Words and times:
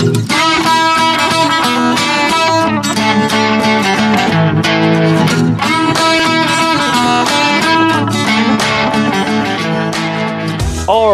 All 0.00 0.06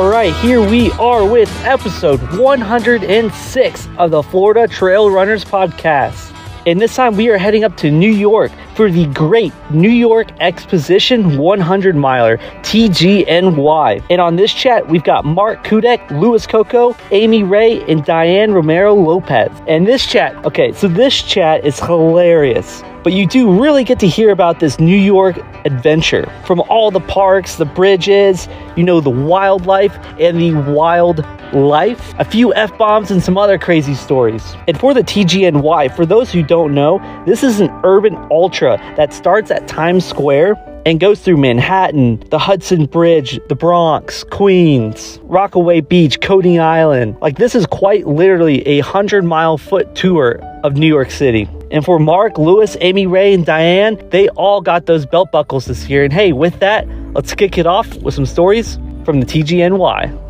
right, 0.09 0.33
here 0.37 0.61
we 0.61 0.93
are 0.93 1.29
with 1.29 1.51
episode 1.65 2.21
106 2.39 3.89
of 3.99 4.13
the 4.13 4.23
Florida 4.23 4.69
Trail 4.69 5.11
Runners 5.11 5.45
Podcast. 5.45 6.33
And 6.65 6.81
this 6.81 6.95
time 6.95 7.17
we 7.17 7.29
are 7.29 7.39
heading 7.39 7.65
up 7.65 7.77
to 7.79 7.91
New 7.91 8.13
York 8.13 8.53
for 8.77 8.91
the 8.91 9.07
great 9.07 9.55
New 9.71 9.91
York 9.91 10.29
Exposition 10.39 11.39
100 11.39 11.97
miler 11.97 12.37
TGNY. 12.37 14.05
And 14.11 14.21
on 14.21 14.37
this 14.37 14.53
chat, 14.53 14.87
we've 14.87 15.03
got 15.03 15.25
Mark 15.25 15.65
Cudak, 15.65 16.11
Luis 16.11 16.47
Cocco, 16.47 16.95
Amy 17.11 17.43
Rae, 17.43 17.83
and 17.91 18.05
Diane 18.05 18.53
Romero 18.53 18.95
Lopez. 18.95 19.51
And 19.67 19.87
this 19.87 20.07
chat, 20.07 20.45
okay, 20.45 20.73
so 20.73 20.89
this 20.89 21.23
chat 21.23 21.65
is 21.65 21.81
hilarious 21.81 22.83
but 23.07 23.13
you 23.13 23.25
do 23.25 23.63
really 23.63 23.85
get 23.85 24.01
to 24.01 24.09
hear 24.09 24.33
about 24.33 24.59
this 24.59 24.81
New 24.81 24.99
York 24.99 25.39
adventure 25.65 26.29
from 26.45 26.59
all 26.63 26.91
the 26.91 26.99
parks, 26.99 27.55
the 27.55 27.65
bridges, 27.65 28.49
you 28.75 28.83
know, 28.83 29.01
the 29.01 29.09
wildlife 29.11 29.97
and 30.19 30.41
the 30.41 30.53
wild 30.73 31.25
life, 31.53 32.15
a 32.19 32.25
few 32.25 32.53
F 32.55 32.77
bombs, 32.77 33.13
and 33.13 33.23
some 33.23 33.39
other 33.39 33.59
crazy 33.59 33.95
stories. 33.95 34.57
And 34.67 34.77
for 34.81 34.93
the 34.93 35.03
TGNY, 35.03 35.95
for 35.95 36.05
those 36.05 36.33
who 36.33 36.43
don't 36.43 36.75
know, 36.75 36.99
this 37.27 37.45
is 37.45 37.61
an 37.61 37.71
urban 37.85 38.17
ultra 38.29 38.66
that 38.97 39.13
starts 39.13 39.51
at 39.51 39.69
Times 39.69 40.05
Square 40.05 40.57
and 40.87 41.01
goes 41.01 41.21
through 41.21 41.37
Manhattan, 41.37 42.23
the 42.31 42.39
Hudson 42.39 42.87
Bridge, 42.87 43.41
the 43.49 43.57
Bronx, 43.57 44.23
Queens, 44.23 45.19
Rockaway 45.25 45.81
Beach, 45.81 46.21
Coney 46.21 46.61
Island. 46.61 47.17
Like, 47.21 47.39
this 47.39 47.57
is 47.57 47.67
quite 47.67 48.07
literally 48.07 48.67
a 48.69 48.81
100 48.83 49.25
mile 49.25 49.59
foot 49.59 49.95
tour 49.97 50.39
of 50.63 50.75
New 50.75 50.87
York 50.87 51.11
City. 51.11 51.49
And 51.73 51.85
for 51.85 51.99
Mark, 51.99 52.39
Luis, 52.39 52.77
Amy 52.81 53.09
Rae, 53.09 53.35
and 53.35 53.45
Diane, 53.45 54.01
they 54.11 54.29
all 54.31 54.61
got 54.61 54.87
those 54.87 55.05
belt 55.07 55.33
buckles 55.33 55.67
this 55.67 55.89
year. 55.89 56.05
And 56.05 56.13
hey, 56.13 56.33
with 56.33 56.61
that, 56.61 56.89
let's 57.15 57.35
kick 57.35 57.59
it 57.59 57.67
off 57.67 57.93
with 57.97 58.15
some 58.15 58.27
stories 58.27 58.77
from 59.05 59.21
the 59.21 59.27
TGNY. 59.27 60.23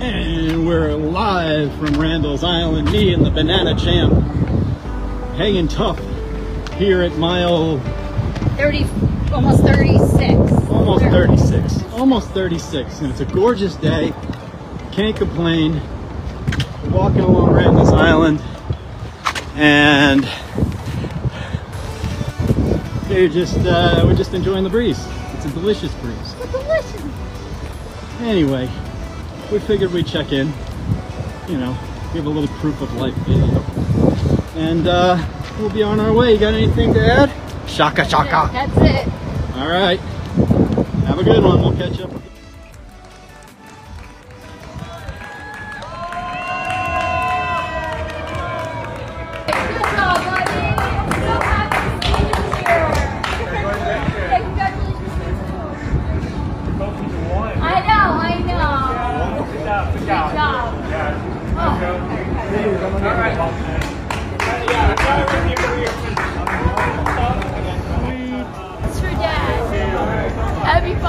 And 0.00 0.66
we're 0.66 0.94
live 0.96 1.70
from 1.78 2.00
Randall's 2.00 2.42
Island, 2.42 2.90
me 2.90 3.12
and 3.12 3.24
the 3.24 3.30
Banana 3.30 3.78
Champ, 3.78 4.12
hanging 5.36 5.68
tough 5.68 6.00
here 6.76 7.02
at 7.02 7.16
mile 7.16 7.78
30, 8.56 8.86
almost 9.32 9.62
36. 9.62 10.52
almost 10.70 11.04
36. 11.04 11.82
Almost 11.92 12.30
36. 12.30 13.00
And 13.00 13.10
it's 13.10 13.20
a 13.20 13.24
gorgeous 13.26 13.76
day. 13.76 14.12
Can't 14.92 15.16
complain. 15.16 15.80
Walking 16.90 17.20
along 17.20 17.52
Randall's 17.52 17.92
Island. 17.92 18.42
And 19.54 20.28
we're 23.08 23.28
just 23.28 23.58
uh, 23.58 24.02
we're 24.04 24.16
just 24.16 24.34
enjoying 24.34 24.64
the 24.64 24.70
breeze. 24.70 24.98
It's 25.34 25.44
a 25.44 25.50
delicious 25.50 25.94
breeze. 25.96 26.34
Delicious. 26.50 27.02
Anyway, 28.20 28.70
we 29.50 29.58
figured 29.58 29.92
we'd 29.92 30.06
check 30.06 30.32
in, 30.32 30.52
you 31.48 31.58
know, 31.58 31.76
give 32.12 32.26
a 32.26 32.30
little 32.30 32.54
proof 32.58 32.80
of 32.80 32.92
life 32.94 33.14
video. 33.26 33.60
And 34.56 34.86
uh, 34.86 35.16
we'll 35.58 35.70
be 35.70 35.82
on 35.82 36.00
our 36.00 36.12
way. 36.12 36.32
You 36.32 36.38
got 36.38 36.54
anything 36.54 36.94
to 36.94 37.00
add? 37.00 37.30
Shaka 37.68 38.04
shaka. 38.08 38.50
That's 38.52 38.76
it. 38.78 39.12
All 39.56 39.68
right. 39.68 40.00
Have 41.06 41.18
a 41.18 41.24
good 41.24 41.42
one. 41.42 41.60
We'll 41.60 41.76
catch 41.76 42.00
up. 42.00 42.10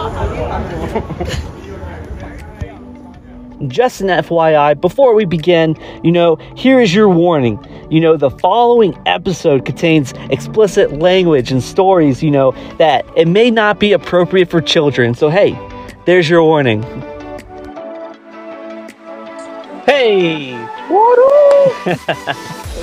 Just 3.68 4.02
an 4.02 4.08
FYI, 4.08 4.82
before 4.82 5.16
we 5.16 5.24
begin, 5.24 5.78
you 6.04 6.12
know, 6.12 6.36
here 6.58 6.82
is 6.82 6.94
your 6.94 7.08
warning. 7.08 7.58
You 7.90 8.02
know, 8.02 8.18
the 8.18 8.30
following 8.30 8.98
episode 9.06 9.64
contains 9.66 10.14
explicit 10.30 11.00
language 11.00 11.52
and 11.52 11.64
stories, 11.64 12.22
you 12.22 12.32
know, 12.32 12.52
that 12.78 13.06
it 13.16 13.30
may 13.30 13.50
not 13.50 13.80
be 13.80 13.94
appropriate 13.94 14.50
for 14.50 14.60
children. 14.60 15.14
So, 15.14 15.30
hey, 15.30 15.58
there's 16.06 16.30
your 16.30 16.44
warning. 16.44 16.84
Hey! 19.86 20.52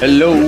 Hello. 0.00 0.40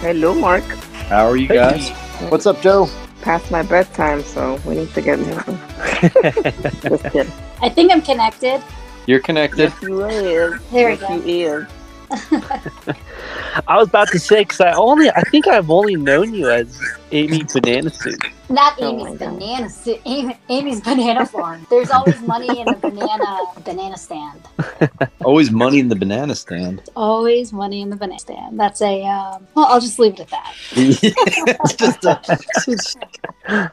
Hello, 0.00 0.34
Mark. 0.34 0.64
How 1.08 1.26
are 1.26 1.38
you 1.38 1.48
guys? 1.48 1.88
What's 2.28 2.44
up, 2.44 2.60
Joe? 2.60 2.86
Past 3.26 3.50
my 3.50 3.64
bedtime, 3.64 4.22
so 4.22 4.54
we 4.64 4.76
need 4.76 4.94
to 4.94 5.02
get 5.02 5.18
moving. 5.18 5.58
I 7.60 7.68
think 7.68 7.90
I'm 7.90 8.00
connected. 8.00 8.62
You're 9.06 9.18
connected. 9.18 9.72
Yes, 9.72 9.82
you 9.82 10.04
is. 10.04 10.62
There 10.70 10.90
we 10.90 10.96
go. 10.96 11.14
you 11.16 11.58
is. 11.58 11.66
I 13.68 13.76
was 13.76 13.88
about 13.88 14.08
to 14.08 14.18
say, 14.18 14.40
because 14.42 14.60
I 14.60 14.72
only, 14.72 15.10
I 15.10 15.20
think 15.22 15.46
I've 15.48 15.70
only 15.70 15.96
known 15.96 16.34
you 16.34 16.50
as 16.50 16.78
Amy 17.12 17.42
Banana 17.52 17.90
Suit. 17.90 18.20
Not 18.48 18.74
Oh 18.80 18.90
Amy's 18.92 19.04
my 19.04 19.14
God. 19.16 19.38
banana 19.38 19.68
suit. 19.68 20.00
Amy, 20.04 20.36
Amy's 20.48 20.80
banana 20.80 21.26
farm. 21.26 21.66
There's 21.68 21.90
always 21.90 22.20
money 22.22 22.60
in 22.60 22.70
the 22.70 22.76
banana 22.76 23.40
banana 23.64 23.96
stand. 23.96 24.40
Always 25.24 25.50
money 25.50 25.80
in 25.80 25.88
the 25.88 25.96
banana 25.96 26.36
stand. 26.36 26.80
Always 26.94 27.52
money 27.52 27.80
in 27.80 27.90
the 27.90 27.96
banana 27.96 28.20
stand. 28.20 28.60
That's 28.60 28.80
a 28.82 29.02
um, 29.04 29.48
well. 29.54 29.66
I'll 29.66 29.80
just 29.80 29.98
leave 29.98 30.14
it 30.14 30.20
at 30.20 30.30
that. 30.30 30.54
A- 33.48 33.70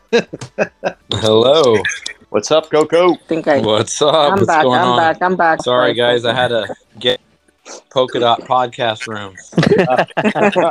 Hello. 1.11 1.83
What's 2.29 2.49
up, 2.51 2.69
Cocco? 2.71 3.13
I 3.13 3.17
think 3.27 3.47
I. 3.47 3.59
What's 3.61 4.01
up? 4.01 4.11
I'm 4.15 4.31
What's 4.39 4.47
back. 4.47 4.63
going 4.63 4.81
I'm 4.81 4.87
on? 4.87 4.97
back. 4.99 5.21
I'm 5.21 5.35
back. 5.35 5.61
Sorry, 5.61 5.93
guys. 5.93 6.25
I 6.25 6.33
had 6.33 6.47
to 6.47 6.75
get 6.97 7.21
polka 7.89 8.19
dot 8.19 8.41
podcast 8.41 9.07
room. 9.07 9.35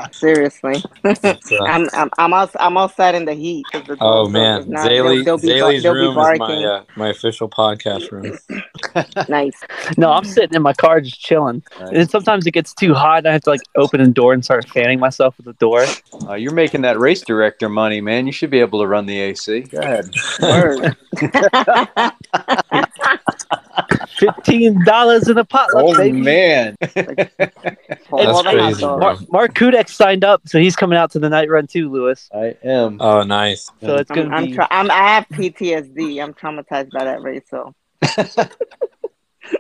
Seriously, 0.12 0.82
uh, 1.04 1.64
I'm 1.64 1.88
I'm 1.92 2.10
I'm, 2.18 2.32
out, 2.34 2.50
I'm 2.60 2.76
outside 2.76 3.14
in 3.14 3.24
the 3.24 3.34
heat. 3.34 3.64
the 3.72 3.96
oh 4.00 4.28
man, 4.28 4.62
is 4.62 4.68
not- 4.68 4.86
Zaylee, 4.88 5.24
they'll, 5.24 5.38
they'll 5.38 5.38
be, 5.38 5.48
Zaylee's 5.48 5.82
they'll 5.82 5.94
room 5.94 6.18
is 6.18 6.38
my 6.38 6.64
uh, 6.64 6.84
my 6.96 7.08
official 7.08 7.48
podcast 7.48 8.10
room. 8.10 8.38
Nice. 9.28 9.58
No, 9.96 10.10
I'm 10.12 10.24
sitting 10.24 10.54
in 10.54 10.60
my 10.60 10.74
car 10.74 11.00
just 11.00 11.18
chilling. 11.18 11.62
And 11.80 12.10
sometimes 12.10 12.46
it 12.46 12.50
gets 12.50 12.74
too 12.74 12.92
hot, 12.92 13.18
and 13.18 13.28
I 13.28 13.32
have 13.32 13.42
to 13.42 13.50
like 13.50 13.62
open 13.76 14.02
the 14.02 14.10
door 14.10 14.34
and 14.34 14.44
start 14.44 14.68
fanning 14.68 14.98
myself 14.98 15.36
with 15.38 15.46
the 15.46 15.54
door. 15.54 15.86
Uh, 16.28 16.34
you're 16.34 16.52
making 16.52 16.82
that 16.82 16.98
race 16.98 17.22
director 17.22 17.70
money, 17.70 18.02
man. 18.02 18.26
You 18.26 18.32
should 18.32 18.50
be 18.50 18.60
able 18.60 18.80
to 18.80 18.86
run 18.86 19.06
the 19.06 19.18
AC. 19.18 19.60
Go 19.62 19.78
ahead. 19.78 20.10
Word. 24.22 24.34
Fifteen 24.36 24.84
dollars 24.84 25.28
in 25.28 25.38
a 25.38 25.44
potluck, 25.44 25.84
Oh 25.84 25.96
baby. 25.96 26.20
man. 26.20 26.76
Hold 28.08 28.28
That's 28.28 28.42
crazy, 28.42 28.58
hot 28.58 28.80
dog. 28.80 28.80
bro. 28.80 28.98
Mark, 28.98 29.32
Mark 29.32 29.54
Cudak 29.54 29.88
signed 29.88 30.24
up, 30.24 30.42
so 30.46 30.58
he's 30.58 30.76
coming 30.76 30.98
out 30.98 31.10
to 31.12 31.18
the 31.18 31.28
night 31.28 31.48
run 31.48 31.66
too, 31.66 31.90
Luis. 31.90 32.28
I 32.34 32.56
am. 32.62 32.98
Oh, 33.00 33.22
nice. 33.22 33.70
So 33.80 33.96
it's 33.96 34.10
I'm, 34.10 34.16
gonna 34.16 34.36
I'm, 34.36 34.46
be. 34.46 34.52
tra- 34.54 34.68
I'm 34.70 34.90
I 34.90 34.98
have 35.14 35.26
PTSD. 35.32 36.22
I'm 36.22 36.34
traumatized 36.34 36.90
by 36.90 37.04
that 37.04 37.22
race. 37.22 37.44
So 37.48 37.74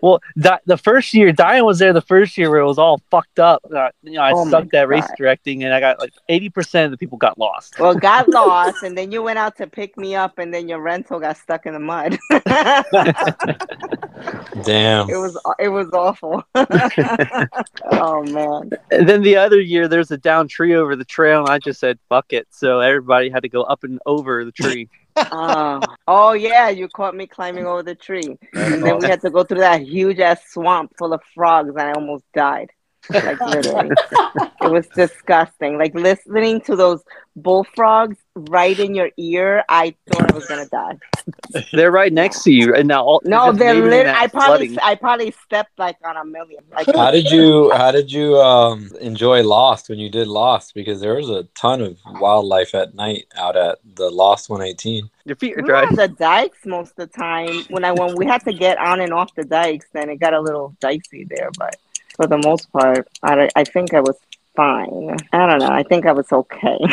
well, 0.00 0.20
Di- 0.38 0.58
the 0.66 0.76
first 0.76 1.12
year 1.14 1.32
Diane 1.32 1.64
was 1.64 1.78
there. 1.78 1.92
The 1.92 2.00
first 2.00 2.36
year 2.38 2.50
where 2.50 2.60
it 2.60 2.66
was 2.66 2.78
all 2.78 3.00
fucked 3.10 3.38
up. 3.38 3.62
Uh, 3.74 3.88
you 4.02 4.12
know, 4.12 4.22
I 4.22 4.32
Oh 4.32 4.48
sucked 4.48 4.74
at 4.74 4.88
race 4.88 5.06
directing, 5.16 5.64
and 5.64 5.74
I 5.74 5.80
got 5.80 5.98
like 5.98 6.12
eighty 6.28 6.48
percent 6.48 6.86
of 6.86 6.90
the 6.90 6.96
people 6.96 7.18
got 7.18 7.38
lost. 7.38 7.78
well, 7.78 7.94
got 7.94 8.28
lost, 8.32 8.82
and 8.82 8.96
then 8.96 9.12
you 9.12 9.22
went 9.22 9.38
out 9.38 9.56
to 9.58 9.66
pick 9.66 9.96
me 9.96 10.14
up, 10.14 10.38
and 10.38 10.52
then 10.52 10.68
your 10.68 10.80
rental 10.80 11.20
got 11.20 11.36
stuck 11.36 11.66
in 11.66 11.74
the 11.74 11.80
mud. 11.80 12.18
Damn. 14.64 15.10
It 15.10 15.16
was 15.16 15.38
it 15.58 15.68
was 15.68 15.88
awful. 15.92 16.42
oh 16.54 18.22
man. 18.24 18.70
And 18.90 19.08
then 19.08 19.22
the 19.22 19.36
other 19.36 19.60
year, 19.60 19.88
there's 19.88 20.10
a 20.10 20.18
down 20.18 20.48
tree 20.48 20.74
over 20.74 20.96
the 20.96 21.04
trail, 21.04 21.40
and 21.40 21.50
I 21.50 21.58
just 21.58 21.80
said 21.80 21.98
fuck 22.08 22.32
it. 22.32 22.46
So 22.50 22.80
everybody 22.80 23.30
had 23.30 23.42
to 23.42 23.48
go 23.48 23.62
up 23.62 23.84
and 23.84 23.98
over 24.06 24.44
the 24.44 24.52
tree. 24.52 24.88
Oh. 25.16 25.80
oh 26.06 26.32
yeah, 26.32 26.68
you 26.68 26.88
caught 26.88 27.14
me 27.14 27.26
climbing 27.26 27.66
over 27.66 27.82
the 27.82 27.94
tree. 27.94 28.38
And 28.54 28.82
then 28.82 28.98
we 28.98 29.06
had 29.06 29.20
to 29.22 29.30
go 29.30 29.44
through 29.44 29.60
that 29.60 29.82
huge 29.82 30.20
ass 30.20 30.40
swamp 30.48 30.92
full 30.98 31.12
of 31.12 31.22
frogs 31.34 31.70
and 31.70 31.80
I 31.80 31.92
almost 31.92 32.24
died. 32.32 32.70
Like 33.10 33.40
literally, 33.40 33.90
it 34.62 34.70
was 34.70 34.86
disgusting. 34.88 35.78
Like 35.78 35.94
listening 35.94 36.60
to 36.62 36.76
those 36.76 37.02
bullfrogs 37.34 38.16
right 38.34 38.78
in 38.78 38.94
your 38.94 39.10
ear, 39.16 39.64
I 39.68 39.94
thought 40.08 40.30
I 40.30 40.34
was 40.34 40.46
gonna 40.46 40.66
die. 40.66 40.98
They're 41.72 41.90
right 41.90 42.12
next 42.12 42.42
to 42.44 42.52
you, 42.52 42.74
and 42.74 42.88
now 42.88 43.04
all 43.04 43.22
No, 43.24 43.52
they're 43.52 43.74
maybe 43.74 43.88
lit. 43.88 44.06
I 44.06 44.26
probably, 44.28 44.68
flooding. 44.68 44.78
I 44.82 44.94
probably 44.94 45.34
stepped 45.44 45.78
like 45.78 45.96
on 46.04 46.16
a 46.16 46.24
million. 46.24 46.62
Like, 46.72 46.86
How 46.94 47.10
did 47.10 47.30
you 47.30 47.72
how 47.72 47.90
did 47.90 48.10
you 48.10 48.36
um 48.40 48.90
enjoy 49.00 49.42
Lost 49.42 49.88
when 49.88 49.98
you 49.98 50.08
did 50.08 50.28
Lost? 50.28 50.74
Because 50.74 51.00
there 51.00 51.14
was 51.14 51.28
a 51.28 51.44
ton 51.54 51.80
of 51.80 51.98
wildlife 52.20 52.74
at 52.74 52.94
night 52.94 53.26
out 53.36 53.56
at 53.56 53.78
the 53.96 54.10
Lost 54.10 54.48
118. 54.48 55.08
Your 55.24 55.36
feet 55.36 55.58
are 55.58 55.62
dry. 55.62 55.84
on 55.84 55.94
the 55.94 56.08
dikes 56.08 56.64
most 56.64 56.90
of 56.90 57.08
the 57.10 57.18
time. 57.18 57.64
When 57.70 57.84
I 57.84 57.92
when 57.92 58.16
we 58.16 58.26
had 58.26 58.44
to 58.44 58.52
get 58.52 58.78
on 58.78 59.00
and 59.00 59.12
off 59.12 59.34
the 59.34 59.44
dikes, 59.44 59.86
then 59.92 60.08
it 60.08 60.16
got 60.16 60.34
a 60.34 60.40
little 60.40 60.76
dicey 60.80 61.26
there. 61.28 61.50
But 61.58 61.76
for 62.16 62.26
the 62.26 62.38
most 62.38 62.70
part, 62.72 63.08
I, 63.22 63.48
I 63.56 63.64
think 63.64 63.94
I 63.94 64.00
was 64.00 64.16
fine. 64.54 65.16
I 65.32 65.46
don't 65.46 65.60
know. 65.60 65.70
I 65.70 65.82
think 65.82 66.06
I 66.06 66.12
was 66.12 66.30
okay. 66.30 66.78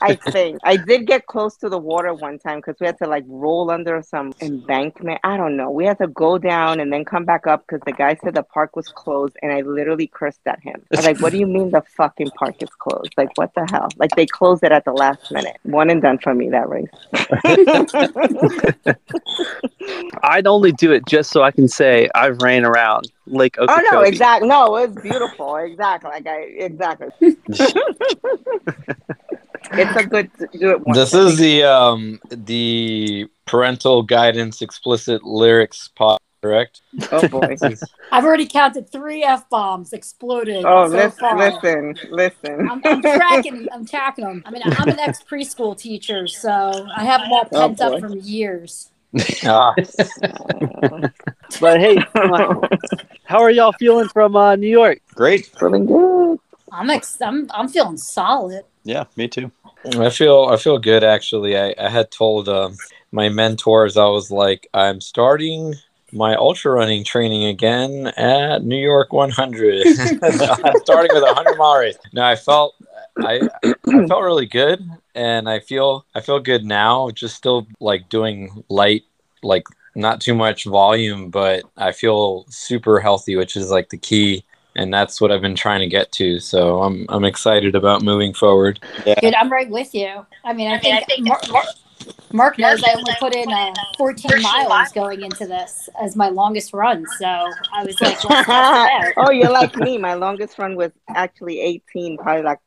I 0.00 0.14
think 0.30 0.58
I 0.64 0.76
did 0.76 1.06
get 1.06 1.26
close 1.26 1.56
to 1.58 1.68
the 1.68 1.78
water 1.78 2.12
one 2.14 2.38
time 2.38 2.58
because 2.58 2.76
we 2.80 2.86
had 2.86 2.98
to 2.98 3.06
like 3.06 3.24
roll 3.26 3.70
under 3.70 4.02
some 4.02 4.32
embankment. 4.40 5.20
I 5.24 5.36
don't 5.36 5.56
know. 5.56 5.70
We 5.70 5.84
had 5.84 5.98
to 5.98 6.08
go 6.08 6.38
down 6.38 6.80
and 6.80 6.92
then 6.92 7.04
come 7.04 7.24
back 7.24 7.46
up 7.46 7.64
because 7.66 7.80
the 7.86 7.92
guy 7.92 8.16
said 8.22 8.34
the 8.34 8.42
park 8.42 8.76
was 8.76 8.88
closed, 8.88 9.36
and 9.42 9.52
I 9.52 9.60
literally 9.60 10.06
cursed 10.06 10.40
at 10.46 10.60
him. 10.60 10.82
I 10.92 10.96
was 10.96 11.06
like, 11.06 11.20
"What 11.20 11.32
do 11.32 11.38
you 11.38 11.46
mean 11.46 11.70
the 11.70 11.82
fucking 11.96 12.30
park 12.30 12.62
is 12.62 12.70
closed? 12.70 13.14
Like, 13.16 13.36
what 13.36 13.54
the 13.54 13.66
hell? 13.70 13.88
Like 13.96 14.10
they 14.16 14.26
closed 14.26 14.64
it 14.64 14.72
at 14.72 14.84
the 14.84 14.92
last 14.92 15.30
minute. 15.30 15.56
One 15.62 15.90
and 15.90 16.02
done 16.02 16.18
for 16.18 16.34
me 16.34 16.50
that 16.50 16.68
race." 16.68 16.88
I'd 20.22 20.46
only 20.46 20.72
do 20.72 20.92
it 20.92 21.06
just 21.06 21.30
so 21.30 21.42
I 21.42 21.50
can 21.50 21.68
say 21.68 22.08
I've 22.14 22.40
ran 22.42 22.64
around 22.64 23.10
Lake 23.26 23.56
Oh 23.58 23.80
no, 23.92 24.00
exactly. 24.00 24.48
No, 24.48 24.76
it's 24.76 25.00
beautiful. 25.00 25.56
Exactly. 25.56 26.10
Like 26.10 26.26
I 26.26 26.40
exactly. 26.40 27.08
it's 29.72 29.96
a 29.96 30.04
good 30.06 30.30
do 30.58 30.70
it 30.70 30.86
once. 30.86 30.98
This 30.98 31.14
is 31.14 31.36
the 31.38 31.62
um 31.64 32.20
the 32.30 33.26
parental 33.46 34.02
guidance 34.02 34.62
explicit 34.62 35.22
lyrics 35.24 35.88
pod, 35.88 36.18
correct? 36.42 36.80
oh 37.12 37.28
boy. 37.28 37.56
I've 38.12 38.24
already 38.24 38.46
counted 38.46 38.90
three 38.90 39.22
f 39.22 39.48
bombs 39.48 39.92
exploded 39.92 40.64
Oh, 40.64 40.88
so 40.88 40.96
listen, 40.96 41.18
far. 41.20 41.38
listen, 41.38 41.94
listen. 42.10 42.68
I'm, 42.68 42.80
I'm 42.84 43.00
tracking. 43.02 43.68
I'm 43.72 43.86
tracking 43.86 44.24
them. 44.24 44.42
I 44.46 44.50
mean, 44.50 44.62
I'm 44.64 44.88
an 44.88 44.98
ex 44.98 45.22
preschool 45.22 45.76
teacher, 45.78 46.26
so 46.26 46.88
I 46.96 47.04
have 47.04 47.20
them 47.20 47.32
all 47.32 47.46
Oh, 47.52 47.68
pent 47.68 47.80
up 47.80 47.92
boy. 47.92 48.00
from 48.00 48.18
years. 48.20 48.90
Ah, 49.44 49.74
But 51.60 51.80
hey, 51.80 51.96
how 53.24 53.40
are 53.40 53.50
y'all 53.50 53.72
feeling 53.72 54.08
from 54.08 54.36
uh, 54.36 54.54
New 54.56 54.68
York? 54.68 55.00
Great. 55.14 55.46
Feeling 55.58 55.86
good. 55.86 56.38
I'm 56.72 56.90
ex- 56.90 57.20
I'm 57.20 57.48
I'm 57.52 57.68
feeling 57.68 57.96
solid. 57.96 58.64
Yeah, 58.84 59.04
me 59.16 59.26
too. 59.26 59.50
I 59.98 60.10
feel 60.10 60.48
I 60.50 60.56
feel 60.56 60.78
good 60.78 61.02
actually. 61.02 61.58
I, 61.58 61.74
I 61.78 61.88
had 61.88 62.10
told 62.10 62.48
um, 62.48 62.76
my 63.10 63.28
mentors 63.28 63.96
I 63.96 64.04
was 64.06 64.30
like 64.30 64.68
I'm 64.72 65.00
starting 65.00 65.74
my 66.12 66.34
ultra 66.36 66.72
running 66.72 67.04
training 67.04 67.44
again 67.44 68.08
at 68.16 68.64
New 68.64 68.80
York 68.80 69.12
100. 69.12 69.86
I'm 70.22 70.76
starting 70.82 71.10
with 71.14 71.22
a 71.22 71.32
100 71.34 71.56
mile 71.56 71.78
race. 71.78 71.98
No, 72.12 72.22
I 72.24 72.36
felt 72.36 72.74
I 73.18 73.48
I 73.64 74.06
felt 74.06 74.22
really 74.22 74.46
good 74.46 74.88
and 75.14 75.48
I 75.48 75.60
feel 75.60 76.06
I 76.14 76.20
feel 76.20 76.40
good 76.40 76.64
now. 76.64 77.10
Just 77.10 77.36
still 77.36 77.66
like 77.80 78.08
doing 78.08 78.64
light 78.68 79.04
like 79.42 79.64
not 79.94 80.20
too 80.20 80.34
much 80.34 80.64
volume, 80.64 81.30
but 81.30 81.64
I 81.76 81.92
feel 81.92 82.46
super 82.48 83.00
healthy, 83.00 83.36
which 83.36 83.56
is 83.56 83.70
like 83.70 83.90
the 83.90 83.98
key 83.98 84.44
and 84.76 84.92
that's 84.92 85.20
what 85.20 85.32
I've 85.32 85.40
been 85.40 85.56
trying 85.56 85.80
to 85.80 85.86
get 85.86 86.12
to. 86.12 86.38
So 86.40 86.82
I'm 86.82 87.06
I'm 87.08 87.24
excited 87.24 87.74
about 87.74 88.02
moving 88.02 88.32
forward. 88.34 88.80
Dude, 89.04 89.34
I'm 89.34 89.50
right 89.50 89.68
with 89.68 89.94
you. 89.94 90.26
I 90.44 90.52
mean, 90.52 90.70
I 90.70 90.78
think, 90.78 91.26
Mark, 91.26 91.50
Mark, 91.50 91.66
Mark 92.32 92.58
knows 92.58 92.82
I 92.82 92.92
only 92.94 93.12
put 93.18 93.34
in 93.34 93.50
uh, 93.52 93.74
14 93.98 94.42
miles 94.42 94.92
going 94.92 95.22
into 95.22 95.46
this 95.46 95.88
as 96.00 96.16
my 96.16 96.28
longest 96.28 96.72
run. 96.72 97.04
So 97.18 97.26
I 97.26 97.84
was 97.84 98.00
like, 98.00 98.22
let's 98.24 98.46
test 98.46 98.48
it 98.48 98.50
out. 98.50 99.12
oh, 99.16 99.30
you're 99.30 99.50
like 99.50 99.76
me. 99.76 99.98
My 99.98 100.14
longest 100.14 100.58
run 100.58 100.76
was 100.76 100.92
actually 101.08 101.60
18, 101.60 102.18
probably 102.18 102.42
like 102.42 102.58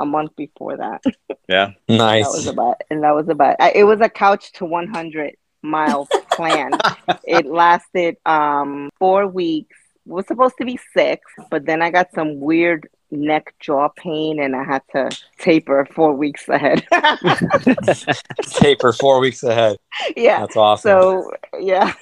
a 0.00 0.06
month 0.06 0.34
before 0.36 0.76
that. 0.76 1.02
Yeah. 1.48 1.72
Nice. 1.88 2.24
That 2.24 2.32
was 2.32 2.46
about, 2.46 2.80
and 2.90 3.02
that 3.02 3.14
was 3.14 3.28
about. 3.28 3.56
I, 3.60 3.72
it 3.72 3.84
was 3.84 4.00
a 4.00 4.08
couch 4.08 4.52
to 4.52 4.64
100 4.64 5.36
mile 5.62 6.08
plan. 6.32 6.70
it 7.24 7.46
lasted 7.46 8.16
um 8.26 8.90
four 8.98 9.26
weeks. 9.26 9.76
It 10.06 10.12
was 10.12 10.26
supposed 10.26 10.56
to 10.58 10.64
be 10.64 10.78
six, 10.94 11.20
but 11.50 11.66
then 11.66 11.82
I 11.82 11.90
got 11.90 12.12
some 12.14 12.40
weird 12.40 12.88
neck 13.10 13.54
jaw 13.60 13.88
pain, 13.88 14.40
and 14.40 14.54
I 14.56 14.62
had 14.64 14.82
to 14.92 15.10
taper 15.38 15.86
four 15.94 16.14
weeks 16.14 16.48
ahead. 16.48 16.86
taper 18.50 18.92
four 18.92 19.20
weeks 19.20 19.42
ahead. 19.42 19.76
yeah. 20.16 20.40
That's 20.40 20.56
awesome. 20.56 20.90
So 20.90 21.30
yeah. 21.58 21.92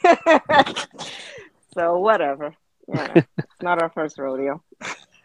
so 1.74 1.98
whatever. 1.98 2.54
Yeah. 2.86 3.22
It's 3.38 3.62
not 3.62 3.82
our 3.82 3.90
first 3.90 4.18
rodeo. 4.18 4.62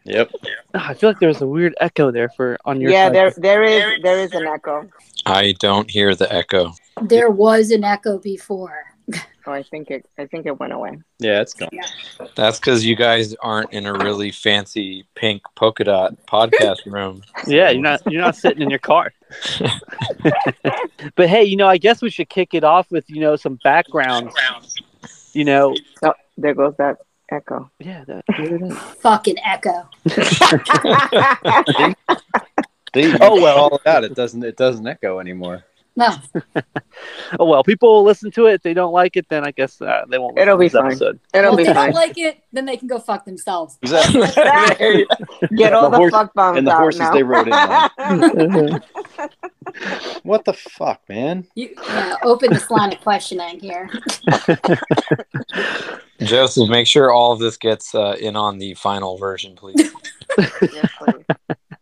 Yep. 0.06 0.32
Ah, 0.74 0.90
I 0.90 0.94
feel 0.94 1.10
like 1.10 1.20
there 1.20 1.30
was 1.30 1.42
a 1.42 1.48
weird 1.48 1.74
echo 1.80 2.12
there 2.12 2.30
for 2.30 2.58
on 2.66 2.82
your 2.82 2.92
Yeah, 2.92 3.06
side. 3.06 3.16
there 3.16 3.34
there 3.38 3.64
is 3.64 4.02
there 4.04 4.20
is 4.20 4.32
an 4.34 4.46
echo. 4.48 4.90
I 5.26 5.54
don't 5.60 5.90
hear 5.90 6.14
the 6.16 6.32
echo. 6.34 6.74
There 7.02 7.30
was 7.30 7.72
an 7.72 7.84
echo 7.84 8.18
before. 8.20 8.86
Oh, 9.46 9.52
I 9.52 9.64
think 9.64 9.92
it 9.92 10.06
I 10.18 10.26
think 10.26 10.46
it 10.46 10.58
went 10.60 10.72
away. 10.74 10.98
Yeah, 11.20 11.42
it's 11.42 11.54
gone. 11.54 11.70
That's 12.36 12.60
because 12.60 12.86
you 12.86 12.96
guys 12.96 13.36
aren't 13.42 13.72
in 13.74 13.86
a 13.86 13.94
really 13.94 14.32
fancy 14.32 15.06
pink 15.16 15.42
polka 15.56 15.84
dot 15.84 16.14
podcast 16.28 16.86
room. 16.86 17.24
Yeah, 17.48 17.70
you're 17.70 17.82
not 17.82 18.02
you're 18.12 18.22
not 18.22 18.36
sitting 18.36 18.62
in 18.62 18.70
your 18.70 18.80
car. 18.80 19.12
but 21.16 21.30
hey, 21.30 21.44
you 21.44 21.56
know, 21.58 21.68
I 21.68 21.78
guess 21.78 22.02
we 22.02 22.10
should 22.10 22.30
kick 22.30 22.54
it 22.54 22.64
off 22.64 22.90
with 22.92 23.10
you 23.10 23.20
know 23.22 23.36
some 23.36 23.60
background. 23.64 24.32
You 25.34 25.46
know, 25.46 25.76
Oh, 26.04 26.14
there 26.38 26.54
goes 26.54 26.76
that 26.78 26.98
echo. 27.34 27.70
yeah, 27.80 28.04
that, 28.06 28.24
there 28.38 28.56
it 28.56 28.62
is. 28.62 28.78
Fucking 29.02 29.38
echo. 29.46 29.90
See, 32.96 33.10
you 33.10 33.18
Oh, 33.22 33.42
well. 33.42 33.58
all 33.58 33.76
it 33.76 33.88
out. 33.88 34.04
It 34.04 34.14
doesn't. 34.16 34.44
It 34.44 34.56
doesn't 34.56 34.86
echo 34.86 35.20
anymore. 35.20 35.66
No, 35.96 36.10
Oh 37.40 37.46
well, 37.46 37.64
people 37.64 37.94
will 37.94 38.04
listen 38.04 38.32
to 38.32 38.48
it. 38.48 38.56
If 38.56 38.62
they 38.64 38.74
don't 38.74 38.92
like 38.94 39.16
it, 39.16 39.28
then 39.30 39.46
I 39.46 39.52
guess 39.52 39.80
uh, 39.82 40.04
they 40.10 40.18
won't. 40.18 40.36
Listen 40.36 40.48
It'll 40.50 40.58
to 40.58 40.60
be 40.60 40.66
this 40.66 40.74
fine. 40.74 40.86
Episode. 40.88 41.20
It'll 41.34 41.52
well, 41.52 41.58
be 41.58 41.62
if 41.64 41.68
they 41.68 41.74
don't 41.74 41.94
like 41.94 42.18
it, 42.18 42.40
then 42.52 42.66
they 42.66 42.78
can 42.78 42.88
go 42.88 42.98
fuck 43.00 43.26
themselves. 43.26 43.78
Exactly. 43.84 45.06
Get 45.56 45.74
all 45.74 45.84
The 45.84 45.90
the, 45.92 45.98
horse- 45.98 46.12
fuck 46.12 46.34
bombs 46.34 46.58
and 46.58 46.66
the 46.68 46.72
out 46.72 46.80
horses 46.80 47.00
now. 47.02 47.12
they 47.14 47.22
rode 47.24 47.48
in 47.48 47.54
what 50.24 50.46
the 50.46 50.54
fuck, 50.54 51.02
man? 51.10 51.46
You 51.56 51.76
yeah, 51.88 52.16
open 52.24 52.52
this 52.52 52.70
line 52.72 52.92
of 52.94 53.00
questioning 53.02 53.60
here. 53.60 53.90
Joseph, 56.20 56.70
make 56.70 56.88
sure 56.88 57.12
all 57.12 57.34
of 57.34 57.40
this 57.40 57.58
gets 57.58 57.94
uh, 57.94 58.16
in 58.20 58.36
on 58.36 58.58
the 58.58 58.74
final 58.76 59.18
version, 59.18 59.56
please. 59.56 59.92
Yes, 60.38 60.92
please. 61.00 61.26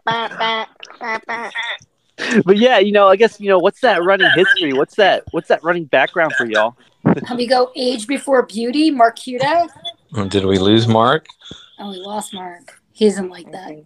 Bah, 0.06 0.28
bah, 0.38 0.66
bah, 1.00 1.20
bah. 1.28 1.50
But 2.46 2.58
yeah, 2.58 2.80
you 2.80 2.92
know, 2.92 3.08
I 3.08 3.16
guess 3.16 3.40
you 3.40 3.50
know 3.50 3.60
what's 3.60 3.82
that 3.82 4.04
running 4.04 4.30
history? 4.32 4.74
What's 4.74 4.96
that? 4.96 5.24
What's 5.32 5.48
that 5.50 5.64
running 5.64 5.86
background 5.86 6.36
for 6.36 6.46
y'all? 6.46 6.76
And 7.28 7.38
we 7.38 7.48
go 7.48 7.72
age 7.76 8.08
before 8.08 8.44
beauty, 8.44 8.92
Mark 8.92 9.18
Cudo. 9.18 9.68
Oh, 10.16 10.28
did 10.28 10.46
we 10.46 10.60
lose 10.60 10.88
Mark? 10.88 11.28
Oh, 11.80 11.90
we 11.90 11.98
lost 11.98 12.34
Mark. 12.34 12.80
He 12.94 13.06
isn't 13.06 13.30
like 13.30 13.52
that. 13.52 13.84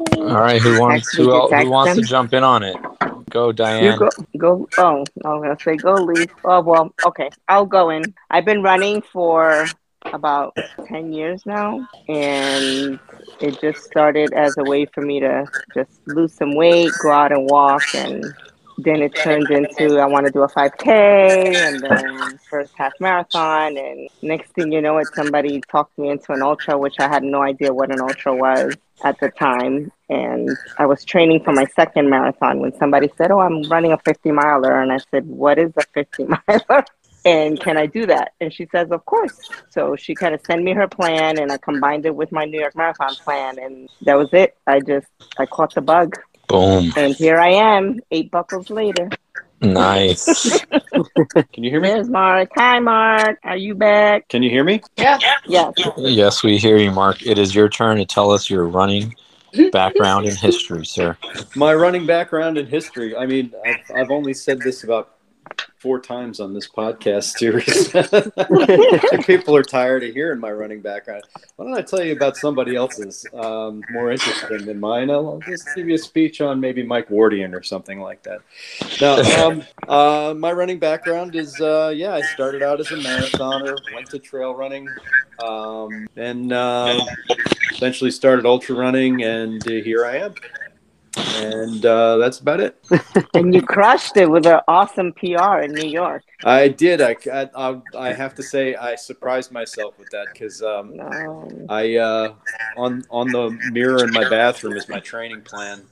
All 0.00 0.34
right, 0.40 0.60
who 0.60 0.78
wants 0.78 1.08
Actually, 1.08 1.24
who, 1.24 1.32
el- 1.32 1.48
who 1.48 1.70
wants 1.70 1.94
to 1.94 2.02
jump 2.02 2.34
in 2.34 2.44
on 2.44 2.62
it? 2.62 2.76
Go, 3.30 3.48
You 3.48 3.52
Diane. 3.52 3.98
go, 3.98 4.10
go. 4.36 4.68
Oh, 4.76 5.04
I 5.24 5.28
was 5.28 5.42
gonna 5.42 5.58
say 5.64 5.76
go 5.76 6.02
leave. 6.02 6.30
Oh 6.44 6.60
well, 6.60 6.94
okay. 7.04 7.30
I'll 7.48 7.66
go 7.66 7.90
in. 7.90 8.12
I've 8.28 8.44
been 8.44 8.62
running 8.62 9.02
for 9.02 9.66
about 10.12 10.56
ten 10.86 11.12
years 11.12 11.44
now, 11.46 11.86
and 12.08 12.98
it 13.40 13.60
just 13.60 13.84
started 13.84 14.32
as 14.32 14.56
a 14.58 14.64
way 14.64 14.86
for 14.86 15.00
me 15.00 15.20
to 15.20 15.46
just 15.74 15.90
lose 16.06 16.32
some 16.34 16.54
weight, 16.54 16.92
go 17.02 17.10
out 17.10 17.32
and 17.32 17.48
walk, 17.48 17.82
and 17.94 18.24
then 18.78 19.02
it 19.02 19.14
turned 19.14 19.50
into 19.50 19.98
I 19.98 20.06
want 20.06 20.26
to 20.26 20.32
do 20.32 20.42
a 20.42 20.48
5K, 20.48 20.86
and 20.88 21.82
then 21.82 22.38
first 22.48 22.72
half 22.76 22.92
marathon, 23.00 23.76
and 23.76 24.08
next 24.22 24.52
thing 24.52 24.72
you 24.72 24.80
know, 24.80 24.98
it 24.98 25.08
somebody 25.14 25.60
talked 25.70 25.98
me 25.98 26.10
into 26.10 26.32
an 26.32 26.42
ultra, 26.42 26.78
which 26.78 26.98
I 26.98 27.08
had 27.08 27.22
no 27.22 27.42
idea 27.42 27.72
what 27.72 27.90
an 27.90 28.00
ultra 28.00 28.34
was 28.34 28.74
at 29.02 29.18
the 29.20 29.30
time. 29.30 29.92
And 30.08 30.50
I 30.78 30.86
was 30.86 31.04
training 31.04 31.44
for 31.44 31.52
my 31.52 31.66
second 31.76 32.10
marathon 32.10 32.58
when 32.60 32.76
somebody 32.78 33.10
said, 33.16 33.30
Oh, 33.30 33.40
I'm 33.40 33.62
running 33.64 33.92
a 33.92 33.98
50 33.98 34.32
miler. 34.32 34.80
And 34.80 34.92
I 34.92 34.98
said, 35.10 35.26
What 35.26 35.58
is 35.58 35.72
a 35.76 35.82
50 35.94 36.24
miler? 36.24 36.84
And 37.24 37.60
can 37.60 37.76
I 37.76 37.86
do 37.86 38.06
that? 38.06 38.32
And 38.40 38.52
she 38.52 38.66
says, 38.72 38.90
Of 38.90 39.04
course. 39.04 39.38
So 39.70 39.96
she 39.96 40.14
kind 40.14 40.34
of 40.34 40.40
sent 40.46 40.62
me 40.62 40.72
her 40.72 40.88
plan 40.88 41.38
and 41.38 41.52
I 41.52 41.58
combined 41.58 42.06
it 42.06 42.14
with 42.14 42.32
my 42.32 42.44
New 42.44 42.60
York 42.60 42.74
Marathon 42.76 43.14
plan. 43.16 43.58
And 43.58 43.88
that 44.02 44.16
was 44.16 44.28
it. 44.32 44.56
I 44.66 44.80
just, 44.80 45.06
I 45.38 45.46
caught 45.46 45.74
the 45.74 45.82
bug. 45.82 46.16
Boom. 46.48 46.92
And 46.96 47.14
here 47.14 47.38
I 47.38 47.50
am, 47.50 48.00
eight 48.10 48.30
buckles 48.30 48.70
later. 48.70 49.08
Nice. 49.60 50.64
Can 51.52 51.64
you 51.64 51.70
hear 51.70 51.80
me? 51.80 51.88
There's 51.88 52.08
Mark. 52.08 52.48
Hi, 52.56 52.78
Mark. 52.78 53.38
Are 53.44 53.56
you 53.56 53.74
back? 53.74 54.28
Can 54.28 54.42
you 54.42 54.50
hear 54.50 54.64
me? 54.64 54.80
Yeah. 54.96 55.18
Yes. 55.46 55.74
yes, 55.96 56.42
we 56.42 56.56
hear 56.56 56.78
you, 56.78 56.90
Mark. 56.90 57.24
It 57.24 57.38
is 57.38 57.54
your 57.54 57.68
turn 57.68 57.98
to 57.98 58.06
tell 58.06 58.30
us 58.30 58.48
your 58.48 58.66
running 58.66 59.14
background 59.70 60.26
and 60.26 60.36
history, 60.36 60.86
sir. 60.86 61.16
My 61.54 61.74
running 61.74 62.06
background 62.06 62.56
and 62.56 62.68
history. 62.68 63.14
I 63.14 63.26
mean, 63.26 63.52
I've, 63.64 63.96
I've 63.96 64.10
only 64.10 64.32
said 64.32 64.60
this 64.60 64.82
about 64.82 65.16
four 65.80 65.98
times 65.98 66.40
on 66.40 66.52
this 66.52 66.68
podcast 66.68 67.38
series. 67.38 67.88
People 69.26 69.56
are 69.56 69.62
tired 69.62 70.04
of 70.04 70.12
hearing 70.12 70.38
my 70.38 70.50
running 70.50 70.80
background. 70.82 71.22
Why 71.56 71.64
don't 71.64 71.74
I 71.74 71.80
tell 71.80 72.04
you 72.04 72.12
about 72.12 72.36
somebody 72.36 72.76
else's 72.76 73.24
um, 73.32 73.82
more 73.90 74.10
interesting 74.10 74.66
than 74.66 74.78
mine? 74.78 75.10
I'll 75.10 75.40
just 75.46 75.66
give 75.74 75.88
you 75.88 75.94
a 75.94 75.98
speech 75.98 76.42
on 76.42 76.60
maybe 76.60 76.82
Mike 76.82 77.08
Wardian 77.08 77.54
or 77.54 77.62
something 77.62 77.98
like 78.00 78.22
that. 78.24 78.40
Now, 79.00 79.46
um, 79.46 79.62
uh, 79.88 80.34
my 80.34 80.52
running 80.52 80.78
background 80.78 81.34
is 81.34 81.58
uh, 81.60 81.92
yeah, 81.96 82.12
I 82.12 82.20
started 82.20 82.62
out 82.62 82.78
as 82.78 82.90
a 82.90 82.96
marathoner, 82.96 83.76
went 83.94 84.10
to 84.10 84.18
trail 84.18 84.54
running, 84.54 84.86
um, 85.42 86.08
and 86.16 86.52
uh, 86.52 87.00
eventually 87.72 88.10
started 88.10 88.44
ultra 88.44 88.76
running, 88.76 89.22
and 89.22 89.66
uh, 89.66 89.70
here 89.70 90.04
I 90.04 90.18
am. 90.18 90.34
And 91.16 91.84
uh, 91.84 92.18
that's 92.18 92.38
about 92.40 92.60
it. 92.60 92.82
And 93.34 93.54
you 93.54 93.62
crushed 93.62 94.16
it 94.16 94.28
with 94.30 94.46
an 94.46 94.60
awesome 94.68 95.12
PR 95.12 95.60
in 95.60 95.72
New 95.72 95.88
York. 95.88 96.24
I 96.44 96.68
did. 96.68 97.00
I, 97.00 97.16
I, 97.32 97.80
I 97.96 98.12
have 98.12 98.34
to 98.36 98.42
say 98.42 98.74
I 98.74 98.96
surprised 98.96 99.52
myself 99.52 99.98
with 99.98 100.10
that 100.10 100.28
because 100.32 100.62
um, 100.62 100.96
No. 100.96 101.66
I 101.68 101.96
uh, 101.96 102.34
on 102.76 103.04
on 103.10 103.32
the 103.32 103.50
mirror 103.50 104.04
in 104.04 104.12
my 104.12 104.28
bathroom 104.28 104.76
is 104.76 104.88
my 104.88 105.00
training 105.00 105.42
plan. 105.42 105.82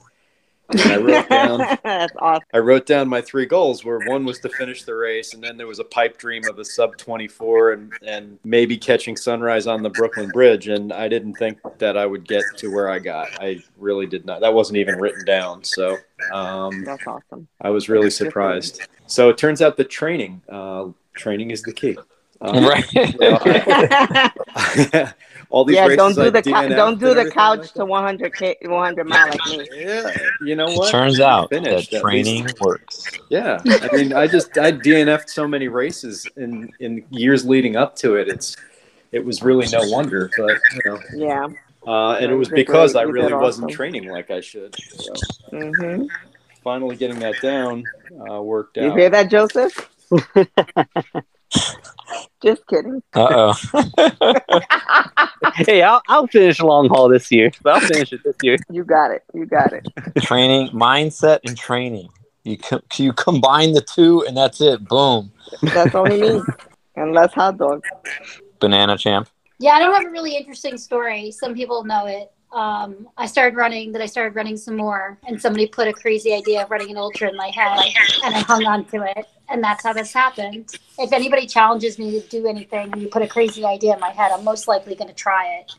And 0.69 0.81
I 0.81 0.97
wrote 0.97 1.29
down 1.29 1.57
That's 1.83 2.13
awesome. 2.19 2.43
I 2.53 2.57
wrote 2.59 2.85
down 2.85 3.07
my 3.07 3.21
three 3.21 3.45
goals 3.45 3.83
where 3.83 3.99
one 3.99 4.25
was 4.25 4.39
to 4.39 4.49
finish 4.49 4.83
the 4.83 4.95
race 4.95 5.33
and 5.33 5.43
then 5.43 5.57
there 5.57 5.67
was 5.67 5.79
a 5.79 5.83
pipe 5.83 6.17
dream 6.17 6.43
of 6.49 6.59
a 6.59 6.65
sub 6.65 6.97
24 6.97 7.73
and 7.73 7.93
and 8.05 8.39
maybe 8.43 8.77
catching 8.77 9.17
sunrise 9.17 9.67
on 9.67 9.81
the 9.81 9.89
Brooklyn 9.89 10.29
Bridge 10.29 10.67
and 10.67 10.93
I 10.93 11.07
didn't 11.07 11.33
think 11.35 11.59
that 11.79 11.97
I 11.97 12.05
would 12.05 12.27
get 12.27 12.43
to 12.57 12.71
where 12.71 12.89
I 12.89 12.99
got. 12.99 13.29
I 13.41 13.63
really 13.77 14.05
did 14.05 14.25
not. 14.25 14.41
That 14.41 14.53
wasn't 14.53 14.77
even 14.77 14.99
written 14.99 15.25
down. 15.25 15.63
So 15.63 15.97
um, 16.31 16.83
That's 16.85 17.05
awesome. 17.07 17.47
I 17.61 17.69
was 17.69 17.89
really 17.89 18.09
surprised. 18.09 18.81
So 19.07 19.29
it 19.29 19.37
turns 19.37 19.61
out 19.61 19.77
that 19.77 19.89
training 19.89 20.41
uh, 20.49 20.87
training 21.15 21.51
is 21.51 21.63
the 21.63 21.73
key. 21.73 21.97
Um, 22.41 22.65
Right. 22.65 22.85
all 25.49 25.65
these 25.65 25.77
yeah, 25.77 25.87
races 25.87 25.97
don't 25.97 26.13
do 26.15 26.21
I 26.21 26.29
the 26.31 26.41
cou- 26.43 26.69
DNF'd 26.69 26.75
don't 26.75 26.99
do 26.99 27.13
the 27.13 27.25
couch 27.25 27.59
like 27.59 27.73
to 27.73 27.85
100 27.85 28.35
k 28.35 28.57
100 28.63 29.03
mile 29.05 29.27
like 29.29 29.45
me. 29.45 29.67
Yeah, 29.71 30.13
you 30.41 30.55
know 30.55 30.67
It 30.67 30.77
what? 30.77 30.91
turns 30.91 31.19
out 31.19 31.49
that 31.49 31.55
Finished, 31.55 31.93
at 31.93 32.01
training 32.01 32.53
works. 32.59 33.19
Yeah, 33.29 33.63
I 33.81 33.95
mean, 33.95 34.13
I 34.13 34.27
just 34.27 34.57
I 34.57 34.71
DNF'd 34.71 35.29
so 35.29 35.47
many 35.47 35.67
races 35.67 36.27
in 36.37 36.71
in 36.79 37.05
years 37.09 37.45
leading 37.45 37.75
up 37.75 37.95
to 37.97 38.15
it. 38.15 38.27
It's 38.27 38.55
it 39.11 39.23
was 39.25 39.41
really 39.43 39.67
no 39.69 39.83
wonder, 39.85 40.31
but 40.37 40.57
you 40.75 40.81
know, 40.85 40.99
Yeah. 41.15 41.47
uh, 41.87 42.13
and 42.13 42.31
it 42.31 42.35
was 42.35 42.49
because. 42.49 42.95
I 42.95 43.03
really 43.03 43.33
wasn't 43.33 43.65
awesome. 43.65 43.75
training 43.75 44.07
like 44.09 44.31
I 44.31 44.41
should. 44.41 44.75
So 44.75 45.13
hmm 45.51 46.05
finally 46.63 46.95
getting 46.95 47.19
that 47.19 47.41
down 47.41 47.83
uh, 48.19 48.41
worked 48.41 48.77
You 48.77 48.83
out. 48.83 48.93
You 48.95 48.99
hear 49.01 49.09
that, 49.11 49.29
Joseph? 49.29 49.89
Just 52.43 52.65
kidding. 52.67 53.01
Uh 53.13 53.53
oh. 53.73 54.33
hey, 55.55 55.81
I'll, 55.81 56.01
I'll 56.07 56.27
finish 56.27 56.59
long 56.59 56.89
haul 56.89 57.09
this 57.09 57.31
year. 57.31 57.51
I'll 57.65 57.79
finish 57.79 58.13
it 58.13 58.21
this 58.23 58.35
year. 58.41 58.57
You 58.69 58.83
got 58.83 59.11
it. 59.11 59.23
You 59.33 59.45
got 59.45 59.73
it. 59.73 59.87
training, 60.21 60.69
mindset, 60.69 61.39
and 61.45 61.57
training. 61.57 62.09
You 62.43 62.57
co- 62.57 62.81
you 62.95 63.13
combine 63.13 63.73
the 63.73 63.81
two, 63.81 64.23
and 64.25 64.37
that's 64.37 64.61
it. 64.61 64.87
Boom. 64.87 65.31
That's 65.61 65.93
all 65.95 66.09
he 66.09 66.21
need. 66.21 66.41
And 66.95 67.13
less 67.13 67.33
hot 67.33 67.57
dogs. 67.57 67.87
Banana 68.59 68.97
champ. 68.97 69.27
Yeah, 69.59 69.71
I 69.71 69.79
don't 69.79 69.93
have 69.93 70.05
a 70.05 70.09
really 70.09 70.35
interesting 70.35 70.77
story. 70.77 71.31
Some 71.31 71.53
people 71.53 71.83
know 71.83 72.05
it. 72.05 72.31
Um, 72.51 73.07
I 73.15 73.27
started 73.27 73.55
running, 73.55 73.91
then 73.91 74.01
I 74.01 74.07
started 74.07 74.35
running 74.35 74.57
some 74.57 74.75
more, 74.75 75.19
and 75.27 75.39
somebody 75.39 75.67
put 75.67 75.87
a 75.87 75.93
crazy 75.93 76.33
idea 76.33 76.63
of 76.63 76.71
running 76.71 76.89
an 76.89 76.97
ultra 76.97 77.29
in 77.29 77.35
my 77.35 77.49
head, 77.49 77.93
and 78.23 78.35
I 78.35 78.39
hung 78.39 78.65
on 78.65 78.85
to 78.85 79.03
it, 79.03 79.27
and 79.49 79.63
that's 79.63 79.83
how 79.83 79.93
this 79.93 80.11
happened. 80.11 80.73
If 80.97 81.13
anybody 81.13 81.45
challenges 81.45 81.99
me 81.99 82.19
to 82.19 82.27
do 82.27 82.47
anything, 82.47 82.91
and 82.91 83.01
you 83.01 83.07
put 83.07 83.21
a 83.21 83.27
crazy 83.27 83.65
idea 83.65 83.93
in 83.93 83.99
my 83.99 84.09
head, 84.09 84.31
I'm 84.31 84.43
most 84.43 84.67
likely 84.67 84.95
going 84.95 85.09
to 85.09 85.13
try 85.13 85.59
it. 85.59 85.71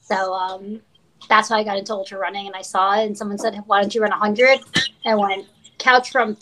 So 0.00 0.32
um, 0.32 0.80
that's 1.28 1.48
how 1.48 1.56
I 1.56 1.64
got 1.64 1.76
into 1.76 1.92
ultra 1.92 2.18
running, 2.18 2.46
and 2.46 2.54
I 2.54 2.62
saw 2.62 3.00
it, 3.00 3.06
and 3.06 3.18
someone 3.18 3.38
said, 3.38 3.56
"Why 3.66 3.80
don't 3.80 3.92
you 3.92 4.00
run 4.00 4.10
100?" 4.10 4.60
And 4.76 4.86
I 5.04 5.14
went 5.16 5.46
couch 5.78 6.10
from 6.10 6.36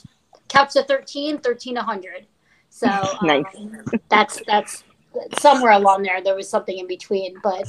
couch 0.49 0.75
to 0.75 0.82
13, 0.82 1.38
13 1.38 1.75
to 1.76 1.80
100. 1.80 2.26
So 2.68 2.87
um, 2.88 3.18
Nice. 3.22 3.44
that's 4.08 4.42
that's 4.46 4.84
somewhere 5.38 5.72
along 5.72 6.02
there. 6.02 6.22
There 6.22 6.37
was 6.37 6.49
something 6.49 6.76
in 6.78 6.87
between, 6.87 7.38
but 7.42 7.66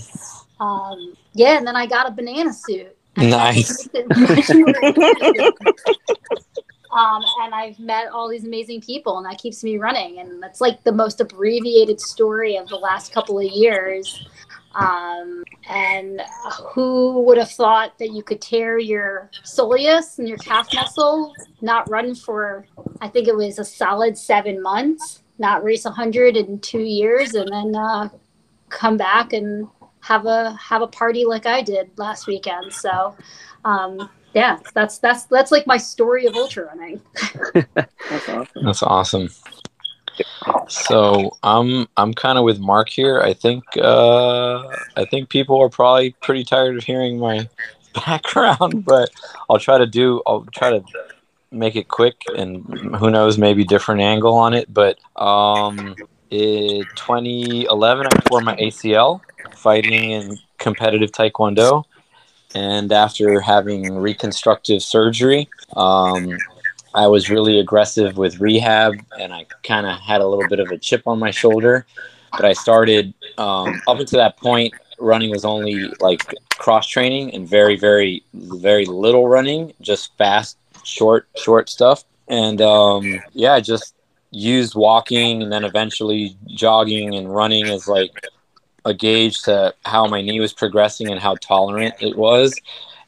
um, 0.62 1.18
yeah. 1.34 1.58
And 1.58 1.68
then 1.68 1.76
I 1.76 1.86
got 1.88 2.08
a 2.08 2.12
banana 2.12 2.54
suit. 2.54 2.96
Nice. 3.18 3.90
um, 3.96 4.06
and 7.42 7.54
I've 7.54 7.78
met 7.80 8.08
all 8.14 8.30
these 8.30 8.46
amazing 8.46 8.82
people, 8.82 9.18
and 9.18 9.26
that 9.26 9.38
keeps 9.40 9.64
me 9.64 9.78
running. 9.78 10.20
And 10.20 10.42
that's 10.42 10.62
like 10.62 10.84
the 10.84 10.94
most 10.94 11.20
abbreviated 11.20 12.00
story 12.00 12.56
of 12.56 12.70
the 12.70 12.78
last 12.78 13.12
couple 13.12 13.40
of 13.40 13.52
years. 13.52 14.30
Um, 14.76 15.44
and 15.70 16.22
who 16.74 17.24
would 17.24 17.38
have 17.38 17.52
thought 17.52 17.98
that 18.00 18.12
you 18.12 18.24
could 18.24 18.40
tear 18.40 18.80
your 18.80 19.30
soleus 19.44 20.18
and 20.18 20.30
your 20.30 20.38
calf 20.38 20.70
muscle, 20.74 21.34
not 21.60 21.90
run 21.90 22.16
for, 22.16 22.66
I 23.02 23.10
think 23.10 23.28
it 23.28 23.36
was 23.36 23.60
a 23.60 23.66
solid 23.66 24.18
seven 24.18 24.62
months, 24.62 25.24
not 25.40 25.64
race 25.66 25.84
100 25.84 26.38
in 26.38 26.60
two 26.60 26.84
years, 26.84 27.34
and 27.34 27.50
then 27.52 27.76
uh, 27.76 28.08
come 28.70 28.96
back 28.96 29.34
and 29.34 29.68
have 30.02 30.26
a 30.26 30.52
have 30.54 30.82
a 30.82 30.88
party 30.88 31.26
like 31.26 31.46
I 31.46 31.62
did 31.62 31.92
last 31.98 32.28
weekend. 32.28 32.74
So, 32.74 33.16
um, 33.66 34.10
yeah, 34.34 34.60
that's 34.74 35.00
that's 35.00 35.26
that's 35.26 35.52
like 35.52 35.68
my 35.68 35.78
story 35.78 36.26
of 36.26 36.36
ultra 36.36 36.66
running. 36.66 37.02
That's 38.10 38.30
awesome. 38.30 38.64
That's 38.64 38.84
awesome. 38.84 39.30
So 40.68 41.38
I'm 41.44 41.88
I'm 41.98 42.14
kind 42.14 42.38
of 42.38 42.46
with 42.46 42.60
Mark 42.60 42.90
here. 42.90 43.22
I 43.22 43.34
think 43.34 43.64
uh, 43.78 44.60
I 44.96 45.06
think 45.10 45.30
people 45.30 45.62
are 45.62 45.70
probably 45.70 46.16
pretty 46.22 46.44
tired 46.44 46.78
of 46.78 46.84
hearing 46.84 47.20
my 47.20 47.50
background, 47.94 48.86
but 48.86 49.12
I'll 49.50 49.60
try 49.60 49.78
to 49.78 49.86
do. 49.88 50.22
I'll 50.26 50.46
try 50.54 50.72
to 50.72 50.84
make 51.52 51.76
it 51.76 51.90
quick, 51.90 52.22
and 52.38 52.64
who 52.96 53.10
knows, 53.10 53.38
maybe 53.38 53.66
different 53.66 54.02
angle 54.02 54.36
on 54.36 54.54
it. 54.54 54.74
But 54.74 54.98
um, 55.22 55.96
in 56.30 56.84
2011, 56.96 58.08
I 58.08 58.10
tore 58.22 58.42
my 58.42 58.56
ACL 58.56 59.20
fighting 59.56 60.12
in 60.12 60.38
competitive 60.58 61.12
Taekwondo, 61.12 61.84
and 62.54 62.92
after 62.92 63.40
having 63.40 63.96
reconstructive 63.96 64.82
surgery, 64.84 65.50
um, 65.76 66.38
I 66.94 67.08
was 67.08 67.30
really 67.30 67.60
aggressive 67.60 68.18
with 68.18 68.40
rehab, 68.40 68.96
and 69.20 69.34
I 69.34 69.46
kind 69.64 69.86
of 69.88 70.00
had 70.00 70.22
a 70.22 70.28
little 70.28 70.48
bit 70.48 70.60
of 70.60 70.70
a 70.70 70.78
chip 70.78 71.04
on 71.08 71.20
my 71.20 71.32
shoulder. 71.32 71.86
But 72.32 72.46
I 72.46 72.54
started 72.54 73.14
um, 73.38 73.82
up 73.88 74.00
until 74.00 74.20
that 74.20 74.38
point. 74.38 74.74
Running 75.00 75.32
was 75.32 75.46
only 75.46 75.88
like 76.00 76.22
cross 76.58 76.88
training 76.88 77.34
and 77.34 77.48
very, 77.48 77.76
very, 77.76 78.24
very 78.34 78.86
little 78.86 79.28
running, 79.28 79.74
just 79.82 80.16
fast, 80.18 80.58
short, 80.84 81.28
short 81.38 81.70
stuff. 81.70 82.04
And 82.28 82.62
um, 82.62 83.22
yeah, 83.34 83.54
I 83.54 83.62
just 83.62 83.96
used 84.32 84.76
walking 84.76 85.42
and 85.44 85.52
then 85.52 85.64
eventually 85.64 86.38
jogging 86.48 87.16
and 87.16 87.34
running 87.34 87.66
as 87.68 87.88
like 87.88 88.26
a 88.86 88.94
gauge 88.94 89.42
to 89.44 89.74
how 89.86 90.08
my 90.08 90.22
knee 90.22 90.40
was 90.40 90.54
progressing 90.54 91.10
and 91.10 91.20
how 91.20 91.36
tolerant 91.36 91.96
it 92.00 92.18
was. 92.18 92.60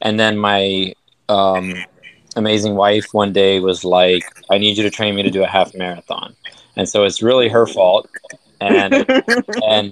And 0.01 0.19
then 0.19 0.37
my 0.37 0.93
um, 1.29 1.73
amazing 2.35 2.75
wife 2.75 3.13
one 3.13 3.33
day 3.33 3.59
was 3.59 3.83
like, 3.83 4.23
I 4.49 4.57
need 4.57 4.77
you 4.77 4.83
to 4.83 4.89
train 4.89 5.15
me 5.15 5.23
to 5.23 5.31
do 5.31 5.43
a 5.43 5.47
half 5.47 5.73
marathon. 5.73 6.35
And 6.75 6.87
so 6.87 7.03
it's 7.03 7.21
really 7.21 7.49
her 7.49 7.65
fault. 7.65 8.09
And 8.59 8.93
and 9.67 9.91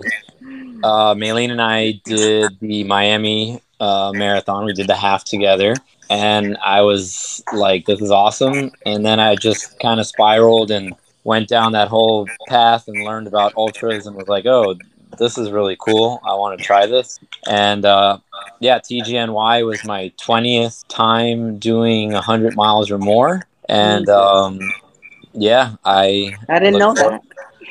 uh, 0.83 1.13
Maylene 1.15 1.51
and 1.51 1.61
I 1.61 2.01
did 2.05 2.59
the 2.59 2.83
Miami 2.83 3.61
uh, 3.79 4.11
marathon. 4.13 4.65
We 4.65 4.73
did 4.73 4.87
the 4.87 4.95
half 4.95 5.23
together. 5.23 5.75
And 6.09 6.57
I 6.57 6.81
was 6.81 7.41
like, 7.53 7.85
this 7.85 8.01
is 8.01 8.11
awesome. 8.11 8.71
And 8.85 9.05
then 9.05 9.19
I 9.19 9.35
just 9.35 9.79
kind 9.79 9.99
of 9.99 10.05
spiraled 10.05 10.69
and 10.69 10.93
went 11.23 11.47
down 11.47 11.71
that 11.71 11.87
whole 11.87 12.27
path 12.47 12.87
and 12.87 13.03
learned 13.03 13.27
about 13.27 13.53
ultras 13.55 14.07
and 14.07 14.15
was 14.15 14.27
like, 14.27 14.45
oh, 14.45 14.75
this 15.17 15.37
is 15.37 15.51
really 15.51 15.77
cool. 15.79 16.19
I 16.25 16.33
want 16.35 16.57
to 16.57 16.63
try 16.63 16.85
this. 16.85 17.19
And 17.47 17.85
uh, 17.85 18.19
yeah, 18.59 18.79
TGNY 18.79 19.65
was 19.65 19.83
my 19.85 20.11
20th 20.17 20.85
time 20.87 21.57
doing 21.59 22.13
100 22.13 22.55
miles 22.55 22.91
or 22.91 22.97
more. 22.97 23.43
And 23.69 24.09
um, 24.09 24.59
yeah, 25.33 25.75
I 25.85 26.35
I 26.49 26.59
didn't 26.59 26.79
know 26.79 26.93
that. 26.93 27.21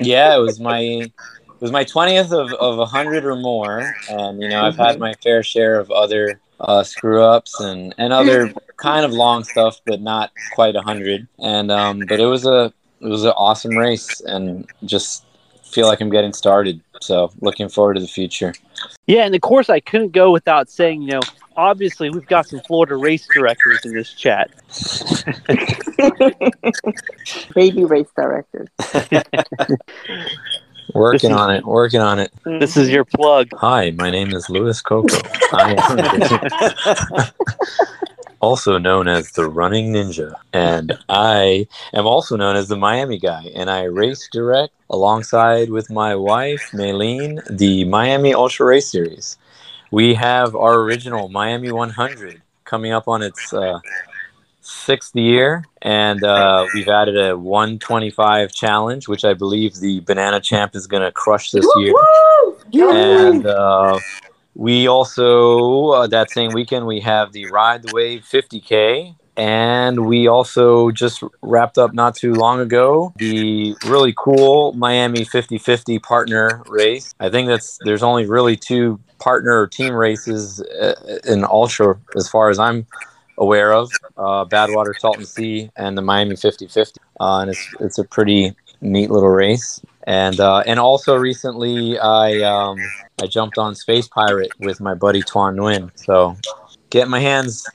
yeah, 0.00 0.34
it 0.36 0.40
was 0.40 0.60
my 0.60 0.78
it 0.78 1.12
was 1.60 1.72
my 1.72 1.84
twentieth 1.84 2.32
of 2.32 2.52
of 2.54 2.78
a 2.78 2.86
hundred 2.86 3.24
or 3.24 3.36
more, 3.36 3.94
and 4.08 4.40
you 4.40 4.48
know 4.48 4.62
I've 4.62 4.76
had 4.76 4.98
my 4.98 5.14
fair 5.22 5.42
share 5.42 5.78
of 5.78 5.90
other 5.90 6.40
uh, 6.60 6.82
screw 6.82 7.22
ups 7.22 7.60
and 7.60 7.94
and 7.98 8.12
other 8.12 8.52
kind 8.76 9.04
of 9.04 9.12
long 9.12 9.44
stuff, 9.44 9.80
but 9.84 10.00
not 10.00 10.30
quite 10.54 10.74
a 10.74 10.80
hundred. 10.80 11.28
And 11.38 11.70
um, 11.70 12.02
but 12.08 12.18
it 12.18 12.26
was 12.26 12.46
a 12.46 12.72
it 13.00 13.08
was 13.08 13.24
an 13.24 13.32
awesome 13.36 13.76
race, 13.76 14.20
and 14.22 14.66
just 14.84 15.24
feel 15.70 15.86
like 15.86 16.00
I'm 16.00 16.10
getting 16.10 16.32
started. 16.32 16.80
So 17.00 17.32
looking 17.40 17.68
forward 17.68 17.94
to 17.94 18.00
the 18.00 18.08
future. 18.08 18.52
Yeah, 19.06 19.24
and 19.24 19.34
of 19.34 19.40
course, 19.40 19.70
I 19.70 19.80
couldn't 19.80 20.12
go 20.12 20.30
without 20.30 20.68
saying, 20.68 21.02
you 21.02 21.12
know, 21.12 21.20
obviously 21.56 22.10
we've 22.10 22.26
got 22.26 22.46
some 22.48 22.60
Florida 22.60 22.96
race 22.96 23.26
directors 23.34 23.80
in 23.84 23.94
this 23.94 24.12
chat. 24.12 24.50
Baby 27.54 27.84
race 27.84 28.08
directors. 28.16 28.68
Working 30.94 31.30
is- 31.30 31.36
on 31.36 31.54
it. 31.54 31.64
Working 31.64 32.00
on 32.00 32.18
it. 32.18 32.32
This 32.44 32.76
is 32.76 32.88
your 32.88 33.04
plug. 33.04 33.48
Hi, 33.54 33.90
my 33.92 34.10
name 34.10 34.32
is 34.34 34.50
Luis 34.50 34.80
Cocco. 34.82 35.16
I 35.52 35.74
am 35.78 37.26
also 38.40 38.78
known 38.78 39.06
as 39.06 39.32
the 39.32 39.48
Running 39.48 39.92
Ninja, 39.92 40.34
and 40.52 40.98
I 41.08 41.68
am 41.92 42.06
also 42.06 42.36
known 42.36 42.56
as 42.56 42.68
the 42.68 42.76
Miami 42.76 43.18
Guy. 43.18 43.50
And 43.54 43.70
I 43.70 43.84
race 43.84 44.28
direct 44.32 44.72
alongside 44.88 45.70
with 45.70 45.90
my 45.90 46.14
wife 46.14 46.70
Maylene 46.72 47.40
the 47.56 47.84
Miami 47.84 48.34
Ultra 48.34 48.66
Race 48.66 48.90
Series. 48.90 49.36
We 49.90 50.14
have 50.14 50.54
our 50.54 50.80
original 50.80 51.28
Miami 51.28 51.70
100 51.70 52.40
coming 52.64 52.92
up 52.92 53.08
on 53.08 53.22
its 53.22 53.52
uh, 53.52 53.80
sixth 54.60 55.14
year, 55.16 55.64
and 55.82 56.22
uh, 56.22 56.66
we've 56.74 56.88
added 56.88 57.18
a 57.18 57.36
125 57.36 58.52
challenge, 58.52 59.08
which 59.08 59.24
I 59.24 59.34
believe 59.34 59.74
the 59.76 60.00
Banana 60.00 60.40
Champ 60.40 60.74
is 60.74 60.86
going 60.86 61.02
to 61.02 61.12
crush 61.12 61.50
this 61.50 61.66
year. 61.76 61.94
and 62.92 63.46
uh, 63.46 63.98
we 64.54 64.86
also 64.86 65.88
uh, 65.90 66.06
that 66.06 66.30
same 66.30 66.52
weekend 66.52 66.86
we 66.86 67.00
have 67.00 67.32
the 67.32 67.46
ride 67.50 67.82
the 67.82 67.94
wave 67.94 68.22
50k 68.22 69.14
and 69.36 70.06
we 70.06 70.26
also 70.26 70.90
just 70.90 71.22
wrapped 71.40 71.78
up 71.78 71.94
not 71.94 72.14
too 72.14 72.34
long 72.34 72.60
ago 72.60 73.12
the 73.16 73.74
really 73.86 74.12
cool 74.16 74.72
miami 74.74 75.24
50-50 75.24 76.02
partner 76.02 76.62
race. 76.68 77.14
I 77.20 77.30
think 77.30 77.48
that's 77.48 77.78
there's 77.84 78.02
only 78.02 78.26
really 78.26 78.56
two 78.56 79.00
partner 79.18 79.60
or 79.60 79.66
team 79.66 79.94
races 79.94 80.60
uh, 80.60 80.94
in 81.24 81.44
ultra 81.44 81.96
as 82.16 82.28
far 82.28 82.50
as 82.50 82.58
i'm 82.58 82.86
aware 83.38 83.72
of 83.72 83.90
uh, 84.16 84.44
badwater 84.44 84.94
salton 84.98 85.24
sea 85.24 85.70
and 85.76 85.96
the 85.96 86.02
miami 86.02 86.34
50-50 86.34 86.96
uh, 87.20 87.38
and 87.40 87.50
it's, 87.50 87.74
it's 87.80 87.98
a 87.98 88.04
pretty 88.04 88.54
neat 88.80 89.10
little 89.10 89.28
race 89.28 89.80
and 90.04 90.40
uh, 90.40 90.62
and 90.66 90.78
also 90.80 91.16
recently 91.16 91.98
I 91.98 92.40
um, 92.42 92.78
I 93.22 93.26
jumped 93.26 93.58
on 93.58 93.74
Space 93.74 94.08
Pirate 94.08 94.52
with 94.58 94.80
my 94.80 94.94
buddy 94.94 95.22
Tuan 95.22 95.56
Nguyen. 95.56 95.90
So 95.94 96.36
get 96.90 97.08
my 97.08 97.20
hands 97.20 97.66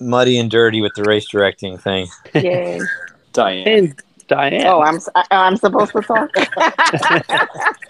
muddy 0.00 0.38
and 0.38 0.50
dirty 0.50 0.80
with 0.80 0.94
the 0.94 1.04
race 1.04 1.28
directing 1.28 1.78
thing. 1.78 2.08
Yay. 2.34 2.80
Diane. 3.32 3.68
And 3.68 4.02
Diane. 4.28 4.66
Oh, 4.66 4.82
I'm 4.82 4.96
s- 4.96 5.08
I- 5.14 5.26
I'm 5.30 5.56
supposed 5.56 5.92
to 5.92 6.02
talk. 6.02 6.30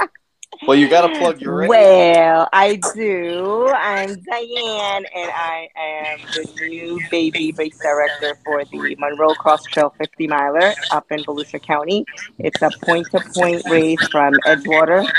Well, 0.66 0.76
you 0.76 0.88
got 0.88 1.06
to 1.06 1.18
plug 1.18 1.40
your. 1.40 1.66
Well, 1.68 2.48
I 2.52 2.80
do. 2.94 3.68
I'm 3.68 4.08
Diane, 4.08 5.04
and 5.14 5.30
I 5.34 5.68
am 5.76 6.18
the 6.34 6.66
new 6.68 7.00
baby 7.10 7.52
race 7.56 7.78
director 7.78 8.36
for 8.44 8.64
the 8.64 8.96
Monroe 8.98 9.34
Cross 9.34 9.64
Trail 9.64 9.94
50 9.98 10.26
miler 10.26 10.72
up 10.90 11.06
in 11.10 11.20
Volusia 11.24 11.62
County. 11.62 12.04
It's 12.38 12.60
a 12.62 12.70
point 12.82 13.06
to 13.12 13.20
point 13.34 13.62
race 13.70 14.06
from 14.08 14.34
Edgewater, 14.46 15.10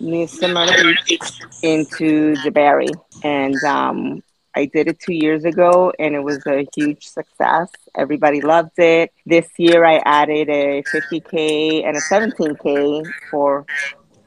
near 0.00 0.26
Smyrna 0.28 0.72
Beach, 1.06 1.40
into 1.62 2.34
DeBary. 2.36 2.90
And 3.24 3.62
um, 3.64 4.22
I 4.54 4.66
did 4.66 4.88
it 4.88 4.98
two 5.00 5.14
years 5.14 5.44
ago, 5.44 5.92
and 5.98 6.14
it 6.14 6.22
was 6.22 6.44
a 6.46 6.66
huge 6.76 7.06
success. 7.06 7.70
Everybody 7.96 8.40
loved 8.40 8.78
it. 8.78 9.12
This 9.24 9.48
year, 9.58 9.84
I 9.84 10.02
added 10.04 10.48
a 10.48 10.82
50K 10.82 11.86
and 11.86 11.96
a 11.96 12.00
17K 12.00 13.06
for 13.30 13.64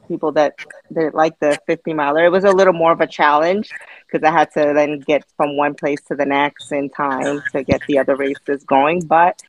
people 0.08 0.32
that 0.34 0.56
that 0.92 1.14
like 1.14 1.40
the 1.40 1.58
50 1.66 1.94
miler. 1.94 2.26
It 2.26 2.32
was 2.32 2.44
a 2.44 2.52
little 2.52 2.74
more 2.74 2.92
of 2.92 3.02
a 3.02 3.08
challenge 3.08 3.70
because 4.06 4.26
I 4.28 4.32
had 4.32 4.52
to 4.54 4.74
then 4.74 5.00
get 5.00 5.24
from 5.38 5.58
one 5.58 5.74
place 5.74 6.02
to 6.08 6.16
the 6.16 6.26
next 6.26 6.72
in 6.72 6.90
time 6.90 7.42
to 7.52 7.64
get 7.64 7.82
the 7.88 8.00
other 8.00 8.16
races 8.16 8.64
going. 8.64 9.02
But 9.06 9.42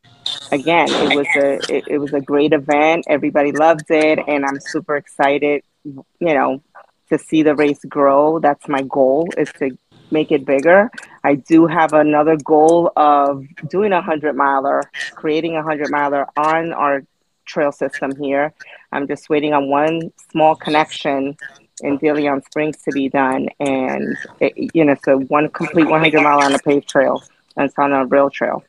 again, 0.52 0.88
it 0.90 1.16
was 1.16 1.26
a 1.36 1.74
it, 1.74 1.84
it 1.88 1.98
was 1.98 2.12
a 2.12 2.20
great 2.20 2.52
event. 2.52 3.06
Everybody 3.08 3.52
loved 3.52 3.90
it, 3.90 4.18
and 4.26 4.44
I'm 4.44 4.60
super 4.60 4.96
excited. 4.96 5.62
You 5.84 6.04
know, 6.20 6.62
to 7.10 7.18
see 7.18 7.42
the 7.42 7.54
race 7.54 7.84
grow. 7.88 8.38
That's 8.38 8.66
my 8.68 8.82
goal 8.82 9.28
is 9.36 9.52
to 9.58 9.76
make 10.10 10.30
it 10.32 10.44
bigger. 10.44 10.90
I 11.22 11.34
do 11.34 11.66
have 11.66 11.92
another 11.92 12.36
goal 12.36 12.92
of 12.96 13.44
doing 13.68 13.92
a 13.92 14.02
hundred 14.02 14.36
miler, 14.36 14.82
creating 15.14 15.56
a 15.56 15.62
hundred 15.62 15.90
miler 15.90 16.26
on 16.36 16.72
our 16.72 17.02
trail 17.44 17.72
system 17.72 18.14
here. 18.16 18.52
I'm 18.92 19.06
just 19.06 19.28
waiting 19.28 19.52
on 19.52 19.68
one 19.68 20.12
small 20.30 20.54
connection 20.54 21.36
in 21.82 21.98
De 21.98 22.12
Leon 22.12 22.42
Springs 22.42 22.78
to 22.82 22.92
be 22.92 23.08
done, 23.08 23.48
and 23.60 24.16
it, 24.40 24.74
you 24.74 24.84
know, 24.84 24.96
so 25.04 25.18
one 25.20 25.48
complete 25.50 25.86
100 25.86 26.22
mile 26.22 26.42
on 26.42 26.54
a 26.54 26.58
paved 26.58 26.88
trail, 26.88 27.22
and 27.56 27.66
it's 27.66 27.78
on 27.78 27.92
a 27.92 28.06
rail 28.06 28.30
trail. 28.30 28.62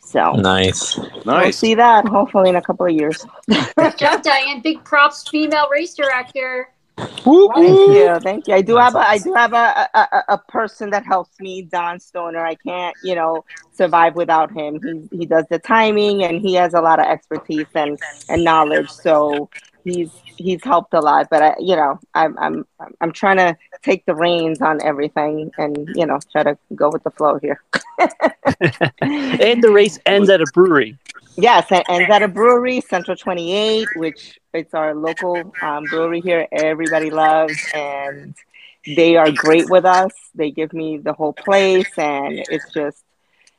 So 0.00 0.32
Nice. 0.32 0.98
Nice. 0.98 1.24
We'll 1.24 1.52
see 1.52 1.74
that 1.74 2.06
hopefully 2.06 2.50
in 2.50 2.56
a 2.56 2.62
couple 2.62 2.86
of 2.86 2.92
years. 2.92 3.24
Good 3.76 3.98
job, 3.98 4.22
Diane. 4.22 4.60
Big 4.60 4.84
props, 4.84 5.26
female 5.28 5.68
race 5.70 5.94
director. 6.96 7.48
Thank 7.54 7.86
you, 7.86 8.20
thank 8.22 8.48
you. 8.48 8.54
I 8.54 8.62
do 8.62 8.76
have 8.76 8.94
a, 8.94 9.00
I 9.00 9.18
do 9.18 9.32
have 9.34 9.52
a, 9.52 9.88
a, 9.94 9.98
a- 10.12 10.24
a 10.34 10.38
person 10.48 10.90
that 10.90 11.04
helps 11.04 11.40
me, 11.40 11.62
Don 11.62 12.00
Stoner. 12.00 12.44
I 12.44 12.54
can't, 12.56 12.96
you 13.02 13.14
know, 13.14 13.44
survive 13.72 14.14
without 14.16 14.52
him. 14.52 14.80
He 14.82 15.18
he 15.18 15.26
does 15.26 15.46
the 15.50 15.58
timing, 15.58 16.24
and 16.24 16.40
he 16.40 16.54
has 16.54 16.74
a 16.74 16.80
lot 16.80 16.98
of 17.00 17.06
expertise 17.06 17.66
and 17.74 17.98
and 18.28 18.44
knowledge. 18.44 18.90
So 18.90 19.50
he's 19.84 20.10
he's 20.36 20.62
helped 20.64 20.94
a 20.94 21.00
lot. 21.00 21.28
But 21.30 21.42
I, 21.42 21.54
you 21.58 21.76
know, 21.76 21.98
I'm 22.14 22.38
I'm 22.38 22.64
I'm 23.00 23.12
trying 23.12 23.38
to 23.38 23.56
take 23.82 24.04
the 24.06 24.14
reins 24.14 24.60
on 24.62 24.80
everything, 24.82 25.50
and 25.58 25.88
you 25.96 26.06
know, 26.06 26.20
try 26.32 26.42
to 26.44 26.56
go 26.74 26.90
with 26.90 27.02
the 27.04 27.10
flow 27.10 27.38
here. 27.38 27.60
and 29.02 29.62
the 29.62 29.70
race 29.72 29.98
ends 30.06 30.30
at 30.30 30.40
a 30.40 30.46
brewery. 30.46 30.96
Yes, 31.36 31.66
and, 31.70 31.84
and 31.88 32.10
at 32.10 32.22
a 32.22 32.28
brewery, 32.28 32.80
Central 32.80 33.16
28, 33.16 33.88
which 33.96 34.38
it's 34.54 34.74
our 34.74 34.94
local 34.94 35.52
um, 35.62 35.84
brewery 35.84 36.20
here. 36.20 36.46
Everybody 36.52 37.10
loves, 37.10 37.58
and 37.74 38.34
they 38.86 39.16
are 39.16 39.30
great 39.30 39.68
with 39.68 39.84
us. 39.84 40.12
They 40.34 40.50
give 40.50 40.72
me 40.72 40.98
the 40.98 41.12
whole 41.12 41.32
place, 41.32 41.90
and 41.96 42.38
it's 42.50 42.72
just, 42.72 43.04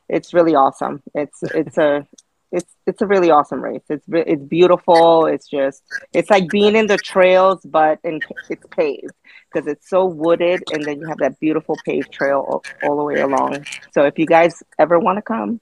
it's 0.09 0.33
really 0.33 0.55
awesome. 0.55 1.01
It's 1.15 1.41
it's 1.43 1.77
a 1.77 2.07
it's 2.51 2.71
it's 2.85 3.01
a 3.01 3.07
really 3.07 3.31
awesome 3.31 3.61
race. 3.61 3.81
It's 3.89 4.05
it's 4.07 4.43
beautiful. 4.43 5.25
It's 5.25 5.47
just 5.47 5.81
it's 6.13 6.29
like 6.29 6.49
being 6.49 6.75
in 6.75 6.87
the 6.87 6.97
trails, 6.97 7.61
but 7.65 7.99
in 8.03 8.19
it's 8.49 8.65
paved 8.69 9.13
because 9.51 9.67
it's 9.67 9.89
so 9.89 10.05
wooded, 10.05 10.63
and 10.71 10.83
then 10.85 10.99
you 10.99 11.07
have 11.07 11.17
that 11.17 11.39
beautiful 11.39 11.75
paved 11.85 12.11
trail 12.11 12.45
all, 12.47 12.63
all 12.83 12.97
the 12.97 13.03
way 13.03 13.19
along. 13.19 13.65
So 13.91 14.03
if 14.03 14.19
you 14.19 14.27
guys 14.27 14.61
ever 14.77 14.99
want 14.99 15.17
to 15.17 15.23
come, 15.23 15.59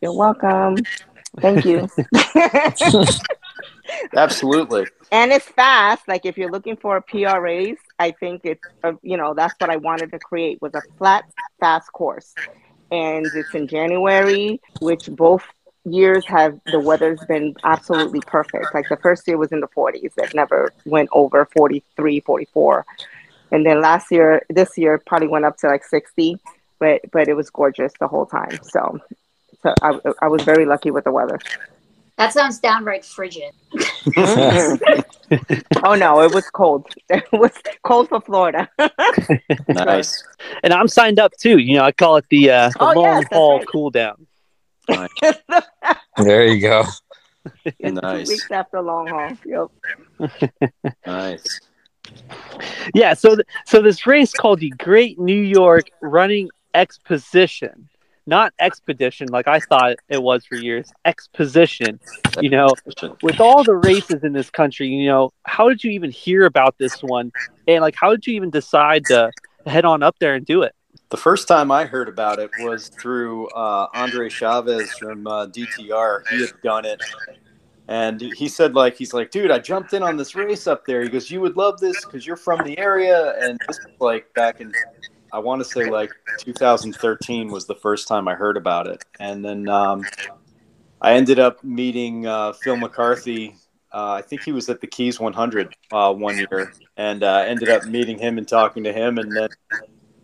you're 0.00 0.16
welcome. 0.16 0.76
Thank 1.40 1.64
you. 1.64 1.88
Absolutely. 4.16 4.86
and 5.12 5.32
it's 5.32 5.46
fast. 5.46 6.06
Like 6.08 6.26
if 6.26 6.36
you're 6.36 6.50
looking 6.50 6.76
for 6.76 6.96
a 6.96 7.02
PR 7.02 7.40
race, 7.40 7.78
I 7.98 8.12
think 8.12 8.42
it's 8.44 8.64
uh, 8.84 8.92
you 9.02 9.16
know 9.16 9.34
that's 9.34 9.54
what 9.58 9.70
I 9.70 9.76
wanted 9.76 10.10
to 10.12 10.18
create 10.18 10.60
was 10.60 10.74
a 10.74 10.82
flat, 10.96 11.24
fast 11.60 11.92
course, 11.92 12.34
and 12.90 13.26
it's 13.34 13.54
in 13.54 13.66
January, 13.68 14.60
which 14.80 15.08
both 15.10 15.44
years 15.84 16.24
have 16.26 16.60
the 16.66 16.80
weather's 16.80 17.20
been 17.26 17.54
absolutely 17.64 18.20
perfect. 18.26 18.66
Like 18.74 18.88
the 18.88 18.96
first 18.96 19.26
year 19.26 19.38
was 19.38 19.52
in 19.52 19.60
the 19.60 19.68
40s, 19.68 20.12
it 20.18 20.34
never 20.34 20.72
went 20.84 21.08
over 21.12 21.48
43, 21.56 22.20
44, 22.20 22.86
and 23.52 23.64
then 23.64 23.80
last 23.80 24.10
year, 24.10 24.42
this 24.50 24.76
year 24.76 25.00
probably 25.06 25.28
went 25.28 25.44
up 25.44 25.56
to 25.58 25.68
like 25.68 25.84
60, 25.84 26.38
but 26.78 27.00
but 27.10 27.28
it 27.28 27.34
was 27.34 27.50
gorgeous 27.50 27.92
the 28.00 28.08
whole 28.08 28.26
time. 28.26 28.58
So. 28.62 29.00
So 29.62 29.74
I, 29.82 29.98
I 30.22 30.28
was 30.28 30.42
very 30.44 30.66
lucky 30.66 30.92
with 30.92 31.02
the 31.02 31.10
weather. 31.10 31.38
That 32.18 32.32
sounds 32.32 32.58
downright 32.58 33.04
frigid. 33.04 33.52
oh 35.84 35.94
no, 35.94 36.20
it 36.22 36.34
was 36.34 36.48
cold. 36.50 36.86
It 37.10 37.24
was 37.32 37.52
cold 37.84 38.08
for 38.08 38.20
Florida. 38.20 38.68
Nice. 39.68 40.22
And 40.62 40.72
I'm 40.72 40.88
signed 40.88 41.18
up 41.20 41.32
too. 41.38 41.58
You 41.58 41.78
know, 41.78 41.84
I 41.84 41.92
call 41.92 42.16
it 42.16 42.24
the 42.30 42.50
uh, 42.50 42.68
the 42.70 42.76
Oh, 42.80 42.92
long 42.92 43.20
yes, 43.22 43.24
haul 43.32 43.58
right. 43.58 43.66
cool 43.68 43.90
down. 43.90 44.26
There 46.16 46.46
you 46.46 46.60
go. 46.60 46.84
It's 47.64 47.76
two 47.80 47.92
Nice. 47.92 48.28
weeks 48.28 48.50
after 48.50 48.80
long 48.82 49.06
haul. 49.06 49.30
Yep. 49.44 50.92
Nice. 51.06 51.60
Yeah. 52.94 53.14
So 53.14 53.36
th- 53.36 53.46
so 53.66 53.80
this 53.82 54.06
race 54.06 54.32
called 54.32 54.60
the 54.60 54.70
Great 54.70 55.18
New 55.18 55.40
York 55.40 55.90
Running 56.02 56.48
Exposition, 56.74 57.88
not 58.28 58.52
expedition 58.60 59.28
like 59.28 59.48
I 59.48 59.58
thought 59.58 59.96
it 60.08 60.22
was 60.22 60.44
for 60.44 60.56
years. 60.56 60.92
Exposition. 61.04 61.98
You 62.40 62.50
know, 62.50 62.68
with 63.22 63.40
all 63.40 63.64
the 63.64 63.74
races 63.74 64.22
in 64.22 64.34
this 64.34 64.50
country, 64.50 64.88
you 64.88 65.06
know, 65.06 65.32
how 65.44 65.68
did 65.68 65.82
you 65.82 65.90
even 65.92 66.10
hear 66.10 66.44
about 66.44 66.76
this 66.78 67.02
one? 67.02 67.32
And 67.66 67.80
like, 67.80 67.96
how 67.96 68.10
did 68.10 68.26
you 68.26 68.34
even 68.34 68.50
decide 68.50 69.06
to 69.06 69.32
head 69.66 69.86
on 69.86 70.02
up 70.02 70.16
there 70.18 70.34
and 70.34 70.44
do 70.44 70.62
it? 70.62 70.74
The 71.08 71.16
first 71.16 71.48
time 71.48 71.70
I 71.70 71.86
heard 71.86 72.08
about 72.08 72.38
it 72.38 72.50
was 72.60 72.88
through 72.88 73.48
uh, 73.48 73.86
Andre 73.94 74.28
Chavez 74.28 74.92
from 74.92 75.26
uh, 75.26 75.46
DTR. 75.46 76.28
He 76.28 76.42
had 76.42 76.52
done 76.62 76.84
it, 76.84 77.00
and 77.88 78.20
he 78.20 78.46
said 78.46 78.74
like 78.74 78.94
he's 78.94 79.14
like, 79.14 79.30
dude, 79.30 79.50
I 79.50 79.58
jumped 79.58 79.94
in 79.94 80.02
on 80.02 80.18
this 80.18 80.34
race 80.34 80.66
up 80.66 80.84
there. 80.84 81.02
He 81.02 81.08
goes, 81.08 81.30
you 81.30 81.40
would 81.40 81.56
love 81.56 81.80
this 81.80 82.04
because 82.04 82.26
you're 82.26 82.36
from 82.36 82.62
the 82.62 82.78
area, 82.78 83.34
and 83.40 83.58
this 83.66 83.78
was 83.78 83.94
like 84.00 84.32
back 84.34 84.60
in, 84.60 84.70
I 85.32 85.38
want 85.38 85.60
to 85.60 85.64
say 85.64 85.90
like 85.90 86.10
2013 86.38 87.50
was 87.50 87.66
the 87.66 87.74
first 87.74 88.08
time 88.08 88.28
I 88.28 88.34
heard 88.34 88.56
about 88.56 88.86
it, 88.86 89.04
and 89.20 89.44
then 89.44 89.68
um, 89.68 90.04
I 91.00 91.14
ended 91.14 91.38
up 91.38 91.62
meeting 91.62 92.26
uh, 92.26 92.52
Phil 92.52 92.76
McCarthy. 92.76 93.56
Uh, 93.92 94.12
I 94.12 94.22
think 94.22 94.42
he 94.42 94.52
was 94.52 94.68
at 94.68 94.80
the 94.80 94.86
Keys 94.86 95.18
100 95.18 95.74
uh, 95.92 96.12
one 96.12 96.38
year, 96.38 96.72
and 96.96 97.22
uh, 97.22 97.44
ended 97.46 97.68
up 97.68 97.84
meeting 97.84 98.18
him 98.18 98.38
and 98.38 98.46
talking 98.46 98.84
to 98.84 98.92
him, 98.92 99.18
and 99.18 99.34
then 99.34 99.48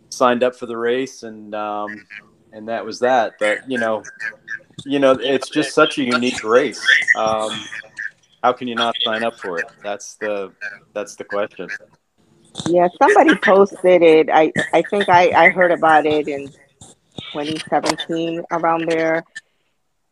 signed 0.09 0.43
up 0.43 0.55
for 0.55 0.65
the 0.65 0.77
race, 0.77 1.23
and 1.23 1.53
um, 1.53 2.05
and 2.51 2.67
that 2.67 2.85
was 2.85 2.99
that. 2.99 3.33
But 3.39 3.69
you 3.69 3.77
know, 3.77 4.03
you 4.85 4.99
know, 4.99 5.11
it's 5.11 5.49
just 5.49 5.73
such 5.73 5.97
a 5.97 6.03
unique 6.03 6.43
race. 6.43 6.85
Um, 7.17 7.51
how 8.43 8.53
can 8.53 8.67
you 8.67 8.75
not 8.75 8.95
sign 9.03 9.23
up 9.23 9.39
for 9.39 9.59
it? 9.59 9.65
That's 9.83 10.15
the 10.15 10.51
that's 10.93 11.15
the 11.15 11.23
question. 11.23 11.69
Yeah, 12.63 12.87
somebody 13.01 13.35
posted 13.35 14.01
it. 14.01 14.29
I 14.31 14.51
I 14.73 14.81
think 14.83 15.09
I 15.09 15.31
I 15.35 15.49
heard 15.49 15.71
about 15.71 16.05
it 16.05 16.27
in 16.27 16.47
2017 17.31 18.43
around 18.51 18.87
there, 18.87 19.23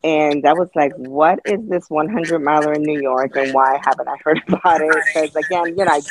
and 0.03 0.45
I 0.45 0.53
was 0.53 0.69
like, 0.75 0.93
"What 0.95 1.39
is 1.45 1.59
this 1.67 1.89
100 1.89 2.39
miler 2.39 2.73
in 2.73 2.83
New 2.83 2.99
York, 3.01 3.35
and 3.35 3.53
why 3.53 3.79
haven't 3.83 4.07
I 4.07 4.15
heard 4.23 4.41
about 4.47 4.81
it?" 4.81 4.95
Because 5.05 5.35
again, 5.35 5.77
you 5.77 5.85
know, 5.85 5.91
I 5.91 6.01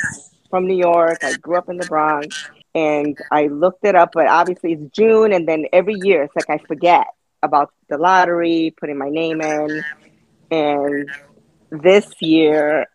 from 0.50 0.66
New 0.66 0.76
York. 0.76 1.18
I 1.22 1.34
grew 1.34 1.56
up 1.56 1.68
in 1.68 1.76
the 1.76 1.86
Bronx, 1.86 2.50
and 2.74 3.16
I 3.30 3.46
looked 3.48 3.84
it 3.84 3.94
up. 3.94 4.10
But 4.14 4.28
obviously, 4.28 4.72
it's 4.72 4.86
June, 4.92 5.32
and 5.32 5.46
then 5.48 5.66
every 5.72 5.94
year 5.94 6.22
it's 6.24 6.36
like 6.36 6.50
I 6.50 6.58
forget 6.66 7.06
about 7.42 7.72
the 7.88 7.98
lottery, 7.98 8.74
putting 8.78 8.98
my 8.98 9.08
name 9.08 9.40
in, 9.40 9.84
and 10.50 11.10
this 11.70 12.12
year 12.20 12.86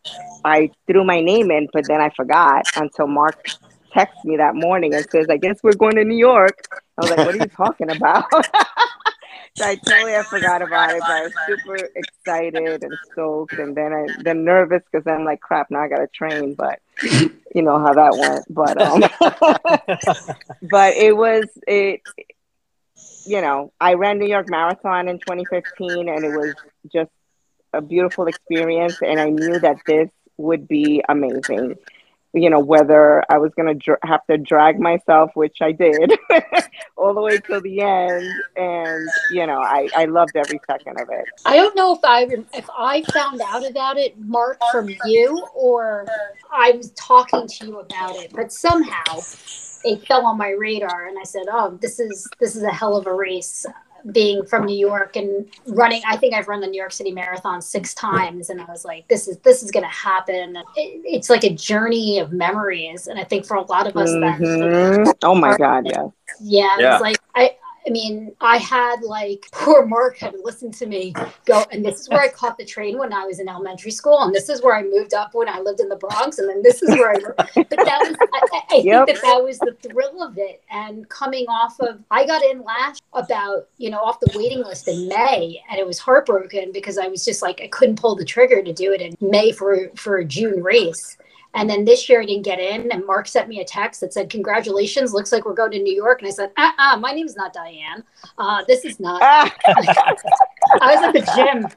I 0.47 0.71
threw 0.88 1.03
my 1.03 1.21
name 1.21 1.51
in, 1.51 1.67
but 1.73 1.86
then 1.88 2.01
I 2.01 2.10
forgot 2.10 2.65
until 2.75 3.07
Mark 3.07 3.36
texted 3.93 4.25
me 4.25 4.38
that 4.38 4.55
morning 4.55 4.93
and 4.93 5.05
says, 5.12 5.27
I 5.29 5.38
guess 5.38 5.57
we're 5.63 5.73
going 5.73 5.95
to 5.95 6.03
New 6.03 6.17
York. 6.17 6.67
I 6.97 7.01
was 7.01 7.10
like, 7.12 7.25
what 7.25 7.36
are 7.36 7.38
you 7.38 7.49
talking 7.49 7.89
about? 7.89 8.25
so 9.55 9.65
I 9.65 9.75
totally 9.75 10.15
I 10.15 10.23
forgot 10.23 10.62
about 10.62 10.91
it, 10.91 11.01
but 11.01 11.10
I 11.10 11.21
was 11.23 11.33
super 11.47 11.89
excited 11.95 12.83
and 12.83 12.97
stoked 13.12 13.53
and 13.53 13.75
then 13.75 13.93
I 13.93 14.07
then 14.23 14.43
nervous 14.43 14.83
because 14.91 15.05
I'm 15.07 15.25
like, 15.25 15.41
crap, 15.41 15.69
now 15.69 15.81
I 15.81 15.88
gotta 15.89 16.07
train, 16.07 16.53
but 16.53 16.79
you 17.53 17.62
know 17.62 17.79
how 17.79 17.93
that 17.93 18.17
went. 18.17 18.45
But 18.49 18.81
um 18.81 19.03
but 20.69 20.95
it 20.95 21.15
was 21.15 21.45
it 21.67 22.01
you 23.25 23.41
know, 23.41 23.73
I 23.81 23.95
ran 23.95 24.19
New 24.19 24.27
York 24.27 24.47
Marathon 24.49 25.10
in 25.10 25.19
2015 25.19 26.07
and 26.07 26.23
it 26.23 26.29
was 26.29 26.55
just 26.91 27.12
a 27.73 27.81
beautiful 27.81 28.27
experience 28.27 28.97
and 29.01 29.19
I 29.19 29.29
knew 29.29 29.60
that 29.60 29.77
this 29.86 30.10
would 30.38 30.67
be 30.67 31.04
amazing. 31.10 31.76
You 32.34 32.50
know, 32.50 32.60
whether 32.60 33.23
I 33.32 33.38
was 33.38 33.52
going 33.56 33.67
to 33.67 33.73
dr- 33.73 34.00
have 34.04 34.26
to 34.28 34.38
drag 34.38 34.80
myself, 34.80 35.32
which 35.34 35.58
I 35.62 35.71
did, 35.71 36.13
all 36.97 37.13
the 37.13 37.21
way 37.21 37.39
till 37.39 37.62
the 37.62 37.82
end. 37.82 38.30
And, 38.56 39.10
you 39.32 39.47
know, 39.47 39.60
I, 39.62 39.89
I 39.95 40.06
loved 40.06 40.36
every 40.36 40.60
second 40.69 41.00
of 41.00 41.10
it. 41.10 41.26
I 41.45 41.56
don't 41.56 41.76
know 41.76 41.95
if 41.95 42.02
I 42.04 42.28
if 42.54 42.69
I 42.78 43.02
found 43.13 43.41
out 43.41 43.67
about 43.67 43.97
it, 43.97 44.19
Mark, 44.19 44.60
from 44.71 44.89
you, 45.06 45.47
or 45.56 46.06
I 46.52 46.71
was 46.71 46.91
talking 46.91 47.47
to 47.47 47.65
you 47.65 47.80
about 47.80 48.15
it, 48.17 48.32
but 48.36 48.52
somehow 48.52 49.21
it 49.84 50.06
fell 50.06 50.26
on 50.26 50.38
my 50.38 50.50
radar, 50.50 51.08
and 51.08 51.17
I 51.17 51.23
said, 51.23 51.45
"Oh, 51.50 51.78
this 51.82 52.00
is 52.00 52.28
this 52.39 52.56
is 52.56 52.63
a 52.63 52.71
hell 52.71 52.95
of 52.95 53.08
a 53.08 53.13
race." 53.13 53.65
Being 54.12 54.45
from 54.45 54.65
New 54.65 54.77
York 54.77 55.15
and 55.15 55.45
running, 55.67 56.01
I 56.07 56.17
think 56.17 56.33
I've 56.33 56.47
run 56.47 56.62
the 56.62 56.67
New 56.67 56.79
York 56.79 56.91
City 56.91 57.12
Marathon 57.12 57.62
six 57.62 57.93
times, 57.93 58.49
and 58.49 58.62
I 58.62 58.65
was 58.65 58.86
like, 58.86 59.07
"This 59.07 59.27
is 59.27 59.38
this 59.39 59.63
is 59.63 59.71
going 59.71 59.83
to 59.83 59.89
happen." 59.89 60.55
It, 60.75 61.01
it's 61.03 61.29
like 61.29 61.43
a 61.43 61.49
journey 61.53 62.19
of 62.19 62.31
memories, 62.31 63.07
and 63.07 63.19
I 63.19 63.23
think 63.23 63.45
for 63.45 63.55
a 63.57 63.62
lot 63.63 63.88
of 63.88 63.97
us, 63.97 64.12
that's 64.19 64.39
Mhm. 64.41 65.13
Oh 65.23 65.36
my 65.36 65.57
God, 65.57 65.86
yeah. 65.86 66.07
yeah, 66.39 66.77
Yeah. 66.79 66.93
it's 66.93 67.01
like 67.01 67.17
I 67.36 67.55
I 67.88 67.89
mean, 67.89 68.36
I 68.41 68.58
had 68.58 69.02
like 69.02 69.47
poor 69.54 69.86
Mark 69.86 70.17
had 70.17 70.34
to 70.34 70.41
listen 70.43 70.71
to 70.71 70.86
me 70.86 71.13
go, 71.45 71.63
and 71.71 71.86
this 71.86 72.02
is 72.02 72.10
where 72.10 72.19
I 72.21 72.28
caught 72.30 72.58
the 72.58 72.65
train 72.65 72.97
when 72.97 73.13
I 73.13 73.26
was 73.26 73.39
in 73.39 73.47
elementary 73.47 73.91
school, 73.91 74.19
and 74.23 74.36
this 74.36 74.50
is 74.50 74.62
where 74.62 74.76
I 74.76 74.84
moved 74.84 75.13
up 75.13 75.34
when 75.34 75.47
I 75.47 75.60
lived 75.60 75.80
in 75.80 75.89
the 75.89 75.95
Bronx, 75.95 76.39
and 76.39 76.50
then 76.50 76.62
this 76.62 76.84
is 76.84 76.89
where 76.89 77.12
I. 77.12 77.15
But 77.56 77.69
that 77.69 78.00
was, 78.02 78.17
I, 78.34 78.62
I- 78.71 78.82
Yep. 78.84 79.08
think 79.08 79.17
that 79.19 79.26
that 79.28 79.43
was 79.43 79.60
the 79.60 79.73
thrill 79.82 80.21
of 80.21 80.38
it, 80.38 80.62
and 80.69 81.08
coming 81.10 81.45
off 81.47 81.80
of, 81.80 82.00
I 82.12 82.26
got 82.26 82.43
in 82.43 82.62
last 82.63 83.02
about 83.13 83.67
you 83.78 83.89
know 83.89 84.00
off 84.00 84.19
the 84.19 84.30
waiting 84.38 84.60
list 84.63 84.88
in 84.88 85.08
May, 85.08 85.62
and 85.69 85.80
it 85.80 85.88
was 85.88 86.00
heartbroken 86.00 86.71
because 86.71 86.97
I 86.97 87.08
was 87.08 87.23
just 87.23 87.41
like 87.41 87.62
I 87.62 87.67
couldn't 87.67 88.00
pull 88.00 88.15
the 88.15 88.26
trigger 88.26 88.62
to 88.62 88.73
do 88.73 88.91
it 88.93 89.02
in 89.02 89.15
May 89.21 89.52
for 89.52 89.89
for 89.95 90.17
a 90.17 90.26
June 90.26 90.62
race. 90.62 91.17
And 91.53 91.69
then 91.69 91.86
this 91.86 92.07
year 92.07 92.21
I 92.21 92.25
didn't 92.25 92.43
get 92.43 92.60
in, 92.60 92.91
and 92.91 93.05
Mark 93.05 93.27
sent 93.27 93.47
me 93.47 93.62
a 93.62 93.65
text 93.65 94.01
that 94.01 94.13
said, 94.13 94.29
"Congratulations! 94.29 95.13
Looks 95.13 95.31
like 95.31 95.45
we're 95.45 95.53
going 95.53 95.71
to 95.71 95.79
New 95.79 95.93
York." 95.93 96.21
And 96.21 96.27
I 96.27 96.31
said, 96.31 96.51
"Uh, 96.57 96.71
uh 96.77 96.97
my 96.97 97.12
name's 97.12 97.36
not 97.36 97.53
Diane. 97.53 98.03
Uh, 98.38 98.63
this 98.67 98.86
is 98.86 98.99
not." 98.99 99.21
Ah, 99.23 99.55
I 100.81 100.95
was 100.95 101.03
at 101.03 101.13
the 101.13 101.31
gym, 101.36 101.67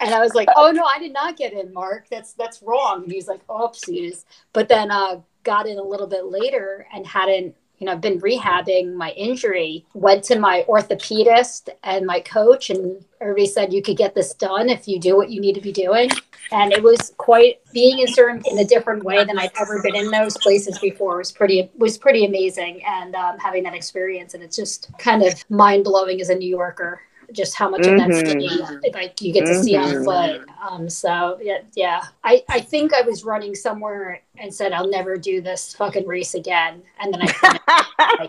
and 0.00 0.14
I 0.14 0.20
was 0.20 0.34
like, 0.34 0.48
"Oh 0.56 0.70
no, 0.72 0.84
I 0.84 0.98
did 0.98 1.12
not 1.12 1.36
get 1.36 1.52
in, 1.52 1.72
Mark. 1.72 2.06
That's 2.10 2.32
that's 2.34 2.62
wrong." 2.62 3.04
And 3.04 3.12
he's 3.12 3.28
like, 3.28 3.46
"Oopsies!" 3.46 4.24
But 4.52 4.68
then 4.68 4.90
uh, 4.90 5.20
got 5.44 5.66
in 5.66 5.78
a 5.78 5.82
little 5.82 6.06
bit 6.06 6.26
later 6.26 6.86
and 6.92 7.06
hadn't, 7.06 7.54
you 7.84 7.90
know, 7.90 7.98
been 7.98 8.18
rehabbing 8.18 8.94
my 8.94 9.10
injury. 9.10 9.84
Went 9.92 10.24
to 10.24 10.38
my 10.38 10.64
orthopedist 10.66 11.68
and 11.82 12.06
my 12.06 12.18
coach, 12.20 12.70
and 12.70 13.04
everybody 13.20 13.46
said 13.46 13.74
you 13.74 13.82
could 13.82 13.98
get 13.98 14.14
this 14.14 14.32
done 14.32 14.70
if 14.70 14.88
you 14.88 14.98
do 14.98 15.18
what 15.18 15.28
you 15.28 15.38
need 15.38 15.54
to 15.56 15.60
be 15.60 15.70
doing. 15.70 16.08
And 16.50 16.72
it 16.72 16.82
was 16.82 17.12
quite 17.18 17.60
being 17.74 17.98
in 17.98 18.08
certain 18.08 18.42
in 18.50 18.58
a 18.58 18.64
different 18.64 19.04
way 19.04 19.22
than 19.22 19.38
I'd 19.38 19.50
ever 19.60 19.82
been 19.82 19.96
in 19.96 20.10
those 20.10 20.34
places 20.38 20.78
before 20.78 21.18
was 21.18 21.30
pretty 21.30 21.70
was 21.76 21.98
pretty 21.98 22.24
amazing. 22.24 22.82
And 22.86 23.14
um, 23.14 23.38
having 23.38 23.64
that 23.64 23.74
experience, 23.74 24.32
and 24.32 24.42
it's 24.42 24.56
just 24.56 24.90
kind 24.98 25.22
of 25.22 25.44
mind 25.50 25.84
blowing 25.84 26.22
as 26.22 26.30
a 26.30 26.34
New 26.34 26.48
Yorker 26.48 27.02
just 27.34 27.54
how 27.56 27.68
much 27.68 27.86
of 27.86 27.98
that 27.98 28.08
Mhm. 28.08 28.26
city 28.26 28.90
like 28.94 29.20
you 29.20 29.32
get 29.32 29.46
to 29.46 29.54
see 29.62 29.76
on 29.76 29.90
Mhm. 29.90 30.04
foot. 30.04 30.48
Um, 30.70 30.88
so 30.88 31.38
yeah, 31.42 31.58
yeah. 31.74 32.02
I, 32.22 32.42
I 32.48 32.60
think 32.60 32.94
I 32.94 33.02
was 33.02 33.24
running 33.24 33.54
somewhere 33.54 34.22
and 34.38 34.54
said 34.54 34.72
I'll 34.72 34.88
never 34.88 35.16
do 35.16 35.40
this 35.40 35.74
fucking 35.74 36.06
race 36.06 36.34
again, 36.34 36.82
and 37.00 37.12
then 37.12 37.22
I 37.22 38.28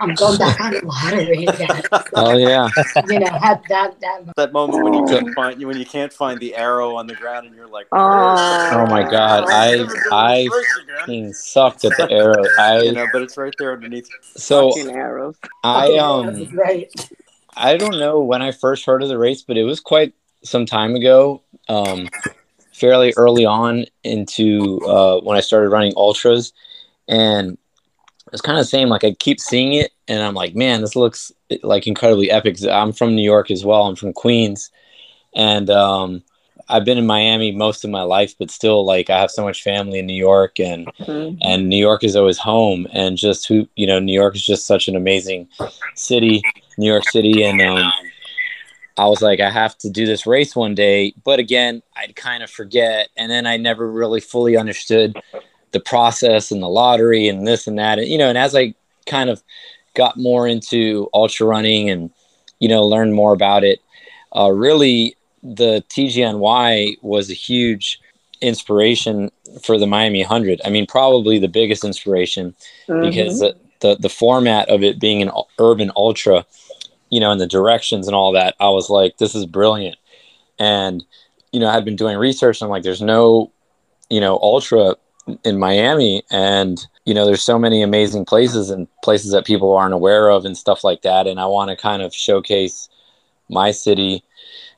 I'm 0.00 0.14
going 0.14 0.38
back 0.38 0.58
on 0.60 0.72
the 0.72 0.80
lottery 0.84 1.44
again. 1.44 1.82
Oh 2.14 2.36
yeah. 2.36 2.68
you 3.08 3.18
know, 3.18 3.26
had 3.26 3.62
that 3.68 4.00
that 4.00 4.34
That 4.36 4.52
moment 4.52 4.82
when 4.82 4.94
you 4.94 5.04
can't 5.06 5.34
find 5.34 5.62
when 5.64 5.76
you 5.76 5.84
can't 5.84 6.12
find 6.12 6.40
the 6.40 6.54
arrow 6.56 6.96
on 6.96 7.06
the 7.06 7.14
ground 7.14 7.46
and 7.46 7.54
you're 7.54 7.68
like, 7.68 7.86
Oh. 7.92 8.70
Oh 8.72 8.86
my 8.86 9.02
God. 9.02 9.44
I'll 9.44 9.48
I 9.50 9.76
never 9.76 9.86
do 9.88 9.94
this 9.94 10.12
I 10.12 10.48
race 10.52 10.78
again. 10.82 10.96
fucking 11.00 11.32
sucked 11.34 11.84
at 11.84 11.96
the 11.96 12.10
arrow. 12.10 12.44
you 12.44 12.50
I 12.58 12.90
know, 12.92 13.06
but 13.12 13.22
it's 13.22 13.36
right 13.36 13.54
there 13.58 13.72
underneath. 13.72 14.08
so 14.36 14.72
arrows. 14.90 15.36
I 15.64 15.96
um 15.98 16.46
right. 16.54 16.90
I 17.56 17.76
don't 17.76 17.98
know 17.98 18.20
when 18.20 18.42
I 18.42 18.52
first 18.52 18.84
heard 18.86 19.02
of 19.02 19.08
the 19.08 19.18
race, 19.18 19.42
but 19.42 19.56
it 19.56 19.64
was 19.64 19.80
quite 19.80 20.14
some 20.42 20.66
time 20.66 20.94
ago. 20.94 21.42
Um, 21.68 22.08
fairly 22.72 23.12
early 23.16 23.44
on 23.44 23.84
into 24.04 24.80
uh, 24.86 25.20
when 25.20 25.36
I 25.36 25.40
started 25.40 25.68
running 25.70 25.92
ultras, 25.96 26.52
and 27.08 27.58
it's 28.32 28.42
kind 28.42 28.58
of 28.58 28.64
the 28.64 28.68
same. 28.68 28.88
Like 28.88 29.04
I 29.04 29.12
keep 29.12 29.40
seeing 29.40 29.74
it, 29.74 29.92
and 30.08 30.22
I'm 30.22 30.34
like, 30.34 30.54
man, 30.54 30.80
this 30.80 30.96
looks 30.96 31.30
like 31.62 31.86
incredibly 31.86 32.30
epic. 32.30 32.56
I'm 32.64 32.92
from 32.92 33.14
New 33.14 33.22
York 33.22 33.50
as 33.50 33.64
well. 33.64 33.82
I'm 33.82 33.96
from 33.96 34.12
Queens, 34.12 34.70
and 35.34 35.68
um, 35.68 36.22
I've 36.68 36.84
been 36.84 36.98
in 36.98 37.06
Miami 37.06 37.52
most 37.52 37.84
of 37.84 37.90
my 37.90 38.02
life, 38.02 38.34
but 38.38 38.50
still, 38.50 38.84
like 38.84 39.10
I 39.10 39.18
have 39.18 39.30
so 39.30 39.44
much 39.44 39.62
family 39.62 39.98
in 39.98 40.06
New 40.06 40.14
York, 40.14 40.58
and 40.58 40.86
Mhm. 41.00 41.38
and 41.42 41.68
New 41.68 41.76
York 41.76 42.02
is 42.04 42.16
always 42.16 42.38
home. 42.38 42.86
And 42.92 43.16
just 43.18 43.46
who 43.46 43.68
you 43.76 43.86
know, 43.86 43.98
New 43.98 44.14
York 44.14 44.34
is 44.36 44.44
just 44.44 44.66
such 44.66 44.88
an 44.88 44.96
amazing 44.96 45.48
city, 45.94 46.42
New 46.78 46.86
York 46.86 47.08
City, 47.08 47.42
and 47.42 47.60
um, 47.60 47.92
I 48.96 49.06
was 49.06 49.22
like, 49.22 49.40
I 49.40 49.50
have 49.50 49.76
to 49.78 49.90
do 49.90 50.06
this 50.06 50.26
race 50.26 50.54
one 50.54 50.74
day. 50.74 51.14
But 51.24 51.38
again, 51.38 51.82
I'd 51.96 52.16
kind 52.16 52.42
of 52.42 52.50
forget, 52.50 53.08
and 53.16 53.30
then 53.30 53.46
I 53.46 53.56
never 53.56 53.90
really 53.90 54.20
fully 54.20 54.56
understood 54.56 55.16
the 55.72 55.80
process 55.80 56.50
and 56.50 56.62
the 56.62 56.68
lottery 56.68 57.28
and 57.28 57.46
this 57.46 57.66
and 57.66 57.78
that, 57.78 57.98
and 57.98 58.08
you 58.08 58.18
know. 58.18 58.28
And 58.28 58.38
as 58.38 58.54
I 58.54 58.74
kind 59.06 59.30
of 59.30 59.42
got 59.94 60.16
more 60.16 60.46
into 60.46 61.08
ultra 61.14 61.46
running 61.46 61.90
and 61.90 62.10
you 62.58 62.68
know 62.68 62.86
learned 62.86 63.14
more 63.14 63.32
about 63.32 63.64
it, 63.64 63.80
uh, 64.36 64.50
really 64.50 65.16
the 65.42 65.82
TGNY 65.88 67.02
was 67.02 67.30
a 67.30 67.34
huge 67.34 68.00
inspiration 68.40 69.30
for 69.62 69.78
the 69.78 69.86
Miami 69.86 70.20
100. 70.20 70.60
I 70.64 70.70
mean, 70.70 70.86
probably 70.86 71.38
the 71.38 71.48
biggest 71.48 71.84
inspiration 71.84 72.54
because 72.86 73.42
the, 73.80 73.96
the 73.96 74.08
format 74.08 74.68
of 74.68 74.82
it 74.82 75.00
being 75.00 75.22
an 75.22 75.30
urban 75.58 75.90
ultra, 75.96 76.46
you 77.10 77.20
know, 77.20 77.30
and 77.30 77.40
the 77.40 77.46
directions 77.46 78.06
and 78.06 78.14
all 78.14 78.32
that, 78.32 78.54
I 78.60 78.68
was 78.68 78.90
like, 78.90 79.18
this 79.18 79.34
is 79.34 79.46
brilliant. 79.46 79.96
And 80.58 81.04
you 81.52 81.60
know, 81.60 81.68
I 81.68 81.72
had 81.72 81.84
been 81.84 81.96
doing 81.96 82.16
research 82.16 82.60
and 82.60 82.66
I'm 82.66 82.70
like, 82.70 82.82
there's 82.82 83.02
no, 83.02 83.50
you 84.08 84.20
know, 84.20 84.38
ultra 84.38 84.96
in 85.44 85.58
Miami, 85.58 86.22
and 86.30 86.84
you 87.04 87.14
know, 87.14 87.26
there's 87.26 87.42
so 87.42 87.58
many 87.58 87.82
amazing 87.82 88.24
places 88.24 88.70
and 88.70 88.86
places 89.02 89.32
that 89.32 89.46
people 89.46 89.74
aren't 89.74 89.94
aware 89.94 90.28
of 90.28 90.44
and 90.44 90.56
stuff 90.56 90.84
like 90.84 91.02
that. 91.02 91.26
And 91.26 91.40
I 91.40 91.46
want 91.46 91.70
to 91.70 91.76
kind 91.76 92.02
of 92.02 92.14
showcase 92.14 92.88
my 93.48 93.70
city 93.70 94.22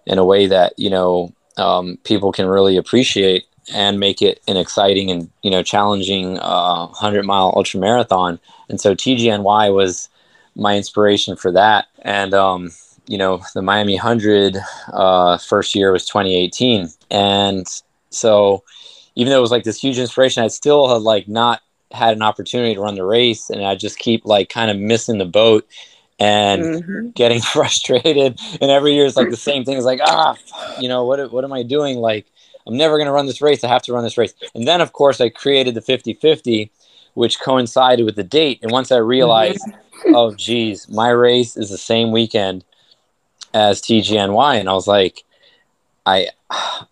in 0.06 0.18
a 0.18 0.24
way 0.24 0.46
that 0.46 0.72
you 0.78 0.90
know 0.90 1.32
um, 1.56 1.98
people 2.04 2.32
can 2.32 2.46
really 2.46 2.76
appreciate 2.76 3.44
and 3.72 4.01
make 4.01 4.20
it 4.22 4.40
an 4.48 4.57
exciting 4.57 5.11
and 5.11 5.31
you 5.42 5.51
know 5.51 5.62
challenging 5.62 6.38
uh, 6.38 6.87
100 6.87 7.25
mile 7.25 7.53
ultra 7.57 7.81
marathon. 7.81 8.38
And 8.68 8.81
so 8.81 8.94
TGNY 8.94 9.75
was 9.75 10.09
my 10.57 10.77
inspiration 10.77 11.37
for 11.37 11.53
that. 11.53 11.87
And 12.03 12.35
um, 12.35 12.70
you 13.07 13.18
know, 13.18 13.42
the 13.55 13.62
Miami 13.62 13.94
100 13.94 14.57
uh, 14.92 15.38
first 15.38 15.75
year 15.75 15.92
was 15.92 16.07
2018, 16.07 16.88
and 17.11 17.66
so 18.11 18.62
even 19.14 19.31
though 19.31 19.38
it 19.38 19.42
was 19.42 19.51
like 19.51 19.64
this 19.64 19.81
huge 19.81 19.98
inspiration, 19.98 20.42
I 20.42 20.48
still 20.48 20.88
had 20.88 21.03
like 21.03 21.29
not 21.29 21.61
had 21.90 22.16
an 22.16 22.22
opportunity 22.22 22.75
to 22.75 22.81
run 22.81 22.94
the 22.94 23.05
race, 23.05 23.51
and 23.51 23.64
I 23.64 23.75
just 23.75 23.98
keep 23.98 24.25
like 24.25 24.48
kind 24.48 24.70
of 24.70 24.79
missing 24.79 25.18
the 25.18 25.27
boat 25.27 25.66
and 26.18 26.62
Mm-hmm. 26.62 27.11
getting 27.11 27.40
frustrated. 27.55 28.38
And 28.61 28.70
every 28.70 28.94
year 28.94 29.07
it's 29.07 29.16
like 29.16 29.31
the 29.31 29.37
same 29.37 29.64
thing. 29.64 29.77
It's 29.77 29.87
like 29.87 30.01
ah, 30.03 30.37
you 30.79 30.88
know 30.88 31.05
what? 31.05 31.33
What 31.33 31.44
am 31.44 31.53
I 31.53 31.62
doing? 31.62 31.98
Like 31.98 32.27
I'm 32.66 32.77
never 32.77 32.96
going 32.96 33.07
to 33.07 33.12
run 33.12 33.27
this 33.27 33.42
race. 33.42 33.64
I 33.64 33.68
have 33.68 33.83
to 33.83 33.92
run 33.92 34.05
this 34.05 34.18
race. 34.18 34.35
And 34.55 34.66
then 34.66 34.81
of 34.81 34.92
course 34.92 35.20
I 35.20 35.29
created 35.29 35.75
the 35.75 35.81
50-50, 35.81 36.70
which 37.14 37.40
coincided 37.40 38.05
with 38.05 38.16
the 38.16 38.25
date. 38.25 38.61
And 38.62 38.70
once 38.70 38.92
I 38.92 38.98
realized, 38.98 39.64
oh 40.07 40.35
geez, 40.35 40.88
my 40.88 41.09
race 41.11 41.57
is 41.57 41.70
the 41.70 41.79
same 41.79 42.12
weekend 42.12 42.64
as 43.55 43.83
TGNY, 43.83 44.61
and 44.61 44.68
I 44.68 44.72
was 44.72 44.87
like, 44.87 45.25
I 46.07 46.29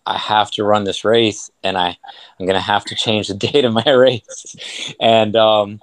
I 0.05 0.17
have 0.17 0.51
to 0.51 0.63
run 0.63 0.83
this 0.83 1.03
race, 1.03 1.51
and 1.63 1.77
I 1.77 1.97
I'm 2.39 2.45
gonna 2.45 2.61
have 2.61 2.85
to 2.85 2.95
change 2.95 3.27
the 3.27 3.33
date 3.51 3.65
of 3.65 3.73
my 3.73 3.89
race, 3.89 4.93
and 4.99 5.35
um, 5.35 5.79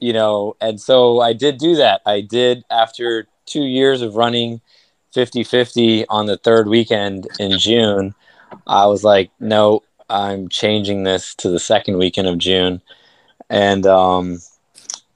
you 0.00 0.12
know, 0.12 0.56
and 0.60 0.80
so 0.80 1.20
I 1.20 1.32
did 1.32 1.58
do 1.58 1.76
that. 1.76 2.02
I 2.06 2.20
did 2.20 2.64
after 2.70 3.26
two 3.46 3.64
years 3.64 4.02
of 4.02 4.16
running 4.16 4.60
50-50 5.14 6.04
on 6.08 6.26
the 6.26 6.36
third 6.36 6.66
weekend 6.66 7.28
in 7.38 7.58
June. 7.58 8.14
I 8.66 8.86
was 8.86 9.04
like, 9.04 9.30
no, 9.40 9.82
I'm 10.08 10.48
changing 10.48 11.04
this 11.04 11.34
to 11.36 11.50
the 11.50 11.58
second 11.58 11.98
weekend 11.98 12.28
of 12.28 12.38
June, 12.38 12.80
and 13.50 13.86
um, 13.86 14.38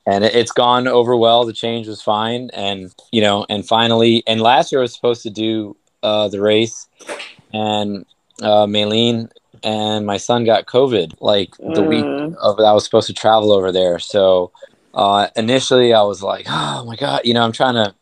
and 0.06 0.24
it, 0.24 0.34
it's 0.34 0.52
gone 0.52 0.88
over 0.88 1.16
well. 1.16 1.44
The 1.44 1.52
change 1.52 1.86
was 1.86 2.02
fine, 2.02 2.50
and 2.52 2.92
you 3.12 3.20
know, 3.20 3.46
and 3.48 3.66
finally, 3.66 4.22
and 4.26 4.40
last 4.40 4.72
year 4.72 4.80
I 4.80 4.82
was 4.82 4.94
supposed 4.94 5.22
to 5.22 5.30
do 5.30 5.76
uh, 6.02 6.28
the 6.28 6.40
race, 6.40 6.88
and 7.52 8.04
uh, 8.42 8.66
Maylene 8.66 9.30
and 9.62 10.06
my 10.06 10.16
son 10.16 10.44
got 10.44 10.66
COVID 10.66 11.14
like 11.20 11.54
the 11.58 11.82
week 11.82 12.04
Mm. 12.04 12.34
of 12.36 12.58
I 12.60 12.72
was 12.72 12.84
supposed 12.84 13.08
to 13.08 13.12
travel 13.12 13.52
over 13.52 13.70
there. 13.72 13.98
So 13.98 14.52
uh, 14.94 15.28
initially, 15.36 15.92
I 15.92 16.02
was 16.02 16.22
like, 16.22 16.46
oh 16.48 16.84
my 16.86 16.96
god, 16.96 17.22
you 17.24 17.34
know, 17.34 17.42
I'm 17.42 17.52
trying 17.52 17.74
to, 17.74 17.94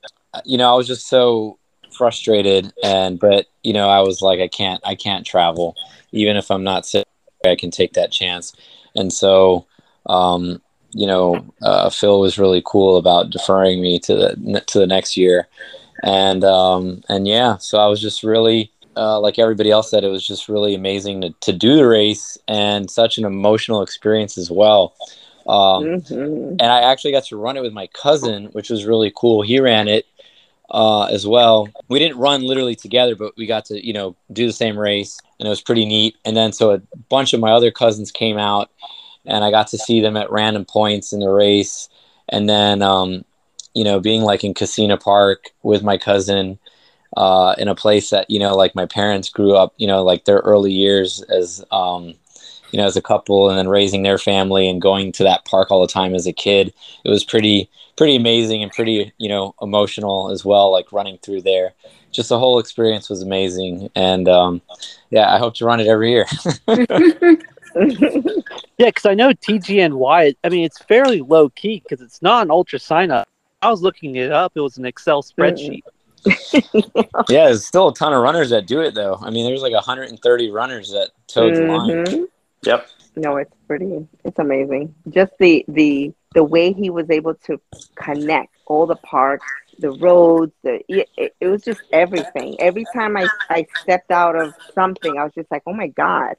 you 0.44 0.56
know, 0.56 0.72
I 0.72 0.76
was 0.76 0.86
just 0.86 1.08
so 1.08 1.57
frustrated, 1.98 2.72
and 2.82 3.18
but 3.18 3.46
you 3.62 3.72
know, 3.72 3.88
I 3.88 4.00
was 4.00 4.22
like, 4.22 4.40
I 4.40 4.48
can't, 4.48 4.80
I 4.84 4.94
can't 4.94 5.26
travel, 5.26 5.74
even 6.12 6.36
if 6.36 6.50
I'm 6.50 6.64
not 6.64 6.86
sick. 6.86 7.04
I 7.44 7.56
can 7.56 7.70
take 7.70 7.92
that 7.94 8.12
chance, 8.12 8.52
and 8.94 9.12
so. 9.12 9.66
Um, 10.06 10.62
you 10.92 11.06
know, 11.06 11.44
uh, 11.60 11.90
Phil 11.90 12.18
was 12.18 12.38
really 12.38 12.62
cool 12.64 12.96
about 12.96 13.28
deferring 13.28 13.82
me 13.82 13.98
to 13.98 14.14
the 14.14 14.62
to 14.68 14.78
the 14.78 14.86
next 14.86 15.18
year, 15.18 15.46
and 16.02 16.42
um, 16.44 17.02
and 17.10 17.28
yeah, 17.28 17.58
so 17.58 17.78
I 17.78 17.88
was 17.88 18.00
just 18.00 18.22
really 18.22 18.72
uh, 18.98 19.20
like 19.20 19.38
everybody 19.38 19.70
else 19.70 19.90
said, 19.90 20.02
it 20.02 20.08
was 20.08 20.26
just 20.26 20.48
really 20.48 20.74
amazing 20.74 21.20
to, 21.20 21.30
to 21.40 21.52
do 21.52 21.76
the 21.76 21.86
race 21.86 22.36
and 22.48 22.90
such 22.90 23.16
an 23.16 23.24
emotional 23.24 23.80
experience 23.80 24.36
as 24.36 24.50
well. 24.50 24.94
Um, 25.46 25.84
Mhm. 25.84 26.50
and 26.60 26.62
I 26.62 26.80
actually 26.80 27.12
got 27.12 27.24
to 27.26 27.36
run 27.36 27.56
it 27.56 27.62
with 27.62 27.72
my 27.72 27.86
cousin, 27.88 28.46
which 28.46 28.70
was 28.70 28.84
really 28.84 29.12
cool. 29.14 29.42
He 29.42 29.60
ran 29.60 29.86
it 29.86 30.06
uh, 30.70 31.04
as 31.04 31.26
well. 31.26 31.68
We 31.88 31.98
didn't 31.98 32.18
run 32.18 32.42
literally 32.42 32.76
together, 32.76 33.16
but 33.16 33.36
we 33.36 33.46
got 33.46 33.64
to 33.66 33.86
you 33.86 33.92
know 33.92 34.16
do 34.32 34.46
the 34.46 34.52
same 34.52 34.78
race, 34.78 35.18
and 35.38 35.46
it 35.46 35.50
was 35.50 35.60
pretty 35.60 35.84
neat. 35.84 36.16
And 36.24 36.36
then 36.36 36.52
so 36.52 36.72
a 36.72 36.82
bunch 37.08 37.32
of 37.32 37.40
my 37.40 37.50
other 37.50 37.70
cousins 37.70 38.10
came 38.10 38.38
out, 38.38 38.70
and 39.24 39.44
I 39.44 39.50
got 39.50 39.68
to 39.68 39.78
see 39.78 40.00
them 40.00 40.16
at 40.16 40.30
random 40.30 40.64
points 40.64 41.12
in 41.12 41.20
the 41.20 41.30
race. 41.30 41.88
And 42.28 42.48
then 42.48 42.82
um, 42.82 43.24
you 43.74 43.84
know 43.84 44.00
being 44.00 44.22
like 44.22 44.44
in 44.44 44.54
Kissena 44.54 45.00
Park 45.00 45.50
with 45.62 45.82
my 45.82 45.98
cousin. 45.98 46.58
Uh, 47.16 47.54
in 47.56 47.68
a 47.68 47.74
place 47.74 48.10
that 48.10 48.28
you 48.28 48.38
know, 48.38 48.54
like 48.54 48.74
my 48.74 48.84
parents 48.84 49.30
grew 49.30 49.56
up, 49.56 49.72
you 49.78 49.86
know, 49.86 50.04
like 50.04 50.26
their 50.26 50.40
early 50.40 50.70
years 50.70 51.22
as 51.22 51.64
um, 51.72 52.14
you 52.70 52.78
know, 52.78 52.86
as 52.86 52.96
a 52.96 53.02
couple, 53.02 53.48
and 53.48 53.58
then 53.58 53.68
raising 53.68 54.02
their 54.02 54.18
family 54.18 54.68
and 54.68 54.82
going 54.82 55.12
to 55.12 55.24
that 55.24 55.44
park 55.44 55.70
all 55.70 55.80
the 55.80 55.92
time 55.92 56.14
as 56.14 56.26
a 56.26 56.32
kid. 56.32 56.72
It 57.04 57.10
was 57.10 57.24
pretty, 57.24 57.70
pretty 57.98 58.16
amazing 58.16 58.62
and 58.62 58.72
pretty, 58.72 59.12
you 59.18 59.28
know, 59.28 59.54
emotional 59.60 60.30
as 60.30 60.44
well. 60.44 60.72
Like 60.72 60.92
running 60.92 61.18
through 61.18 61.42
there, 61.42 61.74
just 62.12 62.30
the 62.30 62.38
whole 62.38 62.58
experience 62.58 63.10
was 63.10 63.22
amazing. 63.22 63.90
And 63.94 64.28
um, 64.28 64.62
yeah, 65.10 65.34
I 65.34 65.38
hope 65.38 65.54
to 65.56 65.66
run 65.66 65.80
it 65.80 65.86
every 65.86 66.12
year. 66.12 66.26
Yeah, 68.78 68.86
because 68.86 69.06
I 69.06 69.14
know 69.14 69.30
TGNY. 69.30 70.36
I 70.44 70.48
mean, 70.48 70.64
it's 70.64 70.78
fairly 70.78 71.20
low 71.20 71.48
key 71.50 71.82
because 71.82 72.00
it's 72.00 72.22
not 72.22 72.42
an 72.42 72.48
UltraSignup. 72.48 73.24
I 73.60 73.70
was 73.70 73.82
looking 73.82 74.14
it 74.14 74.30
up. 74.30 74.52
It 74.54 74.60
was 74.60 74.78
an 74.78 74.84
Excel 74.84 75.20
spreadsheet. 75.20 75.82
yeah, 77.28 77.46
there's 77.46 77.66
still 77.66 77.88
a 77.88 77.94
ton 77.94 78.12
of 78.12 78.22
runners 78.22 78.50
that 78.50 78.68
do 78.68 78.80
it 78.80 78.94
though. 78.94 79.18
I 79.20 79.30
mean, 79.30 79.44
there's 79.46 79.62
like 79.62 79.72
130 79.72 80.50
runners 80.50 80.90
that 80.92 81.10
towed 81.26 81.56
the 81.56 81.62
line. 81.62 81.90
Mhm. 81.90 82.26
Yep. 82.62 82.88
No, 83.16 83.36
it's 83.36 83.54
pretty. 83.66 84.06
It's 84.24 84.38
amazing. 84.38 84.94
Just 85.08 85.32
the 85.40 85.64
the 85.66 86.12
the 86.34 86.44
way 86.44 86.72
he 86.72 86.90
was 86.90 87.10
able 87.10 87.34
to 87.34 87.60
connect 87.94 88.54
all 88.66 88.86
the 88.86 88.96
parks, 88.96 89.46
the 89.78 89.92
roads. 89.92 90.52
The 90.62 90.80
it, 90.88 91.34
it, 91.40 91.46
was 91.46 91.62
just 91.62 91.80
everything. 91.92 92.60
Every 92.60 92.84
time 92.94 93.16
I 93.16 93.28
I 93.48 93.66
stepped 93.82 94.10
out 94.10 94.36
of 94.36 94.54
something, 94.74 95.18
I 95.18 95.24
was 95.24 95.32
just 95.34 95.50
like, 95.50 95.62
oh 95.66 95.72
my 95.72 95.88
god, 95.88 96.36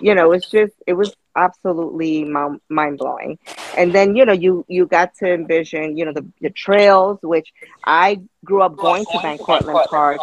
you 0.00 0.14
know. 0.14 0.32
It's 0.32 0.48
just 0.48 0.72
it 0.86 0.92
was 0.94 1.14
absolutely 1.36 2.24
mind 2.24 2.98
blowing. 2.98 3.38
And 3.76 3.94
then 3.94 4.16
you 4.16 4.24
know 4.24 4.32
you 4.32 4.64
you 4.68 4.86
got 4.86 5.14
to 5.16 5.32
envision 5.32 5.96
you 5.96 6.04
know 6.04 6.12
the 6.12 6.26
the 6.40 6.50
trails, 6.50 7.18
which 7.22 7.52
I 7.84 8.20
grew 8.44 8.62
up 8.62 8.76
going 8.76 9.04
to 9.06 9.18
Van 9.20 9.38
Cortlandt 9.38 9.86
Park, 9.86 10.18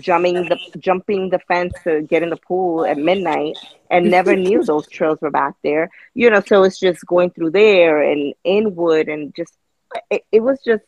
jumping 0.00 0.34
the 0.34 0.58
jumping 0.78 1.30
the 1.30 1.38
fence 1.40 1.74
to 1.84 2.02
get 2.02 2.22
in 2.22 2.30
the 2.30 2.36
pool 2.36 2.84
at 2.84 2.98
midnight 2.98 3.56
and 3.90 4.10
never 4.10 4.36
knew 4.46 4.62
those 4.64 4.88
trails 4.88 5.18
were 5.20 5.30
back 5.30 5.54
there. 5.62 5.90
You 6.14 6.30
know, 6.30 6.42
so 6.46 6.62
it's 6.64 6.78
just 6.78 7.04
going 7.06 7.30
through 7.30 7.50
there 7.50 8.02
and 8.02 8.34
Inwood 8.44 9.08
and 9.08 9.34
just 9.34 9.54
it, 10.10 10.24
it 10.32 10.40
was 10.40 10.58
just 10.64 10.84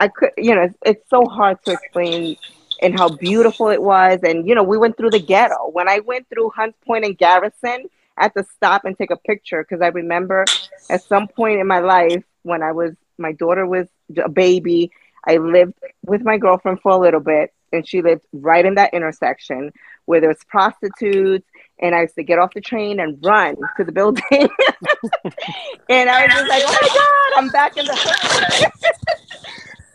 I 0.00 0.08
could 0.08 0.30
you 0.36 0.54
know 0.54 0.62
it's, 0.62 0.78
it's 0.84 1.10
so 1.10 1.26
hard 1.26 1.58
to 1.64 1.72
explain 1.72 2.36
and 2.80 2.96
how 2.96 3.08
beautiful 3.08 3.70
it 3.70 3.82
was 3.82 4.20
and 4.22 4.46
you 4.46 4.54
know 4.54 4.62
we 4.62 4.78
went 4.78 4.96
through 4.96 5.10
the 5.10 5.18
ghetto 5.18 5.68
when 5.70 5.88
I 5.88 5.98
went 5.98 6.28
through 6.28 6.50
Hunts 6.50 6.78
Point 6.86 7.04
and 7.04 7.18
Garrison 7.18 7.88
I 8.18 8.24
had 8.24 8.34
to 8.34 8.44
stop 8.56 8.84
and 8.84 8.96
take 8.96 9.10
a 9.10 9.16
picture 9.16 9.62
because 9.62 9.82
I 9.82 9.88
remember 9.88 10.44
at 10.90 11.02
some 11.04 11.28
point 11.28 11.60
in 11.60 11.66
my 11.66 11.80
life 11.80 12.24
when 12.42 12.62
I 12.62 12.72
was 12.72 12.94
my 13.18 13.32
daughter 13.32 13.66
was 13.66 13.86
a 14.16 14.28
baby 14.28 14.90
I 15.26 15.36
lived 15.36 15.74
with 16.06 16.22
my 16.22 16.38
girlfriend 16.38 16.80
for 16.80 16.92
a 16.92 16.98
little 16.98 17.20
bit 17.20 17.52
and 17.72 17.86
she 17.86 18.00
lived 18.02 18.22
right 18.32 18.64
in 18.64 18.76
that 18.76 18.94
intersection 18.94 19.72
where 20.06 20.20
there's 20.20 20.42
prostitutes 20.48 21.46
and 21.78 21.94
I 21.94 22.02
used 22.02 22.14
to 22.14 22.22
get 22.22 22.38
off 22.38 22.54
the 22.54 22.60
train 22.60 22.98
and 22.98 23.18
run 23.22 23.56
to 23.76 23.84
the 23.84 23.92
building. 23.92 24.22
and 24.30 26.10
I 26.10 26.24
was 26.24 26.34
just 26.34 26.48
like, 26.48 26.62
oh 26.66 26.76
my 26.80 26.88
God, 26.88 27.38
I'm 27.38 27.48
back 27.50 27.76
in 27.76 27.86
the 27.86 27.94
hood. 27.94 28.72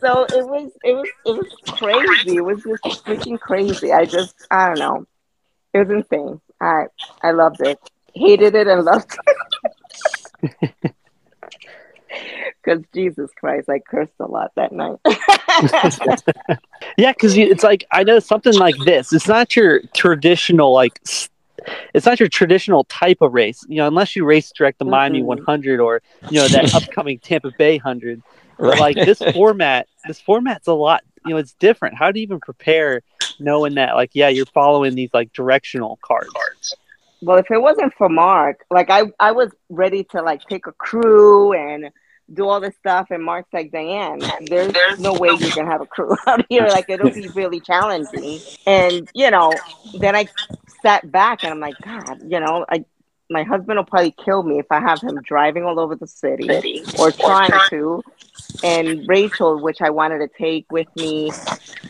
so 0.00 0.24
it 0.24 0.46
was 0.46 0.70
it 0.84 0.92
was 0.92 1.08
it 1.26 1.32
was 1.32 1.46
crazy. 1.78 2.36
It 2.36 2.44
was 2.44 2.62
just 2.62 3.04
freaking 3.04 3.40
crazy. 3.40 3.92
I 3.92 4.04
just 4.04 4.34
I 4.50 4.68
don't 4.68 4.78
know. 4.78 5.04
It 5.72 5.78
was 5.80 5.90
insane. 5.90 6.40
I 6.60 6.84
I 7.22 7.32
loved 7.32 7.60
it. 7.60 7.78
Hated 8.14 8.54
it 8.54 8.66
and 8.66 8.84
loved 8.84 9.16
it. 10.52 10.72
Because 12.62 12.82
Jesus 12.94 13.30
Christ, 13.38 13.68
I 13.68 13.80
cursed 13.80 14.12
a 14.20 14.26
lot 14.26 14.52
that 14.56 14.72
night. 14.72 14.96
Yeah, 16.96 17.12
because 17.12 17.36
it's 17.36 17.64
like 17.64 17.84
I 17.90 18.04
know 18.04 18.20
something 18.20 18.54
like 18.54 18.76
this. 18.84 19.12
It's 19.12 19.26
not 19.26 19.56
your 19.56 19.80
traditional 19.94 20.72
like. 20.72 21.00
It's 21.92 22.06
not 22.06 22.20
your 22.20 22.28
traditional 22.28 22.84
type 22.84 23.18
of 23.20 23.32
race, 23.34 23.64
you 23.68 23.76
know, 23.78 23.88
unless 23.88 24.14
you 24.14 24.24
race 24.24 24.52
direct 24.52 24.78
the 24.78 24.84
Miami 24.84 25.22
Mhm. 25.22 25.26
100 25.26 25.80
or 25.80 26.02
you 26.30 26.40
know 26.40 26.46
that 26.48 26.72
upcoming 26.76 27.18
Tampa 27.18 27.50
Bay 27.58 27.76
100. 27.78 28.22
Right. 28.58 28.78
like 28.78 28.96
this 28.96 29.18
format, 29.32 29.88
this 30.06 30.20
format's 30.20 30.68
a 30.68 30.72
lot. 30.72 31.02
You 31.26 31.32
know, 31.32 31.38
it's 31.38 31.54
different. 31.54 31.96
How 31.96 32.12
do 32.12 32.20
you 32.20 32.24
even 32.24 32.38
prepare, 32.40 33.02
knowing 33.40 33.74
that 33.74 33.94
like 33.96 34.10
yeah, 34.14 34.28
you're 34.28 34.46
following 34.46 34.94
these 34.94 35.10
like 35.12 35.32
directional 35.32 35.98
cards? 36.02 36.74
Well, 37.24 37.38
if 37.38 37.50
it 37.50 37.60
wasn't 37.60 37.94
for 37.96 38.08
Mark, 38.08 38.64
like 38.70 38.90
I, 38.90 39.04
I 39.18 39.32
was 39.32 39.50
ready 39.68 40.04
to 40.12 40.22
like 40.22 40.46
take 40.48 40.66
a 40.66 40.72
crew 40.72 41.52
and 41.52 41.90
do 42.32 42.48
all 42.48 42.60
this 42.60 42.74
stuff, 42.76 43.08
and 43.10 43.22
Mark's 43.22 43.52
like, 43.52 43.72
Diane, 43.72 44.20
there's, 44.48 44.72
no 44.98 45.14
way 45.14 45.30
you 45.30 45.50
can 45.52 45.66
have 45.66 45.80
a 45.80 45.86
crew 45.86 46.14
out 46.26 46.44
here. 46.48 46.68
Like 46.68 46.86
it'll 46.88 47.10
be 47.10 47.28
really 47.28 47.60
challenging. 47.60 48.40
And 48.66 49.08
you 49.14 49.30
know, 49.30 49.52
then 49.94 50.14
I 50.14 50.28
sat 50.82 51.10
back 51.10 51.40
and 51.42 51.52
I'm 51.52 51.60
like, 51.60 51.80
God, 51.80 52.20
you 52.28 52.40
know, 52.40 52.66
I 52.68 52.84
my 53.30 53.42
husband 53.42 53.76
will 53.78 53.84
probably 53.84 54.14
kill 54.24 54.42
me 54.42 54.58
if 54.58 54.66
I 54.70 54.80
have 54.80 55.00
him 55.00 55.18
driving 55.24 55.64
all 55.64 55.80
over 55.80 55.94
the 55.96 56.06
city 56.06 56.48
or 56.98 57.10
trying 57.10 57.52
to. 57.70 58.02
And 58.62 59.06
Rachel, 59.08 59.58
which 59.58 59.80
I 59.82 59.90
wanted 59.90 60.18
to 60.18 60.28
take 60.38 60.70
with 60.70 60.86
me, 60.96 61.32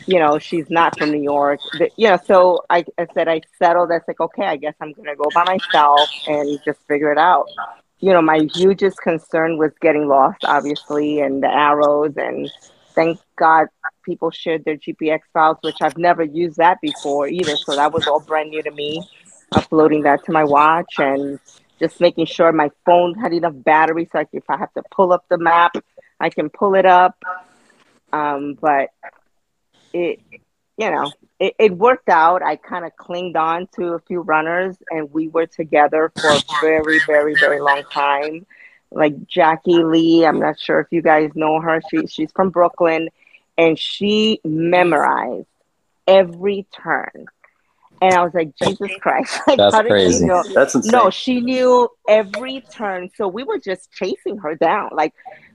you 0.07 0.19
know, 0.19 0.39
she's 0.39 0.69
not 0.69 0.97
from 0.97 1.11
New 1.11 1.21
York. 1.21 1.59
The- 1.73 1.91
You 1.97 2.09
know, 2.09 2.19
so 2.25 2.63
I, 2.69 2.85
I 2.97 3.07
said 3.13 3.27
I 3.27 3.41
settled. 3.59 3.91
I 3.91 3.95
was 3.95 4.03
like, 4.07 4.19
okay, 4.19 4.45
I 4.45 4.55
guess 4.57 4.75
I'm 4.81 4.93
gonna 4.93 5.15
go 5.15 5.29
by 5.33 5.43
myself 5.45 6.09
and 6.27 6.59
just 6.63 6.79
figure 6.87 7.11
it 7.11 7.17
out. 7.17 7.47
You 7.99 8.13
know, 8.13 8.21
my 8.21 8.47
hugest 8.53 8.97
concern 8.97 9.57
was 9.57 9.71
getting 9.81 10.07
lost, 10.07 10.39
obviously, 10.43 11.19
and 11.21 11.41
the 11.41 11.47
arrows. 11.47 12.13
And 12.17 12.51
thank 12.93 13.19
God 13.37 13.67
people 14.05 14.31
shared 14.31 14.63
their 14.65 14.77
GPX 14.77 15.21
files, 15.33 15.57
which 15.61 15.77
I've 15.81 15.97
never 15.97 16.23
used 16.23 16.57
that 16.57 16.79
before 16.81 17.27
either. 17.27 17.55
So 17.55 17.75
that 17.75 17.91
was 17.93 18.05
all 18.07 18.19
brand 18.19 18.49
new 18.51 18.61
to 18.63 18.71
me. 18.71 19.01
Uploading 19.51 20.03
that 20.03 20.23
to 20.25 20.31
my 20.31 20.43
watch 20.43 20.95
and 20.97 21.39
just 21.79 21.99
making 21.99 22.25
sure 22.25 22.51
my 22.51 22.71
phone 22.85 23.15
had 23.15 23.33
enough 23.33 23.53
battery 23.55 24.07
so 24.11 24.19
like 24.19 24.29
if 24.31 24.49
I 24.49 24.57
have 24.57 24.73
to 24.73 24.83
pull 24.91 25.11
up 25.11 25.25
the 25.29 25.37
map, 25.37 25.75
I 26.19 26.29
can 26.29 26.49
pull 26.49 26.75
it 26.75 26.85
up. 26.85 27.23
Um, 28.13 28.57
but 28.59 28.89
it, 29.93 30.19
you 30.77 30.91
know, 30.91 31.11
it, 31.39 31.55
it 31.59 31.77
worked 31.77 32.09
out. 32.09 32.41
I 32.41 32.55
kind 32.55 32.85
of 32.85 32.95
clinged 32.95 33.35
on 33.35 33.67
to 33.75 33.93
a 33.93 33.99
few 33.99 34.21
runners 34.21 34.77
and 34.89 35.11
we 35.11 35.27
were 35.27 35.47
together 35.47 36.11
for 36.15 36.29
a 36.29 36.41
very, 36.61 36.99
very, 37.05 37.35
very 37.35 37.59
long 37.59 37.83
time. 37.91 38.45
Like 38.91 39.27
Jackie 39.27 39.83
Lee, 39.83 40.25
I'm 40.25 40.39
not 40.39 40.59
sure 40.59 40.79
if 40.79 40.87
you 40.91 41.01
guys 41.01 41.31
know 41.35 41.59
her. 41.59 41.81
She, 41.89 42.07
she's 42.07 42.31
from 42.31 42.49
Brooklyn 42.49 43.09
and 43.57 43.77
she 43.77 44.39
memorized 44.43 45.47
every 46.07 46.67
turn. 46.71 47.25
And 48.05 48.13
I 48.13 48.23
was 48.23 48.35
like, 48.35 48.55
Jesus 48.55 48.91
Christ. 49.01 49.39
Like, 49.47 49.57
That's 49.57 49.73
how 49.73 49.81
did 49.81 49.87
she 49.87 49.93
crazy. 49.93 50.25
know? 50.27 50.43
That's 50.53 50.75
insane. 50.75 50.91
No, 50.91 51.09
she 51.09 51.41
knew 51.41 51.89
every 52.07 52.63
turn. 52.71 53.09
So 53.15 53.27
we 53.27 53.43
were 53.43 53.57
just 53.57 53.91
chasing 53.91 54.37
her 54.37 54.53
down. 54.53 54.89
Like, 54.91 55.13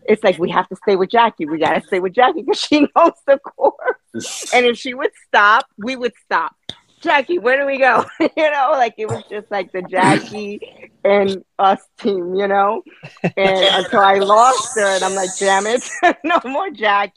it's 0.09 0.25
like, 0.25 0.37
we 0.39 0.51
have 0.51 0.69
to 0.71 0.77
stay 0.77 0.97
with 0.97 1.11
Jackie. 1.11 1.47
We 1.47 1.59
got 1.59 1.75
to 1.75 1.87
stay 1.87 2.01
with 2.01 2.13
Jackie 2.13 2.43
because 2.43 2.59
she 2.69 2.81
knows 2.97 3.13
the 3.27 3.39
course. 3.39 3.77
And 4.53 4.67
if 4.67 4.77
she 4.77 4.95
would 4.95 5.13
stop, 5.29 5.67
we 5.79 5.95
would 5.95 6.13
stop. 6.25 6.57
Jackie, 7.01 7.39
where 7.39 7.57
do 7.57 7.65
we 7.67 7.79
go? 7.79 8.05
you 8.21 8.51
know, 8.51 8.71
like 8.73 8.95
it 8.99 9.07
was 9.07 9.23
just 9.31 9.49
like 9.51 9.71
the 9.71 9.83
Jackie 9.83 10.91
and 11.05 11.45
us 11.59 11.81
team, 12.01 12.35
you 12.35 12.49
know? 12.49 12.83
And 13.23 13.85
until 13.85 14.01
I 14.01 14.17
lost 14.17 14.77
her, 14.77 14.85
and 14.97 15.05
I'm 15.05 15.15
like, 15.15 15.31
damn 15.39 15.67
it, 15.67 15.89
no 16.25 16.41
more 16.45 16.69
Jackie. 16.71 17.15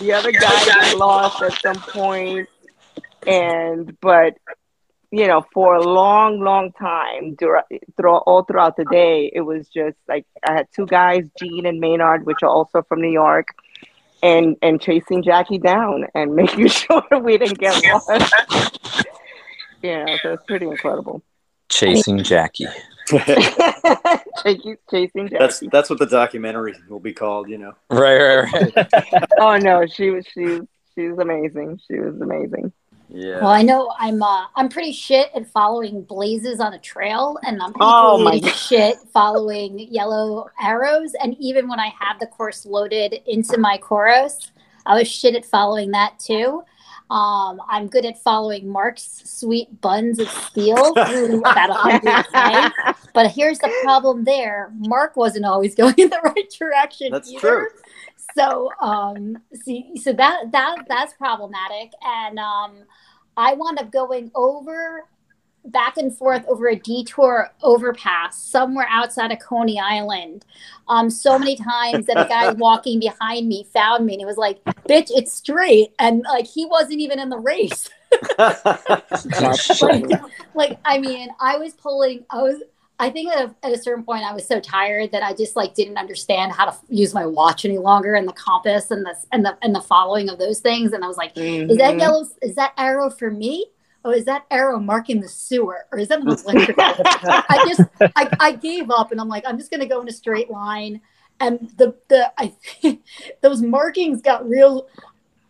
The 0.00 0.12
other 0.12 0.32
guy 0.32 0.66
got 0.66 0.98
lost 0.98 1.40
at 1.42 1.52
some 1.62 1.76
point, 1.76 2.48
And, 3.26 3.98
but, 4.00 4.34
you 5.10 5.26
know, 5.26 5.44
for 5.52 5.74
a 5.74 5.82
long, 5.82 6.40
long 6.40 6.72
time, 6.72 7.34
dur- 7.34 7.64
through, 7.96 8.16
all 8.16 8.44
throughout 8.44 8.76
the 8.76 8.84
day, 8.84 9.30
it 9.34 9.42
was 9.42 9.68
just 9.68 9.96
like 10.08 10.26
I 10.46 10.52
had 10.52 10.68
two 10.74 10.86
guys, 10.86 11.28
Gene 11.38 11.66
and 11.66 11.80
Maynard, 11.80 12.26
which 12.26 12.42
are 12.42 12.50
also 12.50 12.82
from 12.82 13.00
New 13.00 13.12
York. 13.12 13.48
And, 14.22 14.56
and 14.62 14.80
chasing 14.80 15.22
Jackie 15.22 15.58
down 15.58 16.06
and 16.14 16.34
making 16.42 16.68
sure 16.68 17.04
we 17.20 17.36
didn't 17.36 17.58
get 17.58 17.80
lost. 17.84 19.04
Yeah, 19.82 20.16
so 20.22 20.32
it's 20.32 20.42
pretty 20.44 20.66
incredible. 20.66 21.22
Chasing 21.68 22.22
Jackie. 22.22 22.66
chasing, 23.08 24.76
chasing 24.90 25.28
Jackie. 25.28 25.38
That's 25.38 25.62
that's 25.70 25.90
what 25.90 25.98
the 25.98 26.06
documentary 26.06 26.74
will 26.88 27.00
be 27.00 27.12
called. 27.12 27.48
You 27.48 27.58
know. 27.58 27.72
Right, 27.88 28.18
right, 28.18 28.76
right. 28.76 29.24
oh 29.38 29.56
no, 29.58 29.86
she 29.86 30.10
was 30.10 30.26
she 30.32 30.60
she 30.94 31.08
was 31.08 31.18
amazing. 31.18 31.80
She 31.86 31.98
was 31.98 32.20
amazing. 32.20 32.72
Yeah. 33.08 33.40
Well, 33.40 33.50
I 33.50 33.62
know 33.62 33.92
I'm 33.98 34.22
uh, 34.22 34.46
I'm 34.56 34.68
pretty 34.68 34.92
shit 34.92 35.30
at 35.34 35.46
following 35.46 36.02
blazes 36.02 36.60
on 36.60 36.74
a 36.74 36.78
trail, 36.78 37.38
and 37.42 37.62
I'm 37.62 37.72
Oh, 37.80 38.22
my 38.22 38.40
shit 38.50 38.96
following 39.12 39.78
yellow 39.78 40.48
arrows. 40.60 41.14
And 41.22 41.36
even 41.38 41.68
when 41.68 41.78
I 41.78 41.92
have 42.00 42.18
the 42.18 42.26
course 42.26 42.66
loaded 42.66 43.20
into 43.26 43.58
my 43.58 43.78
Coros, 43.78 44.50
I 44.84 44.98
was 44.98 45.08
shit 45.08 45.34
at 45.34 45.44
following 45.44 45.92
that 45.92 46.18
too. 46.18 46.62
Um, 47.08 47.60
I'm 47.68 47.86
good 47.86 48.04
at 48.04 48.20
following 48.20 48.68
Mark's 48.68 49.22
sweet 49.24 49.80
buns 49.80 50.18
of 50.18 50.28
steel 50.28 50.92
through 51.06 51.40
about 51.40 51.70
100k. 51.70 52.94
But 53.14 53.30
here's 53.30 53.60
the 53.60 53.72
problem 53.84 54.24
there: 54.24 54.72
Mark 54.76 55.16
wasn't 55.16 55.44
always 55.44 55.74
going 55.76 55.94
in 55.96 56.10
the 56.10 56.20
right 56.24 56.50
direction. 56.58 57.12
That's 57.12 57.30
either. 57.30 57.40
true. 57.40 57.66
So, 58.34 58.70
um, 58.80 59.38
see, 59.52 59.96
so 59.96 60.12
that 60.14 60.52
that 60.52 60.86
that's 60.88 61.14
problematic, 61.14 61.92
and 62.02 62.38
um, 62.38 62.84
I 63.36 63.54
wound 63.54 63.78
up 63.78 63.90
going 63.90 64.30
over, 64.34 65.04
back 65.66 65.96
and 65.96 66.16
forth 66.16 66.44
over 66.46 66.68
a 66.68 66.76
detour 66.76 67.50
overpass 67.62 68.40
somewhere 68.42 68.86
outside 68.90 69.32
of 69.32 69.38
Coney 69.38 69.78
Island, 69.78 70.44
um, 70.88 71.10
so 71.10 71.38
many 71.38 71.56
times 71.56 72.06
that 72.06 72.16
a 72.16 72.28
guy 72.28 72.52
walking 72.58 73.00
behind 73.00 73.48
me 73.48 73.66
found 73.72 74.06
me 74.06 74.14
and 74.14 74.20
he 74.20 74.26
was 74.26 74.36
like, 74.36 74.62
"Bitch, 74.88 75.10
it's 75.10 75.32
straight," 75.32 75.92
and 75.98 76.22
like 76.22 76.46
he 76.46 76.66
wasn't 76.66 77.00
even 77.00 77.18
in 77.18 77.28
the 77.28 77.38
race. 77.38 77.90
like, 78.38 80.10
like, 80.54 80.78
I 80.84 80.98
mean, 80.98 81.28
I 81.40 81.58
was 81.58 81.74
pulling. 81.74 82.24
I 82.30 82.42
was. 82.42 82.62
I 82.98 83.10
think 83.10 83.30
at 83.32 83.38
a, 83.50 83.54
at 83.66 83.72
a 83.72 83.78
certain 83.78 84.04
point, 84.04 84.24
I 84.24 84.32
was 84.32 84.46
so 84.46 84.58
tired 84.58 85.12
that 85.12 85.22
I 85.22 85.34
just 85.34 85.54
like 85.54 85.74
didn't 85.74 85.98
understand 85.98 86.52
how 86.52 86.64
to 86.64 86.70
f- 86.72 86.82
use 86.88 87.12
my 87.12 87.26
watch 87.26 87.64
any 87.64 87.78
longer, 87.78 88.14
and 88.14 88.26
the 88.26 88.32
compass, 88.32 88.90
and 88.90 89.04
the 89.04 89.14
and 89.32 89.44
the 89.44 89.56
and 89.62 89.74
the 89.74 89.82
following 89.82 90.30
of 90.30 90.38
those 90.38 90.60
things. 90.60 90.92
And 90.92 91.04
I 91.04 91.08
was 91.08 91.18
like, 91.18 91.32
"Is 91.36 91.76
that 91.78 91.94
Mhm. 91.94 92.00
yellow? 92.00 92.26
Is 92.42 92.54
that 92.56 92.72
arrow 92.78 93.10
for 93.10 93.30
me? 93.30 93.66
Oh, 94.04 94.10
is 94.12 94.24
that 94.26 94.46
arrow 94.50 94.78
marking 94.78 95.20
the 95.20 95.28
sewer, 95.28 95.86
or 95.92 95.98
is 95.98 96.08
that 96.08 96.20
an 96.20 96.28
electric?" 96.44 96.78
I 97.48 97.60
just 97.64 97.84
I, 98.14 98.32
I 98.40 98.52
gave 98.52 98.90
up, 98.90 99.12
and 99.12 99.20
I'm 99.20 99.28
like, 99.28 99.44
I'm 99.46 99.58
just 99.58 99.70
gonna 99.70 99.86
go 99.86 100.00
in 100.00 100.08
a 100.08 100.12
straight 100.12 100.50
line. 100.50 101.00
And 101.38 101.70
the 101.76 101.94
the 102.08 102.32
I 102.38 102.54
those 103.42 103.60
markings 103.62 104.22
got 104.22 104.48
real 104.48 104.88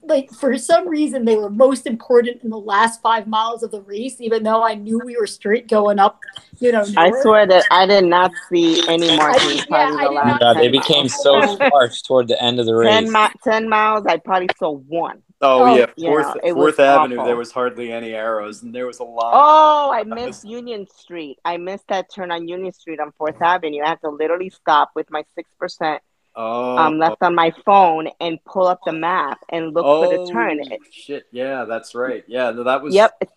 like 0.08 0.30
for 0.30 0.56
some 0.58 0.88
reason 0.88 1.24
they 1.24 1.36
were 1.36 1.50
most 1.50 1.86
important 1.86 2.42
in 2.42 2.50
the 2.50 2.58
last 2.58 3.00
five 3.02 3.26
miles 3.26 3.62
of 3.62 3.70
the 3.70 3.80
race, 3.82 4.20
even 4.20 4.42
though 4.42 4.62
I 4.62 4.74
knew 4.74 5.00
we 5.04 5.16
were 5.16 5.26
straight 5.26 5.68
going 5.68 5.98
up, 5.98 6.20
you 6.58 6.72
know. 6.72 6.84
I 6.96 7.10
swear 7.22 7.46
that 7.46 7.64
I 7.70 7.86
did 7.86 8.04
not 8.04 8.32
see 8.48 8.86
any 8.88 9.14
markings 9.16 9.56
yeah, 9.56 9.64
probably 9.68 10.04
the 10.06 10.10
last 10.12 10.40
not 10.40 10.40
Yeah, 10.40 10.52
10 10.54 10.62
they 10.62 10.70
miles. 10.78 10.86
became 10.86 11.08
so 11.08 11.40
sparse 11.56 12.02
toward 12.02 12.28
the 12.28 12.42
end 12.42 12.60
of 12.60 12.66
the 12.66 12.74
race. 12.76 12.88
10, 13.04 13.12
mi- 13.12 13.28
10 13.44 13.68
miles, 13.68 14.06
I 14.06 14.16
probably 14.18 14.48
saw 14.58 14.70
one. 14.70 15.22
oh, 15.42 15.64
Oh, 15.64 15.76
yeah, 15.76 15.86
you 15.96 16.06
Fourth 16.08 16.34
know, 16.44 16.54
Fourth 16.54 16.80
Avenue. 16.80 17.16
awful. 17.16 17.26
There 17.26 17.36
was 17.36 17.52
hardly 17.52 17.92
any 17.92 18.12
arrows, 18.14 18.62
and 18.62 18.74
there 18.74 18.86
was 18.86 19.00
a 19.00 19.04
lot. 19.04 19.32
Oh, 19.34 19.92
I 19.92 20.02
missed 20.04 20.44
Union 20.44 20.86
Street. 20.94 21.38
I 21.44 21.56
missed 21.56 21.88
that 21.88 22.12
turn 22.12 22.30
on 22.32 22.48
Union 22.48 22.72
Street 22.72 23.00
on 23.00 23.12
Fourth 23.18 23.40
Avenue. 23.42 23.82
I 23.82 23.88
had 23.90 24.00
to 24.00 24.08
literally 24.10 24.50
stop 24.50 24.90
with 24.94 25.10
my 25.10 25.24
six 25.34 25.50
percent 25.58 26.00
Oh, 26.38 26.76
um, 26.76 26.98
left 26.98 27.22
on 27.22 27.34
my 27.34 27.50
phone 27.64 28.08
and 28.20 28.38
pull 28.44 28.66
up 28.66 28.80
the 28.84 28.92
map 28.92 29.38
and 29.48 29.72
look 29.72 29.86
for 29.86 30.06
the 30.06 30.30
turn. 30.30 30.60
oh, 30.70 30.76
Shit, 30.90 31.26
yeah, 31.32 31.64
that's 31.64 31.94
right. 31.94 32.24
Yeah, 32.26 32.50
no, 32.50 32.62
that 32.64 32.82
was. 32.82 32.94
Yep. 32.94 33.16
It's, 33.22 33.32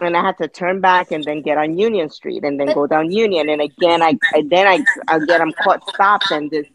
and 0.00 0.16
I 0.16 0.22
had 0.22 0.38
to 0.38 0.48
turn 0.48 0.80
back 0.80 1.10
and 1.10 1.22
then 1.24 1.42
get 1.42 1.58
on 1.58 1.78
Union 1.78 2.08
Street 2.08 2.44
and 2.44 2.58
then 2.58 2.68
go 2.68 2.86
down 2.86 3.10
Union. 3.10 3.48
And 3.50 3.60
again, 3.60 4.02
I, 4.02 4.16
I 4.32 4.42
then 4.46 4.66
I 4.66 4.78
get 5.26 5.40
I'm 5.40 5.52
caught 5.52 5.86
stopped 5.90 6.30
and 6.30 6.50
this 6.50 6.66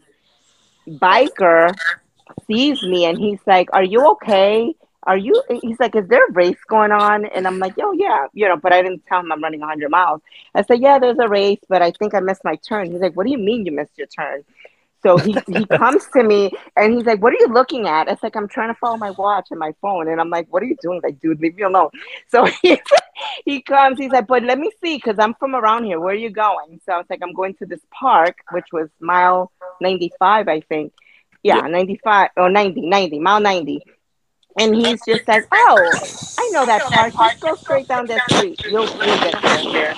biker 0.86 1.74
sees 2.46 2.82
me 2.82 3.06
and 3.06 3.18
he's 3.18 3.40
like, 3.46 3.68
"Are 3.72 3.82
you 3.82 4.06
okay? 4.12 4.74
Are 5.04 5.16
you?" 5.16 5.42
He's 5.62 5.80
like, 5.80 5.96
"Is 5.96 6.06
there 6.08 6.24
a 6.26 6.32
race 6.32 6.62
going 6.68 6.92
on?" 6.92 7.24
And 7.26 7.46
I'm 7.46 7.58
like, 7.58 7.74
"Oh 7.80 7.92
yeah, 7.92 8.26
you 8.34 8.46
know." 8.46 8.56
But 8.56 8.72
I 8.72 8.82
didn't 8.82 9.04
tell 9.06 9.20
him 9.20 9.32
I'm 9.32 9.42
running 9.42 9.60
100 9.60 9.90
miles. 9.90 10.20
I 10.54 10.62
said, 10.62 10.80
"Yeah, 10.80 10.98
there's 10.98 11.18
a 11.18 11.28
race, 11.28 11.60
but 11.68 11.82
I 11.82 11.90
think 11.92 12.14
I 12.14 12.20
missed 12.20 12.44
my 12.44 12.56
turn." 12.56 12.90
He's 12.92 13.00
like, 13.00 13.14
"What 13.16 13.24
do 13.24 13.32
you 13.32 13.38
mean 13.38 13.66
you 13.66 13.72
missed 13.72 13.96
your 13.96 14.06
turn?" 14.06 14.44
So 15.04 15.18
he, 15.18 15.36
he 15.48 15.66
comes 15.66 16.06
to 16.14 16.22
me 16.22 16.50
and 16.76 16.94
he's 16.94 17.04
like, 17.04 17.20
What 17.20 17.34
are 17.34 17.38
you 17.38 17.48
looking 17.48 17.86
at? 17.86 18.08
It's 18.08 18.22
like, 18.22 18.36
I'm 18.36 18.48
trying 18.48 18.68
to 18.72 18.78
follow 18.78 18.96
my 18.96 19.10
watch 19.10 19.48
and 19.50 19.60
my 19.60 19.74
phone. 19.80 20.08
And 20.08 20.20
I'm 20.20 20.30
like, 20.30 20.46
What 20.50 20.62
are 20.62 20.66
you 20.66 20.76
doing? 20.80 21.00
Like, 21.02 21.20
dude, 21.20 21.40
leave 21.40 21.54
me 21.56 21.62
alone. 21.62 21.90
So 22.28 22.46
he, 22.62 22.80
he 23.44 23.62
comes, 23.62 23.98
he's 23.98 24.10
like, 24.10 24.26
But 24.26 24.42
let 24.44 24.58
me 24.58 24.70
see, 24.82 24.96
because 24.96 25.18
I'm 25.18 25.34
from 25.34 25.54
around 25.54 25.84
here. 25.84 26.00
Where 26.00 26.14
are 26.14 26.18
you 26.18 26.30
going? 26.30 26.80
So 26.86 26.92
I 26.92 26.96
was 26.96 27.06
like, 27.10 27.20
I'm 27.22 27.34
going 27.34 27.54
to 27.56 27.66
this 27.66 27.80
park, 27.90 28.38
which 28.50 28.66
was 28.72 28.88
mile 29.00 29.52
95, 29.80 30.48
I 30.48 30.60
think. 30.60 30.92
Yeah, 31.42 31.60
95 31.60 32.30
or 32.38 32.48
90, 32.48 32.88
90, 32.88 33.18
mile 33.18 33.40
90. 33.40 33.82
And 34.58 34.74
he's 34.74 35.04
just 35.04 35.26
like, 35.26 35.46
Oh, 35.52 35.90
I 36.38 36.48
know 36.52 36.66
that 36.66 36.82
park. 36.82 37.12
Just 37.18 37.40
go 37.40 37.54
straight 37.56 37.88
down 37.88 38.06
that 38.06 38.22
street. 38.30 38.60
You'll, 38.70 38.86
you'll 38.86 39.18
get 39.18 39.42
there. 39.42 39.94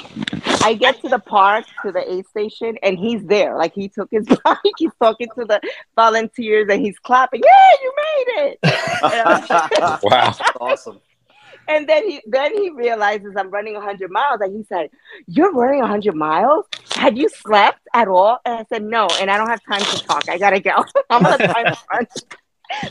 I 0.62 0.74
get 0.74 1.00
to 1.02 1.08
the 1.08 1.18
park, 1.18 1.64
to 1.84 1.92
the 1.92 2.10
aid 2.12 2.26
station, 2.26 2.76
and 2.82 2.98
he's 2.98 3.22
there. 3.24 3.56
Like 3.56 3.72
he 3.74 3.88
took 3.88 4.08
his 4.10 4.26
bike, 4.44 4.58
he's 4.76 4.90
talking 5.00 5.28
to 5.38 5.44
the 5.44 5.60
volunteers, 5.94 6.66
and 6.70 6.80
he's 6.80 6.98
clapping. 6.98 7.42
Yeah, 7.44 7.76
you 7.82 7.92
made 7.96 8.48
it! 8.50 8.58
And, 8.64 9.98
Wow. 10.02 10.34
awesome. 10.60 11.00
and 11.68 11.88
then 11.88 12.08
he 12.08 12.20
then 12.26 12.52
he 12.54 12.70
realizes 12.70 13.34
I'm 13.36 13.50
running 13.50 13.74
100 13.74 14.10
miles, 14.10 14.40
and 14.40 14.56
he 14.56 14.64
said, 14.64 14.90
"You're 15.28 15.52
running 15.52 15.80
100 15.80 16.14
miles? 16.14 16.64
Have 16.96 17.16
you 17.16 17.28
slept 17.28 17.80
at 17.94 18.08
all?" 18.08 18.38
And 18.44 18.54
I 18.58 18.64
said, 18.68 18.82
"No, 18.82 19.06
and 19.20 19.30
I 19.30 19.36
don't 19.38 19.48
have 19.48 19.60
time 19.70 19.84
to 19.84 19.98
talk. 20.06 20.28
I 20.28 20.38
gotta 20.38 20.60
go. 20.60 20.84
I'm 21.10 21.24
on 21.24 21.40
a 21.40 21.46
time 21.46 21.74
crunch." 21.88 22.08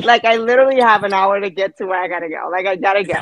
Like 0.01 0.25
I 0.25 0.37
literally 0.37 0.79
have 0.79 1.03
an 1.03 1.13
hour 1.13 1.39
to 1.39 1.49
get 1.49 1.77
to 1.77 1.85
where 1.85 2.01
I 2.01 2.07
gotta 2.07 2.29
go. 2.29 2.49
Like 2.51 2.65
I 2.65 2.75
gotta 2.75 3.03
go. 3.03 3.21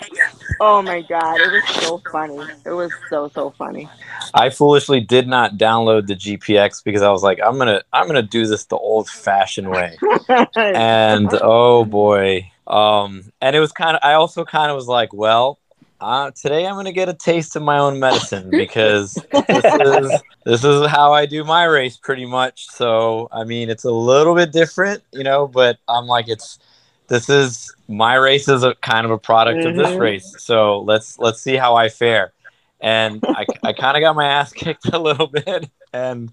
Oh 0.60 0.82
my 0.82 1.02
god, 1.02 1.40
it 1.40 1.52
was 1.52 1.86
so 1.86 2.02
funny. 2.12 2.40
It 2.66 2.72
was 2.72 2.92
so 3.10 3.30
so 3.30 3.52
funny. 3.52 3.90
I 4.34 4.50
foolishly 4.50 5.00
did 5.00 5.28
not 5.28 5.58
download 5.58 6.08
the 6.08 6.16
GPX 6.16 6.84
because 6.84 7.02
I 7.02 7.12
was 7.12 7.24
like, 7.24 7.40
I'm 7.44 7.58
gonna 7.58 7.82
I'm 7.92 8.08
gonna 8.08 8.22
do 8.22 8.46
this 8.48 8.66
the 8.66 8.78
old 8.78 9.10
fashioned 9.10 9.70
way. 9.70 9.98
and 10.56 11.30
oh 11.42 11.86
boy. 11.86 12.50
Um 12.68 13.32
and 13.42 13.56
it 13.56 13.60
was 13.60 13.72
kind 13.72 13.96
of 13.96 14.02
I 14.04 14.14
also 14.14 14.46
kind 14.46 14.72
of 14.72 14.76
was 14.76 14.88
like, 14.88 15.14
well, 15.14 15.60
uh, 16.04 16.32
today 16.32 16.68
I'm 16.68 16.76
gonna 16.76 16.92
get 16.92 17.10
a 17.10 17.14
taste 17.14 17.56
of 17.56 17.64
my 17.64 17.80
own 17.80 18.00
medicine 18.00 18.54
because 18.56 19.24
this 19.50 19.66
is 19.76 20.24
this 20.46 20.64
is 20.64 20.88
how 20.88 21.14
I 21.14 21.26
do 21.26 21.44
my 21.44 21.64
race 21.66 21.98
pretty 21.98 22.26
much. 22.26 22.68
So 22.70 23.30
I 23.32 23.44
mean 23.46 23.70
it's 23.70 23.86
a 23.86 23.92
little 23.92 24.36
bit 24.36 24.52
different, 24.52 25.04
you 25.14 25.24
know, 25.24 25.48
but 25.48 25.80
I'm 25.88 26.06
like 26.08 26.28
it's 26.30 26.60
this 27.08 27.30
is 27.30 27.74
my 27.88 28.16
race 28.16 28.48
is 28.48 28.64
a 28.64 28.76
kind 28.76 29.06
of 29.06 29.12
a 29.12 29.18
product 29.18 29.66
of 29.66 29.76
this 29.76 29.96
Mhm. 29.96 30.00
race. 30.00 30.36
So 30.40 30.82
let's 30.82 31.20
let's 31.20 31.42
see 31.42 31.56
how 31.56 31.76
I 31.76 31.90
fare. 31.90 32.34
And 32.82 33.24
I, 33.34 33.46
I 33.64 33.74
kind 33.74 33.98
of 33.98 34.02
got 34.02 34.16
my 34.16 34.26
ass 34.28 34.54
kicked 34.64 34.94
a 34.94 35.00
little 35.00 35.28
bit, 35.28 35.70
and 35.94 36.32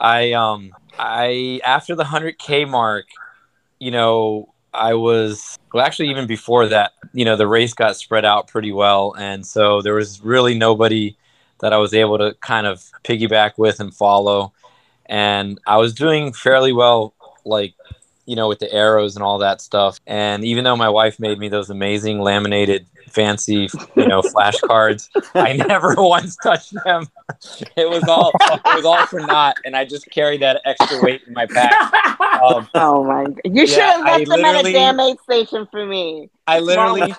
I 0.00 0.32
um 0.32 0.76
I 0.98 1.60
after 1.64 1.94
the 1.96 2.04
hundred 2.04 2.38
k 2.38 2.64
mark, 2.64 3.06
you 3.80 3.90
know 3.90 4.54
I 4.72 4.94
was 4.94 5.58
well 5.72 5.84
actually 5.84 6.10
even 6.10 6.26
before 6.26 6.66
that, 6.68 6.92
you 7.12 7.24
know 7.24 7.36
the 7.36 7.46
race 7.46 7.74
got 7.74 7.96
spread 7.96 8.24
out 8.24 8.48
pretty 8.48 8.72
well, 8.72 9.14
and 9.18 9.46
so 9.46 9.82
there 9.82 9.94
was 9.94 10.22
really 10.22 10.54
nobody 10.56 11.16
that 11.60 11.72
I 11.72 11.78
was 11.78 11.94
able 11.94 12.18
to 12.18 12.34
kind 12.40 12.66
of 12.66 12.84
piggyback 13.04 13.52
with 13.56 13.80
and 13.80 13.94
follow, 13.94 14.52
and 15.06 15.60
I 15.66 15.76
was 15.78 15.94
doing 15.94 16.32
fairly 16.32 16.72
well 16.72 17.14
like 17.44 17.74
you 18.26 18.36
know 18.36 18.48
with 18.48 18.58
the 18.60 18.72
arrows 18.72 19.16
and 19.16 19.22
all 19.24 19.38
that 19.38 19.60
stuff 19.60 19.98
and 20.06 20.44
even 20.44 20.62
though 20.64 20.76
my 20.76 20.88
wife 20.88 21.18
made 21.18 21.38
me 21.38 21.48
those 21.48 21.70
amazing 21.70 22.20
laminated 22.20 22.86
fancy 23.08 23.68
you 23.96 24.06
know 24.06 24.22
flashcards 24.22 25.08
i 25.34 25.52
never 25.52 25.94
once 25.98 26.36
touched 26.36 26.72
them 26.84 27.06
it 27.76 27.88
was 27.90 28.02
all 28.04 28.30
it 28.42 28.60
was 28.76 28.84
all 28.84 29.04
for 29.06 29.20
naught 29.20 29.56
and 29.64 29.74
i 29.76 29.84
just 29.84 30.08
carried 30.10 30.40
that 30.40 30.60
extra 30.64 31.02
weight 31.02 31.20
in 31.26 31.32
my 31.34 31.46
pack 31.46 31.72
um, 32.42 32.68
Oh 32.74 33.04
my 33.04 33.24
god. 33.24 33.40
You 33.44 33.66
should 33.66 33.80
have 33.82 34.06
I 34.06 34.18
left 34.18 34.28
them 34.30 34.44
at 34.44 34.54
a 34.54 34.56
literally- 34.58 34.72
damn 34.72 35.00
aid 35.00 35.20
station 35.20 35.66
for 35.70 35.84
me. 35.84 36.30
i 36.46 36.58
literally 36.60 37.12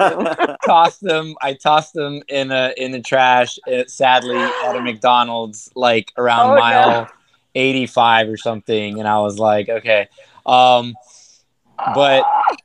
tossed 0.66 1.02
them 1.02 1.36
i 1.42 1.54
tossed 1.54 1.94
them 1.94 2.22
in 2.30 2.52
a 2.52 2.74
in 2.78 2.92
the 2.92 3.02
trash 3.02 3.60
uh, 3.72 3.84
sadly 3.88 4.38
at 4.38 4.76
a 4.76 4.82
mcdonald's 4.90 5.70
like 5.76 6.12
around 6.18 6.52
Oh, 6.52 6.56
no. 6.56 6.60
mile 6.62 7.10
85 7.56 8.30
or 8.30 8.38
something 8.38 9.00
and 9.00 9.08
i 9.08 9.20
was 9.20 9.38
like 9.38 9.70
okay 9.70 10.08
um 10.46 10.96
but 11.96 12.24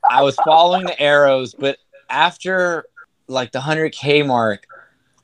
i 0.09 0.21
was 0.21 0.35
following 0.37 0.85
the 0.85 0.99
arrows 1.01 1.53
but 1.53 1.77
after 2.09 2.85
like 3.27 3.51
the 3.51 3.59
100k 3.59 4.25
mark 4.25 4.65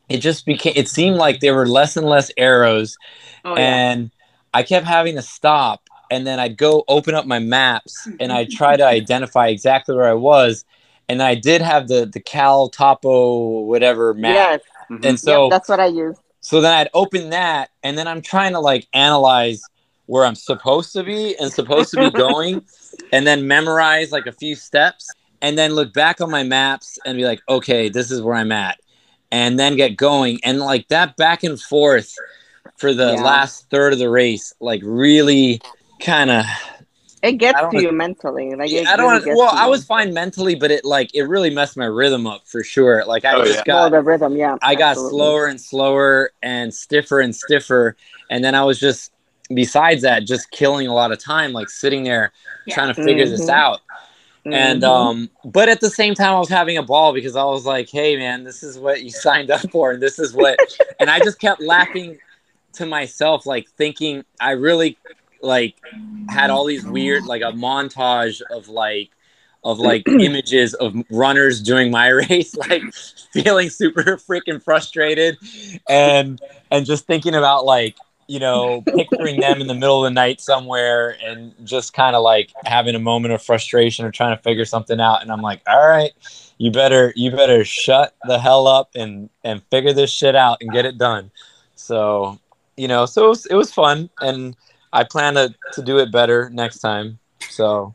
it 0.10 0.18
just 0.20 0.46
became 0.46 0.74
it 0.76 0.88
seemed 0.88 1.18
like 1.18 1.40
there 1.40 1.56
were 1.56 1.68
less 1.68 1.98
and 1.98 2.06
less 2.08 2.32
arrows 2.38 2.98
Oh, 3.44 3.56
yeah. 3.56 3.62
and 3.62 4.12
I 4.54 4.64
kept 4.64 4.86
having 4.88 5.16
to 5.16 5.22
stop. 5.22 5.82
And 6.10 6.26
then 6.26 6.40
I'd 6.40 6.56
go 6.58 6.84
open 6.88 7.14
up 7.14 7.26
my 7.26 7.40
maps 7.40 8.08
and 8.20 8.32
I'd 8.32 8.50
try 8.50 8.78
to 8.78 8.86
identify 8.86 9.48
exactly 9.50 9.96
where 9.96 10.08
I 10.08 10.14
was. 10.14 10.66
And 11.10 11.22
I 11.22 11.36
did 11.36 11.62
have 11.62 11.88
the 11.88 12.06
the 12.12 12.20
CalTopo 12.22 13.66
whatever 13.66 14.14
map. 14.14 14.34
yes. 14.36 14.62
Mhm. 14.90 15.06
And 15.06 15.20
so 15.20 15.44
yep, 15.46 15.52
that's 15.52 15.70
what 15.70 15.80
I 15.80 15.88
used. 15.88 16.20
so 16.42 16.62
then 16.62 16.72
I'd 16.74 16.90
open 16.94 17.32
that 17.32 17.70
and 17.84 17.98
then 17.98 18.08
I'm 18.08 18.22
trying 18.22 18.54
to 18.54 18.60
like 18.60 18.88
analyze 18.94 19.62
where 20.08 20.26
I'm 20.26 20.36
supposed 20.36 20.94
to 20.94 21.04
be 21.04 21.36
and 21.38 21.52
supposed 21.52 21.92
to 21.92 21.98
be 21.98 22.10
going 22.12 22.64
and 23.12 23.26
then 23.26 23.48
memorize 23.48 24.12
like 24.12 24.28
a 24.28 24.32
few 24.32 24.56
steps 24.56 25.16
and 25.42 25.58
then 25.58 25.74
look 25.74 25.94
back 25.94 26.22
on 26.22 26.30
my 26.32 26.44
maps 26.44 26.98
and 27.06 27.18
be 27.18 27.26
like, 27.26 27.42
okay, 27.50 27.90
this 27.90 28.12
is 28.12 28.22
where 28.22 28.36
I'm 28.36 28.52
at. 28.52 28.80
And 29.32 29.60
then 29.60 29.76
get 29.76 29.98
going. 29.98 30.40
And 30.44 30.60
like 30.60 30.88
that 30.90 31.18
back 31.18 31.44
and 31.44 31.60
forth 31.60 32.16
for 32.78 32.94
the 32.94 33.14
Yeah. 33.14 33.22
last 33.22 33.70
third 33.70 33.94
of 33.94 34.00
the 34.00 34.10
race, 34.10 34.54
like 34.60 34.82
really 34.84 35.62
kind 36.00 36.30
of 36.32 36.46
It 37.22 37.34
gets 37.34 37.60
to 37.72 37.78
you 37.78 37.92
mentally. 37.92 38.54
Like 38.56 38.72
it 38.72 38.88
I 38.88 38.96
don't 38.96 39.08
really 39.08 39.14
want 39.14 39.26
gets 39.26 39.38
well, 39.38 39.54
I 39.56 39.68
was 39.68 39.84
fine 39.86 40.14
mentally, 40.14 40.56
but 40.56 40.72
it 40.72 40.86
like 40.86 41.14
it 41.16 41.24
really 41.24 41.50
messed 41.50 41.78
my 41.78 41.86
rhythm 41.86 42.28
up 42.28 42.48
for 42.48 42.64
sure. 42.64 43.04
Like 43.06 43.26
I 43.26 43.36
Oh, 43.36 43.44
just 43.44 43.60
yeah. 43.60 43.64
got 43.66 43.88
oh, 43.88 43.90
the 43.90 44.02
rhythm, 44.02 44.36
yeah. 44.36 44.58
I 44.62 44.76
got 44.76 44.98
slower 44.98 45.48
and 45.48 45.60
slower 45.60 46.32
and 46.42 46.74
stiffer 46.74 47.20
and 47.20 47.36
stiffer. 47.36 47.96
And 48.30 48.44
then 48.44 48.56
I 48.56 48.64
was 48.64 48.80
just, 48.80 49.12
besides 49.54 50.02
that, 50.04 50.26
just 50.26 50.52
killing 50.52 50.88
a 50.88 50.94
lot 50.94 51.12
of 51.12 51.20
time, 51.20 51.54
like 51.54 51.70
sitting 51.70 52.04
there 52.04 52.32
Yeah. 52.66 52.76
trying 52.76 52.94
to 52.94 53.02
figure 53.02 53.28
this 53.28 53.48
Mhm. 53.48 53.54
out. 53.54 53.82
And, 54.46 54.84
Mhm. 54.84 54.88
um, 54.88 55.30
but 55.44 55.70
at 55.70 55.82
the 55.82 55.90
same 55.90 56.14
time, 56.14 56.34
I 56.36 56.40
was 56.40 56.50
having 56.50 56.78
a 56.78 56.84
ball 56.84 57.14
because 57.14 57.36
I 57.36 57.44
was 57.46 57.66
like, 57.66 57.90
hey, 57.90 58.16
man, 58.16 58.44
this 58.44 58.64
is 58.64 58.78
what 58.78 59.02
you 59.04 59.10
signed 59.28 59.52
up 59.52 59.62
for. 59.72 59.92
And 59.92 60.02
this 60.02 60.20
is 60.20 60.34
what, 60.34 60.60
and 61.00 61.10
I 61.10 61.20
just 61.20 61.40
kept 61.40 61.62
laughing 61.62 62.20
to 62.74 62.86
myself, 62.86 63.46
like 63.46 63.70
thinking 63.78 64.24
I 64.40 64.52
really 64.52 64.98
like 65.42 65.76
had 66.30 66.50
all 66.50 66.66
these 66.66 66.86
weird, 66.86 67.26
like 67.26 67.42
a 67.42 67.52
montage 67.52 68.42
of 68.52 68.68
like, 68.68 69.10
of 69.64 69.80
like 69.80 70.06
images 70.20 70.74
of 70.76 70.96
runners 71.10 71.62
doing 71.62 71.90
my 71.90 72.08
race, 72.30 72.56
like 72.56 72.84
feeling 73.32 73.70
super 73.70 74.18
freaking 74.18 74.62
frustrated 74.62 75.38
and 75.90 76.40
and 76.72 76.86
just 76.86 77.08
thinking 77.08 77.34
about 77.36 77.66
like 77.66 77.96
you 78.28 78.40
know 78.40 78.82
picturing 78.82 79.40
them 79.40 79.62
in 79.62 79.68
the 79.68 79.74
middle 79.74 80.04
of 80.04 80.10
the 80.10 80.14
night 80.14 80.42
somewhere 80.42 81.16
and 81.24 81.54
just 81.64 81.94
kind 81.94 82.16
of 82.16 82.24
like 82.24 82.52
having 82.66 82.96
a 82.96 83.00
moment 83.00 83.34
of 83.34 83.42
frustration 83.42 84.04
or 84.04 84.12
trying 84.12 84.36
to 84.36 84.42
figure 84.42 84.66
something 84.66 85.00
out 85.00 85.22
and 85.22 85.32
i'm 85.32 85.42
like 85.42 85.62
all 85.68 85.88
right 85.88 86.12
you 86.58 86.72
better 86.72 87.14
you 87.16 87.32
better 87.32 87.66
shut 87.66 88.16
the 88.28 88.40
hell 88.40 88.68
up 88.68 88.92
and 88.96 89.30
and 89.44 89.62
figure 89.70 89.94
this 89.94 90.12
shit 90.12 90.36
out 90.36 90.58
and 90.62 90.72
get 90.72 90.86
it 90.86 90.98
done. 90.98 91.32
So 91.76 92.40
you 92.78 92.88
know 92.88 93.06
so 93.06 93.26
it 93.26 93.30
was, 93.30 93.46
it 93.48 93.56
was 93.56 93.74
fun 93.74 94.10
and 94.20 94.56
i 94.92 95.04
plan 95.04 95.36
to, 95.36 95.54
to 95.74 95.82
do 95.82 96.00
it 96.00 96.12
better 96.12 96.50
next 96.52 96.80
time. 96.80 97.20
So 97.50 97.94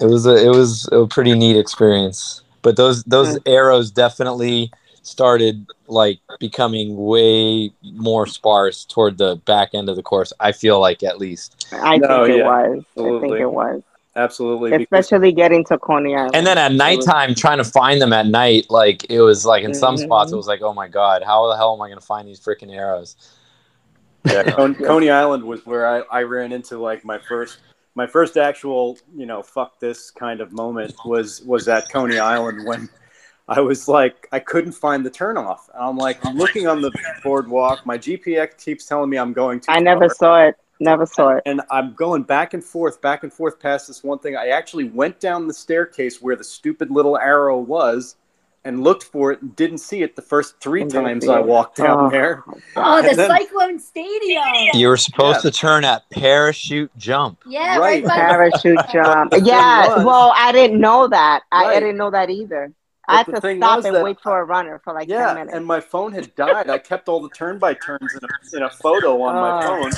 it 0.00 0.06
was 0.06 0.26
a 0.26 0.34
it 0.34 0.50
was 0.50 0.88
a 0.92 1.06
pretty 1.06 1.34
neat 1.34 1.58
experience. 1.58 2.42
But 2.62 2.76
those 2.76 3.04
those 3.04 3.38
mm. 3.38 3.42
arrows 3.46 3.90
definitely 3.90 4.72
started 5.08 5.66
like 5.86 6.20
becoming 6.38 6.96
way 6.96 7.70
more 7.94 8.26
sparse 8.26 8.84
toward 8.84 9.16
the 9.18 9.36
back 9.46 9.70
end 9.74 9.88
of 9.88 9.96
the 9.96 10.02
course 10.02 10.32
i 10.40 10.52
feel 10.52 10.78
like 10.80 11.02
at 11.02 11.18
least 11.18 11.66
I 11.72 11.96
No, 11.98 12.24
think 12.26 12.36
it 12.36 12.38
yeah, 12.38 12.46
was. 12.48 12.84
I 12.98 13.20
think 13.20 13.40
it 13.40 13.50
was. 13.50 13.82
Absolutely. 14.16 14.70
because- 14.70 14.82
Especially 14.84 15.32
getting 15.32 15.64
to 15.66 15.78
Coney 15.78 16.14
Island. 16.16 16.34
and 16.34 16.46
then 16.46 16.58
at 16.58 16.72
nighttime 16.72 17.34
trying 17.34 17.58
to 17.58 17.64
find 17.64 18.00
them 18.02 18.12
at 18.12 18.26
night 18.26 18.66
like 18.68 19.06
it 19.10 19.20
was 19.20 19.46
like 19.46 19.64
in 19.64 19.72
some 19.74 19.94
Mhm. 19.96 20.04
spots 20.04 20.32
it 20.32 20.36
was 20.36 20.46
like 20.46 20.60
oh 20.62 20.74
my 20.74 20.88
god 20.88 21.22
how 21.24 21.46
the 21.48 21.56
hell 21.56 21.74
am 21.74 21.80
i 21.82 21.88
going 21.88 21.98
to 22.00 22.04
find 22.06 22.26
these 22.28 22.40
freaking 22.40 22.74
arrows 22.74 23.16
Yeah, 24.24 24.42
Con- 24.56 24.74
Coney 24.74 25.10
Island 25.10 25.44
was 25.44 25.64
where 25.64 25.86
I, 25.86 26.18
I 26.18 26.22
ran 26.24 26.52
into 26.52 26.78
like 26.78 27.04
my 27.04 27.18
first 27.18 27.58
my 27.94 28.06
first 28.06 28.36
actual 28.36 28.98
you 29.16 29.26
know 29.26 29.42
fuck 29.42 29.78
this 29.80 30.10
kind 30.10 30.40
of 30.40 30.52
moment 30.52 30.94
was 31.04 31.42
was 31.42 31.66
at 31.68 31.90
Coney 31.90 32.18
Island 32.18 32.66
when 32.66 32.88
I 33.48 33.60
was 33.60 33.88
like 33.88 34.28
I 34.32 34.38
couldn't 34.38 34.72
find 34.72 35.04
the 35.06 35.10
turnoff. 35.10 35.68
And 35.74 35.82
I'm 35.82 35.96
like 35.96 36.24
I'm 36.26 36.36
looking 36.36 36.66
on 36.66 36.80
the 36.82 36.90
boardwalk. 37.24 37.84
My 37.86 37.96
GPX 37.98 38.62
keeps 38.62 38.84
telling 38.86 39.08
me 39.10 39.16
I'm 39.18 39.32
going 39.32 39.60
too 39.60 39.72
I 39.72 39.80
never 39.80 40.08
far. 40.08 40.14
saw 40.14 40.42
it. 40.48 40.54
Never 40.80 41.06
saw 41.06 41.30
it. 41.30 41.42
and 41.44 41.60
I'm 41.72 41.94
going 41.94 42.22
back 42.22 42.54
and 42.54 42.62
forth, 42.62 43.00
back 43.00 43.24
and 43.24 43.32
forth 43.32 43.58
past 43.58 43.88
this 43.88 44.04
one 44.04 44.20
thing. 44.20 44.36
I 44.36 44.48
actually 44.48 44.84
went 44.84 45.18
down 45.18 45.48
the 45.48 45.54
staircase 45.54 46.22
where 46.22 46.36
the 46.36 46.44
stupid 46.44 46.88
little 46.90 47.18
arrow 47.18 47.58
was 47.58 48.14
and 48.64 48.84
looked 48.84 49.02
for 49.04 49.32
it 49.32 49.40
and 49.42 49.56
didn't 49.56 49.78
see 49.78 50.02
it 50.02 50.14
the 50.14 50.22
first 50.22 50.60
three 50.60 50.82
And 50.82 50.90
times 50.90 51.26
I 51.26 51.40
walked 51.40 51.78
down 51.78 52.06
Oh. 52.06 52.10
there. 52.10 52.44
Oh, 52.76 53.02
the 53.02 53.16
then- 53.16 53.28
Cyclone 53.30 53.78
Stadium. 53.80 54.42
you 54.74 54.86
were 54.88 54.96
supposed 54.96 55.42
Yeah. 55.44 55.50
to 55.50 55.56
turn 55.56 55.84
at 55.84 56.08
parachute 56.10 56.90
jump 56.96 57.38
Yeah, 57.46 57.78
Right. 57.78 58.04
right. 58.04 58.16
Parachute 58.16 58.78
jump. 58.92 59.32
Yeah. 59.42 60.04
Well, 60.04 60.32
I 60.36 60.52
didn't 60.52 60.80
know 60.80 61.08
that. 61.08 61.42
I, 61.50 61.64
I 61.64 61.80
didn't 61.80 61.96
know 61.96 62.10
that 62.10 62.30
either. 62.30 62.72
But 63.08 63.14
I 63.14 63.16
had 63.18 63.26
the 63.26 63.32
to 63.32 63.56
stop 63.56 63.84
and 63.86 63.94
that 63.94 64.04
wait 64.04 64.20
for 64.20 64.38
a 64.38 64.44
runner 64.44 64.80
for 64.84 64.92
like 64.92 65.08
yeah, 65.08 65.28
10 65.28 65.34
minutes. 65.36 65.56
and 65.56 65.64
my 65.64 65.80
phone 65.80 66.12
had 66.12 66.34
died. 66.34 66.68
I 66.68 66.76
kept 66.76 67.08
all 67.08 67.20
the 67.20 67.30
turn 67.30 67.58
by 67.58 67.72
turns 67.72 68.14
in 68.14 68.20
a, 68.22 68.56
in 68.56 68.62
a 68.64 68.68
photo 68.70 69.22
on 69.22 69.34
my 69.34 69.50
Oh. 69.62 69.62
phone. 69.62 69.92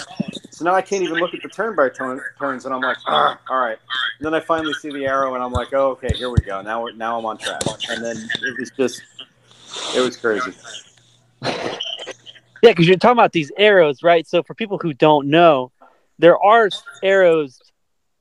So 0.51 0.65
now 0.65 0.75
I 0.75 0.83
can't 0.83 1.03
even 1.03 1.19
look 1.19 1.35
at 1.35 1.43
the 1.43 1.49
turn 1.49 1.75
by 1.75 1.89
turn, 1.89 2.21
turns, 2.39 2.67
and 2.67 2.75
I'm 2.75 2.83
like, 2.83 2.99
"Ah, 3.07 3.37
all 3.49 3.59
right. 3.59 3.79
And 4.19 4.27
then 4.27 4.35
I 4.35 4.39
finally 4.41 4.75
see 4.75 4.91
the 4.91 5.07
arrow, 5.07 5.35
and 5.35 5.43
I'm 5.43 5.53
like, 5.53 5.73
oh, 5.73 5.91
okay, 5.93 6.15
here 6.15 6.31
we 6.31 6.41
go. 6.41 6.61
Now 6.63 6.83
we're 6.83 6.93
now 6.93 7.19
I'm 7.19 7.25
on 7.27 7.37
track. 7.39 7.63
And 7.89 8.05
then 8.05 8.17
it 8.43 8.59
was 8.59 8.71
just, 8.79 9.03
it 9.97 10.01
was 10.01 10.17
crazy. 10.17 10.53
Yeah, 11.43 12.71
because 12.71 12.87
you're 12.87 12.97
talking 12.99 13.19
about 13.19 13.33
these 13.33 13.51
arrows, 13.57 14.03
right? 14.05 14.27
So 14.29 14.43
for 14.45 14.55
people 14.55 14.79
who 14.79 14.93
don't 14.93 15.29
know, 15.29 15.73
there 16.19 16.39
are 16.39 16.69
arrows 17.03 17.59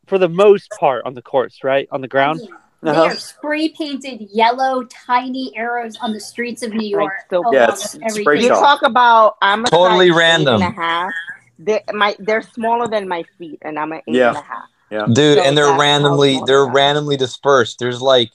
for 0.07 0.17
the 0.17 0.29
most 0.29 0.69
part 0.79 1.05
on 1.05 1.13
the 1.13 1.21
course, 1.21 1.59
right? 1.63 1.87
On 1.91 2.01
the 2.01 2.07
ground. 2.07 2.41
They 2.81 2.91
Uh-huh. 2.91 3.03
are 3.03 3.15
spray 3.15 3.69
painted 3.69 4.21
yellow, 4.31 4.83
tiny 4.85 5.51
arrows 5.57 5.97
on 6.01 6.13
the 6.13 6.19
streets 6.19 6.63
of 6.63 6.73
New 6.73 6.87
York. 6.87 7.13
still- 7.25 7.41
along 7.41 7.53
Yeah, 7.53 7.63
it's- 7.63 7.95
it's 7.95 8.03
every- 8.09 8.23
spray 8.23 8.41
you 8.41 8.49
talk 8.49 8.81
about 8.83 9.35
I'm 9.41 9.65
a 9.65 9.67
Totally 9.69 10.09
size 10.09 10.17
random. 10.17 10.61
and 10.61 10.73
a 10.73 10.81
half. 10.81 11.11
They, 11.59 11.83
my, 11.93 12.15
they're 12.19 12.41
smaller 12.41 12.87
than 12.87 13.07
my 13.09 13.23
feet, 13.37 13.59
and 13.63 13.77
I'm 13.77 13.91
an 13.91 14.01
eight 14.07 14.15
Yeah. 14.15 14.29
and 14.29 14.37
a 14.37 14.41
half. 14.41 14.63
Yeah. 14.91 15.05
dude 15.11 15.37
So 15.37 15.43
and 15.43 15.55
they're 15.57 15.73
randomly 15.77 16.41
they're 16.47 16.65
they 16.65 16.71
randomly 16.71 17.15
dispersed 17.15 17.77
there's 17.77 18.01
like 18.01 18.31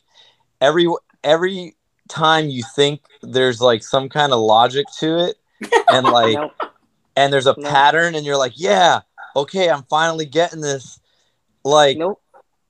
every 0.61 0.87
every 1.25 1.75
time 2.09 2.49
you 2.49 2.63
think 2.77 3.01
there's 3.23 3.61
like 3.61 3.83
some 3.83 4.09
kind 4.09 4.33
of 4.33 4.39
logic 4.39 4.87
to 4.99 5.19
it, 5.19 5.37
and 5.89 6.07
like, 6.21 6.37
Nope. 6.39 6.53
and 7.17 7.33
there's 7.33 7.47
a 7.49 7.55
No. 7.59 7.69
pattern, 7.71 8.15
and 8.15 8.25
you're 8.27 8.37
like, 8.37 8.53
yeah, 8.55 9.01
okay, 9.35 9.69
I'm 9.71 9.83
finally 9.85 10.27
getting 10.27 10.61
this. 10.61 11.01
Like, 11.65 11.97
Nope. 11.97 12.21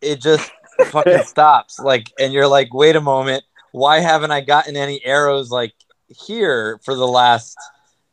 it 0.01 0.21
just 0.21 0.51
fucking 0.87 1.23
stops. 1.25 1.79
Like, 1.79 2.13
and 2.19 2.33
you're 2.33 2.49
like, 2.49 2.73
wait 2.73 2.97
a 2.97 3.01
moment, 3.01 3.45
why 3.73 4.01
haven't 4.01 4.31
I 4.31 4.41
gotten 4.41 4.77
any 4.77 5.05
arrows 5.05 5.51
like 5.51 5.73
here 6.09 6.79
for 6.85 6.95
the 6.95 7.07
last 7.09 7.57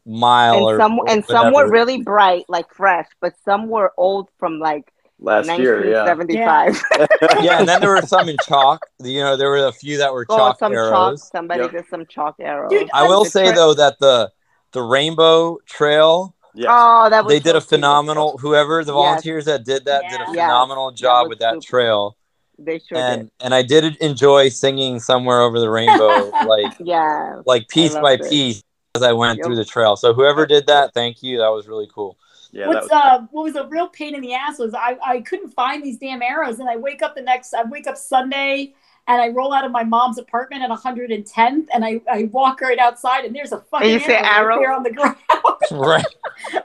mile 0.05 0.55
And 0.55 0.63
or 0.63 0.77
some 0.79 0.99
and 1.07 1.25
some 1.25 1.53
were 1.53 1.69
really 1.69 2.01
bright, 2.01 2.45
like 2.49 2.73
fresh, 2.73 3.07
but 3.19 3.33
some 3.45 3.67
were 3.69 3.93
old 3.97 4.29
from 4.39 4.59
like 4.59 4.91
Last 5.23 5.45
year, 5.59 5.87
yeah. 5.87 6.03
1975. 6.15 7.43
yeah, 7.43 7.59
and 7.59 7.69
then 7.69 7.79
there 7.79 7.91
were 7.91 8.01
some 8.01 8.27
in 8.27 8.37
chalk. 8.47 8.83
You 9.03 9.19
know, 9.19 9.37
there 9.37 9.49
were 9.51 9.67
a 9.67 9.71
few 9.71 9.99
that 9.99 10.11
were 10.11 10.25
Oh, 10.27 10.35
chalk 10.35 10.57
some 10.57 10.73
arrows. 10.73 11.21
chalk. 11.21 11.31
Somebody 11.31 11.61
Yep. 11.61 11.71
did 11.73 11.85
some 11.91 12.05
chalk 12.07 12.35
arrows. 12.39 12.71
Dude, 12.71 12.89
I 12.91 13.03
will 13.07 13.23
say 13.25 13.45
tri- 13.45 13.55
though 13.55 13.75
that 13.75 13.99
the 13.99 14.31
the 14.71 14.81
rainbow 14.81 15.59
trail 15.67 16.33
Yes. 16.55 16.67
Oh, 16.69 17.09
that 17.09 17.23
was 17.23 17.31
they 17.31 17.39
did 17.39 17.51
so 17.51 17.57
a 17.57 17.61
cute. 17.61 17.69
phenomenal 17.69 18.37
whoever 18.39 18.83
the 18.83 18.91
Yes. 18.93 18.95
volunteers 19.03 19.45
that 19.45 19.63
did 19.63 19.85
that 19.85 20.01
did 20.09 20.13
a 20.21 20.23
Yeah. 20.23 20.31
Yes. 20.33 20.35
phenomenal 20.45 20.89
That 20.89 20.97
job 20.97 21.23
was 21.25 21.29
with 21.29 21.39
that 21.39 21.53
super. 21.53 21.65
trail 21.67 22.17
They 22.65 22.79
sure 22.79 22.97
and 22.97 23.23
did. 23.23 23.31
and 23.41 23.53
I 23.53 23.61
did 23.63 23.95
enjoy 23.97 24.49
singing 24.49 24.99
somewhere 24.99 25.41
over 25.41 25.59
the 25.59 25.69
rainbow 25.69 26.31
like 26.45 26.73
Yeah. 26.79 27.41
like 27.45 27.67
piece 27.67 27.95
by 27.95 28.13
it. 28.13 28.29
piece 28.29 28.63
as 28.95 29.03
I 29.03 29.13
went 29.13 29.37
Yep. 29.37 29.45
through 29.45 29.55
the 29.55 29.65
trail. 29.65 29.95
So 29.95 30.13
whoever 30.13 30.45
did 30.45 30.67
that, 30.67 30.93
thank 30.93 31.23
you. 31.23 31.37
That 31.39 31.49
was 31.49 31.67
really 31.67 31.87
cool. 31.93 32.17
Yeah, 32.51 32.67
What's 32.67 32.89
was, 32.89 32.91
uh 32.91 33.25
what 33.31 33.43
was 33.43 33.55
a 33.55 33.65
real 33.67 33.87
pain 33.87 34.13
in 34.13 34.21
the 34.21 34.33
ass 34.33 34.59
was 34.59 34.73
I, 34.73 34.97
I 35.05 35.21
couldn't 35.21 35.51
find 35.51 35.81
these 35.83 35.97
damn 35.97 36.21
arrows 36.21 36.59
and 36.59 36.69
I 36.69 36.75
wake 36.75 37.01
up 37.01 37.15
the 37.15 37.21
next 37.21 37.53
I 37.53 37.63
wake 37.63 37.87
up 37.87 37.95
Sunday 37.97 38.73
and 39.07 39.21
I 39.21 39.29
roll 39.29 39.53
out 39.53 39.65
of 39.65 39.71
my 39.71 39.83
mom's 39.83 40.17
apartment 40.17 40.63
at 40.63 40.69
110th 40.69 41.67
and 41.73 41.83
I, 41.83 42.01
I 42.09 42.23
walk 42.31 42.61
right 42.61 42.77
outside 42.77 43.25
and 43.25 43.35
there's 43.35 43.51
a 43.51 43.59
fucking 43.59 43.89
you 43.89 43.99
say 43.99 44.15
arrow, 44.15 44.23
arrow? 44.23 44.47
right 44.47 44.59
there 44.59 44.73
on 44.73 44.83
the 44.83 44.91
ground 44.91 45.17
right. 45.71 46.05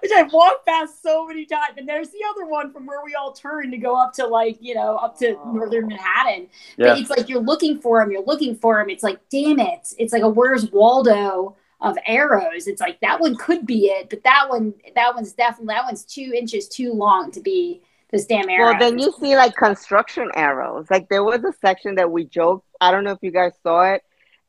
which 0.03 0.11
I've 0.14 0.32
walked 0.32 0.66
past 0.66 1.03
so 1.03 1.26
many 1.26 1.47
times 1.47 1.74
and 1.76 1.89
there's 1.89 2.11
the 2.11 2.20
other 2.30 2.47
one 2.47 2.72
from 2.72 2.87
where 2.87 3.05
we 3.05 3.14
all 3.14 3.32
turn 3.32 3.70
to 3.70 3.78
go 3.78 3.97
up 3.97 4.12
to 4.14 4.26
like 4.26 4.59
you 4.61 4.74
know 4.74 4.97
up 4.97 5.18
to 5.18 5.37
oh. 5.37 5.53
northern 5.53 5.89
Manhattan 5.89 6.49
yeah. 6.76 6.89
but 6.89 6.99
it's 6.99 7.11
like 7.11 7.28
you're 7.28 7.41
looking 7.41 7.80
for 7.80 8.01
him, 8.01 8.11
you're 8.11 8.24
looking 8.24 8.55
for 8.55 8.80
him. 8.80 8.91
It's 8.91 9.03
like, 9.03 9.20
damn 9.30 9.61
it. 9.61 9.95
It's 9.99 10.12
like 10.12 10.22
a 10.22 10.28
where's 10.28 10.70
Waldo 10.70 11.57
of 11.80 11.97
arrows. 12.07 12.66
It's 12.66 12.80
like 12.80 13.01
that 13.01 13.20
one 13.20 13.37
could 13.37 13.66
be 13.66 13.87
it, 13.87 14.11
but 14.11 14.22
that 14.24 14.49
one 14.49 14.74
that 14.95 15.14
one's 15.14 15.32
definitely 15.32 15.74
that 15.74 15.84
one's 15.84 16.05
two 16.05 16.32
inches 16.37 16.68
too 16.68 16.93
long 16.93 17.30
to 17.32 17.41
be 17.41 17.82
this 18.11 18.26
damn 18.26 18.48
arrow. 18.48 18.70
Well, 18.70 18.78
then 18.78 18.98
you 18.98 19.12
see 19.20 19.36
like 19.36 19.54
construction 19.57 20.30
arrows. 20.34 20.86
Like 20.90 21.09
there 21.09 21.24
was 21.24 21.42
a 21.44 21.52
section 21.61 21.96
that 21.96 22.11
we 22.11 22.24
joked. 22.24 22.66
I 22.80 22.90
don't 22.90 23.04
know 23.04 23.12
if 23.12 23.18
you 23.22 23.30
guys 23.30 23.52
saw 23.62 23.82
it. 23.94 24.02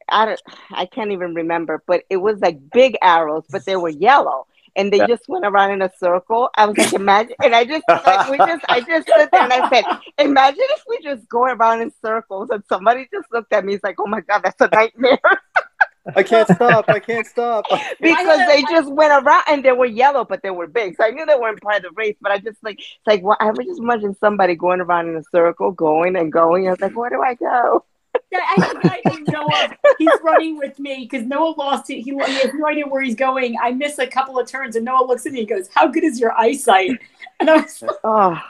I 0.09 0.25
don't, 0.25 0.41
I 0.71 0.85
can't 0.85 1.11
even 1.11 1.33
remember, 1.33 1.83
but 1.85 2.03
it 2.09 2.17
was 2.17 2.39
like 2.39 2.57
big 2.71 2.97
arrows, 3.01 3.43
but 3.49 3.65
they 3.65 3.75
were 3.75 3.89
yellow. 3.89 4.47
And 4.75 4.93
they 4.93 4.99
Yeah. 4.99 5.07
just 5.07 5.27
went 5.27 5.43
around 5.43 5.71
in 5.71 5.81
a 5.81 5.91
circle. 5.97 6.49
I 6.55 6.65
was 6.67 6.77
like, 6.77 6.93
imagine, 6.93 7.35
and 7.43 7.55
I 7.55 7.65
just 7.65 7.83
like 7.89 8.29
we 8.29 8.37
just, 8.37 8.63
I 8.69 8.79
just 8.81 9.09
stood 9.09 9.29
there 9.31 9.43
and 9.43 9.51
I 9.51 9.67
said, 9.69 9.85
imagine 10.19 10.63
if 10.69 10.83
we 10.87 11.01
just 11.01 11.27
go 11.27 11.45
around 11.45 11.81
in 11.81 11.91
circles. 12.05 12.49
And 12.51 12.63
somebody 12.69 13.07
just 13.11 13.25
looked 13.31 13.51
at 13.53 13.65
me. 13.65 13.73
He's 13.73 13.83
like, 13.83 13.95
oh 13.99 14.07
my 14.07 14.21
god, 14.21 14.41
that's 14.43 14.61
a 14.61 14.69
nightmare 14.71 15.19
I 16.15 16.23
can't 16.23 16.47
stop. 16.49 16.85
I 16.87 16.99
can't 16.99 17.25
stop. 17.25 17.65
because 18.01 18.39
they 18.47 18.61
just 18.63 18.91
went 18.91 19.11
around 19.11 19.43
and 19.47 19.63
they 19.63 19.71
were 19.71 19.85
yellow, 19.85 20.25
but 20.25 20.41
they 20.41 20.49
were 20.49 20.67
big. 20.67 20.95
So 20.97 21.03
I 21.03 21.09
knew 21.11 21.25
they 21.25 21.35
weren't 21.35 21.61
part 21.61 21.77
of 21.77 21.83
the 21.83 21.91
race. 21.91 22.15
But 22.21 22.31
I 22.31 22.39
just 22.39 22.63
like, 22.63 22.79
it's 22.79 23.07
like, 23.07 23.23
well, 23.23 23.37
I 23.39 23.51
would 23.51 23.65
just 23.65 23.79
imagine 23.79 24.15
somebody 24.19 24.55
going 24.55 24.81
around 24.81 25.09
in 25.09 25.15
a 25.15 25.23
circle, 25.31 25.71
going 25.71 26.15
and 26.15 26.31
going. 26.31 26.67
I 26.67 26.71
was 26.71 26.81
like, 26.81 26.95
where 26.95 27.09
do 27.09 27.21
I 27.21 27.33
go? 27.33 27.85
Yeah, 28.31 28.39
I 28.57 28.61
think 28.61 28.85
I 28.85 29.09
think 29.09 29.27
Noah 29.27 29.77
he's 29.99 30.09
running 30.23 30.57
with 30.57 30.79
me 30.79 31.07
because 31.09 31.25
Noah 31.25 31.53
lost 31.55 31.89
it. 31.89 32.01
He, 32.01 32.11
he 32.11 32.17
has 32.17 32.51
no 32.53 32.67
idea 32.67 32.85
where 32.85 33.01
he's 33.01 33.15
going. 33.15 33.55
I 33.61 33.71
miss 33.71 33.99
a 33.99 34.07
couple 34.07 34.37
of 34.39 34.47
turns 34.47 34.75
and 34.75 34.83
Noah 34.83 35.05
looks 35.05 35.25
at 35.25 35.31
me 35.31 35.41
and 35.41 35.47
goes, 35.47 35.69
How 35.73 35.87
good 35.87 36.03
is 36.03 36.19
your 36.19 36.33
eyesight? 36.33 36.99
And 37.39 37.49
I 37.49 37.57
was 37.57 37.81
like, 37.81 37.91
Oh, 38.03 38.41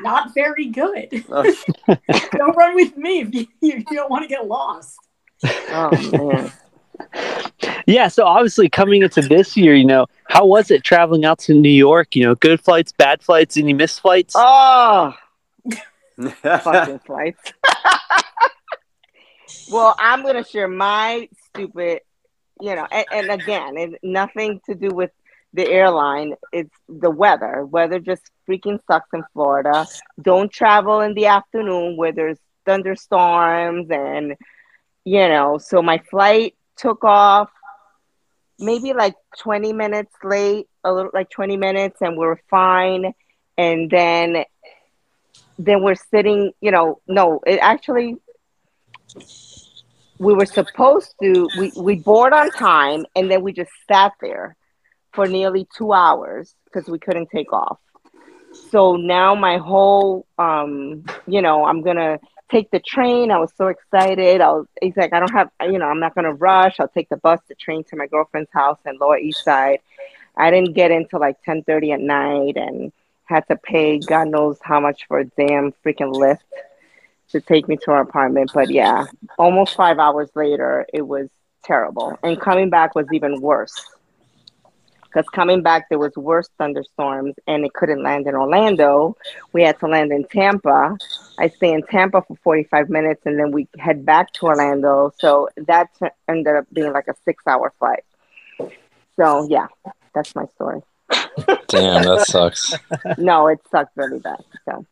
not 0.00 0.34
very 0.34 0.66
good. 0.66 1.24
Oh, 1.30 1.54
don't 2.32 2.56
run 2.56 2.74
with 2.74 2.96
me 2.96 3.20
if 3.20 3.34
you, 3.34 3.46
if 3.62 3.84
you 3.90 3.96
don't 3.96 4.10
want 4.10 4.24
to 4.24 4.28
get 4.28 4.46
lost. 4.46 4.98
Oh 5.44 5.90
man. 6.12 6.52
Yeah, 7.86 8.08
so 8.08 8.24
obviously 8.24 8.68
coming 8.68 9.02
into 9.02 9.22
this 9.22 9.56
year, 9.56 9.74
you 9.74 9.84
know, 9.84 10.06
how 10.28 10.46
was 10.46 10.70
it 10.70 10.84
traveling 10.84 11.24
out 11.24 11.38
to 11.40 11.54
New 11.54 11.68
York? 11.68 12.14
You 12.14 12.24
know, 12.24 12.34
good 12.34 12.60
flights, 12.60 12.92
bad 12.92 13.22
flights, 13.22 13.56
any 13.56 13.72
missed 13.72 14.00
flights? 14.00 14.34
Oh, 14.36 15.14
fucking 16.42 17.00
flights. 17.00 17.52
well, 19.70 19.94
I'm 19.98 20.22
gonna 20.22 20.44
share 20.44 20.68
my 20.68 21.28
stupid, 21.48 22.00
you 22.60 22.74
know, 22.74 22.86
and, 22.90 23.06
and 23.12 23.30
again, 23.30 23.76
it's 23.76 23.96
nothing 24.02 24.60
to 24.66 24.74
do 24.74 24.90
with 24.90 25.10
the 25.52 25.68
airline. 25.68 26.34
It's 26.52 26.74
the 26.88 27.10
weather. 27.10 27.64
Weather 27.64 27.98
just 27.98 28.30
freaking 28.48 28.78
sucks 28.86 29.08
in 29.12 29.22
Florida. 29.32 29.86
Don't 30.20 30.50
travel 30.50 31.00
in 31.00 31.14
the 31.14 31.26
afternoon 31.26 31.96
where 31.96 32.12
there's 32.12 32.38
thunderstorms 32.64 33.88
and 33.90 34.36
you 35.04 35.28
know. 35.28 35.58
So 35.58 35.82
my 35.82 35.98
flight 36.10 36.54
took 36.76 37.04
off 37.04 37.50
maybe 38.58 38.92
like 38.92 39.14
20 39.38 39.72
minutes 39.72 40.14
late, 40.22 40.68
a 40.84 40.92
little 40.92 41.10
like 41.12 41.30
20 41.30 41.56
minutes, 41.56 42.00
and 42.00 42.16
we 42.16 42.24
are 42.26 42.40
fine. 42.48 43.12
And 43.58 43.90
then 43.90 44.44
then 45.58 45.82
we're 45.82 45.94
sitting, 45.94 46.52
you 46.60 46.70
know, 46.70 47.00
no, 47.06 47.40
it 47.46 47.58
actually 47.60 48.16
we 50.18 50.34
were 50.34 50.46
supposed 50.46 51.14
to 51.22 51.48
we, 51.58 51.72
we 51.76 51.96
board 51.96 52.32
on 52.32 52.50
time 52.50 53.04
and 53.16 53.30
then 53.30 53.42
we 53.42 53.52
just 53.52 53.70
sat 53.90 54.12
there 54.20 54.56
for 55.12 55.26
nearly 55.26 55.66
two 55.76 55.92
hours 55.92 56.54
because 56.64 56.88
we 56.88 56.98
couldn't 56.98 57.28
take 57.30 57.52
off. 57.52 57.78
So 58.70 58.96
now 58.96 59.34
my 59.34 59.58
whole 59.58 60.26
um, 60.38 61.04
you 61.26 61.42
know, 61.42 61.64
I'm 61.64 61.82
gonna 61.82 62.18
take 62.52 62.70
the 62.70 62.78
train. 62.80 63.30
I 63.30 63.38
was 63.38 63.52
so 63.56 63.68
excited. 63.68 64.40
I 64.40 64.52
was 64.52 64.66
he's 64.80 64.96
like, 64.96 65.12
I 65.12 65.18
don't 65.18 65.32
have 65.32 65.50
you 65.62 65.78
know, 65.78 65.86
I'm 65.86 66.00
not 66.00 66.14
gonna 66.14 66.34
rush. 66.34 66.78
I'll 66.78 66.88
take 66.88 67.08
the 67.08 67.16
bus, 67.16 67.40
the 67.48 67.54
train 67.54 67.82
to 67.84 67.96
my 67.96 68.06
girlfriend's 68.06 68.52
house 68.52 68.78
in 68.86 68.98
Lower 68.98 69.18
East 69.18 69.42
Side. 69.42 69.80
I 70.36 70.50
didn't 70.50 70.74
get 70.74 70.90
into 70.90 71.18
like 71.18 71.42
ten 71.42 71.64
thirty 71.64 71.90
at 71.92 72.00
night 72.00 72.56
and 72.56 72.92
had 73.24 73.48
to 73.48 73.56
pay 73.56 73.98
God 73.98 74.28
knows 74.28 74.58
how 74.62 74.78
much 74.78 75.06
for 75.08 75.20
a 75.20 75.24
damn 75.24 75.72
freaking 75.84 76.14
lift 76.14 76.44
to 77.30 77.40
take 77.40 77.66
me 77.66 77.76
to 77.78 77.90
our 77.90 78.02
apartment. 78.02 78.50
But 78.54 78.70
yeah, 78.70 79.06
almost 79.38 79.74
five 79.74 79.98
hours 79.98 80.28
later, 80.34 80.86
it 80.92 81.02
was 81.02 81.28
terrible. 81.64 82.18
And 82.22 82.40
coming 82.40 82.68
back 82.70 82.94
was 82.94 83.06
even 83.12 83.40
worse. 83.40 83.74
Because 85.12 85.28
coming 85.28 85.62
back, 85.62 85.88
there 85.88 85.98
was 85.98 86.14
worse 86.16 86.48
thunderstorms 86.58 87.34
and 87.46 87.64
it 87.64 87.74
couldn't 87.74 88.02
land 88.02 88.26
in 88.26 88.34
Orlando. 88.34 89.16
We 89.52 89.62
had 89.62 89.78
to 89.80 89.86
land 89.86 90.10
in 90.10 90.24
Tampa. 90.24 90.96
I 91.38 91.48
stay 91.48 91.72
in 91.72 91.82
Tampa 91.82 92.22
for 92.22 92.36
45 92.42 92.88
minutes 92.88 93.22
and 93.26 93.38
then 93.38 93.50
we 93.52 93.68
head 93.78 94.06
back 94.06 94.32
to 94.34 94.46
Orlando. 94.46 95.12
So 95.18 95.48
that 95.56 95.90
ended 96.28 96.56
up 96.56 96.66
being 96.72 96.92
like 96.92 97.08
a 97.08 97.14
six 97.24 97.44
hour 97.46 97.72
flight. 97.78 98.04
So 99.16 99.46
yeah, 99.50 99.66
that's 100.14 100.34
my 100.34 100.46
story. 100.54 100.80
Damn, 101.68 102.04
that 102.04 102.24
sucks. 102.26 102.74
No, 103.18 103.48
it 103.48 103.60
sucked 103.70 103.96
really 103.96 104.18
bad. 104.18 104.42
So 104.64 104.86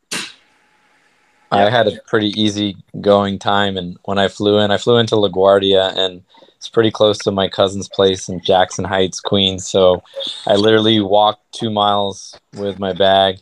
I 1.51 1.69
had 1.69 1.87
a 1.87 1.99
pretty 2.07 2.29
easy 2.39 2.77
going 3.01 3.39
time, 3.39 3.77
and 3.77 3.97
when 4.05 4.17
I 4.17 4.27
flew 4.27 4.59
in, 4.59 4.71
I 4.71 4.77
flew 4.77 4.97
into 4.97 5.15
LaGuardia, 5.15 5.95
and 5.97 6.23
it's 6.55 6.69
pretty 6.69 6.91
close 6.91 7.17
to 7.19 7.31
my 7.31 7.47
cousin's 7.49 7.89
place 7.89 8.29
in 8.29 8.39
Jackson 8.41 8.85
Heights, 8.85 9.19
Queens. 9.19 9.67
So 9.67 10.03
I 10.47 10.55
literally 10.55 10.99
walked 11.01 11.51
two 11.51 11.69
miles 11.69 12.39
with 12.53 12.79
my 12.79 12.93
bag, 12.93 13.39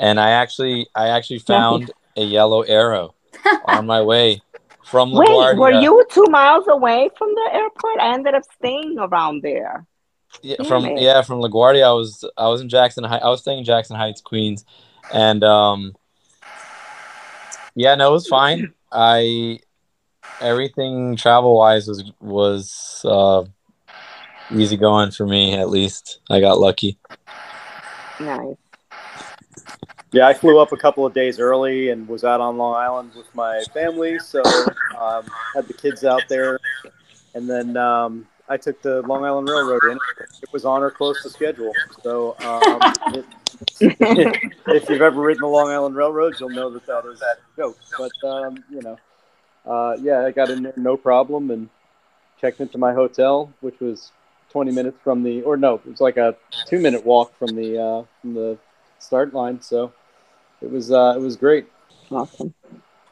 and 0.00 0.18
I 0.18 0.30
actually, 0.30 0.86
I 0.94 1.08
actually 1.08 1.38
found 1.40 1.90
a 2.16 2.22
yellow 2.22 2.62
arrow 2.62 3.14
on 3.66 3.86
my 3.86 4.02
way 4.02 4.42
from 4.84 5.10
LaGuardia. 5.10 5.52
Wait, 5.52 5.58
were 5.58 5.80
you 5.80 6.04
two 6.10 6.26
miles 6.30 6.66
away 6.68 7.10
from 7.16 7.34
the 7.34 7.50
airport? 7.52 8.00
I 8.00 8.14
ended 8.14 8.34
up 8.34 8.44
staying 8.58 8.96
around 8.98 9.42
there. 9.42 9.86
Yeah, 10.42 10.56
Damn 10.58 10.66
from 10.66 10.84
it. 10.86 11.00
yeah, 11.00 11.22
from 11.22 11.40
LaGuardia. 11.40 11.84
I 11.84 11.92
was 11.92 12.24
I 12.36 12.48
was 12.48 12.60
in 12.60 12.68
Jackson 12.68 13.04
I 13.04 13.28
was 13.28 13.40
staying 13.40 13.58
in 13.58 13.64
Jackson 13.64 13.96
Heights, 13.96 14.20
Queens, 14.20 14.64
and 15.12 15.44
um, 15.44 15.94
yeah, 17.74 17.94
no, 17.94 18.10
it 18.10 18.12
was 18.12 18.28
fine. 18.28 18.72
I 18.92 19.60
everything 20.40 21.16
travel 21.16 21.56
wise 21.56 21.86
was 21.86 22.12
was 22.20 23.04
uh, 23.04 23.44
easy 24.50 24.76
going 24.76 25.10
for 25.10 25.26
me. 25.26 25.54
At 25.54 25.70
least 25.70 26.20
I 26.30 26.40
got 26.40 26.58
lucky. 26.58 26.98
Nice. 28.20 28.56
Yeah, 30.12 30.28
I 30.28 30.32
flew 30.32 30.60
up 30.60 30.70
a 30.70 30.76
couple 30.76 31.04
of 31.04 31.12
days 31.12 31.40
early 31.40 31.90
and 31.90 32.06
was 32.06 32.22
out 32.22 32.40
on 32.40 32.56
Long 32.56 32.76
Island 32.76 33.10
with 33.16 33.34
my 33.34 33.64
family, 33.74 34.20
so 34.20 34.42
um, 34.96 35.26
had 35.56 35.66
the 35.66 35.74
kids 35.74 36.04
out 36.04 36.22
there, 36.28 36.60
and 37.34 37.50
then 37.50 37.76
um, 37.76 38.24
I 38.48 38.56
took 38.56 38.80
the 38.80 39.02
Long 39.02 39.24
Island 39.24 39.48
Railroad 39.48 39.82
in. 39.90 39.98
It 40.40 40.52
was 40.52 40.64
on 40.64 40.84
or 40.84 40.92
close 40.92 41.20
to 41.24 41.30
schedule. 41.30 41.72
So 42.04 42.36
um, 42.44 42.92
it, 43.14 43.24
if 43.80 44.88
you've 44.88 45.02
ever 45.02 45.20
ridden 45.20 45.40
the 45.40 45.46
Long 45.46 45.70
Island 45.70 45.96
Railroad, 45.96 46.34
you'll 46.38 46.50
know 46.50 46.70
that 46.70 46.86
that 46.86 47.04
is 47.06 47.20
that 47.20 47.38
joke. 47.56 47.78
But 47.98 48.28
um, 48.28 48.64
you 48.70 48.82
know, 48.82 48.98
uh, 49.66 49.96
yeah, 50.00 50.24
I 50.24 50.30
got 50.30 50.50
in 50.50 50.62
there 50.62 50.74
no 50.76 50.96
problem, 50.96 51.50
and 51.50 51.68
checked 52.40 52.60
into 52.60 52.78
my 52.78 52.92
hotel, 52.92 53.52
which 53.60 53.80
was 53.80 54.12
20 54.50 54.70
minutes 54.72 54.98
from 55.02 55.22
the, 55.22 55.42
or 55.42 55.56
no, 55.56 55.74
it 55.74 55.86
was 55.86 56.00
like 56.00 56.16
a 56.16 56.36
two 56.66 56.78
minute 56.78 57.04
walk 57.04 57.36
from 57.38 57.56
the 57.56 57.80
uh, 57.80 58.04
from 58.20 58.34
the 58.34 58.58
start 58.98 59.34
line. 59.34 59.60
So 59.60 59.92
it 60.60 60.70
was 60.70 60.92
uh, 60.92 61.14
it 61.16 61.20
was 61.20 61.36
great. 61.36 61.66
Awesome. 62.10 62.54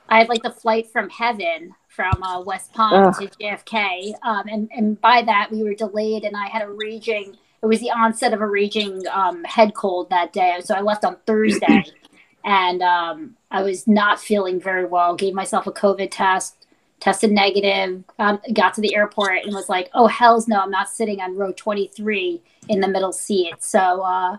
I 0.09 0.19
had 0.19 0.29
like 0.29 0.43
the 0.43 0.51
flight 0.51 0.91
from 0.93 1.09
heaven 1.09 1.75
from 1.89 2.23
uh, 2.23 2.41
West 2.43 2.73
Palm 2.75 3.07
Ugh. 3.07 3.15
to 3.19 3.29
JFK, 3.39 4.13
um, 4.23 4.45
and 4.47 4.71
and 4.73 5.01
by 5.01 5.23
that 5.23 5.51
we 5.51 5.63
were 5.63 5.75
delayed, 5.75 6.25
and 6.25 6.37
I 6.37 6.49
had 6.49 6.63
a 6.63 6.71
raging. 6.71 7.37
It 7.63 7.67
was 7.67 7.81
the 7.81 7.91
onset 7.91 8.33
of 8.33 8.41
a 8.41 8.47
raging 8.47 9.07
um, 9.13 9.45
head 9.45 9.75
cold 9.75 10.11
that 10.11 10.33
day, 10.33 10.59
so 10.65 10.75
I 10.75 10.81
left 10.81 11.05
on 11.05 11.17
Thursday, 11.27 11.85
and 12.45 12.83
um, 12.83 13.37
I 13.51 13.63
was 13.63 13.87
not 13.87 14.21
feeling 14.21 14.61
very 14.61 14.85
well. 14.85 15.15
Gave 15.15 15.33
myself 15.33 15.69
a 15.69 15.73
COVID 15.73 16.09
test, 16.11 16.67
tested 16.99 17.31
negative. 17.31 18.03
Um, 18.19 18.41
got 18.53 18.75
to 18.75 18.81
the 18.81 18.97
airport 18.97 19.45
and 19.45 19.55
was 19.55 19.69
like, 19.69 19.91
"Oh 19.95 20.09
hell's 20.09 20.49
no, 20.49 20.61
I'm 20.61 20.73
not 20.73 20.89
sitting 20.89 21.21
on 21.21 21.37
row 21.37 21.53
23 21.53 22.43
in 22.69 22.81
the 22.81 22.89
middle 22.89 23.13
seat." 23.13 23.55
So 23.61 23.79
uh, 23.79 24.37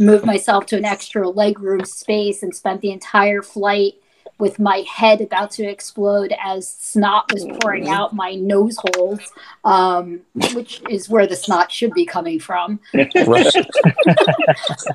moved 0.00 0.24
myself 0.24 0.66
to 0.66 0.76
an 0.76 0.84
extra 0.84 1.22
legroom 1.22 1.86
space 1.86 2.42
and 2.42 2.52
spent 2.52 2.80
the 2.80 2.90
entire 2.90 3.42
flight 3.42 3.94
with 4.38 4.58
my 4.58 4.84
head 4.88 5.20
about 5.20 5.50
to 5.50 5.64
explode 5.64 6.34
as 6.42 6.68
snot 6.68 7.32
was 7.32 7.46
pouring 7.60 7.88
out 7.88 8.14
my 8.14 8.34
nose 8.34 8.76
holes, 8.76 9.20
um, 9.64 10.20
which 10.52 10.82
is 10.90 11.08
where 11.08 11.26
the 11.26 11.36
snot 11.36 11.72
should 11.72 11.92
be 11.92 12.04
coming 12.04 12.38
from. 12.38 12.80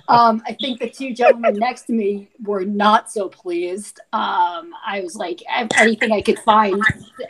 Um, 0.08 0.42
I 0.46 0.54
think 0.54 0.80
the 0.80 0.90
two 0.90 1.14
gentlemen 1.14 1.56
next 1.56 1.84
to 1.84 1.94
me 1.94 2.30
were 2.44 2.66
not 2.66 3.12
so 3.12 3.30
pleased. 3.30 4.00
Um, 4.14 4.74
I 4.86 5.02
was 5.02 5.16
like, 5.16 5.42
anything 5.78 6.12
I 6.12 6.22
could 6.22 6.40
find 6.40 6.82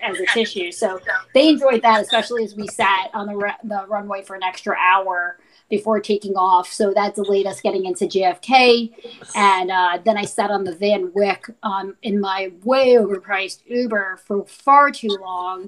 as 0.02 0.20
a 0.20 0.26
tissue. 0.28 0.72
So 0.72 1.00
they 1.34 1.50
enjoyed 1.50 1.82
that, 1.84 2.02
especially 2.02 2.44
as 2.44 2.56
we 2.56 2.68
sat 2.68 3.10
on 3.14 3.28
the, 3.28 3.36
ra- 3.36 3.58
the 3.64 3.86
runway 3.88 4.24
for 4.24 4.36
an 4.36 4.44
extra 4.44 4.76
hour 4.78 5.38
before 5.72 6.00
taking 6.00 6.36
off. 6.36 6.72
So 6.72 6.94
that 6.94 7.16
delayed 7.16 7.48
us 7.48 7.62
getting 7.62 7.86
into 7.86 8.06
JFK. 8.06 8.94
And 9.36 9.72
uh, 9.72 9.98
then 10.06 10.18
I 10.18 10.26
sat 10.26 10.52
on 10.52 10.64
the 10.64 10.76
Van 10.76 11.12
Wyck 11.16 11.48
um, 11.64 11.96
in 12.04 12.22
my 12.22 12.52
way 12.64 12.90
overpriced 12.94 13.62
Uber 13.66 14.20
for 14.24 14.46
far 14.46 14.92
too 14.92 15.18
long, 15.20 15.68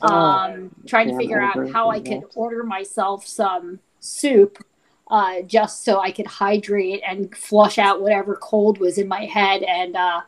um, 0.00 0.70
trying 0.86 1.08
to 1.08 1.16
figure 1.18 1.42
out 1.42 1.70
how 1.70 1.90
I 1.90 2.00
could 2.00 2.22
order 2.34 2.62
myself 2.64 3.26
some 3.26 3.80
soup 3.98 4.64
uh, 5.10 5.42
just 5.42 5.84
so 5.84 6.00
I 6.00 6.12
could 6.12 6.26
hydrate 6.26 7.02
and 7.06 7.34
flush 7.36 7.78
out 7.78 8.00
whatever 8.00 8.36
cold 8.36 8.78
was 8.78 8.96
in 8.96 9.08
my 9.08 9.26
head 9.26 9.62
and 9.64 9.96
uh, 9.96 10.20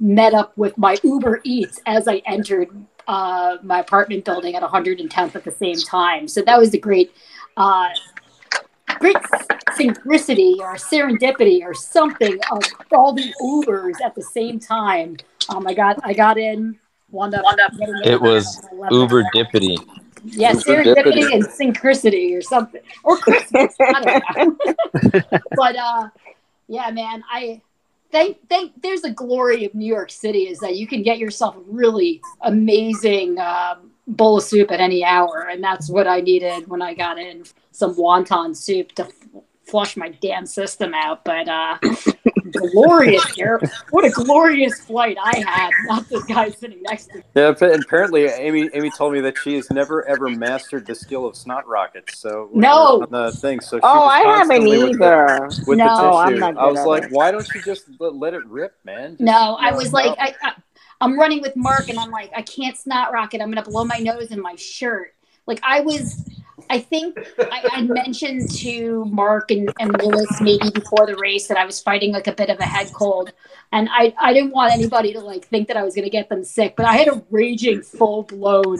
met 0.00 0.32
up 0.32 0.56
with 0.56 0.76
my 0.78 0.96
Uber 1.04 1.42
Eats 1.44 1.78
as 1.84 2.08
I 2.08 2.22
entered 2.26 2.70
uh, 3.06 3.58
my 3.62 3.80
apartment 3.80 4.24
building 4.24 4.54
at 4.54 4.62
110th 4.62 5.34
at 5.34 5.44
the 5.44 5.50
same 5.50 5.76
time. 5.76 6.26
So 6.26 6.42
that 6.42 6.58
was 6.58 6.70
the 6.70 6.78
great, 6.78 7.12
uh, 7.56 7.88
great 9.00 9.16
synchronicity 9.70 10.58
or 10.58 10.74
serendipity 10.74 11.62
or 11.62 11.74
something 11.74 12.38
of 12.52 12.62
all 12.92 13.12
the 13.12 13.32
Ubers 13.42 14.00
at 14.04 14.14
the 14.14 14.22
same 14.22 14.60
time. 14.60 15.16
Um, 15.48 15.66
I 15.66 15.74
got 15.74 15.98
I 16.04 16.12
got 16.12 16.38
in. 16.38 16.78
Wound 17.10 17.34
up 17.34 17.44
getting 17.76 17.96
in 17.96 18.08
It 18.12 18.20
was 18.20 18.64
at 18.64 18.72
11. 18.72 18.96
Uber 18.96 19.24
dippity. 19.34 19.76
Yeah, 20.24 20.52
serendipity 20.52 21.32
and 21.32 21.44
synchronicity 21.44 22.36
or 22.36 22.42
something. 22.42 22.82
Or 23.02 23.16
Christmas. 23.16 23.74
I 23.80 24.20
don't 24.36 24.56
know. 24.62 25.20
but 25.56 25.76
uh 25.76 26.08
yeah, 26.68 26.90
man, 26.92 27.24
I 27.28 27.62
think 28.12 28.48
think 28.48 28.80
there's 28.82 29.02
a 29.02 29.10
glory 29.10 29.64
of 29.64 29.74
New 29.74 29.86
York 29.86 30.10
City 30.10 30.48
is 30.48 30.58
that 30.60 30.76
you 30.76 30.86
can 30.86 31.02
get 31.02 31.18
yourself 31.18 31.56
a 31.56 31.60
really 31.66 32.20
amazing 32.42 33.38
um, 33.38 33.90
bowl 34.06 34.38
of 34.38 34.44
soup 34.44 34.70
at 34.70 34.80
any 34.80 35.04
hour, 35.04 35.48
and 35.50 35.62
that's 35.62 35.90
what 35.90 36.06
I 36.06 36.20
needed 36.20 36.68
when 36.68 36.80
I 36.80 36.94
got 36.94 37.18
in 37.18 37.44
some 37.72 37.94
wonton 37.94 38.56
soup 38.56 38.92
to 38.92 39.04
f- 39.06 39.12
flush 39.66 39.96
my 39.96 40.08
damn 40.20 40.46
system 40.46 40.92
out. 40.94 41.24
But 41.24 41.48
uh 41.48 41.78
glorious 42.52 43.24
here. 43.34 43.60
What 43.90 44.04
a 44.04 44.10
glorious 44.10 44.80
flight 44.80 45.16
I 45.22 45.38
had, 45.46 45.70
not 45.84 46.08
this 46.08 46.24
guy 46.24 46.50
sitting 46.50 46.82
next 46.82 47.06
to 47.06 47.18
me. 47.18 47.22
Yeah, 47.34 47.52
but 47.58 47.80
apparently 47.80 48.24
Amy 48.26 48.68
Amy 48.74 48.90
told 48.90 49.12
me 49.12 49.20
that 49.20 49.38
she 49.38 49.54
has 49.54 49.70
never 49.70 50.04
ever 50.06 50.28
mastered 50.28 50.86
the 50.86 50.94
skill 50.94 51.26
of 51.26 51.36
snot 51.36 51.66
rockets. 51.68 52.18
So 52.18 52.50
No. 52.52 53.02
on 53.02 53.10
the 53.10 53.32
thing. 53.32 53.60
So 53.60 53.76
she 53.78 53.80
Oh, 53.82 54.04
I 54.04 54.20
haven't 54.20 54.36
constantly 54.48 54.78
with 54.82 54.98
the- 54.98 55.04
either. 55.04 55.48
With 55.66 55.78
No, 55.78 55.84
the 55.84 55.90
I'm 56.18 56.28
tissue, 56.30 56.40
not 56.40 56.56
I 56.58 56.66
was 56.66 56.84
like, 56.84 57.04
it. 57.04 57.12
why 57.12 57.30
don't 57.30 57.48
you 57.54 57.62
just 57.62 57.84
let, 57.98 58.14
let 58.16 58.34
it 58.34 58.44
rip, 58.46 58.74
man? 58.84 59.10
Just, 59.12 59.20
No, 59.20 59.56
I 59.60 59.72
was 59.72 59.92
like, 59.92 60.16
I, 60.18 60.34
I, 60.42 60.52
I'm 61.00 61.18
running 61.18 61.40
with 61.40 61.56
Mark, 61.56 61.88
and 61.88 61.98
I'm 61.98 62.10
like, 62.10 62.30
I 62.36 62.42
can't 62.42 62.76
snot 62.76 63.12
rocket. 63.12 63.40
I'm 63.40 63.50
gonna 63.50 63.62
blow 63.62 63.84
my 63.84 63.98
nose 63.98 64.32
in 64.32 64.40
my 64.40 64.54
shirt. 64.56 65.14
Like 65.46 65.60
I 65.62 65.80
was, 65.80 66.28
I 66.68 66.78
think 66.80 67.18
I, 67.38 67.68
I 67.72 67.82
mentioned 67.82 68.50
to 68.56 69.04
Mark 69.06 69.50
and, 69.50 69.72
and 69.78 70.02
Luis 70.02 70.40
maybe 70.40 70.70
before 70.70 71.06
the 71.06 71.16
race 71.16 71.46
that 71.48 71.56
I 71.56 71.64
was 71.64 71.80
fighting 71.80 72.12
like 72.12 72.26
a 72.26 72.32
bit 72.32 72.50
of 72.50 72.58
a 72.58 72.64
head 72.64 72.92
cold, 72.92 73.32
and 73.72 73.88
I 73.90 74.14
I 74.20 74.32
didn't 74.32 74.52
want 74.52 74.72
anybody 74.72 75.12
to 75.14 75.20
like 75.20 75.46
think 75.46 75.68
that 75.68 75.76
I 75.76 75.82
was 75.82 75.94
gonna 75.94 76.10
get 76.10 76.28
them 76.28 76.44
sick, 76.44 76.76
but 76.76 76.86
I 76.86 76.94
had 76.94 77.08
a 77.08 77.22
raging 77.30 77.82
full 77.82 78.24
blown 78.24 78.78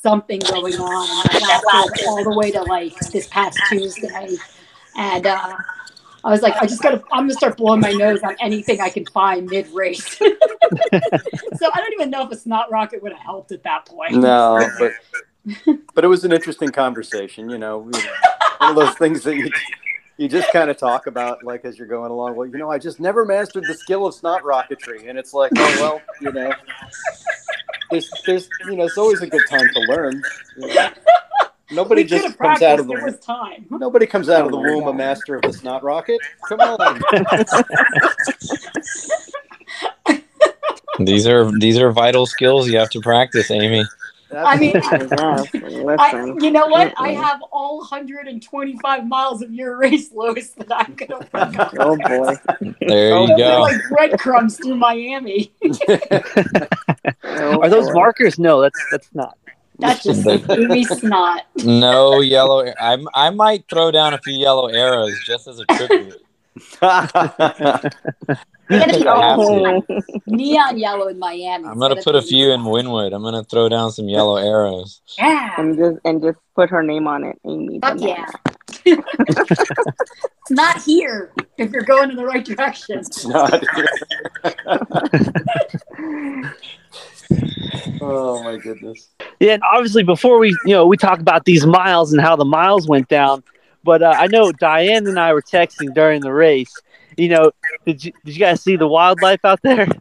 something 0.00 0.40
going 0.40 0.74
on, 0.74 1.08
all 2.06 2.24
the 2.24 2.34
way 2.36 2.50
to 2.52 2.62
like 2.62 2.98
this 3.10 3.26
past 3.28 3.58
Tuesday, 3.68 4.36
and. 4.96 5.26
uh 5.26 5.56
I 6.24 6.30
was 6.30 6.42
like, 6.42 6.56
I 6.60 6.66
just 6.66 6.82
gotta, 6.82 7.02
I'm 7.12 7.24
gonna 7.24 7.34
start 7.34 7.56
blowing 7.56 7.80
my 7.80 7.92
nose 7.92 8.22
on 8.22 8.36
anything 8.40 8.80
I 8.80 8.90
can 8.90 9.06
find 9.06 9.48
mid 9.48 9.68
race. 9.68 10.04
so 10.18 10.28
I 10.30 11.76
don't 11.76 11.92
even 11.94 12.10
know 12.10 12.24
if 12.24 12.30
a 12.32 12.36
snot 12.36 12.70
rocket 12.70 13.02
would 13.02 13.12
have 13.12 13.20
helped 13.20 13.52
at 13.52 13.62
that 13.62 13.86
point. 13.86 14.14
No, 14.14 14.68
but 14.78 14.92
but 15.94 16.04
it 16.04 16.08
was 16.08 16.24
an 16.24 16.32
interesting 16.32 16.70
conversation. 16.70 17.50
You 17.50 17.58
know, 17.58 17.78
one 18.58 18.70
of 18.70 18.76
those 18.76 18.94
things 18.96 19.22
that 19.24 19.36
you 19.36 19.50
you 20.16 20.28
just 20.28 20.50
kind 20.52 20.70
of 20.70 20.76
talk 20.76 21.06
about 21.06 21.44
like 21.44 21.64
as 21.64 21.78
you're 21.78 21.88
going 21.88 22.10
along. 22.10 22.36
Well, 22.36 22.46
you 22.46 22.58
know, 22.58 22.70
I 22.70 22.78
just 22.78 23.00
never 23.00 23.24
mastered 23.24 23.64
the 23.66 23.74
skill 23.74 24.06
of 24.06 24.14
snot 24.14 24.42
rocketry, 24.42 25.08
and 25.08 25.18
it's 25.18 25.34
like, 25.34 25.52
oh 25.56 25.76
well, 25.80 26.02
you 26.20 26.32
know, 26.32 26.52
there's 27.90 28.10
there's 28.26 28.48
you 28.66 28.76
know, 28.76 28.84
it's 28.84 28.98
always 28.98 29.22
a 29.22 29.26
good 29.26 29.42
time 29.48 29.68
to 29.74 29.80
learn. 29.88 30.22
you 30.58 30.74
know. 30.74 30.90
Nobody 31.70 32.00
we 32.02 32.08
just 32.08 32.22
comes 32.24 32.36
practiced. 32.36 32.62
out 32.64 32.80
of 32.80 32.86
the 32.88 32.94
There 32.94 33.04
was 33.04 33.18
time. 33.18 33.66
nobody 33.68 34.06
comes 34.06 34.30
out 34.30 34.46
of 34.46 34.52
the 34.52 34.56
Oh 34.56 34.62
my 34.62 34.70
womb 34.74 34.88
a 34.88 34.94
master 34.94 35.36
of 35.36 35.42
the 35.42 35.52
snot 35.52 35.84
rocket. 35.84 36.18
Come 36.48 36.60
on. 36.60 36.98
These 41.00 41.28
are 41.28 41.56
these 41.60 41.78
are 41.78 41.92
vital 41.92 42.26
skills 42.26 42.68
you 42.68 42.76
have 42.78 42.90
to 42.90 43.00
practice, 43.00 43.50
Amy. 43.52 43.84
I 44.34 44.56
mean, 44.58 44.72
Yes, 44.74 44.84
I, 45.98 46.24
you 46.40 46.50
know 46.50 46.66
what? 46.66 46.92
I 46.98 47.12
have 47.12 47.40
all 47.50 47.78
125 47.78 49.06
miles 49.06 49.42
of 49.42 49.52
your 49.52 49.76
race, 49.78 50.12
Luis, 50.12 50.50
that 50.50 50.66
I'm 50.70 50.94
gonna. 50.94 51.70
Oh 51.78 51.96
boy. 51.96 52.34
There 52.86 53.20
you 53.20 53.26
they're 53.28 53.36
go. 53.36 53.60
like 53.62 53.80
breadcrumbs 53.88 54.56
through 54.58 54.76
Miami. 54.76 55.52
Oh, 57.24 57.60
Are 57.62 57.68
those 57.68 57.86
boy. 57.88 57.94
markers? 57.94 58.38
No, 58.38 58.60
that's 58.60 58.80
that's 58.90 59.08
not. 59.14 59.36
That's 59.78 60.02
just 60.02 60.26
Amy 60.26 60.84
snot. 60.84 61.42
No 61.64 62.20
yellow. 62.20 62.72
I'm, 62.80 63.06
I 63.14 63.30
might 63.30 63.64
throw 63.70 63.90
down 63.90 64.12
a 64.12 64.18
few 64.18 64.34
yellow 64.34 64.66
arrows 64.68 65.16
just 65.24 65.46
as 65.46 65.60
a 65.60 65.64
tribute. 65.66 66.20
They're 68.68 68.80
gonna 68.80 68.98
be 68.98 69.06
I 69.06 69.30
have 69.30 69.38
all 69.38 69.82
to. 69.82 70.02
neon 70.26 70.78
yellow 70.78 71.08
in 71.08 71.18
Miami. 71.18 71.66
I'm 71.66 71.78
gonna 71.78 72.02
put 72.02 72.14
a 72.14 72.22
few 72.22 72.50
in 72.52 72.60
Wynwood. 72.60 73.14
I'm 73.14 73.22
gonna 73.22 73.44
throw 73.44 73.68
down 73.68 73.92
some 73.92 74.08
yellow 74.08 74.36
arrows. 74.36 75.00
Yeah. 75.18 75.54
and 75.58 75.76
just 75.76 75.98
and 76.04 76.22
just 76.22 76.38
put 76.54 76.70
her 76.70 76.82
name 76.82 77.06
on 77.06 77.24
it, 77.24 77.38
Amy. 77.46 77.80
Fuck 77.80 78.00
yeah. 78.00 78.26
it's 78.84 80.50
not 80.50 80.82
here 80.82 81.32
if 81.56 81.70
you're 81.70 81.82
going 81.82 82.10
in 82.10 82.16
the 82.16 82.24
right 82.24 82.44
direction. 82.44 82.98
It's 82.98 83.26
not. 83.26 83.64
here. 83.74 83.88
oh 88.00 88.42
my 88.42 88.56
goodness. 88.56 89.08
Yeah, 89.40 89.54
and 89.54 89.62
obviously 89.72 90.02
before 90.02 90.38
we, 90.38 90.48
you 90.64 90.74
know, 90.74 90.86
we 90.86 90.96
talk 90.96 91.20
about 91.20 91.44
these 91.44 91.66
miles 91.66 92.12
and 92.12 92.20
how 92.20 92.36
the 92.36 92.44
miles 92.44 92.88
went 92.88 93.08
down, 93.08 93.42
but 93.88 94.02
uh, 94.02 94.14
I 94.16 94.26
know 94.26 94.52
Diane 94.52 95.06
and 95.06 95.18
I 95.18 95.32
were 95.32 95.40
texting 95.42 95.94
during 95.94 96.20
the 96.20 96.32
race. 96.32 96.72
You 97.16 97.30
know, 97.30 97.50
did 97.86 98.04
you 98.04 98.12
did 98.24 98.34
you 98.36 98.40
guys 98.40 98.62
see 98.62 98.76
the 98.76 98.86
wildlife 98.86 99.42
out 99.44 99.60
there? 99.62 99.88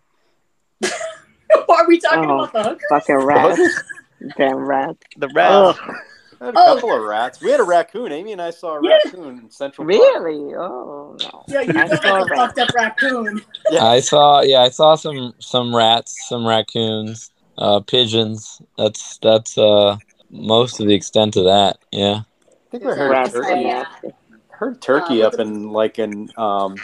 Are 1.69 1.87
we 1.87 1.99
talking 1.99 2.29
Oh. 2.29 2.43
about 2.43 2.53
the 2.53 2.63
hookers? 2.63 2.83
Fucking 2.89 3.15
rats. 3.15 3.83
Damn 4.37 4.57
rats. 4.57 4.99
The 5.17 5.29
rats. 5.29 5.79
Ugh, 5.79 5.95
I 6.41 6.45
had 6.45 6.55
a 6.55 6.59
Oh. 6.59 6.75
couple 6.75 6.95
of 6.95 7.03
rats. 7.03 7.41
We 7.41 7.49
had 7.51 7.59
a 7.59 7.63
raccoon. 7.63 8.11
Amy 8.11 8.31
and 8.33 8.41
I 8.41 8.49
saw 8.51 8.77
a 8.77 8.81
Yeah. 8.83 8.97
raccoon 9.05 9.39
in 9.39 9.49
Central 9.49 9.87
Park. 9.87 9.99
really? 10.23 10.53
Oh 10.55 11.15
no. 11.19 11.43
Yeah, 11.47 11.61
you 11.61 11.73
I 11.79 11.85
look 11.85 12.03
saw 12.03 12.15
a 12.15 12.25
rats. 12.25 12.35
fucked 12.35 12.59
up 12.59 12.69
raccoon. 12.75 13.41
Yeah. 13.71 13.85
I 13.85 13.99
saw. 14.01 14.41
Yeah, 14.41 14.61
I 14.61 14.69
saw 14.69 14.95
some 14.95 15.33
some 15.39 15.75
rats, 15.75 16.15
some 16.27 16.45
raccoons, 16.45 17.31
uh, 17.57 17.79
pigeons. 17.79 18.61
That's 18.77 19.17
that's 19.23 19.57
uh 19.57 19.97
most 20.29 20.79
of 20.81 20.87
the 20.87 20.93
extent 20.93 21.35
of 21.37 21.45
that. 21.45 21.77
Yeah. 21.91 22.21
I 22.67 22.69
think 22.69 22.83
we 22.83 22.89
heard 22.91 23.11
Rats 23.11 23.31
Turkey. 23.33 23.47
are. 23.53 23.55
Yeah. 23.57 23.83
nasty. 23.83 24.13
Heard 24.49 24.81
turkey 24.81 25.23
Uh, 25.23 25.27
up 25.27 25.35
in 25.35 25.69
like 25.71 25.99
in 25.99 26.29
um 26.37 26.75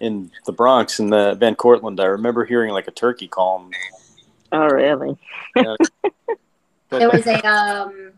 in 0.00 0.30
the 0.46 0.52
Bronx 0.52 0.98
in 1.00 1.10
the 1.10 1.34
Van 1.34 1.54
Cortlandt. 1.54 2.00
I 2.00 2.06
remember 2.06 2.44
hearing 2.44 2.72
like 2.72 2.88
a 2.88 2.90
turkey 2.90 3.28
call. 3.28 3.70
Oh 4.52 4.66
really? 4.66 5.16
There 6.90 7.10
was 7.10 7.26
a 7.26 7.46
um 7.46 8.12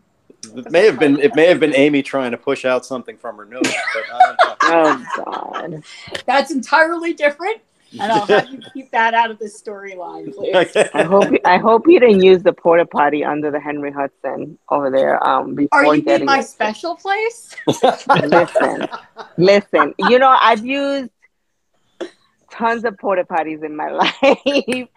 It 0.55 0.71
may 0.71 0.85
have 0.85 0.97
been 0.97 1.19
it 1.19 1.35
may 1.35 1.47
have 1.47 1.59
been 1.59 1.75
Amy 1.75 2.01
trying 2.01 2.31
to 2.31 2.37
push 2.37 2.65
out 2.65 2.85
something 2.85 3.17
from 3.17 3.37
her 3.37 3.45
nose, 3.45 3.61
but 3.63 4.03
I 4.13 4.19
don't 4.25 4.37
know. 4.43 4.55
Oh 4.63 5.23
God. 5.25 5.83
That's 6.25 6.51
entirely 6.51 7.13
different, 7.13 7.61
and 7.99 8.11
I'll 8.11 8.25
have 8.25 8.49
you 8.49 8.59
keep 8.73 8.91
that 8.91 9.13
out 9.13 9.31
of 9.31 9.39
the 9.39 9.45
storyline, 9.45 10.33
please. 10.33 10.75
I 10.93 11.03
hope 11.03 11.33
I 11.45 11.57
hope 11.57 11.87
you 11.87 11.99
didn't 11.99 12.21
use 12.21 12.43
the 12.43 12.53
porta 12.53 12.85
potty 12.85 13.23
under 13.23 13.51
the 13.51 13.59
Henry 13.59 13.91
Hudson 13.91 14.57
over 14.69 14.89
there. 14.89 15.25
Um, 15.27 15.55
before 15.55 15.79
Are 15.79 15.85
you 15.85 15.93
in 15.93 16.01
getting 16.01 16.25
my 16.25 16.39
it. 16.39 16.43
special 16.43 16.95
place? 16.95 17.55
listen, 17.67 18.87
listen. 19.37 19.93
You 19.99 20.19
know, 20.19 20.29
I've 20.29 20.65
used 20.65 21.09
tons 22.51 22.85
of 22.85 22.97
porta 22.97 23.23
potties 23.23 23.63
in 23.63 23.75
my 23.75 23.89
life, 23.91 24.87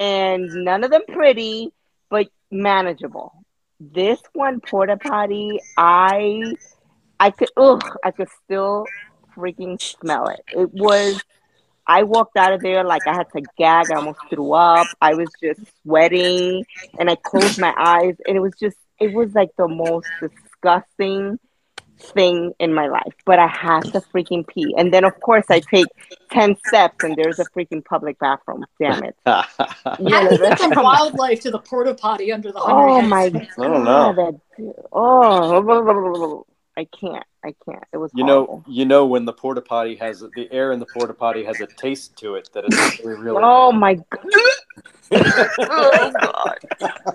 and 0.00 0.48
none 0.64 0.84
of 0.84 0.90
them 0.90 1.02
pretty, 1.08 1.72
but 2.08 2.28
manageable. 2.50 3.32
This 3.78 4.20
one 4.34 4.60
porta 4.60 4.96
potty, 4.96 5.60
I, 5.76 6.54
I 7.18 7.30
could, 7.30 7.48
ugh, 7.56 7.82
I 8.04 8.10
could 8.10 8.28
still 8.44 8.84
freaking 9.36 9.80
smell 9.80 10.28
it. 10.28 10.40
It 10.48 10.72
was. 10.72 11.22
I 11.90 12.04
walked 12.04 12.36
out 12.36 12.52
of 12.52 12.62
there 12.62 12.84
like 12.84 13.02
I 13.06 13.14
had 13.14 13.26
to 13.36 13.40
gag. 13.58 13.90
I 13.90 13.96
almost 13.96 14.20
threw 14.30 14.52
up. 14.52 14.86
I 15.00 15.14
was 15.14 15.28
just 15.42 15.60
sweating, 15.82 16.64
and 17.00 17.10
I 17.10 17.16
closed 17.16 17.58
my 17.58 17.74
eyes, 17.76 18.14
and 18.28 18.36
it 18.36 18.40
was 18.40 18.54
just, 18.60 18.76
it 19.00 19.12
was 19.12 19.34
like 19.34 19.50
the 19.58 19.66
most 19.66 20.06
disgusting 20.20 21.40
thing 22.14 22.52
in 22.60 22.72
my 22.74 22.86
life, 22.86 23.14
but 23.26 23.40
I 23.40 23.48
had 23.48 23.80
to 23.92 24.02
freaking 24.14 24.46
pee. 24.46 24.72
And 24.78 24.94
then, 24.94 25.04
of 25.04 25.18
course, 25.20 25.46
I 25.50 25.60
take 25.60 25.88
10 26.32 26.56
steps 26.66 26.96
and 27.02 27.16
there's 27.16 27.38
a 27.38 27.44
freaking 27.56 27.84
public 27.84 28.18
bathroom. 28.18 28.64
Damn 28.80 29.02
it. 29.02 29.16
How 29.26 29.44
do 29.96 30.04
you 30.04 30.38
get 30.38 30.58
from 30.58 30.72
wildlife 30.82 31.40
to 31.42 31.50
the 31.50 31.58
porta 31.58 31.94
potty 31.94 32.32
under 32.32 32.52
the 32.52 32.60
Oh 32.60 33.02
my 33.02 33.24
Hudson? 33.24 33.48
I 33.58 33.68
don't 33.68 33.84
know. 33.84 34.12
God. 34.14 34.40
that- 34.58 34.74
oh, 34.92 36.46
I 36.80 36.86
can't. 36.98 37.24
I 37.44 37.54
can't. 37.66 37.84
It 37.92 37.98
was 37.98 38.10
You 38.14 38.24
know, 38.24 38.64
you 38.66 38.86
know 38.86 39.04
when 39.04 39.26
the 39.26 39.34
porta 39.34 39.60
potty 39.60 39.96
has 39.96 40.20
the 40.20 40.48
air 40.50 40.72
in 40.72 40.80
the 40.80 40.86
porta 40.86 41.12
potty 41.12 41.44
has 41.44 41.60
a 41.60 41.66
taste 41.66 42.16
to 42.20 42.36
it 42.36 42.48
that 42.54 42.64
it's 42.66 43.04
really 43.04 43.20
really. 43.20 43.42
Oh 43.44 43.70
my 43.70 43.96
God. 43.96 44.24
oh 45.12 46.12
God. 46.18 46.58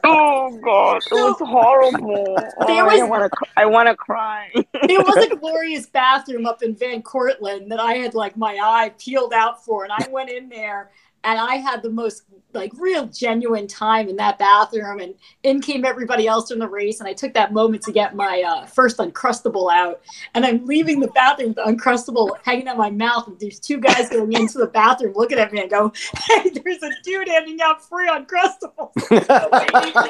Oh 0.04 0.60
God. 0.64 0.98
It 0.98 1.14
was 1.16 1.38
horrible. 1.40 2.38
Oh, 2.60 2.68
There 2.68 2.84
I 2.88 2.98
was- 3.02 3.10
want 3.10 3.32
to. 3.32 3.40
I 3.58 3.66
want 3.66 3.90
to 3.90 3.96
cry. 3.96 4.52
There 4.54 5.02
was 5.02 5.26
a 5.32 5.36
glorious 5.40 5.88
bathroom 5.88 6.46
up 6.46 6.62
in 6.62 6.76
Van 6.76 7.02
Cortlandt 7.02 7.68
that 7.70 7.80
I 7.80 7.94
had 7.96 8.14
like 8.14 8.38
my 8.38 8.60
eye 8.62 8.94
peeled 9.00 9.34
out 9.34 9.66
for, 9.66 9.84
and 9.84 9.92
I 9.92 10.08
went 10.12 10.30
in 10.30 10.48
there 10.48 10.92
and 11.26 11.40
I 11.40 11.56
had 11.56 11.82
the 11.82 11.90
most 11.90 12.24
like 12.54 12.72
real 12.78 13.06
genuine 13.08 13.68
time 13.68 14.08
in 14.08 14.16
that 14.16 14.40
bathroom. 14.40 15.00
And 15.02 15.14
in 15.44 15.62
came 15.62 15.84
everybody 15.84 16.26
else 16.28 16.52
in 16.52 16.60
the 16.60 16.68
race, 16.68 17.00
and 17.00 17.10
I 17.10 17.14
took 17.14 17.34
that 17.34 17.54
moment 17.54 17.84
to 17.84 17.92
get 17.92 18.16
my 18.16 18.44
uh, 18.48 18.66
first 18.66 18.98
Uncrustable 18.98 19.72
out, 19.72 20.02
and 20.34 20.46
I'm 20.46 20.66
leaving 20.66 21.00
the 21.00 21.10
bathroom 21.10 21.50
with 21.50 21.58
the 21.58 21.64
Uncrustable 21.64 22.30
hanging 22.44 22.68
out 22.68 22.78
my 22.78 22.90
mouth, 22.90 23.28
and 23.28 23.40
there's 23.40 23.60
two 23.60 23.78
guys 23.78 24.10
going 24.10 24.32
into 24.34 24.58
the 24.58 24.68
bathroom 24.68 25.14
looking 25.16 25.38
at 25.38 25.52
me 25.52 25.62
and 25.62 25.70
go, 25.70 25.92
"Hey, 26.28 26.50
there's 26.50 26.82
a 26.82 26.92
dude 27.04 27.28
handing 27.28 27.60
out 27.62 27.88
free 27.88 28.08
Uncrustables." 28.08 28.92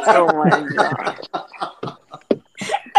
oh 0.10 0.28
my 0.34 0.68
God. 0.76 1.98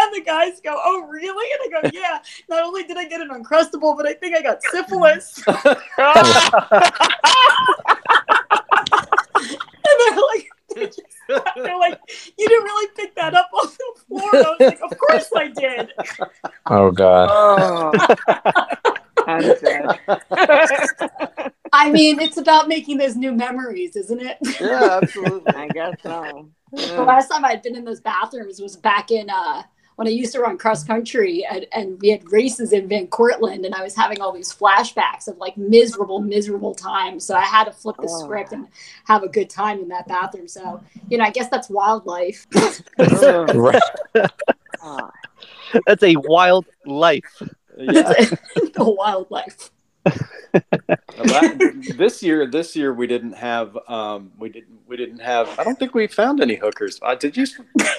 And 0.06 0.14
the 0.14 0.20
guys 0.24 0.60
go, 0.60 0.78
"Oh, 0.82 1.06
really?" 1.08 1.46
And 1.52 1.74
I 1.74 1.80
go, 1.82 1.90
"Yeah. 1.92 2.18
Not 2.48 2.62
only 2.64 2.84
did 2.84 2.96
I 2.96 3.04
get 3.06 3.20
an 3.20 3.30
uncrustable, 3.30 3.96
but 3.96 4.06
I 4.06 4.12
think 4.14 4.36
I 4.36 4.42
got 4.42 4.62
syphilis." 4.70 5.42
and 5.46 5.56
they're 9.98 10.16
like, 10.16 10.48
they're, 10.74 10.86
just- 10.86 11.02
they're 11.56 11.78
like, 11.78 11.98
"You 12.38 12.48
didn't 12.48 12.64
really 12.64 12.88
pick 12.96 13.14
that 13.16 13.34
up 13.34 13.50
off 13.52 13.76
the 13.76 14.00
floor." 14.06 14.30
I 14.34 14.36
was 14.40 14.56
like, 14.60 14.80
"Of 14.80 14.98
course 14.98 15.30
I 15.36 15.48
did." 15.48 15.92
Oh 16.66 16.90
God. 16.90 17.28
Oh. 17.32 17.92
I'm. 19.26 19.42
I 21.72 21.90
mean, 21.90 22.20
it's 22.20 22.36
about 22.36 22.68
making 22.68 22.98
those 22.98 23.16
new 23.16 23.32
memories, 23.32 23.96
isn't 23.96 24.20
it? 24.20 24.38
yeah, 24.60 25.00
absolutely. 25.02 25.52
I 25.54 25.68
guess 25.68 25.94
so. 26.02 26.48
the 26.72 27.02
last 27.02 27.28
time 27.28 27.44
I'd 27.44 27.62
been 27.62 27.74
in 27.76 27.84
those 27.84 28.00
bathrooms 28.00 28.60
was 28.60 28.76
back 28.76 29.10
in 29.10 29.28
uh, 29.28 29.62
when 29.96 30.06
I 30.06 30.10
used 30.10 30.32
to 30.34 30.40
run 30.40 30.56
cross 30.58 30.84
country, 30.84 31.44
and, 31.50 31.66
and 31.72 32.00
we 32.00 32.10
had 32.10 32.30
races 32.30 32.72
in 32.72 32.88
Van 32.88 33.06
Cortlandt, 33.08 33.64
and 33.66 33.74
I 33.74 33.82
was 33.82 33.94
having 33.96 34.20
all 34.20 34.30
these 34.32 34.54
flashbacks 34.54 35.26
of 35.26 35.38
like 35.38 35.56
miserable, 35.56 36.20
miserable 36.20 36.74
times. 36.74 37.24
So 37.24 37.34
I 37.34 37.40
had 37.44 37.64
to 37.64 37.72
flip 37.72 37.96
the 37.96 38.08
Oh. 38.10 38.24
script 38.24 38.52
and 38.52 38.68
have 39.06 39.22
a 39.22 39.28
good 39.28 39.50
time 39.50 39.80
in 39.80 39.88
that 39.88 40.06
bathroom. 40.06 40.48
So 40.48 40.80
you 41.10 41.18
know, 41.18 41.24
I 41.24 41.30
guess 41.30 41.48
that's 41.48 41.68
wildlife. 41.68 42.46
Ugh. 42.98 43.50
Right. 43.54 43.82
That's 45.86 46.02
a 46.02 46.14
wild 46.16 46.64
life. 46.86 47.42
Yeah. 47.76 48.02
the 48.12 48.94
wildlife. 48.96 49.70
About- 51.18 51.58
this 51.96 52.22
year, 52.22 52.46
this 52.46 52.74
year 52.76 52.92
we 52.94 53.06
didn't 53.06 53.32
have, 53.32 53.76
um, 53.88 54.32
we 54.38 54.48
didn't, 54.48 54.78
we 54.86 54.96
didn't 54.96 55.18
have. 55.18 55.48
I 55.58 55.64
don't 55.64 55.78
think 55.78 55.94
we 55.94 56.06
found 56.06 56.40
any 56.40 56.54
hookers. 56.54 56.98
Uh, 57.02 57.14
did 57.14 57.36
you? 57.36 57.46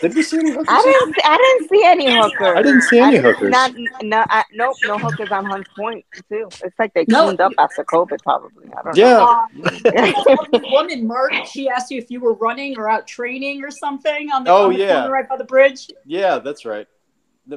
Did 0.02 0.16
we 0.16 0.24
see 0.24 0.38
any 0.38 0.52
hookers? 0.52 0.66
I 0.70 0.82
didn't. 0.84 1.16
I 1.26 1.38
didn't 1.38 1.70
see 1.70 1.84
any 1.86 2.16
hookers. 2.16 2.54
I 2.58 2.62
didn't 2.62 2.82
see 2.84 3.00
any 3.00 3.12
didn't- 3.18 3.26
hookers. 3.26 3.52
Not, 3.52 3.74
no, 4.02 4.24
I, 4.30 4.44
nope, 4.54 4.76
no 4.86 4.98
hookers 4.98 5.32
on 5.32 5.46
Hunt's 5.46 5.70
Point 5.78 6.06
too. 6.30 6.48
It's 6.64 6.80
like 6.80 6.94
they 6.94 7.06
No. 7.08 7.26
cleaned 7.26 7.42
up 7.42 7.52
after 7.58 7.84
COVID, 7.84 8.22
probably. 8.24 8.66
I 8.78 8.82
don't 8.84 8.96
know. 8.98 9.48
Yeah. 9.94 10.12
Um, 10.54 10.62
one 10.72 10.72
woman, 10.72 11.08
Mark, 11.08 11.34
she 11.46 11.70
asked 11.70 11.92
you 11.92 11.98
if 12.00 12.10
you 12.10 12.20
were 12.20 12.34
running 12.34 12.78
or 12.78 12.90
out 12.90 13.06
training 13.08 13.64
or 13.64 13.72
something 13.72 14.32
on 14.32 14.44
the, 14.44 14.52
Oh, 14.52 14.66
on 14.68 14.74
the 14.74 14.80
yeah. 14.80 14.94
corner 15.02 15.12
right 15.14 15.28
by 15.28 15.38
the 15.38 15.44
bridge. 15.44 15.88
Yeah, 16.06 16.40
that's 16.40 16.66
right. 16.66 16.88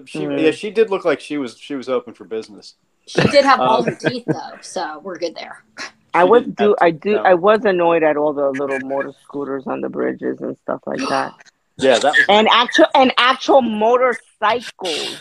She, 0.06 0.20
Mm. 0.20 0.40
yeah, 0.42 0.50
she 0.52 0.70
did 0.70 0.88
look 0.90 1.04
like 1.04 1.18
she 1.20 1.36
was, 1.36 1.58
she 1.58 1.74
was 1.74 1.88
open 1.88 2.14
for 2.14 2.24
business. 2.24 2.74
She 3.06 3.22
did 3.28 3.44
have 3.44 3.60
all 3.60 3.78
Um, 3.78 3.84
her 3.84 3.94
teeth 3.94 4.26
though, 4.26 4.58
so 4.60 5.00
we're 5.00 5.18
good 5.18 5.34
there. 5.34 5.64
I 6.14 6.24
She 6.24 6.28
was 6.28 6.42
didn't 6.42 6.58
do. 6.58 6.76
I 6.80 6.90
do. 6.90 7.14
no. 7.16 7.22
I 7.22 7.34
was 7.34 7.64
annoyed 7.64 8.02
at 8.02 8.16
all 8.16 8.32
the 8.32 8.50
little 8.50 8.80
motor 8.80 9.12
scooters 9.24 9.64
on 9.66 9.80
the 9.80 9.88
bridges 9.88 10.40
and 10.40 10.56
stuff 10.62 10.80
like 10.86 11.00
that, 11.08 11.32
Yeah, 11.78 11.98
that 11.98 12.14
was. 12.16 12.26
and 12.28 12.48
actual 12.50 12.86
and 12.94 13.12
actual 13.18 13.62
motorcycles 13.62 15.18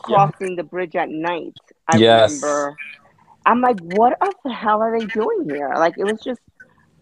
crossing 0.00 0.56
the 0.56 0.62
bridge 0.64 0.94
at 0.96 1.08
night. 1.10 1.54
I 1.88 1.96
Yes. 1.96 2.30
remember. 2.30 2.76
I'm 3.44 3.60
like, 3.60 3.76
what 3.78 4.18
the 4.44 4.52
hell 4.52 4.82
are 4.82 4.98
they 4.98 5.06
doing 5.06 5.44
here? 5.48 5.72
Like, 5.76 5.94
it 5.96 6.04
was 6.04 6.20
just. 6.22 6.40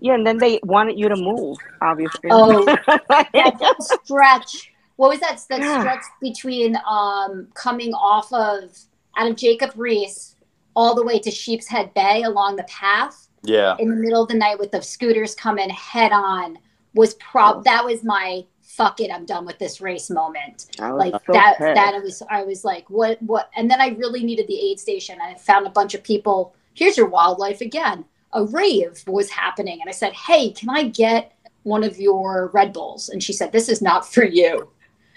Yeah, 0.01 0.15
and 0.15 0.27
then 0.27 0.39
they 0.39 0.61
wanted 0.65 0.99
you 0.99 1.09
to 1.09 1.17
move, 1.17 1.57
obviously. 1.81 2.29
Oh. 2.31 2.67
that, 2.87 3.29
that 3.33 3.77
stretch. 4.05 4.71
What 4.97 5.09
was 5.11 5.21
that? 5.21 5.41
That 5.49 5.61
Yeah. 5.61 5.81
stretch 5.81 6.03
between 6.21 6.77
um, 6.87 7.49
coming 7.55 7.95
off 7.95 8.31
of 8.33 8.77
out 9.17 9.31
of 9.31 9.37
Jacob 9.37 9.73
Riis 9.75 10.35
all 10.75 10.95
the 10.95 11.05
way 11.05 11.19
to 11.19 11.31
Sheepshead 11.31 11.95
Bay 11.95 12.23
along 12.23 12.57
the 12.57 12.65
path. 12.65 13.29
Yeah, 13.43 13.77
in 13.79 13.91
the 13.91 13.97
middle 13.97 14.23
of 14.23 14.29
the 14.29 14.35
night 14.35 14.59
with 14.59 14.73
the 14.73 14.81
scooters 14.81 15.35
coming 15.35 15.69
head 15.69 16.12
on 16.12 16.59
was 16.95 17.15
prob 17.15 17.65
that 17.65 17.85
was 17.85 18.03
my 18.03 18.45
fuck 18.62 19.01
it 19.01 19.11
I'm 19.12 19.25
done 19.27 19.45
with 19.45 19.59
this 19.59 19.81
race 19.81 20.11
moment. 20.11 20.67
Was 20.79 20.93
like 20.99 21.15
so 21.27 21.33
that 21.33 21.59
pissed. 21.59 21.75
that 21.75 22.03
was 22.03 22.23
I 22.31 22.43
was 22.43 22.65
like 22.65 22.89
what 22.91 23.21
what 23.23 23.51
and 23.57 23.71
then 23.71 23.81
I 23.81 23.89
really 23.89 24.25
needed 24.25 24.49
the 24.49 24.59
aid 24.59 24.81
station. 24.81 25.19
I 25.21 25.35
found 25.35 25.67
a 25.67 25.71
bunch 25.71 25.95
of 25.95 26.03
people 26.03 26.55
here's 26.75 26.97
your 26.97 27.09
wildlife 27.09 27.61
again. 27.61 28.05
A 28.33 28.45
rave 28.45 29.05
was 29.07 29.31
happening 29.31 29.81
and 29.81 29.89
I 29.89 29.93
said 29.93 30.12
hey 30.12 30.51
can 30.51 30.71
I 30.71 30.85
get 30.85 31.37
one 31.62 31.85
of 31.85 31.99
your 31.99 32.49
Red 32.53 32.73
Bulls? 32.73 33.09
And 33.09 33.23
she 33.23 33.33
said 33.33 33.53
this 33.53 33.69
is 33.69 33.81
not 33.81 34.11
for 34.12 34.25
you 34.25 34.71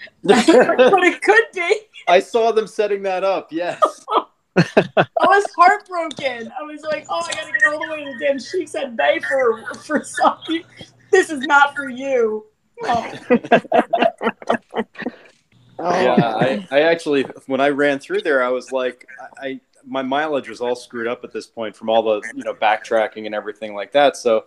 but 0.24 0.44
it 0.48 1.22
could 1.22 1.44
be 1.54 1.80
I 2.08 2.20
saw 2.20 2.52
them 2.52 2.66
setting 2.66 3.02
that 3.02 3.24
up. 3.24 3.52
Yes. 3.52 3.80
I 4.56 5.06
was 5.20 5.46
heartbroken 5.56 6.52
I 6.58 6.62
was 6.64 6.82
like 6.82 7.06
oh 7.08 7.20
I 7.24 7.32
gotta 7.32 7.52
get 7.52 7.64
all 7.68 7.80
the 7.80 7.92
way 7.92 8.04
to 8.04 8.12
the 8.12 8.18
damn 8.18 8.38
Sheepshead 8.38 8.96
Bay 8.96 9.20
for 9.20 9.64
for 9.76 10.02
something 10.02 10.64
this 11.12 11.30
is 11.30 11.40
not 11.42 11.76
for 11.76 11.88
you 11.88 12.44
oh. 12.82 13.12
Oh. 15.80 16.00
yeah, 16.00 16.34
I, 16.34 16.66
I 16.70 16.80
actually 16.82 17.24
when 17.46 17.60
I 17.60 17.68
ran 17.68 18.00
through 18.00 18.22
there, 18.22 18.42
I 18.42 18.48
was 18.48 18.72
like, 18.72 19.06
I, 19.40 19.46
I 19.46 19.60
my 19.86 20.02
mileage 20.02 20.48
was 20.48 20.60
all 20.60 20.74
screwed 20.74 21.06
up 21.06 21.24
at 21.24 21.32
this 21.32 21.46
point 21.46 21.76
from 21.76 21.88
all 21.88 22.02
the 22.02 22.28
you 22.34 22.42
know 22.42 22.54
backtracking 22.54 23.26
and 23.26 23.34
everything 23.34 23.74
like 23.74 23.92
that. 23.92 24.16
So 24.16 24.46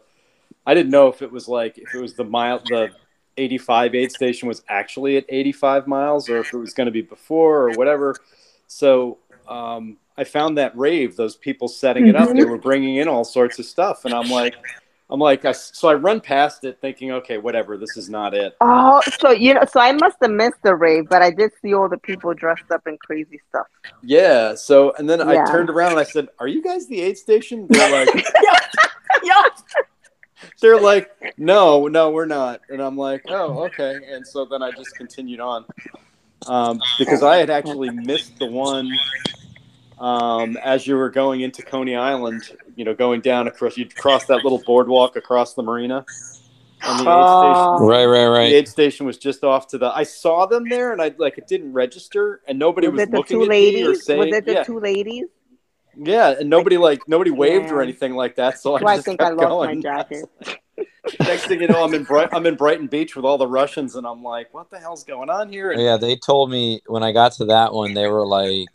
I 0.66 0.74
didn't 0.74 0.92
know 0.92 1.08
if 1.08 1.22
it 1.22 1.32
was 1.32 1.48
like 1.48 1.78
if 1.78 1.96
it 1.96 2.02
was 2.02 2.16
the 2.16 2.26
mile 2.26 2.60
the 2.66 2.90
85 3.38 3.96
aid 3.96 4.12
station 4.12 4.48
was 4.48 4.64
actually 4.68 5.18
at 5.18 5.26
85 5.30 5.88
miles 5.88 6.30
or 6.30 6.40
if 6.40 6.54
it 6.54 6.58
was 6.58 6.74
going 6.74 6.86
to 6.86 6.92
be 6.92 7.02
before 7.02 7.70
or 7.70 7.72
whatever. 7.72 8.16
So 8.68 9.20
um, 9.48 9.98
I 10.18 10.24
found 10.24 10.58
that 10.58 10.78
rave, 10.78 11.16
those 11.16 11.36
people 11.36 11.68
setting 11.68 12.08
it 12.08 12.16
up, 12.16 12.34
they 12.34 12.46
were 12.46 12.58
bringing 12.58 12.98
in 12.98 13.08
all 13.08 13.24
sorts 13.24 13.60
of 13.60 13.66
stuff, 13.66 14.06
and 14.06 14.14
I'm 14.14 14.30
like. 14.30 14.56
I'm 15.14 15.20
like, 15.20 15.44
I, 15.44 15.52
so 15.52 15.90
I 15.90 15.96
run 15.96 16.22
past 16.22 16.64
it 16.64 16.80
thinking, 16.80 17.12
okay, 17.12 17.38
whatever, 17.38 17.76
this 17.76 17.98
is 17.98 18.10
not 18.10 18.34
it. 18.34 18.56
Oh, 18.62 19.02
so 19.20 19.32
you 19.32 19.54
know, 19.54 19.66
so 19.70 19.82
I 19.82 19.92
must 19.92 20.16
have 20.22 20.32
missed 20.32 20.64
the 20.64 20.74
rave, 20.74 21.10
but 21.10 21.22
I 21.22 21.32
did 21.32 21.52
see 21.62 21.74
all 21.74 21.90
the 21.90 21.98
people 21.98 22.34
dressed 22.34 22.72
up 22.72 22.88
in 22.88 22.98
crazy 22.98 23.42
stuff. 23.50 23.68
Yeah. 24.02 24.56
So, 24.56 24.94
and 24.98 25.10
then 25.10 25.22
I 25.22 25.46
turned 25.52 25.70
around 25.70 25.92
and 25.92 26.00
I 26.00 26.06
said, 26.06 26.30
"Are 26.40 26.48
you 26.48 26.64
guys 26.64 26.88
the 26.88 27.02
aid 27.02 27.18
station?" 27.18 27.68
They're 27.70 28.06
like, 28.06 28.26
yeah 28.44 28.60
"They're 30.62 30.80
like, 30.80 31.10
no, 31.38 31.88
no, 31.88 32.12
we're 32.12 32.26
not." 32.26 32.62
And 32.70 32.82
I'm 32.82 32.98
like, 32.98 33.24
"Oh, 33.28 33.64
okay." 33.66 34.02
And 34.10 34.26
so 34.26 34.46
then 34.46 34.62
I 34.64 34.72
just 34.72 34.96
continued 34.96 35.40
on. 35.40 35.66
um, 36.48 36.82
because 36.98 37.22
I 37.24 37.38
had 37.38 37.50
actually 37.50 37.90
missed 37.92 38.38
the 38.40 38.46
one 38.48 38.92
um, 40.00 40.58
as 40.58 40.88
you 40.88 40.96
were 40.96 41.10
going 41.10 41.42
into 41.42 41.62
Coney 41.62 41.96
Island. 41.96 42.50
You 42.76 42.86
know, 42.86 42.94
going 42.96 43.22
down 43.22 43.48
across, 43.48 43.78
you'd 43.78 43.96
cross 43.96 44.26
that 44.26 44.44
little 44.44 44.58
boardwalk 44.66 45.16
across 45.16 45.54
the 45.54 45.64
marina. 45.64 46.06
On 46.84 46.98
the 46.98 47.04
aid 47.04 47.08
Oh. 47.08 47.38
station. 47.38 47.88
Right, 47.88 48.06
right, 48.06 48.50
The 48.50 48.56
aid 48.56 48.68
station 48.68 49.06
was 49.06 49.20
just 49.20 49.44
off 49.44 49.68
to 49.68 49.78
the. 49.78 49.96
I 49.96 50.02
saw 50.02 50.48
them 50.48 50.68
there, 50.68 50.92
and 50.92 51.00
I 51.02 51.14
like 51.20 51.38
it 51.38 51.46
didn't 51.48 51.74
register, 51.74 52.42
and 52.48 52.58
nobody 52.58 52.88
Was 52.88 52.94
was, 52.94 53.04
it 53.04 53.12
the 53.12 53.18
looking 53.18 53.38
two 53.38 53.44
at 53.44 53.50
me 53.50 53.84
or 53.84 53.94
saying, 53.94 54.20
Was 54.20 54.38
it 54.38 54.46
the 54.46 54.54
yeah, 54.54 54.64
two 54.64 54.80
ladies? 54.80 55.26
Yeah, 55.96 56.36
and 56.40 56.50
nobody 56.50 56.78
like 56.78 57.08
nobody 57.08 57.32
waved 57.32 57.72
or 57.72 57.82
anything 57.82 58.16
like 58.16 58.36
that. 58.36 58.60
So 58.60 58.76
I 58.76 58.80
So 58.80 58.88
I 58.88 58.96
just 58.96 59.06
think 59.06 59.22
I 59.22 59.26
kept 59.30 59.38
lost 59.38 59.50
going. 59.50 59.76
my 59.78 59.82
jacket. 59.82 60.26
Next 61.20 61.46
thing 61.48 61.62
you 61.62 61.68
know, 61.68 61.84
I'm 61.84 61.94
in 61.94 62.04
Bright, 62.04 62.30
I'm 62.32 62.46
in 62.46 62.56
Brighton 62.56 62.88
Beach 62.88 63.16
with 63.16 63.26
all 63.26 63.38
the 63.38 63.48
Russians, 63.48 63.96
and 63.96 64.06
I'm 64.06 64.24
like, 64.24 64.54
what 64.54 64.70
the 64.70 64.80
hell's 64.80 65.04
going 65.04 65.30
on 65.30 65.52
here? 65.52 65.72
And 65.72 65.82
Yeah, 65.82 65.98
they 65.98 66.16
told 66.16 66.50
me 66.52 66.82
when 66.88 67.04
I 67.04 67.12
got 67.12 67.32
to 67.34 67.46
that 67.46 67.74
one, 67.74 67.94
they 67.96 68.08
were 68.08 68.26
like, 68.26 68.68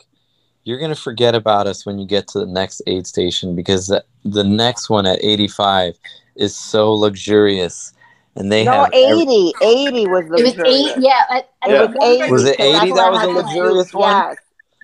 "You're 0.63 0.77
gonna 0.79 0.95
forget 0.95 1.35
about 1.35 1.67
us 1.67 1.85
when 1.85 1.97
you 1.99 2.05
get 2.05 2.27
to 2.29 2.39
the 2.39 2.45
next 2.45 2.81
aid 2.85 3.07
station 3.07 3.55
because 3.55 3.87
the, 3.87 4.03
the 4.25 4.43
next 4.43 4.89
one 4.89 5.05
at 5.05 5.19
85 5.23 5.97
is 6.35 6.55
so 6.55 6.93
luxurious, 6.93 7.93
and 8.35 8.51
they 8.51 8.65
No, 8.65 8.71
have 8.71 8.89
every- 8.93 9.21
80. 9.21 9.53
80 9.61 10.07
was 10.07 10.25
It 10.25 10.29
was 10.31 10.41
luxurious. 10.43 10.91
eight. 10.97 11.03
Yeah. 11.03 11.21
I, 11.29 11.43
I 11.63 11.69
Yeah. 11.69 11.83
It 11.83 11.89
was 11.89 12.19
80. 12.21 12.31
Was 12.31 12.43
it 12.45 12.59
80 12.59 12.91
that 12.93 13.11
was 13.11 13.19
had 13.21 13.29
the 13.29 13.33
the 13.33 13.39
luxurious 13.41 13.87
soup. 13.91 13.99
one? 14.01 14.11
Yes. 14.11 14.35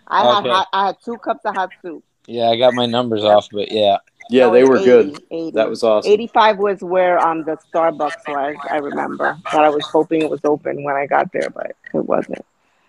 I 0.07 0.23
had, 0.23 0.39
Okay. 0.39 0.49
hot, 0.49 0.67
I 0.73 0.85
had 0.87 0.95
two 1.03 1.17
cups 1.17 1.41
of 1.45 1.55
hot 1.55 1.69
soup. 1.81 2.03
Yeah, 2.27 2.49
I 2.49 2.57
got 2.57 2.73
my 2.73 2.85
numbers 2.85 3.23
off, 3.23 3.47
but 3.51 3.71
yeah, 3.71 3.97
yeah, 4.29 4.45
No, 4.47 4.53
they 4.53 4.63
were 4.63 4.77
80, 4.77 4.85
good. 4.85 5.23
80. 5.31 5.51
That 5.51 5.69
was 5.69 5.83
awesome. 5.83 6.11
85 6.11 6.57
was 6.57 6.81
where 6.81 7.19
um 7.19 7.43
the 7.43 7.57
Starbucks 7.73 8.27
was, 8.27 8.55
I 8.69 8.77
remember. 8.77 9.37
But 9.43 9.61
I 9.61 9.69
was 9.69 9.85
hoping 9.85 10.21
it 10.21 10.29
was 10.29 10.41
open 10.45 10.83
when 10.83 10.95
I 10.95 11.05
got 11.05 11.31
there, 11.33 11.49
but 11.49 11.75
it 11.93 12.05
wasn't. 12.05 12.45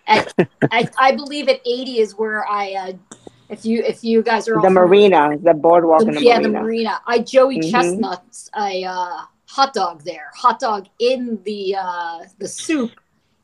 I, 0.07 0.87
I 0.97 1.11
believe 1.15 1.49
at 1.49 1.59
80 1.65 1.99
is 1.99 2.13
where 2.17 2.45
I. 2.49 2.73
Uh, 2.73 2.93
if 3.49 3.63
you 3.65 3.83
if 3.83 4.03
you 4.03 4.23
guys 4.23 4.47
are 4.47 4.55
all 4.55 4.61
The 4.61 4.67
familiar- 4.69 4.87
marina, 4.87 5.37
the 5.37 5.53
boardwalk 5.53 6.01
in 6.03 6.11
the 6.15 6.21
yeah, 6.23 6.37
marina. 6.39 6.47
the 6.59 6.63
marina. 6.63 7.01
I 7.05 7.19
Joey 7.19 7.59
Mhm. 7.59 7.71
Chestnuts 7.71 8.49
a 8.57 8.83
uh, 8.85 9.17
hot 9.47 9.73
dog 9.73 10.03
there. 10.03 10.31
Hot 10.35 10.59
dog 10.59 10.87
in 10.99 11.39
the 11.43 11.75
uh, 11.79 12.19
the 12.39 12.47
soup 12.47 12.91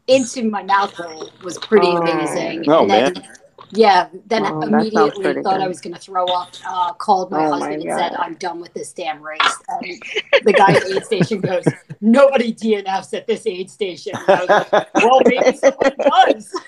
into 0.07 0.49
my 0.49 0.63
mouth 0.63 0.93
hole 0.93 1.29
was 1.43 1.57
pretty 1.59 1.87
Oh. 1.87 1.97
amazing. 1.97 2.67
Oh, 2.69 2.81
and 2.81 2.89
then, 2.89 3.13
man. 3.13 3.27
Yeah, 3.73 4.09
then 4.27 4.45
Oh, 4.45 4.61
immediately 4.61 5.23
pretty 5.23 5.41
thought 5.41 5.61
I 5.61 5.67
was 5.67 5.81
going 5.81 5.93
to 5.93 5.99
throw 5.99 6.25
up. 6.25 6.49
Uh, 6.67 6.93
called 6.93 7.31
my 7.31 7.45
Oh, 7.45 7.51
my 7.51 7.57
husband 7.57 7.83
and 7.83 7.99
said, 7.99 8.13
"I'm 8.15 8.35
done 8.35 8.59
with 8.59 8.73
this 8.73 8.91
damn 8.93 9.21
race." 9.21 9.39
And 9.69 10.01
the 10.43 10.53
guy 10.53 10.73
at 10.73 10.83
the 10.83 10.95
aid 10.97 11.05
station 11.05 11.41
goes, 11.41 11.65
"Nobody 12.01 12.53
DNFs 12.53 13.13
at 13.13 13.27
this 13.27 13.45
aid 13.47 13.69
station." 13.69 14.13
And 14.15 14.29
I 14.29 14.41
was 14.41 14.49
like, 14.71 14.93
well, 14.95 15.21
maybe 15.25 15.57
someone 15.63 15.93
does. 15.99 16.51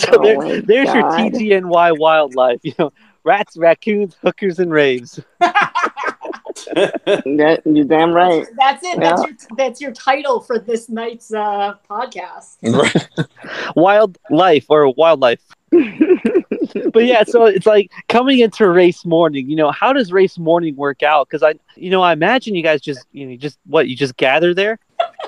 so 0.00 0.08
Oh 0.12 0.22
there, 0.22 0.38
my 0.38 0.60
there's 0.64 0.92
your 0.92 1.02
God. 1.02 1.32
TGNY 1.32 1.98
wildlife. 1.98 2.60
You 2.62 2.74
know, 2.78 2.92
rats, 3.24 3.56
raccoons, 3.56 4.16
hookers, 4.22 4.58
and 4.58 4.72
raves. 4.72 5.20
That- 6.74 7.62
You're 7.64 7.84
damn 7.84 8.12
right. 8.12 8.46
That's 8.58 8.82
it. 8.84 8.98
That's 9.00 9.22
your 9.22 9.36
that's 9.56 9.80
your 9.80 9.92
title 9.92 10.40
for 10.40 10.58
this 10.58 10.88
night's 10.88 11.32
uh, 11.32 11.74
podcast. 11.88 12.56
Wildlife 13.76 14.66
or 14.68 14.88
wildlife. 14.94 15.40
But 16.92 17.04
yeah, 17.04 17.24
so 17.24 17.46
it's 17.46 17.66
like 17.66 17.90
coming 18.08 18.38
into 18.40 18.68
race 18.68 19.04
morning. 19.04 19.48
You 19.50 19.56
know, 19.56 19.70
how 19.72 19.92
does 19.92 20.12
race 20.12 20.38
morning 20.38 20.76
work 20.76 21.02
out? 21.02 21.28
Because 21.28 21.42
I, 21.42 21.54
you 21.76 21.90
know, 21.90 22.00
I 22.02 22.12
imagine 22.12 22.54
you 22.54 22.62
guys 22.62 22.80
just, 22.80 23.00
you 23.12 23.26
know, 23.26 23.36
just 23.36 23.58
what 23.66 23.88
you 23.88 23.96
just 23.96 24.16
gather 24.16 24.54
there. 24.54 24.78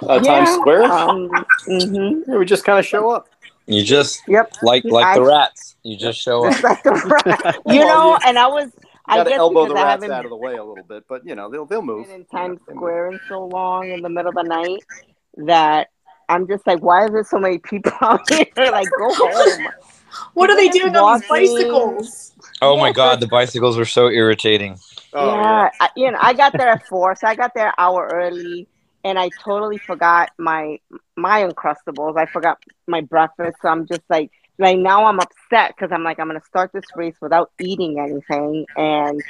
uh, 0.02 0.20
Times 0.20 0.50
Square. 0.50 0.84
Um, 0.84 1.28
hmm 1.66 2.20
Yeah, 2.28 2.36
we 2.36 2.44
just 2.44 2.64
kind 2.64 2.78
of 2.78 2.86
show 2.86 3.10
up. 3.10 3.28
you 3.66 3.82
just 3.82 4.22
Yep. 4.28 4.52
like 4.62 4.84
like 4.84 5.04
I- 5.04 5.14
the 5.14 5.22
rats. 5.24 5.76
You 5.82 5.96
just 5.96 6.20
show 6.20 6.46
up. 6.46 6.62
Like 6.62 6.82
the 6.84 7.22
rat. 7.26 7.56
You 7.66 7.80
know, 7.80 8.16
and 8.24 8.38
I 8.38 8.46
was, 8.46 8.70
I 8.91 8.91
Got 9.16 9.24
to 9.24 9.30
guess 9.30 9.38
elbow 9.38 9.66
the 9.66 9.74
rats 9.74 10.04
out 10.04 10.24
of 10.24 10.30
the 10.30 10.36
way 10.36 10.56
a 10.56 10.64
little 10.64 10.84
bit, 10.84 11.04
but 11.08 11.26
you 11.26 11.34
know 11.34 11.50
they'll 11.50 11.66
they'll 11.66 11.82
move. 11.82 12.06
been 12.06 12.20
in 12.20 12.24
Times 12.26 12.60
They 12.66 12.74
move. 12.74 12.80
Square 12.80 13.12
in 13.12 13.20
so 13.28 13.46
long 13.46 13.90
in 13.90 14.02
the 14.02 14.08
middle 14.08 14.28
of 14.30 14.34
the 14.34 14.42
night 14.42 14.84
that 15.36 15.88
I'm 16.28 16.46
just 16.46 16.66
like, 16.66 16.80
why 16.80 17.04
is 17.04 17.10
there 17.10 17.24
so 17.24 17.38
many 17.38 17.58
people 17.58 17.92
out 18.00 18.28
here? 18.30 18.46
like, 18.56 18.88
go 18.98 19.12
home. 19.14 19.68
What 20.34 20.50
are 20.50 20.56
they 20.56 20.66
Just 20.66 20.78
doing 20.78 20.94
on 20.94 21.20
these 21.20 21.28
bicycles? 21.28 22.32
Oh 22.60 22.76
my 22.76 22.92
god, 22.92 23.20
the 23.20 23.26
bicycles 23.26 23.78
were 23.78 23.86
so 23.86 24.10
irritating. 24.10 24.78
Oh, 25.14 25.26
yeah, 25.26 25.70
I, 25.80 25.88
you 25.96 26.10
know, 26.10 26.18
I 26.20 26.34
got 26.34 26.52
there 26.52 26.68
at 26.68 26.86
four, 26.86 27.14
so 27.16 27.26
I 27.26 27.34
got 27.34 27.52
there 27.54 27.68
an 27.68 27.72
hour 27.78 28.10
early, 28.12 28.68
and 29.04 29.18
I 29.18 29.30
totally 29.42 29.78
forgot 29.78 30.30
my 30.38 30.78
my 31.16 31.44
uncrustables. 31.44 32.18
I 32.18 32.26
forgot 32.26 32.62
my 32.86 33.00
breakfast, 33.00 33.56
so 33.62 33.68
I'm 33.68 33.86
just 33.86 34.02
like, 34.10 34.30
like 34.62 34.78
now 34.78 35.04
I'm 35.04 35.20
upset 35.20 35.74
because 35.76 35.92
I'm 35.92 36.04
like, 36.04 36.18
I'm 36.18 36.28
gonna 36.28 36.40
start 36.46 36.72
this 36.72 36.84
race 36.96 37.16
without 37.20 37.50
eating 37.60 37.98
anything, 37.98 38.66
and 38.76 39.20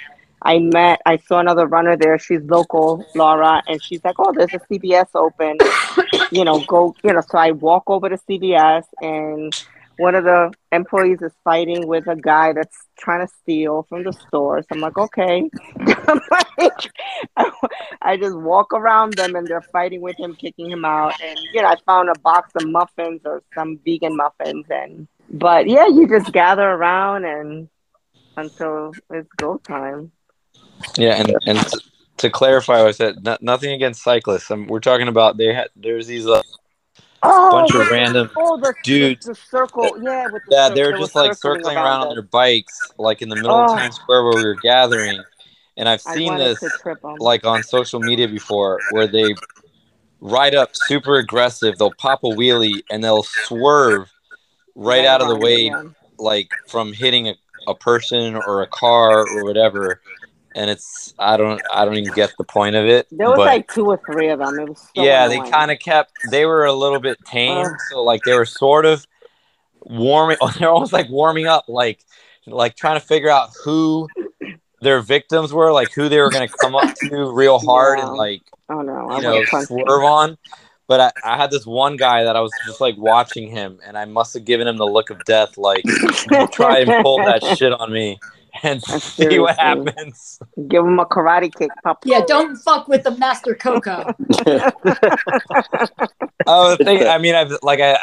I 0.43 0.59
met, 0.59 1.01
I 1.07 1.19
saw 1.19 1.39
another 1.39 1.67
runner 1.67 1.97
there. 1.97 2.19
She's 2.19 2.43
local, 2.43 3.05
Laura, 3.15 3.63
and 3.67 3.83
she's 3.83 4.05
like, 4.05 4.17
oh, 4.19 4.33
there's 4.33 4.53
a 4.55 4.61
CVS 4.61 5.09
open, 5.15 5.57
you 6.33 6.45
know, 6.45 6.65
go, 6.67 6.95
you 7.03 7.13
know. 7.13 7.21
So 7.21 7.39
I 7.39 7.53
walk 7.53 7.85
over 7.89 8.09
to 8.09 8.19
CVS 8.19 8.85
and. 9.01 9.53
One 9.99 10.15
of 10.15 10.25
the 10.25 10.51
employees 10.73 11.21
is 11.21 11.33
fighting 11.45 11.87
with 11.87 12.09
a 12.09 12.17
guy 12.17 12.55
that's 12.55 12.87
trying 12.99 13.27
to 13.27 13.33
steal 13.43 13.85
from 13.89 14.05
the 14.05 14.13
store. 14.13 14.63
So 14.63 14.69
I'm 14.73 14.81
like, 14.81 14.97
okay. 14.97 15.51
I'm 15.79 16.21
like, 16.31 16.91
I, 17.37 17.51
I 18.03 18.17
just 18.17 18.37
walk 18.37 18.73
around 18.73 19.15
them 19.15 19.37
and 19.37 19.47
they're 19.47 19.61
fighting 19.61 20.01
with 20.01 20.19
him, 20.19 20.35
kicking 20.35 20.71
him 20.71 20.85
out. 20.85 21.15
And, 21.23 21.39
you 21.53 21.63
know, 21.63 21.69
I 21.69 21.77
found 21.87 22.09
a 22.09 22.19
box 22.21 22.53
of 22.57 22.69
muffins 22.69 23.21
or 23.25 23.43
some 23.55 23.79
vegan 23.85 24.17
muffins. 24.17 24.67
And, 24.71 25.07
but 25.33 25.67
yeah, 25.69 25.87
you 25.89 26.07
just 26.09 26.33
gather 26.33 26.69
around 26.69 27.25
and 27.25 27.69
until 28.37 28.93
it's 29.11 29.29
go 29.37 29.59
time. 29.59 30.13
Yeah, 30.97 31.15
and 31.17 31.35
and 31.47 31.65
to 32.19 32.31
clarify, 32.31 32.79
what 32.79 32.89
I 32.89 32.93
said 32.93 33.25
no, 33.25 33.37
nothing 33.41 33.73
against 33.73 34.03
cyclists. 34.03 34.51
Um 34.51 34.67
we're 34.67 34.81
talking 34.81 35.09
about 35.09 35.37
they 35.37 35.53
had 35.53 35.69
there's 35.77 36.07
these 36.07 36.27
uh, 36.27 36.43
Oh, 37.25 37.53
bunch 37.53 37.73
of 37.75 37.89
random 37.89 38.29
oh, 38.37 38.57
the, 38.59 38.75
dudes. 38.83 39.27
The, 39.27 39.33
the 39.33 39.39
circle, 39.39 39.97
yeah. 40.03 40.25
With 40.25 40.43
the 40.49 40.57
yeah, 40.57 40.69
cir- 40.69 40.75
they 40.75 40.83
were 40.83 40.93
they 40.93 40.99
just 40.99 41.15
like 41.15 41.35
circling 41.37 41.77
around 41.77 42.09
on 42.09 42.15
their 42.15 42.23
bikes, 42.23 42.77
like 42.99 43.23
in 43.23 43.29
the 43.29 43.37
middle 43.37 43.53
Oh. 43.53 43.65
of 43.65 43.79
Times 43.79 43.95
Square 43.95 44.25
where 44.25 44.37
we 44.37 44.45
were 44.45 44.57
gathering. 44.57 45.23
And 45.77 45.89
I've 45.89 46.03
seen 46.03 46.37
this 46.37 46.63
like 47.19 47.47
on 47.47 47.63
social 47.63 48.01
media 48.01 48.29
before, 48.29 48.81
where 48.91 49.07
they 49.07 49.35
ride 50.21 50.55
up 50.55 50.71
super 50.75 51.17
aggressive. 51.17 51.79
They'll 51.79 51.95
pop 51.95 52.25
a 52.25 52.29
wheelie 52.29 52.83
and 52.91 53.03
they'll 53.03 53.23
swerve 53.23 54.12
right 54.75 55.05
out 55.05 55.21
of 55.23 55.29
the 55.29 55.37
way, 55.37 55.73
like 56.19 56.51
from 56.69 56.93
hitting 56.93 57.29
a, 57.29 57.35
a 57.69 57.75
person 57.75 58.37
or 58.37 58.63
a 58.63 58.67
car 58.67 59.27
or 59.27 59.45
whatever. 59.45 60.01
And 60.55 60.69
it's 60.69 61.15
I 61.19 61.37
don't 61.39 61.63
I 61.73 61.85
don't 61.87 61.97
even 61.97 62.13
get 62.13 62.35
the 62.37 62.45
point 62.45 62.77
of 62.77 62.85
it. 62.87 63.07
There 63.11 63.29
was 63.29 63.39
but 63.39 63.47
like 63.47 63.73
two 63.73 63.87
or 63.87 63.99
three 64.05 64.29
of 64.29 64.39
them. 64.39 64.59
It 64.59 64.69
was 64.69 64.81
so 64.81 65.03
yeah, 65.03 65.27
they 65.27 65.39
kind 65.51 65.71
of 65.71 65.79
kept. 65.79 66.13
They 66.31 66.45
were 66.45 66.67
a 66.67 66.73
little 66.75 67.01
bit 67.01 67.17
tame, 67.25 67.67
Ugh. 67.67 67.73
so 67.91 68.03
like 68.03 68.23
they 68.25 68.35
were 68.35 68.45
sort 68.45 68.85
of 68.85 69.07
warming. 69.81 70.37
They're 70.59 70.69
almost 70.69 70.93
like 70.93 71.09
warming 71.09 71.47
up, 71.47 71.65
like 71.69 72.01
like 72.47 72.77
trying 72.77 73.01
to 73.01 73.07
figure 73.07 73.31
out 73.31 73.51
who 73.65 74.09
their 74.83 75.01
victims 75.01 75.53
were, 75.55 75.73
like 75.73 75.93
who 75.93 76.09
they 76.11 76.19
were 76.19 76.31
going 76.31 76.47
to 76.47 76.55
come 76.61 76.75
up 76.75 76.95
to 76.97 77.33
real 77.33 77.59
hard 77.59 77.99
Yeah. 77.99 78.09
and 78.09 78.17
like 78.17 78.43
Oh 78.69 78.83
no, 78.83 79.09
I 79.09 79.17
you 79.17 79.23
know 79.23 79.33
would've 79.35 79.49
punched 79.49 79.71
him. 79.71 79.79
swerve 79.87 80.05
on. 80.05 80.39
But 80.93 81.01
I, 81.25 81.33
I 81.33 81.37
had 81.39 81.51
this 81.51 81.65
one 81.65 81.97
guy 81.97 82.25
that 82.25 82.37
I 82.37 82.41
was 82.43 82.53
just 82.67 82.79
like 82.79 82.99
watching 82.99 83.49
him, 83.49 83.81
and 83.83 83.97
I 83.97 84.05
must 84.05 84.35
have 84.35 84.45
given 84.45 84.69
him 84.69 84.77
the 84.77 84.85
look 84.87 85.09
of 85.09 85.25
death, 85.25 85.57
like 85.57 85.83
try 86.53 86.81
and 86.81 87.03
pull 87.03 87.17
that 87.25 87.43
shit 87.57 87.73
on 87.73 87.91
me 87.91 88.21
and 88.63 88.83
see 88.83 89.39
what 89.39 89.59
happens. 89.59 90.39
Give 90.69 90.85
him 90.85 90.99
a 90.99 91.07
karate 91.07 91.51
kick, 91.55 91.71
pop. 91.83 92.03
Yeah, 92.05 92.21
don't 92.27 92.57
fuck 92.57 92.89
with 92.89 93.05
the 93.05 93.13
Master 93.13 93.55
Cocco. 93.55 94.13
Oh, 96.47 96.77
thing. 96.77 97.07
I 97.07 97.17
mean, 97.17 97.35
I've 97.35 97.53
like 97.63 97.81
I, 97.81 97.97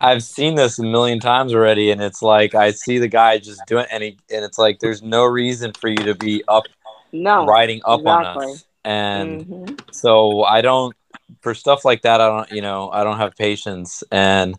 I've 0.00 0.24
seen 0.24 0.56
this 0.56 0.80
a 0.80 0.82
million 0.82 1.20
times 1.20 1.54
already, 1.54 1.92
and 1.92 2.02
it's 2.02 2.20
like 2.20 2.56
I 2.56 2.72
see 2.72 2.98
the 2.98 3.06
guy 3.06 3.38
just 3.38 3.60
doing, 3.66 3.86
and 3.92 4.02
he, 4.02 4.18
and 4.34 4.44
it's 4.44 4.58
like 4.58 4.80
there's 4.80 5.02
no 5.02 5.24
reason 5.24 5.72
for 5.72 5.88
you 5.88 5.96
to 5.98 6.16
be 6.16 6.42
up 6.48 6.64
No. 7.12 7.46
riding 7.46 7.80
up 7.84 8.04
on 8.04 8.22
exactly. 8.22 8.52
us, 8.54 8.64
and 8.84 9.46
Mhm. 9.46 9.94
so 9.94 10.42
I 10.42 10.62
don't 10.62 10.96
for 11.40 11.54
stuff 11.54 11.84
like 11.84 12.02
that. 12.02 12.20
I 12.20 12.28
don't, 12.28 12.50
you 12.50 12.62
know, 12.62 12.90
I 12.90 13.04
don't 13.04 13.18
have 13.18 13.36
patience, 13.36 14.02
and 14.10 14.56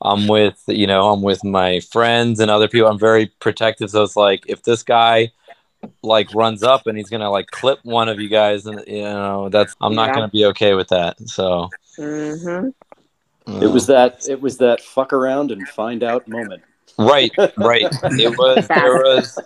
I'm 0.00 0.28
with, 0.28 0.62
you 0.66 0.86
know, 0.86 1.10
I'm 1.10 1.22
with 1.22 1.42
my 1.44 1.80
friends 1.80 2.40
and 2.40 2.50
other 2.50 2.68
people. 2.68 2.88
I'm 2.88 2.98
very 2.98 3.26
protective, 3.40 3.90
so 3.90 4.02
it's 4.02 4.16
like 4.16 4.44
if 4.46 4.62
this 4.62 4.82
guy 4.82 5.32
like 6.02 6.32
runs 6.34 6.62
up 6.62 6.86
and 6.86 6.96
he's 6.96 7.10
gonna 7.10 7.30
like 7.30 7.50
clip 7.50 7.78
one 7.82 8.08
of 8.08 8.18
you 8.20 8.28
guys, 8.28 8.66
and 8.66 8.82
you 8.86 9.02
know, 9.02 9.48
that's 9.48 9.76
I'm 9.80 9.94
not 9.94 10.08
Yeah. 10.08 10.14
gonna 10.14 10.28
be 10.28 10.44
okay 10.46 10.74
with 10.74 10.88
that. 10.88 11.16
So. 11.28 11.70
Mhm. 11.98 12.72
It 13.46 13.68
was 13.68 13.86
that 13.86 14.28
it 14.28 14.40
was 14.40 14.58
that 14.58 14.80
fuck 14.80 15.12
around 15.12 15.52
and 15.52 15.66
find 15.68 16.02
out 16.02 16.26
moment. 16.26 16.62
Right, 16.98 17.30
right. 17.58 17.86
It 18.04 18.38
was 18.38 18.68
there 18.68 18.94
was 18.94 19.38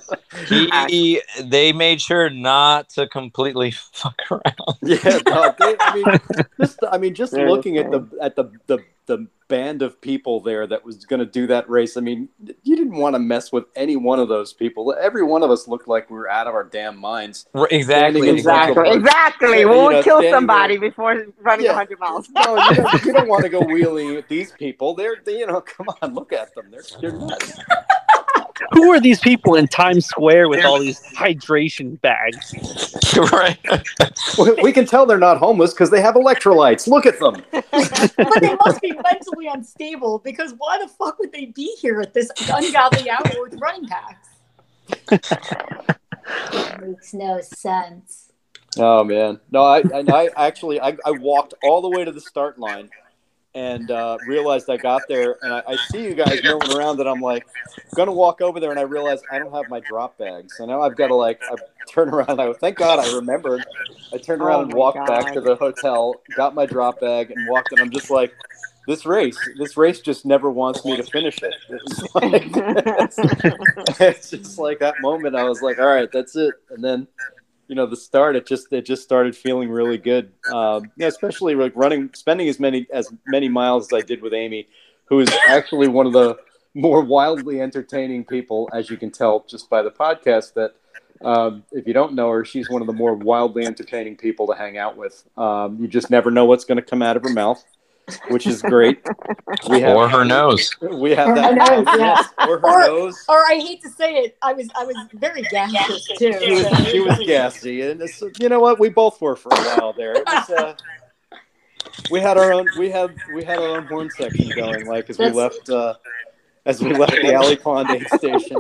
he. 0.49 1.21
They 1.43 1.73
made 1.73 2.01
sure 2.01 2.31
not 2.31 2.91
to 2.91 3.09
completely 3.09 3.71
fuck 3.93 4.19
around. 4.31 4.79
Yeah, 4.83 5.19
no, 5.27 5.55
they, 5.59 5.77
I 5.81 5.95
mean, 5.95 6.21
just 6.61 6.79
I 6.91 6.99
mean, 6.99 7.15
just 7.15 7.33
looking 7.35 7.79
at 7.79 7.91
the 7.91 8.07
at 8.23 8.37
the 8.37 8.53
the 8.67 8.79
the 9.11 9.27
band 9.49 9.83
of 9.83 10.01
people 10.01 10.39
there 10.41 10.65
that 10.69 10.85
was 10.85 11.05
going 11.05 11.19
to 11.19 11.27
do 11.27 11.45
that 11.49 11.69
race. 11.69 11.97
I 11.97 12.01
mean, 12.01 12.29
you 12.63 12.77
didn't 12.77 12.95
want 12.95 13.17
to 13.17 13.19
mess 13.19 13.51
with 13.51 13.65
any 13.75 13.97
one 13.97 14.21
of 14.21 14.29
those 14.29 14.53
people. 14.53 14.95
Every 14.99 15.25
one 15.25 15.43
of 15.43 15.51
us 15.51 15.67
looked 15.67 15.89
like 15.89 16.09
we 16.09 16.17
were 16.17 16.31
out 16.31 16.47
of 16.47 16.55
our 16.55 16.63
damn 16.63 16.97
minds. 16.97 17.47
Exactly. 17.73 18.29
Exactly. 18.31 18.89
Exactly. 18.91 19.49
Yeah, 19.49 19.67
we 19.67 19.75
you 19.75 19.83
would 19.83 19.93
know, 19.95 20.03
kill 20.05 20.23
somebody 20.31 20.77
there. 20.77 20.91
before 20.91 21.27
running 21.41 21.67
Yeah. 21.67 21.73
100 21.73 21.99
miles. 21.99 22.31
No, 22.31 22.57
you 22.71 22.77
don't, 22.77 23.05
you 23.05 23.13
don't 23.13 23.29
want 23.29 23.43
to 23.43 23.49
go 23.51 23.61
wheeling 23.67 24.15
at 24.15 24.29
these 24.29 24.53
people. 24.53 24.95
They're, 24.95 25.17
they, 25.25 25.41
you 25.41 25.47
know, 25.49 25.61
come 25.77 25.89
on, 26.01 26.15
look 26.15 26.33
at 26.33 26.55
them. 26.55 26.71
They're, 26.71 26.85
they're 27.01 27.13
nuts. 27.19 27.59
Who 28.73 28.91
are 28.93 29.01
these 29.01 29.21
people 29.21 29.55
in 29.55 29.67
Times 29.69 30.07
Square 30.07 30.49
with 30.49 30.65
all 30.65 30.79
these 30.79 31.01
hydration 31.17 32.01
bags? 32.01 32.55
right. 33.33 33.59
We- 34.39 34.63
We 34.63 34.73
can 34.73 34.87
tell 34.87 35.07
they're 35.07 35.19
not 35.19 35.39
homeless 35.39 35.73
because 35.73 35.91
they 35.91 36.01
have 36.01 36.15
electrolytes. 36.15 36.87
Look 36.87 37.07
at 37.07 37.19
them. 37.19 37.43
but 37.53 38.41
they 38.41 38.55
must 38.65 38.81
be 38.81 38.93
mentally 38.93 39.47
unstable 39.49 40.19
because 40.19 40.55
why 40.59 40.79
the 40.79 40.89
fuck 40.89 41.19
would 41.19 41.33
they 41.33 41.47
be 41.47 41.75
here 41.81 42.01
at 42.01 42.15
this 42.15 42.31
ungodly 42.53 43.09
hour 43.11 43.23
with 43.43 43.59
running 43.61 43.89
packs? 43.89 44.29
Makes 46.81 47.15
no 47.15 47.41
sense. 47.41 48.33
Oh 48.79 49.03
man, 49.03 49.41
no, 49.51 49.63
I, 49.65 49.79
I, 49.93 50.05
I 50.37 50.47
actually 50.47 50.81
I, 50.81 50.97
I 51.05 51.11
walked 51.11 51.55
all 51.65 51.83
the 51.83 51.89
way 51.91 52.05
to 52.05 52.13
the 52.13 52.21
start 52.21 52.57
line, 52.59 52.89
and 53.55 53.91
uh, 53.91 54.19
realized 54.27 54.71
I 54.71 54.77
got 54.77 55.09
there, 55.09 55.37
and 55.43 55.53
I, 55.53 55.63
I 55.67 55.77
see 55.77 56.05
you 56.05 56.15
guys 56.15 56.43
moving 56.45 56.71
around, 56.77 57.01
and 57.01 57.09
I'm 57.09 57.21
like, 57.21 57.47
gonna 57.95 58.13
walk 58.13 58.41
over 58.41 58.61
there, 58.61 58.71
and 58.71 58.79
I 58.79 58.83
realize 58.85 59.21
I 59.31 59.39
don't 59.39 59.53
have 59.53 59.69
my 59.69 59.81
drop 59.81 60.19
bag, 60.19 60.51
so 60.51 60.65
now 60.67 60.83
I've 60.83 60.97
got 60.97 61.09
to 61.09 61.15
like 61.15 61.41
I 61.51 61.57
turn 61.89 62.09
around. 62.11 62.41
I 62.41 62.53
thank 62.53 62.79
God 62.79 62.99
I 62.99 63.15
remembered. 63.15 63.65
I 64.13 64.19
turned 64.19 64.43
around 64.43 64.61
Oh 64.61 64.65
and 64.65 64.73
walked 64.73 65.07
back 65.07 65.33
to 65.35 65.41
the 65.41 65.57
hotel, 65.57 66.21
got 66.35 66.55
my 66.55 66.67
drop 66.67 67.01
bag, 67.01 67.31
and 67.31 67.47
walked, 67.47 67.73
and 67.73 67.81
I'm 67.81 67.91
just 67.91 68.11
like. 68.11 68.35
This 68.87 69.07
race, 69.07 69.49
this 69.57 69.77
race 69.77 70.01
just 70.01 70.27
never 70.27 70.51
wants 70.51 70.85
me 70.85 70.97
to 70.97 71.05
finish 71.05 71.43
it. 71.43 71.55
It's, 71.71 72.15
like, 72.15 72.43
it's, 72.57 73.19
it's 74.01 74.31
just 74.31 74.59
like 74.59 74.81
that 74.81 75.01
moment. 75.01 75.37
I 75.37 75.45
was 75.45 75.63
like, 75.63 75.79
"All 75.79 75.87
right, 75.87 76.11
that's 76.11 76.35
it," 76.35 76.55
and 76.71 76.83
then 76.83 77.07
you 77.71 77.77
know 77.77 77.87
the 77.87 77.97
start 77.97 78.35
it 78.35 78.47
just 78.47 78.73
it 78.73 78.85
just 78.85 79.05
started 79.05 79.35
feeling 79.35 79.71
really 79.71 79.97
good. 79.97 80.33
Um, 80.53 80.91
yeah, 80.97 81.07
especially 81.07 81.55
like 81.55 81.73
running 81.77 82.11
spending 82.15 82.49
as 82.49 82.59
many 82.59 82.87
as 82.93 83.09
many 83.27 83.49
miles 83.49 83.87
as 83.87 84.03
i 84.03 84.05
did 84.05 84.21
with 84.21 84.35
amy 84.35 84.67
who 85.05 85.21
is 85.21 85.29
actually 85.47 85.87
one 85.87 86.05
of 86.05 86.13
the 86.13 86.37
more 86.75 87.01
wildly 87.01 87.61
entertaining 87.61 88.25
people 88.25 88.69
as 88.73 88.91
you 88.91 88.97
can 88.97 89.11
tell 89.11 89.45
just 89.49 89.71
by 89.71 89.83
the 89.83 89.91
podcast 89.91 90.55
that 90.55 90.75
um, 91.23 91.63
if 91.71 91.87
you 91.87 91.93
don't 91.93 92.15
know 92.15 92.31
her 92.31 92.45
she's 92.45 92.69
one 92.69 92.81
of 92.81 92.87
the 92.89 92.93
more 92.93 93.15
wildly 93.15 93.65
entertaining 93.65 94.17
people 94.17 94.47
to 94.49 94.55
hang 94.55 94.77
out 94.77 94.97
with. 94.97 95.23
Um, 95.37 95.79
you 95.81 95.87
just 95.87 96.11
never 96.11 96.31
know 96.31 96.47
what's 96.47 96.65
going 96.65 96.77
to 96.77 96.83
come 96.83 97.03
out 97.03 97.17
of 97.17 97.23
her 97.23 97.33
mouth 97.33 97.65
which 98.29 98.47
is 98.47 98.61
great 98.63 99.01
we 99.69 99.81
have, 99.81 99.97
Or 99.97 100.09
her 100.09 100.25
nose. 100.25 100.71
we 100.81 101.11
have 101.13 101.29
Or 101.29 101.35
that 101.37 101.69
her 101.69 101.83
nose, 101.85 101.95
yeah. 101.99 102.23
or 102.49 102.59
her 102.59 102.67
Or- 102.67 102.87
nose 102.87 103.25
Or 103.29 103.39
I 103.47 103.55
hate 103.57 103.81
to 103.83 103.89
say 103.91 104.15
it, 104.17 104.37
I 104.43 104.53
was 104.53 104.69
I 104.77 104.85
was 104.85 104.97
very 105.15 105.43
gaseous 105.43 106.07
too. 106.19 106.33
she 106.41 106.51
was, 106.55 106.89
she 106.89 107.01
was 107.01 107.19
gassy, 107.21 107.83
and 107.83 108.01
it's, 108.03 108.23
you 108.41 108.49
know 108.49 108.61
what? 108.61 108.81
We 108.81 108.89
both 108.89 109.21
were 109.21 109.37
for 109.37 109.51
a 109.53 109.61
while 109.77 109.93
there. 109.93 110.15
It 110.15 110.25
was, 110.27 110.51
uh, 110.51 110.75
we 112.11 112.21
had 112.21 112.37
our 112.37 112.53
own, 112.53 112.67
we 112.79 112.91
had 112.91 113.15
we 113.35 113.45
had 113.45 113.59
our 113.59 113.77
own 113.79 113.87
horn 113.87 114.11
section 114.11 114.51
going, 114.57 114.87
like 114.87 115.09
as 115.11 115.19
we 115.19 115.31
left, 115.31 115.69
uh, 115.71 115.95
as 116.67 116.83
we 116.83 116.93
left 116.95 117.13
the 117.13 117.33
Alley 117.35 117.57
Pond 117.57 117.91
aid 117.91 118.07
station. 118.09 118.57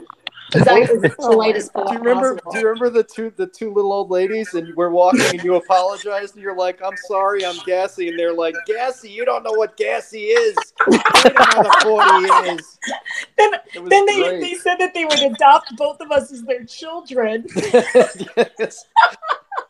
Exactly 0.55 0.98
the 1.09 1.11
politest 1.11 1.72
Do 1.74 1.84
you 1.92 1.98
remember? 1.98 2.38
Do 2.51 2.59
you 2.59 2.66
remember 2.66 2.90
the 2.90 3.05
two 3.05 3.32
the 3.36 3.46
two 3.46 3.72
little 3.72 3.92
old 3.92 4.11
ladies, 4.11 4.55
and 4.55 4.74
we're 4.74 4.90
walking, 4.90 5.22
and 5.22 5.44
you 5.44 5.55
apologize 5.55 6.32
and 6.32 6.42
you're 6.42 6.57
like, 6.57 6.80
"I'm 6.84 6.96
sorry, 7.09 7.44
I'm 7.44 7.59
gassy," 7.66 8.09
and 8.09 8.18
they're 8.18 8.34
like, 8.34 8.55
"Gassy, 8.66 9.11
you 9.11 9.24
don't 9.24 9.42
know 9.42 9.53
what 9.53 9.76
gassy 9.76 10.24
is. 10.24 10.57
You 10.90 10.98
don't 10.98 11.34
know 11.38 11.44
how 11.44 11.62
the 11.62 11.76
forty 11.82 12.53
is." 12.53 12.78
Then, 13.37 13.53
then 13.74 14.07
they, 14.07 14.16
great. 14.16 14.41
they 14.41 14.55
said 14.55 14.76
that 14.76 14.93
they 14.93 15.05
would 15.05 15.22
adopt 15.22 15.76
both 15.76 16.01
of 16.01 16.11
us 16.11 16.31
as 16.33 16.43
their 16.43 16.64
children. 16.64 17.47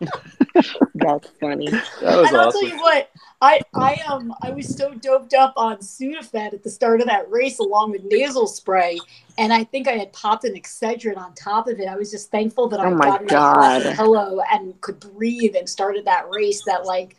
That's 0.95 1.29
funny. 1.41 1.71
that 1.71 2.17
was 2.17 2.29
and 2.29 2.37
I'll 2.37 2.53
tell 2.53 2.67
you 2.67 2.77
what, 2.79 3.11
I 3.41 3.61
I 3.75 4.01
um 4.09 4.35
I 4.43 4.51
was 4.51 4.75
so 4.75 4.95
doped 4.95 5.35
up 5.35 5.53
on 5.57 5.79
Sudafed 5.79 6.35
at 6.55 6.63
the 6.63 6.71
start 6.71 7.01
of 7.01 7.07
that 7.07 7.31
race, 7.31 7.59
along 7.59 7.93
with 7.93 8.05
nasal 8.05 8.47
spray, 8.47 9.01
and 9.39 9.53
I 9.53 9.65
think 9.65 9.89
I 9.89 9.93
had 9.93 10.13
popped 10.13 10.45
an 10.45 10.55
Excedrin 10.55 11.17
on 11.17 11.35
top 11.35 11.69
of 11.69 11.79
it. 11.81 11.89
I 11.89 11.97
was 11.97 12.11
just 12.11 12.31
thankful 12.31 12.69
that 12.69 12.81
I 12.81 12.87
Oh 12.87 12.95
my 12.95 13.07
got 13.07 13.27
God. 13.27 13.87
a 13.87 13.95
pillow 13.95 14.41
and 14.53 14.79
could 14.81 15.01
breathe 15.01 15.55
and 15.57 15.69
started 15.69 16.05
that 16.07 16.29
race. 16.31 16.63
That 16.65 16.85
like, 16.85 17.17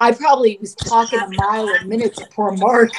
I 0.00 0.12
probably 0.12 0.58
was 0.60 0.74
talking 0.74 1.20
a 1.20 1.28
mile 1.30 1.68
a 1.68 1.84
minute 1.84 2.14
to 2.16 2.26
poor 2.26 2.52
Mark. 2.52 2.90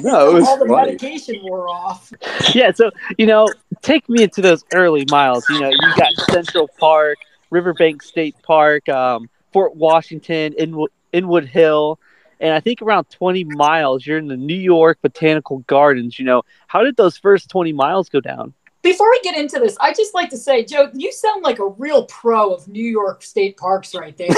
No, 0.00 0.30
it 0.30 0.34
was 0.34 0.48
All 0.48 0.58
the 0.58 0.66
funny. 0.66 0.96
Wore 1.42 1.68
off. 1.68 2.12
Yeah, 2.54 2.72
so 2.72 2.90
you 3.18 3.26
know, 3.26 3.48
take 3.82 4.08
me 4.08 4.22
into 4.22 4.40
those 4.40 4.64
early 4.72 5.04
miles. 5.10 5.44
You 5.48 5.60
know, 5.60 5.70
you 5.70 5.96
got 5.96 6.12
Central 6.30 6.68
Park, 6.78 7.18
Riverbank 7.50 8.02
State 8.02 8.36
Park, 8.42 8.88
um, 8.88 9.28
Fort 9.52 9.76
Washington, 9.76 10.54
Inwood, 10.54 10.90
Inwood 11.12 11.46
Hill, 11.46 11.98
and 12.40 12.52
I 12.52 12.60
think 12.60 12.82
around 12.82 13.10
20 13.10 13.44
miles, 13.44 14.06
you're 14.06 14.18
in 14.18 14.28
the 14.28 14.36
New 14.36 14.56
York 14.56 14.98
Botanical 15.02 15.58
Gardens. 15.60 16.18
You 16.18 16.24
know, 16.24 16.42
how 16.66 16.82
did 16.82 16.96
those 16.96 17.16
first 17.16 17.48
20 17.50 17.72
miles 17.72 18.08
go 18.08 18.20
down? 18.20 18.54
Before 18.86 19.10
we 19.10 19.18
get 19.24 19.36
into 19.36 19.58
this, 19.58 19.76
I 19.80 19.92
just 19.92 20.14
like 20.14 20.30
to 20.30 20.36
say, 20.36 20.64
Joe, 20.64 20.88
you 20.94 21.10
sound 21.10 21.42
like 21.42 21.58
a 21.58 21.66
real 21.66 22.04
pro 22.04 22.54
of 22.54 22.68
New 22.68 22.84
York 22.88 23.24
State 23.24 23.56
parks 23.56 23.96
right 23.96 24.16
there. 24.16 24.28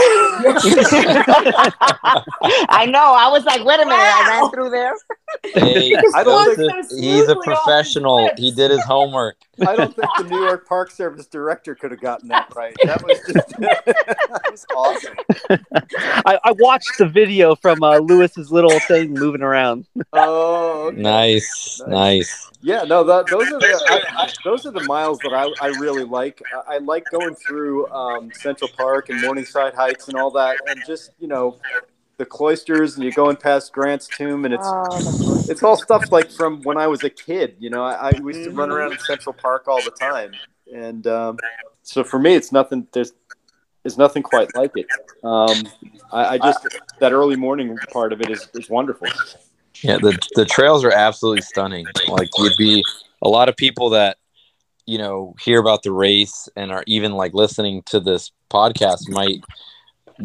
I 2.70 2.86
know. 2.88 3.14
I 3.14 3.28
was 3.30 3.44
like, 3.44 3.62
wait 3.62 3.74
a 3.78 3.84
minute. 3.84 3.92
I 3.94 4.40
ran 4.40 4.51
through 4.51 4.70
there. 4.70 4.94
Hey, 5.44 5.94
I 6.14 6.24
don't 6.24 6.57
think- 6.57 6.72
he's 6.72 6.86
a 6.92 6.94
smoothly 6.94 7.18
off 7.18 7.26
his 7.28 7.44
professional. 7.44 8.30
He 8.38 8.51
did 8.51 8.70
his 8.70 8.82
homework. 8.84 9.36
I 9.66 9.76
don't 9.76 9.94
think 9.94 10.09
the 10.16 10.24
New 10.24 10.40
York 10.44 10.66
Park 10.66 10.90
Service 10.92 11.26
director 11.26 11.74
could 11.74 11.90
have 11.90 12.01
gotten 12.01 12.28
that 12.28 12.51
right. 12.57 12.74
That 12.84 13.03
was 13.05 13.18
just 13.30 13.49
that 13.59 14.49
was 14.51 14.64
awesome. 14.74 15.14
I, 16.24 16.38
I 16.42 16.53
watched 16.53 16.96
the 16.96 17.07
video 17.07 17.55
from 17.55 17.82
uh, 17.82 17.99
Luis's 17.99 18.51
little 18.51 18.78
thing 18.80 19.12
moving 19.12 19.42
around. 19.42 19.86
Oh, 20.14 20.86
okay. 20.88 21.03
Nice, 21.03 21.82
nice. 21.86 22.51
Yeah, 22.61 22.82
no, 22.82 23.04
that, 23.04 23.26
those 23.28 23.46
are 23.52 23.61
the 23.61 23.86
I, 23.88 24.24
I, 24.24 24.32
those 24.44 24.66
are 24.66 24.72
the 24.72 24.82
miles 24.84 25.18
that 25.20 25.32
I, 25.32 25.48
I 25.64 25.68
really 25.78 26.04
like. 26.04 26.42
I, 26.52 26.74
I 26.74 26.78
like 26.78 27.04
going 27.11 27.36
through 27.36 27.88
um, 27.90 28.32
Central 28.32 28.68
Park 28.76 29.11
and 29.11 29.20
Morningside 29.20 29.74
Heights 29.74 30.09
and 30.09 30.16
all 30.16 30.30
that, 30.32 30.56
and 30.66 30.82
just 30.86 31.12
you 31.20 31.28
know 31.28 31.56
the 32.16 32.26
cloisters, 32.26 32.94
and 32.96 33.04
you're 33.04 33.12
going 33.12 33.36
past 33.36 33.72
Grant's 33.72 34.09
Tomb, 34.09 34.44
and 34.44 34.54
it's 34.54 34.66
Oh, 34.66 35.44
it's 35.48 35.62
all 35.62 35.76
stuff 35.76 36.11
like 36.11 36.30
from 36.30 36.62
when 36.62 36.76
I 36.76 36.86
was 36.88 37.04
a 37.04 37.11
kid. 37.11 37.54
You 37.59 37.70
know, 37.70 37.84
I, 37.84 38.11
I 38.11 38.11
used 38.11 38.44
to 38.44 38.50
run 38.50 38.70
around 38.70 38.92
in 38.92 38.98
Central 38.98 39.32
Park 39.32 39.68
all 39.68 39.82
the 39.82 39.92
time, 39.92 40.32
and 40.74 41.06
um, 41.06 41.38
so 41.82 42.02
for 42.02 42.18
me, 42.18 42.34
it's 42.34 42.52
nothing. 42.52 42.86
There's 42.92 43.12
there's 43.82 43.96
nothing 43.96 44.22
quite 44.22 44.54
like 44.56 44.72
it. 44.74 44.86
Um, 45.22 45.68
I, 46.12 46.34
I 46.34 46.38
just 46.38 46.66
that 46.98 47.12
early 47.12 47.36
morning 47.36 47.78
part 47.92 48.12
of 48.12 48.20
it 48.20 48.30
is, 48.30 48.48
is 48.54 48.68
wonderful. 48.68 49.09
Yeah, 49.83 49.99
the 49.99 50.18
the 50.35 50.45
trails 50.45 50.85
are 50.85 50.93
absolutely 50.93 51.43
stunning. 51.43 51.87
Like 52.09 52.31
you'd 52.39 52.57
be 52.57 52.85
a 53.22 53.29
lot 53.29 53.49
of 53.49 53.57
people 53.57 53.91
that 53.91 54.18
you 54.87 54.99
know 54.99 55.35
hear 55.41 55.61
about 55.61 55.83
the 55.83 55.93
race 55.93 56.49
and 56.57 56.72
are 56.72 56.85
even 56.87 57.12
like 57.12 57.35
listening 57.35 57.83
to 57.87 58.01
this 58.01 58.33
podcast 58.51 59.09
might 59.09 59.41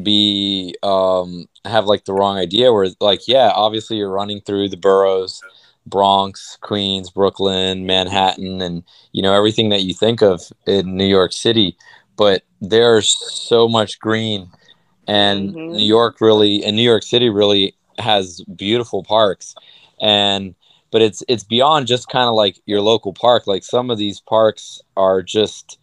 be 0.02 0.74
um 0.82 1.46
have 1.66 1.86
like 1.86 2.06
the 2.06 2.14
wrong 2.14 2.38
idea 2.38 2.72
where 2.74 2.88
like 3.00 3.28
yeah 3.28 3.52
obviously 3.54 3.98
you're 3.98 4.10
running 4.10 4.42
through 4.42 4.68
the 4.68 4.78
boroughs 4.78 5.44
bronx 5.86 6.58
queens 6.62 7.12
brooklyn 7.12 7.86
manhattan 7.86 8.62
and 8.62 8.84
you 9.12 9.22
know 9.22 9.34
everything 9.36 9.70
that 9.70 9.84
you 9.84 9.94
think 9.94 10.22
of 10.24 10.42
in 10.66 10.96
new 10.98 11.06
york 11.06 11.32
city 11.32 11.76
but 12.16 12.44
there's 12.62 13.10
so 13.30 13.68
much 13.68 14.00
green 14.00 14.50
and 15.08 15.54
Mhm. 15.54 15.74
new 15.74 15.86
york 15.86 16.20
really 16.22 16.64
and 16.64 16.76
new 16.76 16.82
york 16.82 17.04
city 17.04 17.30
really 17.30 17.76
has 18.00 18.42
beautiful 18.56 19.04
parks 19.04 19.56
and 20.02 20.56
but 20.92 21.02
it's 21.02 21.24
it's 21.28 21.44
beyond 21.44 21.88
just 21.88 22.10
kind 22.10 22.28
of 22.28 22.36
like 22.36 22.60
your 22.66 22.82
local 22.82 23.14
park 23.14 23.48
like 23.48 23.64
some 23.64 23.90
of 23.90 23.98
these 23.98 24.20
parks 24.20 24.82
are 24.98 25.22
just 25.22 25.80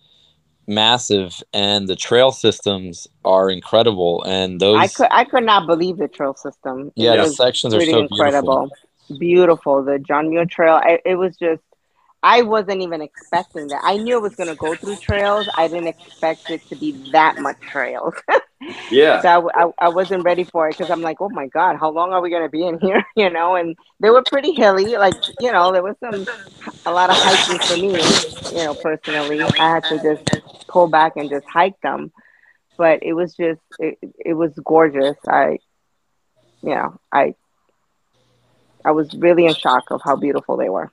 massive 0.67 1.43
and 1.53 1.89
the 1.89 1.97
trail 1.97 2.31
systems 2.31 3.09
are 3.25 3.51
incredible 3.51 4.23
and 4.25 4.61
those 4.61 4.79
I 4.79 4.87
could 4.87 5.09
I 5.11 5.25
could 5.25 5.45
not 5.45 5.67
believe 5.67 5.97
the 5.97 6.07
trail 6.07 6.35
system. 6.35 6.93
Yeah 6.95 7.17
the 7.17 7.29
sections 7.29 7.75
are 7.75 7.79
pretty 7.79 7.93
so 7.93 8.01
incredible. 8.01 8.69
beautiful 8.69 8.89
Beautiful. 9.19 9.83
The 9.83 9.99
John 9.99 10.31
Muir 10.31 10.47
Trail. 10.47 10.75
I, 10.75 11.01
it 11.05 11.17
was 11.17 11.37
just 11.37 11.63
I 12.23 12.43
wasn't 12.43 12.83
even 12.83 13.01
expecting 13.01 13.69
that. 13.69 13.81
I 13.85 13.97
knew 13.97 14.17
it 14.17 14.23
was 14.23 14.35
going 14.35 14.49
to 14.49 14.55
go 14.57 14.77
through 14.77 14.97
trails. 14.97 15.49
I 15.57 15.69
didn't 15.69 15.89
expect 15.89 16.51
it 16.51 16.63
to 16.69 16.77
be 16.77 17.11
that 17.13 17.39
much 17.39 17.57
trails. 17.71 18.15
Yeah. 18.91 19.23
so 19.23 19.51
I, 19.55 19.65
I, 19.65 19.71
I 19.87 19.89
wasn't 19.89 20.23
ready 20.25 20.45
for 20.45 20.69
it 20.69 20.77
because 20.77 20.91
I'm 20.91 21.01
like, 21.01 21.17
oh 21.21 21.31
my 21.31 21.47
god, 21.47 21.77
how 21.79 21.91
long 21.91 22.13
are 22.13 22.21
we 22.21 22.31
going 22.31 22.43
to 22.43 22.49
be 22.51 22.67
in 22.67 22.79
here? 22.83 23.03
You 23.17 23.31
know, 23.31 23.55
and 23.57 23.77
they 24.01 24.11
were 24.11 24.23
pretty 24.23 24.53
hilly. 24.53 24.97
Like 24.97 25.15
you 25.41 25.51
know, 25.51 25.73
there 25.73 25.83
was 25.83 25.97
some 25.99 26.27
a 26.85 26.93
lot 26.93 27.11
of 27.11 27.17
hiking 27.19 27.59
for 27.59 27.77
me. 27.77 27.97
You 28.53 28.65
know, 28.65 28.75
personally, 28.75 29.41
I 29.59 29.71
had 29.75 29.85
to 29.85 29.99
just 29.99 30.43
pull 30.69 30.89
back 30.89 31.17
and 31.17 31.31
just 31.31 31.47
hike 31.49 31.81
them. 31.81 32.13
But 32.77 33.03
it 33.03 33.15
was 33.15 33.35
just 33.35 33.61
it, 33.79 33.99
it 34.19 34.35
was 34.35 34.53
gorgeous. 34.65 35.17
I, 35.27 35.59
you 36.63 36.75
know, 36.75 36.99
I 37.13 37.35
I 38.85 38.93
was 38.93 39.15
really 39.15 39.47
in 39.47 39.55
shock 39.55 39.91
of 39.91 40.01
how 40.05 40.17
beautiful 40.17 40.57
they 40.57 40.69
were. 40.69 40.91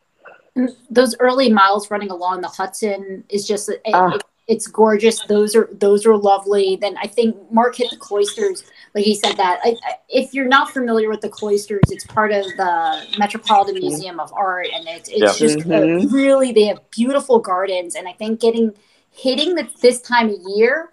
Those 0.89 1.15
early 1.19 1.51
miles 1.51 1.89
running 1.91 2.09
along 2.09 2.41
the 2.41 2.47
Hudson 2.47 3.23
is 3.29 3.47
just 3.47 3.69
it, 3.69 3.81
Ah. 3.93 4.13
it- 4.15 4.23
it's 4.47 4.65
gorgeous. 4.65 5.19
Those 5.25 5.57
are 5.57 5.67
those 5.73 6.05
are 6.05 6.15
lovely. 6.15 6.77
Then 6.79 6.95
I 7.03 7.07
think 7.07 7.35
Mark 7.51 7.75
hit 7.75 7.89
the 7.89 7.97
cloisters, 7.97 8.63
like 8.95 9.03
he 9.03 9.13
said 9.13 9.35
that. 9.35 9.59
I, 9.61 9.75
I, 9.85 9.95
if 10.07 10.33
you're 10.33 10.47
not 10.47 10.71
familiar 10.71 11.09
with 11.09 11.19
the 11.19 11.27
cloisters, 11.27 11.83
it's 11.89 12.05
part 12.05 12.31
of 12.31 12.45
the 12.55 13.03
Metropolitan 13.19 13.75
Museum 13.75 14.21
of 14.21 14.31
Art, 14.31 14.67
and 14.73 14.87
it's 14.87 15.09
it's 15.09 15.19
Yeah. 15.19 15.33
just 15.47 15.57
uh, 15.59 15.69
Mhm. 15.69 16.11
really 16.13 16.53
they 16.53 16.63
have 16.63 16.79
beautiful 16.91 17.39
gardens. 17.39 17.95
And 17.95 18.07
I 18.07 18.13
think 18.13 18.39
getting 18.39 18.73
hitting 19.11 19.55
the, 19.55 19.67
this 19.81 19.99
time 19.99 20.29
of 20.29 20.37
year, 20.55 20.91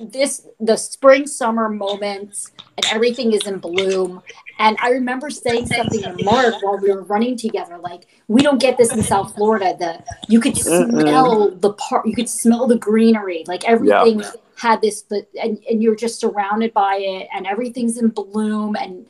this 0.00 0.46
the 0.58 0.76
spring 0.76 1.26
summer 1.26 1.68
moments, 1.68 2.50
and 2.78 2.86
everything 2.90 3.32
is 3.34 3.46
in 3.46 3.58
bloom. 3.58 4.22
And 4.58 4.76
I 4.82 4.90
remember 4.90 5.30
saying 5.30 5.66
something 5.66 6.02
to 6.02 6.24
Mark 6.24 6.62
while 6.62 6.78
we 6.78 6.90
were 6.90 7.02
running 7.04 7.36
together, 7.36 7.78
like 7.78 8.06
we 8.26 8.42
don't 8.42 8.60
get 8.60 8.76
this 8.76 8.92
in 8.92 9.02
South 9.04 9.34
Florida. 9.36 9.76
The 9.78 10.04
you 10.28 10.40
could 10.40 10.54
Mm-mm. 10.54 11.00
smell 11.00 11.50
the 11.52 11.74
part, 11.74 12.06
you 12.06 12.14
could 12.14 12.28
smell 12.28 12.66
the 12.66 12.76
greenery, 12.76 13.44
like 13.46 13.64
everything 13.64 14.22
had 14.56 14.80
this, 14.80 15.02
the, 15.02 15.24
and 15.40 15.58
and 15.70 15.80
you're 15.80 15.94
just 15.94 16.18
surrounded 16.18 16.74
by 16.74 16.96
it, 16.96 17.28
and 17.32 17.46
everything's 17.46 17.98
in 17.98 18.08
bloom, 18.08 18.74
and 18.74 19.06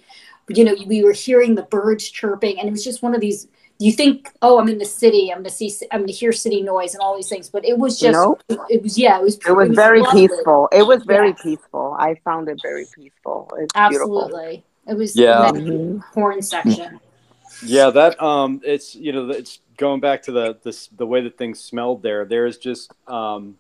you 0.49 0.65
know 0.65 0.77
we 0.87 1.03
were 1.03 1.13
hearing 1.13 1.55
the 1.55 1.63
birds 1.63 2.09
chirping, 2.11 2.59
and 2.59 2.69
it 2.69 2.73
was 2.73 2.85
just 2.85 3.03
one 3.03 3.15
of 3.15 3.21
these. 3.21 3.49
You 3.81 3.93
think, 3.93 4.29
oh, 4.43 4.59
I'm 4.59 4.69
in 4.69 4.79
the 4.79 4.85
city. 4.85 5.31
I'm 5.33 5.39
gonna 5.39 5.51
see. 5.51 5.73
I'm 5.93 6.01
gonna 6.01 6.13
hear 6.13 6.33
city 6.33 6.61
noise 6.63 6.93
and 6.93 7.01
all 7.01 7.17
these 7.17 7.29
things, 7.29 7.49
but 7.49 7.65
it 7.65 7.79
was 7.79 7.99
just. 7.99 8.19
Nope. 8.19 8.43
It, 8.69 8.83
was 8.83 8.99
yeah. 8.99 9.19
It 9.19 9.23
was. 9.23 9.39
It 9.47 9.53
was 9.53 9.71
very 9.71 10.01
lovely. 10.01 10.27
peaceful. 10.29 10.69
It 10.73 10.83
was 10.83 11.05
very 11.05 11.33
peaceful. 11.33 11.97
I 11.99 12.17
found 12.25 12.49
it 12.49 12.59
very 12.61 12.87
peaceful. 12.95 13.51
It's 13.57 13.73
Absolutely. 13.77 14.65
It 14.89 14.97
was 14.97 15.15
Yeah. 15.15 15.49
in 15.49 15.55
that 15.55 15.65
beautiful. 15.65 16.01
horn 16.15 16.43
section. 16.43 16.99
Yeah, 17.63 17.91
that 17.91 18.21
um, 18.23 18.61
it's 18.65 18.95
you 18.95 19.13
know, 19.13 19.29
it's 19.31 19.61
going 19.77 20.01
back 20.01 20.23
to 20.25 20.33
the 20.33 20.59
this 20.63 20.89
the 20.89 21.07
way 21.07 21.21
that 21.23 21.37
things 21.37 21.61
smelled 21.61 22.03
there. 22.03 22.25
There 22.25 22.47
is 22.47 22.57
just 22.57 22.93
um, 23.07 23.59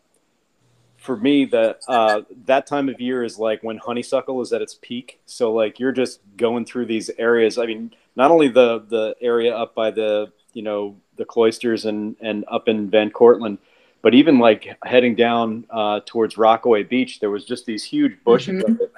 for 0.96 1.16
me 1.16 1.44
that 1.46 1.80
uh, 1.88 2.22
that 2.46 2.66
time 2.66 2.88
of 2.88 3.00
year 3.00 3.24
is 3.24 3.38
like 3.38 3.62
when 3.62 3.76
honeysuckle 3.78 4.40
is 4.40 4.52
at 4.52 4.62
its 4.62 4.78
peak. 4.80 5.20
So 5.26 5.52
like 5.52 5.78
you're 5.78 5.92
just 5.92 6.20
going 6.36 6.64
through 6.64 6.86
these 6.86 7.10
areas. 7.18 7.58
I 7.58 7.66
mean, 7.66 7.92
not 8.16 8.30
only 8.30 8.48
the 8.48 8.84
the 8.88 9.14
area 9.20 9.54
up 9.54 9.74
by 9.74 9.90
the 9.90 10.32
you 10.54 10.62
know 10.62 10.96
the 11.16 11.24
cloisters 11.24 11.84
and 11.84 12.16
and 12.20 12.44
up 12.48 12.68
in 12.68 12.88
Van 12.88 13.10
Cortlandt, 13.10 13.58
but 14.00 14.14
even 14.14 14.38
like 14.38 14.78
heading 14.84 15.16
down 15.16 15.66
uh, 15.70 16.00
towards 16.06 16.38
Rockaway 16.38 16.84
Beach, 16.84 17.20
there 17.20 17.30
was 17.30 17.44
just 17.44 17.66
these 17.66 17.82
huge 17.82 18.16
bushes 18.24 18.62
of 18.62 18.80
it 18.80 18.92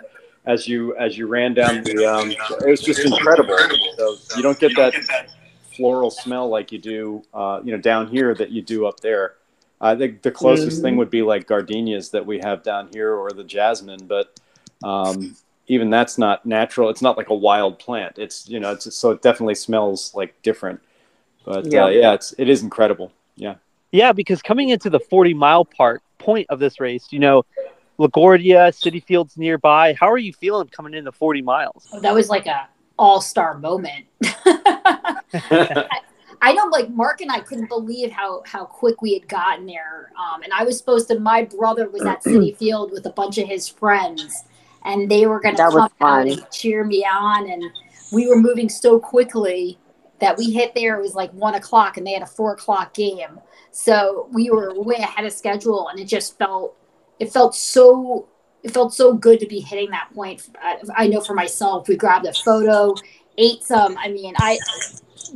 as 0.47 0.67
you 0.67 0.97
as 0.97 1.17
you 1.17 1.27
ran 1.27 1.55
down 1.55 1.83
the. 1.83 2.05
Um, 2.07 2.31
it 2.31 2.71
was 2.71 2.81
just 2.81 3.05
incredible. 3.05 3.57
So 3.97 4.17
you 4.37 4.43
don't 4.43 4.59
get 4.59 4.75
that 4.77 4.95
floral 5.77 6.11
smell 6.11 6.49
like 6.49 6.73
you 6.73 6.79
do, 6.79 7.23
uh, 7.33 7.61
you 7.65 7.73
know, 7.73 7.79
down 7.79 8.09
here 8.09 8.35
that 8.35 8.51
you 8.51 8.63
do 8.63 8.87
up 8.87 9.01
there. 9.01 9.35
I 9.81 9.97
think 9.97 10.23
the 10.23 10.31
closest 10.31 10.83
thing 10.83 10.97
would 10.99 11.11
be 11.11 11.23
like 11.23 11.47
gardenias 11.47 12.11
that 12.11 12.27
we 12.27 12.39
have 12.41 12.63
down 12.63 12.89
here 12.93 13.15
or 13.15 13.31
the 13.31 13.45
jasmine, 13.45 14.07
but 14.07 14.39
um, 14.83 15.35
even 15.69 15.89
that's 15.89 16.19
not 16.19 16.45
natural. 16.45 16.91
It's 16.91 17.01
not 17.01 17.17
like 17.17 17.31
a 17.31 17.35
wild 17.35 17.79
plant. 17.79 18.19
It's 18.19 18.49
you 18.49 18.61
know, 18.61 18.73
it's 18.73 18.95
so 18.95 19.11
it 19.13 19.23
definitely 19.23 19.55
smells 19.55 20.13
like 20.15 20.41
different. 20.43 20.81
But 21.45 21.73
Yeah. 21.73 21.85
uh, 21.85 21.89
yeah, 21.89 22.13
it's 22.13 22.35
it 22.37 22.49
is 22.51 22.63
incredible. 22.63 23.13
Yeah. 23.37 23.55
Yeah, 23.93 24.13
because 24.13 24.43
coming 24.43 24.69
into 24.69 24.91
the 24.91 25.01
40 25.01 25.35
mile 25.35 25.65
part 25.65 26.03
point 26.19 26.47
of 26.51 26.59
this 26.61 26.79
race, 26.79 27.09
you 27.11 27.19
know, 27.19 27.45
LaGuardia, 28.01 28.71
Citi 28.71 29.05
Fields 29.05 29.37
nearby. 29.37 29.95
How 29.99 30.11
are 30.11 30.19
you 30.19 30.33
feeling 30.33 30.69
coming 30.69 30.95
into 30.95 31.13
40 31.13 31.43
miles? 31.43 31.87
That 32.01 32.15
was 32.15 32.31
like 32.31 32.47
a 32.47 32.69
all 32.99 33.21
star 33.21 33.59
moment. 33.59 34.07
I 36.43 36.55
know, 36.55 36.67
like 36.67 36.89
Mark 36.89 37.21
and 37.21 37.31
I 37.31 37.41
couldn't 37.41 37.69
believe 37.69 38.11
how 38.11 38.43
how 38.47 38.65
quick 38.65 39.03
we 39.03 39.13
had 39.13 39.29
gotten 39.29 39.67
there. 39.67 40.13
Um, 40.19 40.43
and 40.43 40.53
I 40.53 40.65
was 40.65 40.79
supposed 40.79 41.09
to. 41.09 41.21
My 41.21 41.45
brother 41.45 41.91
was 41.91 42.03
at 42.03 42.25
Citi 42.25 42.57
Field 42.59 42.93
with 42.93 43.05
a 43.05 43.11
bunch 43.11 43.37
of 43.37 43.47
his 43.47 43.69
friends, 43.69 44.45
and 44.85 45.11
they 45.11 45.27
were 45.27 45.39
going 45.39 45.57
to 45.57 45.63
That 45.63 45.71
come 45.71 45.91
out 46.09 46.27
and 46.27 46.51
cheer 46.51 46.85
me 46.85 47.05
on. 47.05 47.51
And 47.51 47.65
we 48.13 48.27
were 48.29 48.37
moving 48.37 48.71
so 48.71 48.99
quickly 48.99 49.79
that 50.21 50.39
we 50.39 50.51
hit 50.51 50.75
there. 50.75 50.99
It 50.99 51.03
was 51.03 51.15
like 51.15 51.31
one 51.33 51.55
o'clock, 51.55 51.99
and 51.99 52.07
they 52.07 52.13
had 52.15 52.23
a 52.23 52.27
four 52.27 52.55
o'clock 52.55 52.95
game. 52.95 53.39
So 53.73 54.29
we 54.33 54.49
were 54.49 54.73
way 54.81 54.97
ahead 54.97 55.27
of 55.27 55.33
schedule, 55.33 55.89
and 55.89 56.01
it 56.01 56.07
just 56.07 56.39
felt 56.39 56.75
it 57.21 57.33
felt 57.33 57.55
so 57.55 58.27
it 58.63 58.73
felt 58.73 58.93
so 58.93 59.15
good 59.15 59.41
to 59.41 59.47
be 59.47 59.61
hitting 59.61 59.91
that 59.91 60.11
point. 60.15 60.49
I, 60.61 60.79
I 60.97 61.07
know 61.07 61.21
for 61.21 61.35
myself, 61.35 61.89
we 61.89 61.97
grabbed 61.97 62.27
a 62.27 62.33
photo, 62.33 62.95
ate 63.39 63.63
some. 63.63 63.97
I 63.97 64.09
mean, 64.09 64.35
I 64.39 64.59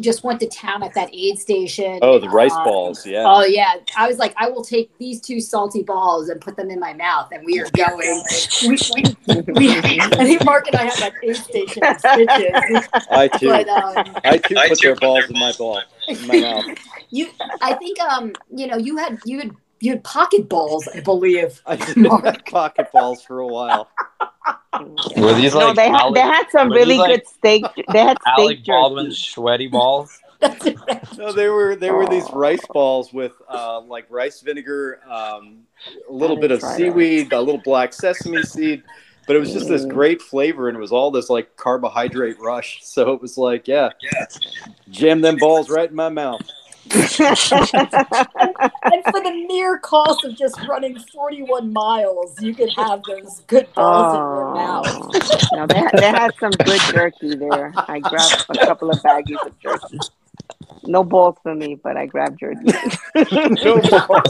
just 0.00 0.24
went 0.24 0.40
to 0.40 0.48
town 0.48 0.82
at 0.82 0.92
that 0.94 1.08
aid 1.14 1.38
station. 1.38 2.00
Oh, 2.02 2.18
the 2.18 2.28
rice 2.28 2.52
Uh, 2.52 2.64
balls. 2.64 3.06
Yeah. 3.06 3.24
Oh 3.26 3.44
yeah, 3.44 3.76
I 3.96 4.08
was 4.08 4.18
like, 4.18 4.34
I 4.36 4.50
will 4.50 4.64
take 4.64 4.96
these 4.98 5.20
two 5.20 5.40
salty 5.40 5.82
balls 5.82 6.28
and 6.28 6.40
put 6.40 6.56
them 6.56 6.70
in 6.70 6.80
my 6.80 6.92
mouth, 6.92 7.28
and 7.32 7.44
we 7.44 7.60
are 7.60 7.70
going. 7.76 8.22
we, 8.62 8.76
we, 8.94 9.40
we, 9.52 9.70
I 9.70 10.24
think 10.24 10.44
Mark 10.44 10.66
and 10.66 10.76
I 10.76 10.84
have 10.84 10.98
that 10.98 11.14
aid 11.22 11.36
station 11.36 11.82
stitches. 11.98 12.88
I 13.10 13.28
too. 13.28 13.48
But 13.48 13.68
um, 13.68 14.16
I 14.24 14.38
too 14.38 14.56
put 14.68 14.80
their 14.80 14.96
balls 14.96 15.24
in 15.30 15.38
my 15.38 15.52
ball 15.52 15.82
in 16.08 16.26
my 16.26 16.40
mouth. 16.40 16.64
you, 17.10 17.30
I 17.62 17.74
think 17.74 18.00
um, 18.00 18.32
you 18.54 18.66
know, 18.66 18.76
you 18.76 18.96
had 18.96 19.18
you 19.24 19.38
had 19.38 19.54
you 19.84 19.92
had 19.92 20.04
pocket 20.04 20.48
balls, 20.48 20.88
I 20.94 21.00
believe. 21.00 21.60
I 21.66 21.76
didn't 21.76 22.04
have 22.06 22.44
pocket 22.46 22.90
balls 22.92 23.22
for 23.22 23.40
a 23.40 23.46
while. 23.46 23.90
Were 25.16 25.34
these 25.34 25.54
no, 25.54 25.66
like 25.66 25.76
they 25.76 25.88
had 25.88 26.12
they 26.14 26.20
had 26.20 26.46
some 26.50 26.68
were 26.68 26.74
these 26.74 26.86
really 26.86 26.98
like 26.98 27.10
good 27.10 27.28
steak. 27.28 27.64
They 27.92 28.00
had 28.00 28.16
Alec 28.26 28.58
steak 28.58 28.66
Baldwin 28.66 29.06
jerky. 29.06 29.16
sweaty 29.16 29.66
balls? 29.68 30.20
No, 31.16 31.32
they 31.32 31.48
were 31.48 31.76
they 31.76 31.90
were 31.92 32.06
these 32.06 32.28
rice 32.32 32.64
balls 32.70 33.12
with 33.12 33.32
uh, 33.48 33.80
like 33.82 34.06
rice 34.10 34.40
vinegar, 34.40 35.00
um, 35.08 35.60
a 36.08 36.12
little 36.12 36.36
bit 36.36 36.50
of 36.50 36.58
try 36.58 36.70
that. 36.70 36.76
seaweed, 36.76 37.32
a 37.32 37.40
little 37.40 37.60
black 37.60 37.92
sesame 37.92 38.42
seed, 38.42 38.82
but 39.28 39.36
it 39.36 39.38
was 39.38 39.52
just 39.52 39.68
this 39.68 39.84
great 39.84 40.20
flavor, 40.20 40.68
and 40.68 40.76
it 40.76 40.80
was 40.80 40.92
all 40.92 41.10
this 41.10 41.30
like 41.30 41.56
carbohydrate 41.56 42.38
rush. 42.40 42.80
So 42.82 43.12
it 43.12 43.22
was 43.22 43.38
like, 43.38 43.68
yeah, 43.68 43.90
jam 44.90 45.20
them 45.20 45.36
balls 45.36 45.70
right 45.70 45.88
in 45.88 45.94
my 45.96 46.08
mouth. 46.08 46.42
And 46.90 47.08
for 49.04 49.20
the 49.22 49.46
mere 49.48 49.78
cost 49.78 50.24
of 50.24 50.36
just 50.36 50.60
running 50.68 50.98
41 50.98 51.72
miles, 51.72 52.40
you 52.40 52.54
could 52.54 52.70
have 52.76 53.02
those 53.04 53.40
good 53.46 53.72
balls 53.74 54.14
in 54.14 54.20
your 54.20 54.54
mouth. 54.54 54.86
Oh, 54.86 55.56
no, 55.56 55.66
they 55.66 55.78
had, 55.78 55.92
they 55.94 56.08
had 56.08 56.34
some 56.38 56.50
good 56.50 56.80
jerky 56.92 57.36
there. 57.36 57.72
I 57.76 58.00
grabbed 58.00 58.46
a 58.50 58.66
couple 58.66 58.90
of 58.90 58.98
baggies 58.98 59.44
of 59.46 59.58
jerky. 59.60 59.98
No 60.84 61.02
balls 61.04 61.36
for 61.42 61.54
me, 61.54 61.76
but 61.76 61.96
I 61.96 62.06
grabbed 62.06 62.40
jerky. 62.40 62.70
No 63.64 63.80
balls. 63.80 64.28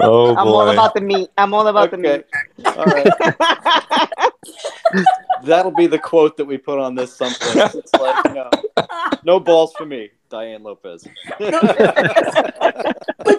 Oh 0.00 0.34
I'm 0.36 0.48
all 0.48 0.70
about 0.70 0.94
the 0.94 1.00
meat. 1.00 1.30
I'm 1.36 1.54
all 1.54 1.66
about 1.66 1.92
Okay. 1.92 2.02
the 2.02 2.16
meat. 2.18 2.26
All 2.76 2.86
right, 2.86 3.06
that'll 5.42 5.70
be 5.70 5.86
the 5.86 5.98
quote 5.98 6.36
that 6.36 6.44
we 6.44 6.58
put 6.58 6.78
on 6.78 6.94
this 6.94 7.16
someplace. 7.16 7.74
It's 7.74 7.94
like, 7.94 8.14
no, 8.32 8.50
no 9.24 9.40
balls 9.40 9.74
for 9.74 9.86
me, 9.86 10.10
Diane 10.30 10.62
Lopez. 10.62 11.06
but 11.38 11.50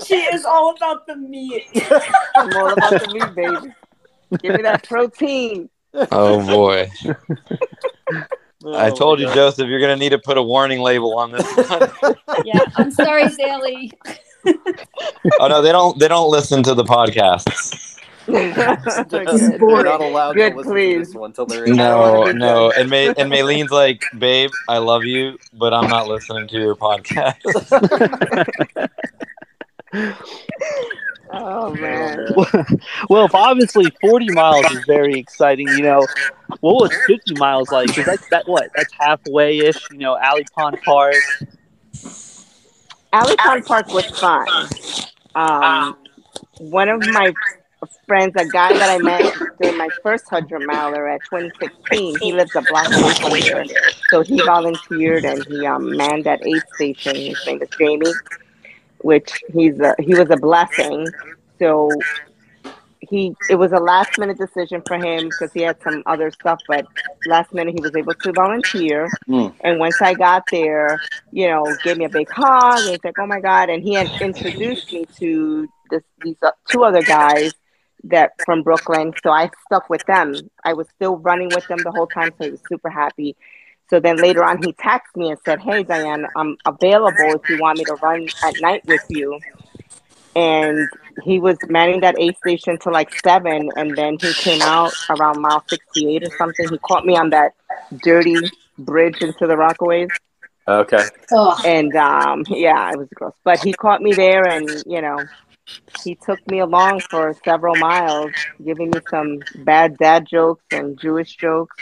she 0.04 0.16
is 0.16 0.46
all 0.46 0.76
about 0.76 1.08
the 1.08 1.16
meat. 1.16 1.64
meat. 1.74 1.84
I'm 2.36 2.56
all 2.56 2.74
about 2.74 3.00
the 3.00 3.08
meat, 3.08 3.36
baby. 3.36 3.74
Give 4.42 4.56
me 4.56 4.64
that 4.64 4.84
protein. 4.84 5.70
Oh 6.12 6.46
boy! 6.46 6.92
I 8.66 8.90
Oh, 8.90 8.96
told 8.96 9.20
you, 9.20 9.28
God. 9.28 9.36
Joseph, 9.36 9.68
you're 9.68 9.80
gonna 9.80 9.96
need 9.96 10.10
to 10.10 10.20
put 10.20 10.38
a 10.38 10.44
warning 10.44 10.82
label 10.82 11.18
on 11.18 11.32
this 11.32 11.46
one. 11.70 11.90
Yeah, 12.44 12.60
I'm 12.76 12.92
sorry, 12.92 13.30
Sally. 13.30 13.92
Oh 15.40 15.48
no, 15.48 15.62
they 15.62 15.72
don't. 15.72 15.98
They 16.00 16.08
don't 16.08 16.30
listen 16.30 16.64
to 16.64 16.74
the 16.74 16.84
podcasts. 16.84 17.96
Good. 18.26 18.56
They're 18.56 19.84
not 19.84 20.02
allowed 20.02 20.34
Good, 20.34 20.52
to 20.52 20.58
listen 20.58 20.72
please. 20.74 20.94
to 20.94 21.00
this 21.00 21.14
one 21.16 21.30
until 21.30 21.46
they're 21.46 21.66
in 21.66 21.76
No, 21.76 22.24
no. 22.32 22.72
And 22.72 22.90
May 22.90 23.08
and 23.10 23.32
Maylene's 23.32 23.72
like, 23.72 24.04
babe, 24.18 24.50
I 24.68 24.80
love 24.80 25.04
you, 25.04 25.38
but 25.54 25.74
I'm 25.74 25.90
not 25.90 26.08
listening 26.08 26.48
to 26.48 26.58
your 26.60 26.76
podcast. 26.76 27.38
Oh 31.38 31.74
man. 31.76 32.28
well, 33.10 33.26
if 33.26 33.36
obviously 33.36 33.92
40 34.00 34.32
miles 34.32 34.66
is 34.72 34.86
very 34.86 35.20
exciting, 35.20 35.68
you 35.70 35.82
know, 35.82 36.06
what 36.62 36.76
was 36.76 36.92
50 37.08 37.34
miles 37.36 37.72
like? 37.72 37.88
Because 37.88 38.06
that's 38.06 38.30
that 38.30 38.48
what? 38.48 38.70
That's 38.76 38.94
halfway 38.98 39.60
ish, 39.60 39.90
you 39.92 39.98
know, 39.98 40.18
Alley 40.18 40.46
Pond 40.56 40.78
Park, 40.86 41.16
Alley 43.16 43.38
Pond 43.38 43.66
Park 43.66 43.94
was 43.94 44.06
fun. 44.20 44.46
Um, 45.36 45.96
one 46.60 46.90
of 46.90 47.00
my 47.14 47.34
friends, 48.06 48.34
a 48.36 48.46
guy 48.50 48.74
that 48.74 48.90
I 48.90 48.98
met 48.98 49.34
during 49.62 49.78
my 49.78 49.88
first 50.04 50.30
hundred 50.30 50.66
miler 50.68 51.08
at 51.08 51.22
2016, 51.30 52.20
he 52.20 52.34
lives 52.34 52.54
a 52.58 52.62
block 52.64 52.88
away 52.92 53.14
from 53.14 53.64
here, 53.64 53.66
so 54.10 54.20
he 54.20 54.42
volunteered 54.42 55.24
and 55.24 55.46
he 55.46 55.66
um, 55.66 55.96
manned 55.96 56.26
that 56.26 56.46
aid 56.46 56.62
station. 56.74 57.16
His 57.16 57.42
name 57.48 57.62
is 57.62 57.70
Jamie, 57.80 58.12
which 59.00 59.32
he's 59.54 59.80
a, 59.80 59.96
he 59.98 60.14
was 60.14 60.30
a 60.30 60.36
blessing. 60.36 61.08
So 61.58 61.90
he 63.10 63.36
it 63.50 63.56
was 63.56 63.72
a 63.72 63.80
last 63.80 64.18
minute 64.18 64.38
decision 64.38 64.82
for 64.86 64.98
him 64.98 65.30
because 65.30 65.52
he 65.54 65.62
had 65.62 65.82
some 65.84 66.04
other 66.06 66.32
stuff, 66.32 66.60
but 66.68 66.86
last 67.28 67.54
minute 67.54 67.76
he 67.76 67.82
was 67.82 67.96
able 67.96 68.14
to 68.14 68.32
volunteer. 68.34 69.10
Mm. 69.28 69.54
And 69.62 69.80
once 69.80 70.02
I 70.02 70.14
got 70.14 70.44
there, 70.52 71.00
you 71.32 71.48
know, 71.48 71.66
gave 71.84 71.98
me 71.98 72.06
a 72.06 72.10
big 72.10 72.30
hug. 72.30 72.80
And 72.80 72.90
he's 72.90 73.04
like, 73.04 73.20
"Oh 73.20 73.28
my 73.28 73.40
god!" 73.40 73.70
And 73.70 73.84
he 73.84 73.94
had 73.94 74.10
introduced 74.22 74.92
me 74.92 75.06
to 75.18 75.68
this, 75.90 76.04
these 76.24 76.38
uh, 76.42 76.52
two 76.70 76.84
other 76.84 77.02
guys 77.02 77.54
that 78.06 78.34
from 78.46 78.64
Brooklyn. 78.64 79.14
So 79.24 79.32
I 79.32 79.50
stuck 79.66 79.90
with 79.90 80.06
them. 80.06 80.36
I 80.64 80.74
was 80.74 80.88
still 80.96 81.18
running 81.18 81.50
with 81.50 81.68
them 81.68 81.80
the 81.84 81.92
whole 81.92 82.08
time, 82.08 82.32
so 82.38 82.46
he 82.46 82.52
was 82.52 82.62
super 82.70 82.90
happy. 82.90 83.36
So 83.90 84.00
then 84.00 84.18
later 84.18 84.44
on, 84.44 84.58
he 84.64 84.74
texted 84.74 85.16
me 85.16 85.30
and 85.30 85.40
said, 85.46 85.60
"Hey 85.60 85.84
Diane, 85.84 86.26
I'm 86.36 86.58
available 86.66 87.40
if 87.40 87.50
you 87.50 87.60
want 87.60 87.78
me 87.78 87.86
to 87.86 87.96
run 87.96 88.28
at 88.44 88.56
night 88.62 88.86
with 88.86 89.06
you." 89.10 89.40
And 90.36 90.90
he 91.24 91.40
was 91.40 91.58
manning 91.70 92.02
that 92.02 92.16
aid 92.20 92.36
station 92.38 92.78
till 92.78 92.92
like 92.92 93.14
seven, 93.24 93.70
and 93.78 93.96
then 93.96 94.18
he 94.20 94.34
came 94.34 94.62
out 94.62 94.92
around 95.10 95.42
mile 95.42 95.64
sixty-eight 95.70 96.24
or 96.24 96.38
something. 96.38 96.70
He 96.70 96.78
caught 96.80 97.06
me 97.06 97.16
on 97.16 97.30
that 97.30 97.54
dirty 98.04 98.52
bridge 98.78 99.22
into 99.22 99.48
the 99.48 99.56
Rockaways, 99.56 100.10
Okay. 100.68 101.04
Oh, 101.32 101.56
and 101.64 101.96
um, 101.96 102.44
yeah, 102.48 102.92
it 102.92 102.98
was 102.98 103.08
gross. 103.14 103.34
But 103.44 103.64
he 103.64 103.74
caught 103.74 104.02
me 104.02 104.14
there, 104.14 104.46
and 104.48 104.68
you 104.88 105.02
know, 105.02 105.24
he 106.04 106.16
took 106.16 106.46
me 106.50 106.60
along 106.60 107.02
for 107.02 107.36
several 107.46 107.76
miles, 107.76 108.32
giving 108.64 108.90
me 108.90 109.00
some 109.10 109.40
bad 109.58 109.98
dad 109.98 110.26
jokes 110.28 110.64
and 110.72 111.00
Jewish 111.00 111.36
jokes. 111.36 111.76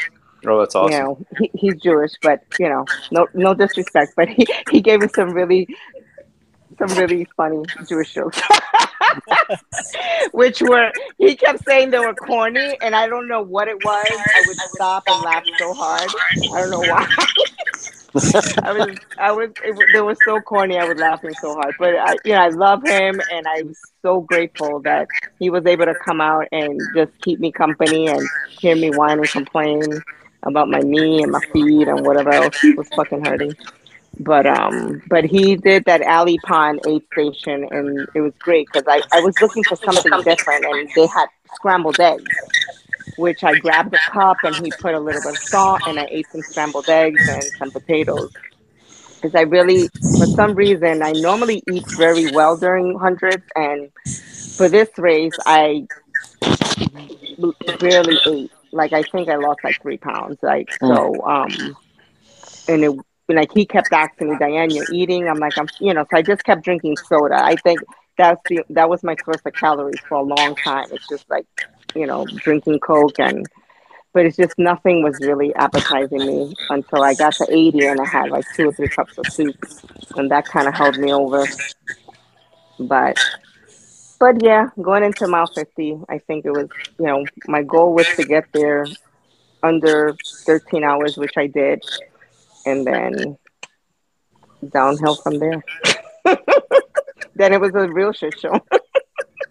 Oh, 0.46 0.60
that's 0.60 0.76
awesome. 0.76 0.92
You 0.92 1.00
know, 1.00 1.26
he, 1.40 1.52
he's 1.54 1.82
Jewish, 1.82 2.12
but 2.22 2.44
you 2.60 2.68
know, 2.68 2.86
no 3.12 3.28
no 3.34 3.54
disrespect, 3.54 4.14
but 4.18 4.28
he, 4.28 4.46
he 4.70 4.82
gave 4.82 5.00
me 5.00 5.08
some 5.16 5.32
really 5.32 5.66
some 6.78 6.98
really 6.98 7.28
funny 7.38 7.64
Jewish 7.88 8.14
jokes. 8.14 8.42
Which 10.32 10.62
were 10.62 10.92
he 11.18 11.36
kept 11.36 11.64
saying 11.66 11.92
they 11.92 12.00
were 12.00 12.14
corny 12.14 12.78
and 12.82 12.96
I 12.96 13.08
don't 13.08 13.28
know 13.28 13.42
what 13.42 13.68
it 13.68 13.84
was. 13.84 14.06
I 14.08 14.44
would 14.48 14.58
stop 14.76 15.04
and 15.08 15.24
laugh 15.24 15.44
so 15.58 15.74
hard. 15.74 16.10
I 16.54 16.62
don't 16.62 16.72
know 16.72 16.80
why. 16.80 17.08
I 18.64 18.72
was 18.72 18.98
I 19.18 19.32
was 19.32 19.50
it, 19.64 19.76
they 19.92 20.02
were 20.02 20.16
so 20.26 20.40
corny 20.42 20.78
I 20.78 20.86
was 20.86 20.98
laughing 20.98 21.34
so 21.42 21.54
hard. 21.54 21.76
But 21.80 21.96
I 21.96 22.16
you 22.24 22.34
know, 22.34 22.42
I 22.42 22.50
love 22.50 22.84
him 22.84 23.22
and 23.32 23.48
I 23.48 23.64
was 23.64 23.78
so 24.02 24.22
grateful 24.22 24.80
that 24.82 25.08
he 25.40 25.50
was 25.50 25.66
able 25.66 25.86
to 25.86 25.96
come 25.96 26.22
out 26.22 26.48
and 26.52 26.80
just 26.96 27.12
keep 27.22 27.40
me 27.40 27.52
company 27.52 28.08
and 28.08 28.22
hear 28.60 28.76
me 28.76 28.90
whine 28.92 29.20
and 29.20 29.30
complain 29.30 29.84
about 30.44 30.70
my 30.70 30.80
knee 30.80 31.24
and 31.24 31.32
my 31.32 31.40
feet 31.52 31.88
and 31.88 32.06
whatever 32.06 32.32
else 32.32 32.58
was 32.76 32.88
fucking 32.96 33.26
hurting. 33.26 33.54
But 34.20 34.46
um, 34.46 35.02
but 35.08 35.26
he 35.26 35.56
did 35.56 35.86
that 35.86 36.02
alley 36.02 36.38
pond 36.46 36.82
aid 36.88 37.04
station, 37.12 37.68
and 37.72 38.08
it 38.14 38.22
was 38.22 38.34
great 38.38 38.68
because 38.72 38.88
I, 38.88 39.02
I 39.18 39.22
was 39.22 39.40
looking 39.42 39.64
for 39.64 39.76
something 39.76 40.12
different, 40.24 40.66
and 40.66 40.90
they 40.96 41.08
had 41.08 41.28
scrambled 41.56 42.00
eggs, 42.00 42.24
which 43.18 43.44
I 43.44 43.58
grabbed 43.58 43.94
a 43.94 44.12
cup 44.12 44.38
and 44.44 44.56
he 44.56 44.72
put 44.80 44.94
a 44.94 45.00
little 45.00 45.22
bit 45.22 45.32
of 45.32 45.38
salt, 45.38 45.82
and 45.88 46.00
I 46.00 46.08
ate 46.12 46.28
some 46.32 46.42
scrambled 46.42 46.90
eggs 46.90 47.28
and 47.28 47.44
some 47.58 47.72
potatoes. 47.72 48.32
Because 49.16 49.36
I 49.36 49.42
really, 49.42 49.88
for 50.20 50.26
some 50.28 50.54
reason, 50.54 51.02
I 51.02 51.14
normally 51.14 51.64
eat 51.72 51.86
very 51.98 52.32
well 52.32 52.56
during 52.58 52.98
hundreds, 53.00 53.44
and 53.56 53.90
for 54.58 54.70
this 54.70 54.90
race, 54.98 55.34
I 55.46 55.88
barely 57.80 58.20
ate. 58.28 58.52
Like 58.72 58.94
I 58.94 59.04
think 59.04 59.30
I 59.30 59.36
lost 59.38 59.64
like 59.64 59.82
three 59.82 59.98
pounds. 59.98 60.38
Like 60.44 60.72
so, 60.80 61.24
um, 61.26 61.76
and 62.68 62.84
it 62.84 62.92
like 63.36 63.52
he 63.54 63.66
kept 63.66 63.92
asking 63.92 64.32
me, 64.32 64.38
Diane, 64.40 64.72
you're 64.72 64.92
eating. 64.92 65.28
I'm 65.28 65.38
like, 65.38 65.58
I'm, 65.58 65.68
you 65.80 65.94
know. 65.94 66.06
So 66.10 66.18
I 66.18 66.22
just 66.22 66.44
kept 66.44 66.64
drinking 66.64 66.98
soda. 66.98 67.44
I 67.44 67.56
think 67.56 67.80
that's 68.18 68.42
the 68.50 68.62
that 68.70 68.90
was 68.90 69.04
my 69.04 69.16
source 69.24 69.42
of 69.46 69.54
calories 69.54 70.00
for 70.08 70.16
a 70.16 70.22
long 70.22 70.56
time. 70.56 70.88
It's 70.92 71.08
just 71.08 71.30
like, 71.30 71.46
you 71.96 72.06
know, 72.06 72.26
drinking 72.26 72.80
Coke 72.80 73.20
and. 73.20 73.46
But 74.14 74.28
it's 74.28 74.38
just 74.38 74.60
nothing 74.60 75.02
was 75.02 75.18
really 75.22 75.56
appetizing 75.56 76.20
me 76.20 76.54
until 76.70 77.02
I 77.04 77.16
got 77.16 77.34
to 77.34 77.48
80 77.50 77.88
and 77.88 78.00
I 78.00 78.06
had 78.06 78.30
like 78.30 78.46
two 78.56 78.70
or 78.70 78.72
three 78.72 78.88
cups 78.88 79.18
of 79.18 79.26
soup, 79.26 79.56
and 80.16 80.30
that 80.30 80.46
kind 80.46 80.68
of 80.68 80.76
held 80.76 81.00
me 81.00 81.12
over. 81.12 81.44
But 82.80 83.18
but 84.24 84.42
yeah, 84.42 84.70
going 84.82 85.04
into 85.04 85.28
mile 85.28 85.48
50, 85.48 86.00
I 86.08 86.18
think 86.18 86.46
it 86.46 86.52
was, 86.52 86.70
you 86.98 87.08
know, 87.08 87.26
my 87.48 87.62
goal 87.62 87.94
was 87.94 88.08
to 88.16 88.24
get 88.24 88.46
there 88.54 88.86
under 89.64 90.16
13 90.46 90.82
hours, 90.82 91.18
which 91.18 91.34
I 91.36 91.48
did, 91.48 91.84
and 92.66 92.86
then 92.86 93.38
downhill 94.70 95.16
from 95.16 95.40
there. 95.40 95.64
then 97.36 97.54
it 97.54 97.60
was 97.60 97.74
a 97.76 97.88
real 97.88 98.14
shit 98.14 98.40
show. 98.40 98.60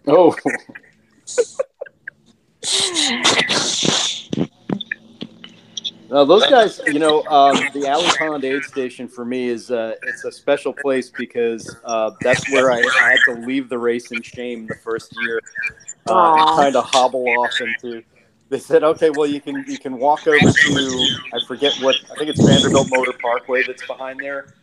Oh. 0.07 0.35
Now 6.09 6.23
those 6.25 6.45
guys, 6.47 6.79
you 6.85 6.99
know, 6.99 7.23
um, 7.23 7.55
the 7.73 7.87
Alley 7.87 8.07
Pond 8.19 8.43
Aid 8.43 8.63
Station 8.63 9.07
for 9.07 9.25
me 9.25 9.47
is 9.47 9.71
uh, 9.71 9.95
it's 10.03 10.23
a 10.25 10.31
special 10.31 10.71
place 10.71 11.09
because 11.09 11.75
uh, 11.83 12.11
that's 12.21 12.47
where 12.51 12.71
I, 12.71 12.83
I 13.01 13.09
had 13.11 13.33
to 13.33 13.45
leave 13.45 13.67
the 13.67 13.79
race 13.79 14.11
in 14.11 14.21
shame 14.21 14.67
the 14.67 14.75
first 14.75 15.11
year, 15.23 15.41
uh, 16.07 16.13
Aw. 16.13 16.55
kind 16.55 16.75
of 16.75 16.85
hobble 16.85 17.27
off 17.39 17.59
into. 17.59 18.03
They 18.53 18.59
said, 18.59 18.83
okay, 18.83 19.09
well 19.09 19.25
you 19.25 19.41
can 19.41 19.65
you 19.67 19.79
can 19.79 19.97
walk 19.97 20.27
over 20.27 20.37
to 20.37 21.07
I 21.33 21.39
forget 21.47 21.73
what 21.81 21.95
I 22.11 22.15
think 22.17 22.29
it's 22.29 22.39
Vanderbilt 22.39 22.87
Motor 22.91 23.13
Parkway 23.19 23.63
that's 23.63 23.83
behind 23.87 24.19
there, 24.19 24.53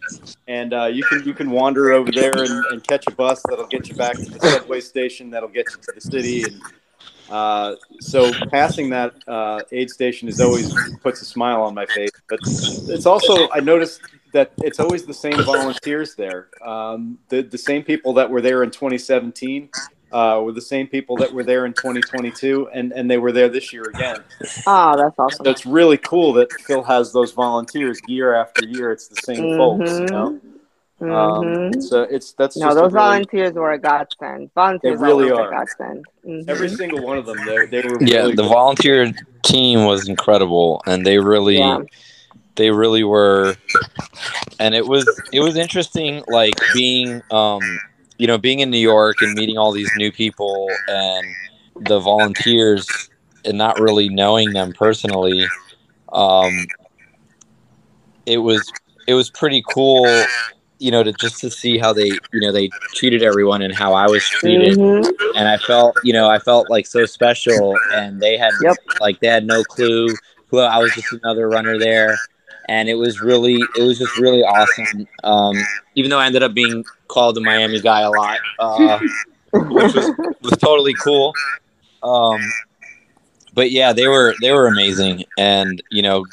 and 0.46 0.72
uh, 0.72 0.84
you 0.84 1.02
can 1.02 1.24
you 1.24 1.34
can 1.34 1.50
wander 1.50 1.90
over 1.90 2.12
there 2.12 2.30
and, 2.38 2.64
and 2.66 2.86
catch 2.86 3.04
a 3.08 3.10
bus 3.10 3.42
that'll 3.48 3.66
get 3.66 3.88
you 3.88 3.96
back 3.96 4.14
to 4.14 4.26
the 4.26 4.38
subway 4.48 4.80
station 4.80 5.28
that'll 5.28 5.48
get 5.48 5.66
you 5.70 5.76
to 5.82 5.92
the 5.92 6.00
city 6.00 6.44
and 6.44 6.60
uh, 7.30 7.74
so 7.98 8.32
passing 8.50 8.90
that 8.90 9.12
uh, 9.26 9.60
aid 9.72 9.90
station 9.90 10.28
is 10.28 10.40
always 10.40 10.72
puts 10.98 11.20
a 11.22 11.24
smile 11.24 11.60
on 11.60 11.74
my 11.74 11.86
face. 11.86 12.12
But 12.28 12.38
it's 12.44 13.06
also 13.06 13.48
I 13.52 13.58
noticed 13.58 14.02
that 14.32 14.52
it's 14.58 14.78
always 14.78 15.04
the 15.04 15.14
same 15.14 15.42
volunteers 15.42 16.14
there. 16.14 16.46
Um, 16.64 17.18
the 17.28 17.42
the 17.42 17.58
same 17.58 17.82
people 17.82 18.12
that 18.14 18.30
were 18.30 18.40
there 18.40 18.62
in 18.62 18.70
2017 18.70 19.68
uh, 20.12 20.40
were 20.44 20.52
the 20.52 20.60
same 20.60 20.86
people 20.86 21.16
that 21.16 21.32
were 21.32 21.44
there 21.44 21.66
in 21.66 21.72
2022, 21.72 22.68
and 22.72 22.92
and 22.92 23.10
they 23.10 23.18
were 23.18 23.32
there 23.32 23.48
this 23.48 23.72
year 23.72 23.84
again. 23.94 24.18
Oh, 24.66 24.96
that's 24.96 25.18
awesome. 25.18 25.44
So 25.56 25.70
really 25.70 25.98
cool 25.98 26.32
that 26.34 26.52
Phil 26.66 26.82
has 26.82 27.12
those 27.12 27.32
volunteers 27.32 28.00
year 28.06 28.34
after 28.34 28.64
year. 28.66 28.90
It's 28.92 29.08
the 29.08 29.16
same 29.24 29.56
folks, 29.56 29.90
you 29.98 30.06
know. 30.06 30.40
Um, 31.02 31.08
Mhm. 31.08 31.82
so 31.82 32.02
it's 32.02 32.32
that's 32.32 32.58
no, 32.58 32.66
just 32.66 32.76
a 32.76 32.80
those 32.82 32.92
really- 32.92 33.04
volunteers 33.06 33.54
were 33.54 33.72
a 33.72 33.78
godsend. 33.78 34.50
Volunteers 34.54 35.00
They 35.00 35.06
really 35.06 35.30
are. 35.30 35.48
a 35.48 35.50
godsend. 35.50 36.04
Mhm. 36.26 36.44
every 36.46 36.68
single 36.68 37.02
one 37.02 37.16
of 37.16 37.24
them. 37.24 37.38
They 37.46 37.66
they 37.66 37.80
were 37.88 37.96
Yeah, 38.02 38.18
really 38.18 38.34
the 38.34 38.42
cool. 38.42 38.50
volunteer 38.52 39.10
team 39.42 39.84
was 39.86 40.08
incredible, 40.08 40.82
and 40.86 41.06
they 41.06 41.18
really, 41.18 41.56
Yeah. 41.58 41.78
they 42.56 42.70
really 42.70 43.02
were, 43.04 43.54
and 44.58 44.74
it 44.74 44.86
was 44.86 45.04
it 45.32 45.40
was 45.40 45.56
interesting, 45.56 46.22
like 46.28 46.56
being, 46.74 47.22
um, 47.30 47.62
you 48.20 48.26
know, 48.26 48.36
being 48.36 48.60
in 48.60 48.70
New 48.70 48.78
York 48.78 49.22
and 49.22 49.34
meeting 49.34 49.56
all 49.56 49.72
these 49.72 49.90
new 49.96 50.12
people 50.12 50.68
and 50.88 51.26
the 51.88 51.98
volunteers, 51.98 52.86
and 53.46 53.56
not 53.56 53.80
really 53.80 54.10
knowing 54.10 54.52
them 54.52 54.74
personally. 54.74 55.46
Um, 56.12 56.66
it 58.26 58.36
was 58.36 58.70
it 59.06 59.14
was 59.14 59.30
pretty 59.30 59.64
cool, 59.66 60.04
you 60.78 60.90
know, 60.90 61.02
to 61.02 61.12
just 61.14 61.40
to 61.40 61.50
see 61.50 61.78
how 61.78 61.94
they, 61.94 62.08
you 62.32 62.40
know, 62.40 62.52
they 62.52 62.68
treated 62.94 63.22
everyone 63.22 63.62
and 63.62 63.74
how 63.74 63.94
I 63.94 64.06
was 64.06 64.22
treated 64.28 64.76
Mhm. 64.78 65.10
and 65.34 65.48
I 65.48 65.56
felt, 65.56 65.96
you 66.04 66.12
know, 66.12 66.28
I 66.28 66.38
felt 66.38 66.68
like 66.68 66.86
so 66.86 67.06
special, 67.06 67.78
and 67.94 68.20
they 68.20 68.36
had 68.36 68.52
Yep. 68.60 68.76
like 69.00 69.18
they 69.20 69.28
had 69.28 69.46
no 69.46 69.64
clue 69.64 70.14
who 70.48 70.58
I 70.58 70.78
was, 70.78 70.92
just 70.94 71.12
another 71.12 71.48
runner 71.48 71.78
there, 71.78 72.18
and 72.70 72.88
it 72.88 72.94
was 72.94 73.20
really, 73.20 73.60
it 73.76 73.82
was 73.82 73.98
just 73.98 74.16
really 74.16 74.42
awesome. 74.44 75.08
Um, 75.24 75.56
even 75.96 76.08
though 76.08 76.20
I 76.20 76.26
ended 76.26 76.44
up 76.44 76.54
being 76.54 76.84
called 77.08 77.34
the 77.34 77.40
Miami 77.40 77.80
guy 77.80 78.02
a 78.02 78.10
lot, 78.10 78.38
uh, 78.60 79.00
which 79.52 79.92
was 79.92 80.10
was 80.40 80.56
totally 80.58 80.94
cool. 80.94 81.34
Um, 82.04 82.40
but 83.54 83.72
yeah, 83.72 83.92
they 83.92 84.06
were 84.06 84.34
they 84.40 84.52
were 84.52 84.68
amazing, 84.68 85.24
and 85.36 85.82
you 85.90 86.00
know, 86.00 86.24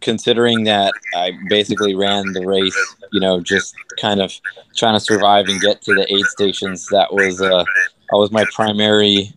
considering 0.00 0.64
that 0.64 0.94
I 1.14 1.32
basically 1.50 1.94
ran 1.94 2.32
the 2.32 2.46
race, 2.46 2.96
you 3.12 3.20
know, 3.20 3.38
just 3.38 3.74
kind 4.00 4.22
of 4.22 4.32
trying 4.76 4.94
to 4.94 5.00
survive 5.00 5.48
and 5.48 5.60
get 5.60 5.82
to 5.82 5.94
the 5.94 6.10
aid 6.10 6.24
stations. 6.24 6.86
That 6.86 7.12
was 7.12 7.42
uh, 7.42 7.64
that 8.10 8.16
was 8.16 8.30
my 8.32 8.46
primary, 8.54 9.34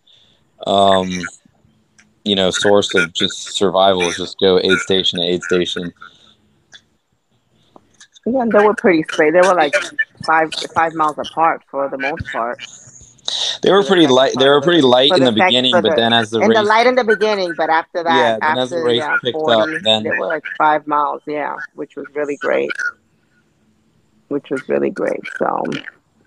um, 0.66 1.10
you 2.24 2.36
know, 2.36 2.52
source 2.52 2.94
of 2.96 3.14
just 3.14 3.54
survival. 3.56 4.02
Was 4.06 4.18
just 4.18 4.40
go 4.40 4.60
aid 4.60 4.78
station 4.80 5.20
to 5.20 5.26
aid 5.26 5.42
station. 5.44 5.94
Yeah, 8.26 8.42
and 8.42 8.52
they 8.52 8.64
were 8.64 8.76
pretty 8.76 9.04
straight. 9.04 9.32
They 9.34 9.42
were 9.42 9.56
like 9.56 9.74
five 10.26 10.52
five 10.76 10.94
miles 10.94 11.18
apart 11.18 11.64
for 11.70 11.90
the 11.90 11.98
most 11.98 12.26
part. 12.32 12.60
They 13.64 13.72
were 13.72 13.84
pretty 13.84 14.08
light. 14.08 14.34
They 14.38 14.48
were 14.50 14.62
pretty 14.62 14.82
light 14.82 15.12
in 15.12 15.20
the 15.24 15.32
the 15.32 15.44
beginning, 15.44 15.72
for 15.72 15.82
but 15.82 15.92
the- 15.92 15.96
then 15.96 16.14
as 16.14 16.32
the 16.32 16.40
and 16.40 16.50
race, 16.50 16.58
the 16.58 16.64
light 16.64 16.88
in 16.88 16.96
the 16.96 17.04
beginning, 17.04 17.54
but 17.56 17.70
after 17.70 18.04
that, 18.04 18.16
Yeah, 18.16 18.32
then 18.34 18.42
after 18.44 18.62
as 18.62 18.70
the 18.72 18.84
race 18.84 18.98
yeah, 19.00 19.18
picked 19.24 19.38
40, 19.38 19.76
up, 19.76 19.82
then- 19.84 20.04
they 20.04 20.10
were 20.12 20.28
like 20.28 20.44
five 20.58 20.86
miles. 20.86 21.22
Yeah, 21.26 21.56
which 21.76 21.96
was 21.96 22.06
really 22.14 22.38
great. 22.38 22.72
Which 24.28 24.50
was 24.50 24.68
really 24.70 24.90
great. 24.90 25.22
So 25.38 25.64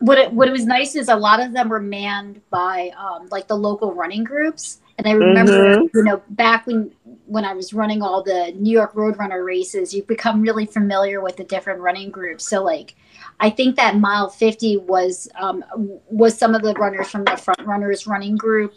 what 0.01 0.19
it, 0.19 0.33
what 0.33 0.49
it 0.49 0.53
was 0.53 0.67
nice 0.67 0.95
is 0.97 1.09
a 1.09 1.17
lot 1.17 1.41
of 1.41 1.53
them 1.53 1.69
were 1.69 1.81
manned 1.81 2.41
by 2.51 2.91
um, 2.99 3.29
like 3.31 3.49
the 3.49 3.57
local 3.57 3.95
running 3.95 4.25
groups 4.25 4.81
and 4.99 5.07
i 5.09 5.13
remember 5.13 5.77
Mhm. 5.77 5.91
you 5.95 6.03
know 6.05 6.23
back 6.31 6.67
when 6.67 6.91
when 7.27 7.45
i 7.45 7.53
was 7.55 7.73
running 7.73 8.03
all 8.03 8.23
the 8.23 8.53
new 8.57 8.71
york 8.73 8.95
roadrunner 8.95 9.45
races 9.45 9.93
you 9.95 10.03
become 10.05 10.41
really 10.43 10.67
familiar 10.67 11.21
with 11.21 11.37
the 11.37 11.45
different 11.45 11.81
running 11.81 12.11
groups 12.11 12.47
so 12.49 12.63
like 12.63 12.95
i 13.41 13.51
think 13.51 13.77
that 13.77 13.97
mile 13.97 14.29
50 14.29 14.77
was 14.79 15.29
um, 15.39 15.65
was 16.11 16.37
some 16.37 16.55
of 16.55 16.63
the 16.63 16.75
runners 16.75 17.09
from 17.11 17.25
the 17.25 17.37
front 17.37 17.61
runners 17.67 18.07
running 18.07 18.37
group 18.37 18.75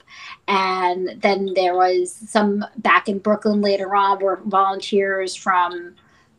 and 0.48 1.22
then 1.22 1.52
there 1.56 1.76
was 1.76 2.12
some 2.14 2.64
back 2.78 3.08
in 3.10 3.20
brooklyn 3.20 3.62
later 3.62 3.96
on 3.96 4.20
were 4.20 4.40
volunteers 4.46 5.36
from 5.36 5.94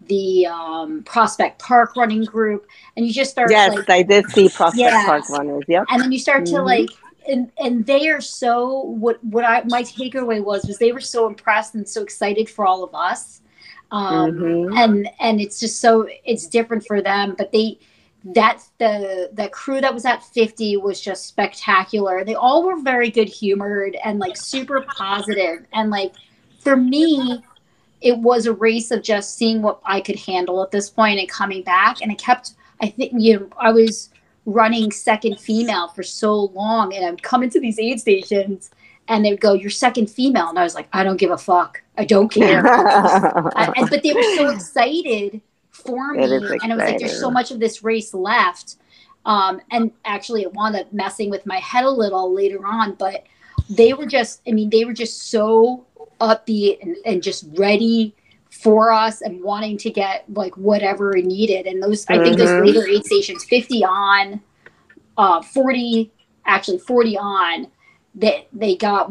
the 0.06 0.46
um, 0.46 1.02
prospect 1.02 1.59
park 1.60 1.94
running 1.94 2.24
group 2.24 2.66
and 2.96 3.06
you 3.06 3.12
just 3.12 3.30
start 3.30 3.50
yes, 3.50 3.74
like 3.74 3.90
I 3.90 4.02
did 4.02 4.30
see 4.30 4.48
Prospect 4.48 4.78
Yes. 4.78 5.05
Park 5.06 5.28
runners. 5.28 5.64
Yep. 5.68 5.84
and 5.90 6.00
then 6.02 6.12
you 6.12 6.18
start 6.18 6.46
to 6.46 6.55
Mhm. 6.55 6.64
like 6.64 6.88
and 7.28 7.52
and 7.59 7.86
they 7.86 8.09
are 8.09 8.20
so 8.20 8.80
what 8.82 9.22
what 9.24 9.44
i 9.44 9.62
my 9.64 9.82
takeaway 9.82 10.42
was 10.44 10.64
was 10.66 10.78
they 10.78 10.92
were 10.92 11.00
so 11.00 11.26
impressed 11.26 11.74
and 11.74 11.88
so 11.88 12.02
excited 12.02 12.48
for 12.50 12.66
all 12.66 12.84
of 12.84 12.94
us. 12.94 13.42
Um 13.90 14.30
Mhm. 14.32 14.76
and 14.76 15.09
and 15.20 15.40
it's 15.40 15.60
just 15.60 15.80
so 15.80 16.09
it's 16.24 16.46
different 16.48 16.84
for 16.86 17.00
them 17.02 17.34
but 17.38 17.52
they 17.52 17.78
that's 18.34 18.70
the 18.78 19.30
the 19.34 19.48
crew 19.50 19.80
that 19.80 19.94
was 19.94 20.05
at 20.05 20.22
50 20.22 20.76
was 20.76 21.00
just 21.00 21.26
spectacular. 21.26 22.24
They 22.24 22.34
all 22.34 22.64
were 22.64 22.80
very 22.80 23.10
good 23.10 23.28
humored 23.28 23.96
and 24.05 24.18
like 24.18 24.36
super 24.36 24.82
positive. 24.96 25.66
And 25.72 25.90
like 25.90 26.14
for 26.59 26.76
me 26.76 27.44
it 28.00 28.18
was 28.18 28.46
a 28.46 28.52
race 28.52 28.90
of 28.90 29.02
just 29.02 29.36
seeing 29.36 29.62
what 29.62 29.80
i 29.84 30.00
could 30.00 30.16
handle 30.18 30.62
at 30.62 30.70
this 30.70 30.90
point 30.90 31.18
and 31.20 31.28
coming 31.28 31.62
back. 31.62 32.00
And 32.02 32.10
I 32.12 32.14
kept 32.16 32.55
i 32.80 32.88
think 32.88 33.12
you 33.16 33.38
know 33.40 33.48
i 33.59 33.70
was 33.72 34.10
running 34.48 34.90
second 34.90 35.38
female 35.38 35.88
for 35.88 36.02
so 36.02 36.34
long 36.54 36.94
and 36.94 37.04
i'm 37.04 37.16
coming 37.18 37.50
to 37.50 37.60
these 37.60 37.78
aid 37.78 38.00
stations 38.00 38.70
and 39.06 39.24
they'd 39.24 39.40
go 39.40 39.52
you're 39.52 39.68
second 39.70 40.08
female 40.10 40.48
and 40.48 40.58
i 40.58 40.62
was 40.64 40.74
like 40.74 40.88
i 40.92 41.04
don't 41.04 41.18
give 41.18 41.30
a 41.30 41.36
fuck 41.36 41.82
i 41.98 42.04
don't 42.04 42.30
care 42.30 42.66
I, 42.66 43.72
and- 43.76 43.90
but 43.90 44.02
they 44.02 44.14
were 44.14 44.22
so 44.36 44.48
excited 44.48 45.40
for 45.70 46.12
me, 46.14 46.24
and 46.24 46.72
I 46.72 46.76
was 46.76 46.84
like, 46.84 46.98
"There's 46.98 47.20
so 47.20 47.30
much 47.30 47.52
of 47.52 47.60
this 47.60 47.84
race 47.84 48.12
left." 48.12 48.76
Um, 49.24 49.60
and 49.70 49.92
actually, 50.04 50.42
it 50.42 50.52
wound 50.52 50.74
up 50.74 50.92
messing 50.92 51.30
with 51.30 51.46
my 51.46 51.58
head 51.58 51.84
a 51.84 51.90
little 51.90 52.34
later 52.34 52.66
on. 52.66 52.94
But 52.94 53.24
they 53.70 53.92
were 53.92 54.06
just—I 54.06 54.52
mean, 54.52 54.70
they 54.70 54.84
were 54.84 54.92
just 54.92 55.30
so 55.30 55.86
upbeat 56.20 56.82
and, 56.82 56.96
and 57.06 57.22
just 57.22 57.46
ready 57.54 58.12
for 58.62 58.93
us 58.93 59.20
and 59.22 59.43
wanting 59.43 59.76
to 59.78 59.90
get 59.90 60.24
like 60.32 60.56
whatever 60.56 61.12
needed. 61.14 61.66
And 61.66 61.82
those, 61.82 62.06
I 62.09 62.18
think, 62.18 62.39
those 62.39 62.55
Mhm. 62.55 62.60
later 62.66 62.86
aid 62.86 63.05
stations, 63.06 63.44
50 63.44 63.85
on, 63.85 64.40
uh, 65.16 65.43
40, 65.43 66.12
actually 66.47 66.78
40 66.78 67.16
on, 67.18 67.68
that 68.16 68.48
they 68.52 68.76
got 68.76 69.10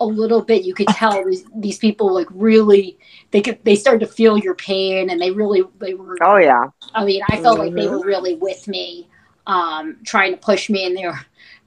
a 0.00 0.06
little 0.06 0.42
bit 0.42 0.64
you 0.64 0.74
could 0.74 0.88
tell 0.88 1.24
these, 1.24 1.44
these 1.56 1.78
people 1.78 2.12
like 2.14 2.28
really 2.30 2.98
they 3.32 3.40
could 3.40 3.58
they 3.64 3.74
started 3.74 4.00
to 4.00 4.06
feel 4.12 4.38
your 4.38 4.54
pain 4.54 5.10
and 5.10 5.20
they 5.20 5.30
really 5.32 5.62
they 5.80 5.94
were 5.94 6.16
oh 6.20 6.36
yeah. 6.36 6.66
i 6.94 7.04
mean 7.04 7.22
i 7.28 7.36
felt 7.36 7.58
like 7.58 7.74
they 7.74 7.88
Mhm. 7.88 7.90
were 7.90 8.04
really 8.04 8.34
with 8.36 8.68
me 8.68 9.08
um 9.46 9.96
trying 10.04 10.30
to 10.32 10.38
push 10.38 10.70
me 10.70 10.86
and 10.86 10.96
they 10.96 11.06
were 11.06 11.18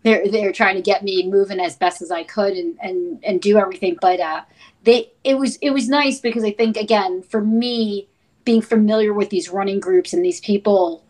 they're 0.03 0.29
they're 0.31 0.51
trying 0.53 0.75
to 0.75 0.81
get 0.81 1.03
me 1.03 1.27
moving 1.27 1.59
as 1.59 1.75
best 1.75 2.01
as 2.01 2.11
i 2.11 2.23
could 2.23 2.53
and 2.53 2.77
and 2.81 3.23
and 3.23 3.41
do 3.41 3.57
everything 3.57 3.97
but 3.99 4.19
uh 4.19 4.41
they 4.83 5.11
it 5.23 5.37
was 5.37 5.57
it 5.57 5.71
was 5.71 5.87
nice 5.87 6.19
because 6.19 6.43
i 6.43 6.51
think 6.51 6.77
again 6.77 7.21
for 7.21 7.41
me 7.41 8.07
being 8.43 8.61
familiar 8.61 9.13
with 9.13 9.29
these 9.29 9.49
running 9.49 9.79
groups 9.79 10.13
and 10.13 10.25
these 10.25 10.39
people 10.41 11.03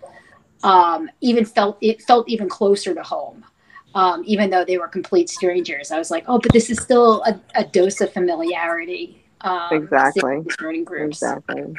um 0.64 1.10
even 1.22 1.46
felt 1.46 1.78
it 1.82 2.02
felt 2.02 2.28
even 2.30 2.50
closer 2.50 2.94
to 2.94 3.04
home 3.04 3.46
um, 3.94 4.24
even 4.26 4.50
though 4.50 4.64
they 4.64 4.78
were 4.78 4.88
complete 4.88 5.30
strangers. 5.30 5.92
I 5.92 5.98
was 5.98 6.12
like, 6.12 6.24
oh, 6.28 6.40
but 6.40 6.54
this 6.54 6.70
is 6.70 6.80
still 6.80 7.22
a, 7.24 7.40
a 7.56 7.64
dose 7.66 8.02
of 8.02 8.12
familiarity. 8.14 9.22
Um, 9.42 9.70
Exactly. 9.72 10.42
running 10.62 10.84
groups. 10.84 11.22
Exactly. 11.22 11.74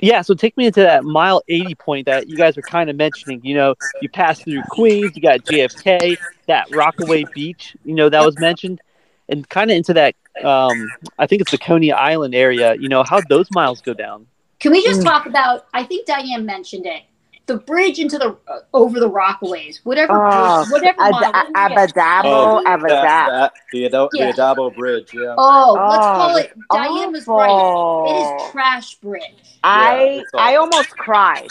Yeah, 0.00 0.22
so 0.22 0.34
take 0.34 0.56
me 0.56 0.66
into 0.66 0.80
that 0.80 1.02
mile 1.02 1.42
80 1.48 1.74
point 1.74 2.06
that 2.06 2.28
you 2.28 2.36
guys 2.36 2.54
were 2.54 2.62
kind 2.62 2.88
of 2.88 2.94
mentioning. 2.94 3.40
You 3.42 3.56
know, 3.56 3.74
you 4.00 4.08
pass 4.08 4.40
through 4.40 4.62
Queens, 4.70 5.16
you 5.16 5.22
got 5.22 5.40
JFK, 5.40 6.16
that 6.46 6.72
Rockaway 6.72 7.24
Beach, 7.34 7.76
you 7.84 7.94
know, 7.94 8.08
that 8.08 8.24
was 8.24 8.38
mentioned, 8.38 8.80
and 9.28 9.48
kind 9.48 9.72
of 9.72 9.76
into 9.76 9.94
that, 9.94 10.14
um, 10.44 10.88
I 11.18 11.26
think 11.26 11.42
it's 11.42 11.50
the 11.50 11.58
Coney 11.58 11.92
Island 11.92 12.34
area. 12.34 12.74
You 12.74 12.88
know, 12.88 13.02
how'd 13.04 13.28
those 13.28 13.48
miles 13.50 13.80
go 13.80 13.94
down? 13.94 14.26
Can 14.60 14.72
we 14.72 14.82
just 14.82 15.00
Mm. 15.00 15.04
talk 15.04 15.26
about? 15.26 15.66
I 15.74 15.84
think 15.84 16.06
Diane 16.06 16.44
mentioned 16.44 16.86
it. 16.86 17.02
The 17.46 17.56
bridge 17.56 17.98
into 17.98 18.18
the 18.18 18.36
uh, 18.46 18.58
over 18.74 19.00
the 19.00 19.08
Rockaways, 19.08 19.78
whatever, 19.84 20.12
Oh, 20.12 20.64
bridge, 20.66 20.72
whatever 20.72 21.00
Ad- 21.02 21.10
mile. 21.12 21.22
A- 21.22 21.30
what 21.32 21.32
did 21.32 21.70
we 21.70 21.76
get? 21.76 21.94
Abadabo, 21.94 22.22
Oh, 22.24 22.62
that, 22.64 22.78
Abadab. 22.80 23.26
that, 23.28 23.52
the, 23.72 23.84
Ado- 23.86 24.08
Yeah. 24.12 24.26
the 24.26 24.32
Addabbo 24.42 24.76
Bridge, 24.76 25.10
yeah. 25.14 25.34
Oh, 25.38 25.72
let's 25.88 26.04
Oh, 26.04 26.12
call 26.12 26.36
it. 26.36 26.52
Diane 26.70 27.12
was 27.12 27.26
right. 27.26 28.10
It 28.10 28.42
is 28.44 28.50
trash 28.52 28.94
bridge. 28.96 29.22
I 29.64 30.20
it's 30.20 30.30
I 30.34 30.56
almost 30.56 30.90
cried. 30.90 31.48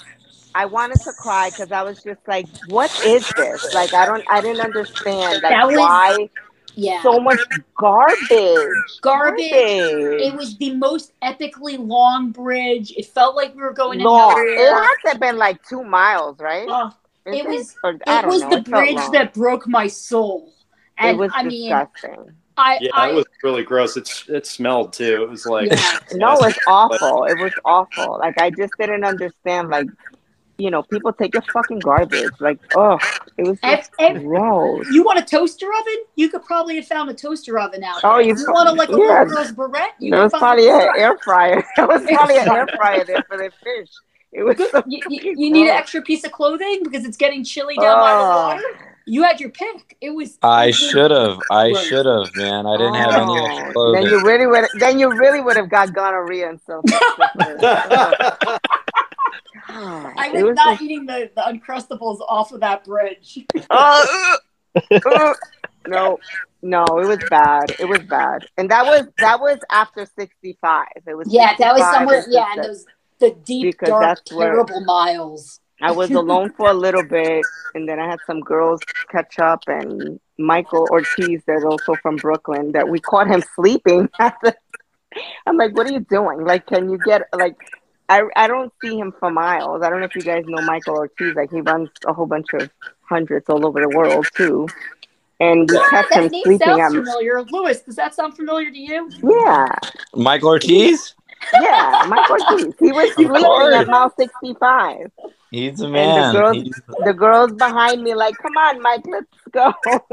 I 0.54 0.66
wanted 0.66 1.00
to 1.02 1.12
cry 1.14 1.50
because 1.50 1.72
I 1.72 1.82
was 1.84 2.02
just 2.04 2.20
like, 2.28 2.46
"What 2.70 2.92
is 3.06 3.28
this?" 3.38 3.74
Like, 3.76 3.94
I 3.94 4.06
don't, 4.06 4.24
I 4.30 4.42
didn't 4.42 4.62
understand 4.62 5.42
like 5.44 5.52
That 5.52 5.68
was- 5.68 5.78
why 5.78 6.30
Yeah, 6.78 7.02
so 7.02 7.20
much 7.20 7.40
garbage. 7.76 9.00
garbage. 9.02 9.42
It 9.52 10.34
was 10.36 10.58
the 10.58 10.76
most 10.76 11.12
epically 11.24 11.78
long 11.80 12.32
bridge. 12.32 12.92
It 12.96 13.08
felt 13.08 13.36
like 13.36 13.56
we 13.56 13.62
were 13.64 13.74
going 13.74 14.00
long. 14.00 14.30
nowhere. 14.30 14.48
It 14.48 14.72
had 14.72 14.96
to 15.06 15.10
have 15.10 15.20
been 15.20 15.38
like 15.38 15.62
two 15.68 15.84
miles, 15.84 16.40
right? 16.40 16.68
Oh, 16.70 16.92
Is 17.26 17.40
it 17.40 17.48
was- 17.48 17.76
Or, 17.84 17.90
I 18.08 18.20
it 18.20 18.22
don't 18.22 18.28
was 18.28 18.42
know. 18.44 18.50
the 18.52 18.58
It 18.58 18.66
bridge 18.66 19.10
that 19.12 19.34
broke 19.34 19.68
my 19.68 19.88
soul. 19.88 20.54
And 21.00 21.18
it 21.18 21.20
was 21.20 21.32
I 21.36 21.44
mean, 21.44 21.70
disgusting. 21.70 22.32
I, 22.58 22.80
Yeah, 22.82 22.90
I 22.94 23.10
it 23.10 23.16
was 23.16 23.26
really 23.44 23.64
gross. 23.64 23.98
It, 23.98 24.10
it 24.30 24.46
smelled 24.48 24.94
too. 24.94 25.24
It 25.24 25.30
was 25.30 25.46
like, 25.46 25.70
Yeah. 25.72 26.00
No, 26.14 26.34
it 26.34 26.42
was 26.42 26.60
awful. 26.68 27.26
It 27.26 27.38
was 27.40 27.54
awful. 27.66 28.18
Like 28.20 28.40
I 28.40 28.50
just 28.50 28.74
didn't 28.80 29.04
understand. 29.04 29.70
Like, 29.70 29.88
you 30.58 30.72
know, 30.72 30.84
people 30.84 31.14
take 31.14 31.34
your 31.34 31.44
fucking 31.54 31.80
garbage. 31.80 32.32
Like, 32.40 32.60
oh, 32.76 32.98
it 33.38 33.48
was 33.48 33.60
just 33.62 33.92
Ev- 34.00 34.16
ev- 34.18 34.24
gross. 34.24 34.88
you 34.92 35.04
want 35.04 35.20
a 35.20 35.24
toaster 35.24 35.68
oven? 35.72 35.96
You 36.16 36.30
could 36.30 36.44
probably 36.44 36.76
have 36.78 36.88
found 36.88 37.10
a 37.10 37.14
toaster 37.14 37.60
oven 37.60 37.84
out 37.84 38.02
There. 38.02 38.12
Oh, 38.12 38.18
there. 38.18 38.28
you 38.28 38.36
you 38.38 38.46
want 38.52 38.70
a, 38.70 38.72
like 38.74 38.90
a 38.90 38.92
yeah. 38.94 38.98
little 38.98 39.26
girl's 39.36 39.52
barrette? 39.52 39.96
You 40.00 40.12
There 40.12 40.20
could 40.20 40.24
was 40.24 40.32
find 40.34 40.42
probably 40.42 40.70
an 40.70 40.90
air 40.98 41.18
fryer. 41.24 41.64
There 41.76 41.88
was 41.88 42.02
probably 42.04 42.38
an 42.38 42.50
air 42.50 42.68
fryer 42.76 43.04
there 43.06 43.24
for 43.28 43.38
the 43.38 43.52
fish. 43.64 43.90
It 44.34 44.44
was 44.44 44.58
so 44.72 44.84
You, 44.88 45.00
you, 45.10 45.36
you 45.38 45.50
need 45.52 45.70
an 45.70 45.76
extra 45.76 46.02
piece 46.02 46.24
of 46.26 46.32
clothing 46.32 46.82
because 46.84 47.06
it's 47.06 47.18
getting 47.18 47.44
chilly 47.44 47.76
down 47.76 47.98
by 48.00 48.12
the 48.14 48.20
Oh. 48.20 48.30
water. 48.48 48.64
You 49.10 49.24
had 49.24 49.40
your 49.40 49.52
pick. 49.52 49.96
It 50.02 50.10
was. 50.10 50.38
I 50.44 50.72
should 50.72 51.12
have. 51.12 51.38
I 51.50 51.72
should 51.72 52.06
have, 52.06 52.28
man. 52.36 52.66
I 52.66 52.76
didn't 52.76 52.96
have 52.96 53.14
any 53.14 53.38
extra 53.40 53.72
Oh, 53.78 53.94
Then 53.94 54.04
clothing. 54.04 54.04
you 54.12 54.22
really 54.22 54.48
would. 54.48 54.66
Then 54.80 55.00
you 55.00 55.10
really 55.18 55.40
would 55.40 55.56
have 55.56 55.70
got 55.70 55.94
gonorrhea 55.94 56.50
and 56.50 56.60
stuff. 56.60 56.84
I 59.70 60.32
was 60.34 60.44
was 60.44 60.56
not 60.56 60.74
just, 60.74 60.82
eating 60.82 61.06
the, 61.06 61.32
the 61.36 61.42
uncrustables 61.42 62.20
off 62.28 62.52
of 62.52 62.62
that 62.62 62.84
bridge. 62.84 63.46
oh, 63.70 64.38
uh, 64.92 65.34
no, 65.88 66.20
no, 66.62 66.86
it 66.86 67.08
was 67.08 67.20
bad. 67.30 67.76
It 67.80 67.88
was 67.88 68.00
bad, 68.00 68.48
and 68.58 68.70
that 68.70 68.86
was 68.86 69.08
that 69.20 69.40
was 69.40 69.60
after 69.72 70.06
sixty 70.06 70.58
five. 70.62 70.88
It 71.06 71.16
was 71.16 71.28
Yeah, 71.32 71.56
that 71.58 71.74
was 71.74 71.84
somewhere. 71.84 72.24
Yeah, 72.30 72.54
and 72.54 72.64
those 72.64 72.86
the 73.20 73.32
deep, 73.46 73.64
Because 73.64 73.90
dark, 73.90 74.26
terrible 74.26 74.82
miles. 74.82 75.60
I 75.82 75.92
was 75.92 76.10
alone 76.10 76.52
for 76.58 76.70
a 76.70 76.74
little 76.74 77.04
bit, 77.04 77.46
and 77.76 77.88
then 77.88 78.00
I 78.00 78.08
had 78.08 78.20
some 78.26 78.40
girls 78.40 78.82
catch 79.12 79.38
up, 79.38 79.64
and 79.68 80.20
Michael 80.40 80.88
Ortiz, 80.90 81.44
that's 81.46 81.64
also 81.64 81.94
from 82.02 82.16
Brooklyn, 82.16 82.72
that 82.72 82.90
we 82.90 83.00
caught 83.00 83.28
him 83.28 83.44
sleeping. 83.56 84.10
I'm 84.20 85.58
like, 85.58 85.76
what 85.76 85.88
are 85.88 85.92
you 85.92 86.00
doing? 86.00 86.44
Like, 86.44 86.66
can 86.66 86.90
you 86.90 86.98
get 86.98 87.24
like? 87.34 87.56
I 88.10 88.24
I 88.36 88.48
don't 88.48 88.72
see 88.82 88.98
him 88.98 89.14
for 89.20 89.30
miles. 89.32 89.82
I 89.82 89.90
don't 89.90 90.00
know 90.00 90.06
if 90.06 90.16
you 90.16 90.22
guys 90.22 90.46
know 90.48 90.62
Michael 90.62 90.96
Ortiz. 90.98 91.36
Like, 91.36 91.52
he 91.52 91.62
runs 91.62 91.90
a 92.06 92.14
whole 92.14 92.26
bunch 92.26 92.48
of 92.54 92.70
hundreds 93.02 93.50
all 93.50 93.66
over 93.66 93.82
the 93.82 93.90
world 93.90 94.26
too, 94.36 94.68
and 95.40 95.70
we 95.70 95.78
catch 95.90 96.12
him 96.12 96.24
That 96.24 96.32
name 96.32 96.44
sleeping. 96.44 96.68
sounds 96.68 96.82
I'm, 96.96 97.04
familiar. 97.04 97.44
Luis, 97.44 97.82
does 97.82 97.96
that 97.98 98.16
sound 98.16 98.36
familiar 98.36 98.72
to 98.72 98.78
you? 98.78 99.10
yeah, 99.24 99.68
Michael 100.16 100.50
Ortiz? 100.50 101.16
yeah, 101.62 102.06
Michael 102.08 102.38
Ortiz. 102.50 102.74
He 102.80 102.92
was 102.92 103.14
sleeping 103.14 103.36
course. 103.44 103.76
at 103.76 103.88
mile 103.88 104.14
65. 104.18 105.12
He's 105.52 105.80
a 105.80 105.84
the 105.84 105.90
man. 105.90 106.34
girls- 106.34 106.56
He's- 106.58 106.82
the 107.06 107.14
girls 107.14 107.52
behind 107.54 108.04
me 108.04 108.16
like, 108.16 108.38
come 108.38 108.58
on, 108.58 108.82
Mike, 108.82 109.06
let's 109.06 109.28
go. 109.52 109.74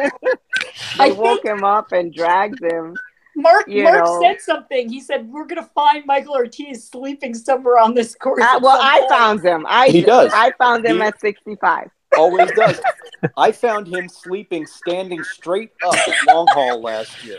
I 0.98 1.08
they 1.08 1.12
woke 1.12 1.44
him 1.44 1.64
up 1.64 1.90
and 1.92 2.12
dragged 2.14 2.62
him. 2.62 2.96
Mark 3.36 3.66
You 3.68 3.82
Mark 3.84 4.04
know. 4.04 4.20
said 4.22 4.40
something. 4.40 4.88
He 4.88 5.00
said 5.00 5.28
we're 5.28 5.46
gonna 5.46 5.68
find 5.74 6.04
Michael 6.06 6.34
Ortiz 6.34 6.86
sleeping 6.88 7.34
somewhere 7.34 7.78
on 7.78 7.94
this 7.94 8.14
course. 8.14 8.42
Uh, 8.42 8.60
well, 8.62 8.78
I 8.80 9.06
found 9.08 9.42
him. 9.44 9.66
I 9.68 9.88
He 9.88 10.02
does. 10.02 10.30
I 10.34 10.52
found 10.52 10.84
him 10.86 10.96
He- 10.98 11.02
at 11.02 11.20
65. 11.20 11.90
Always 12.16 12.50
does. 12.52 12.80
I 13.36 13.50
found 13.50 13.88
him 13.88 14.08
sleeping, 14.08 14.66
standing 14.66 15.24
straight 15.24 15.72
up 15.84 15.94
at 15.96 16.14
Long 16.28 16.46
Haul 16.50 16.80
last 16.80 17.24
year. 17.24 17.38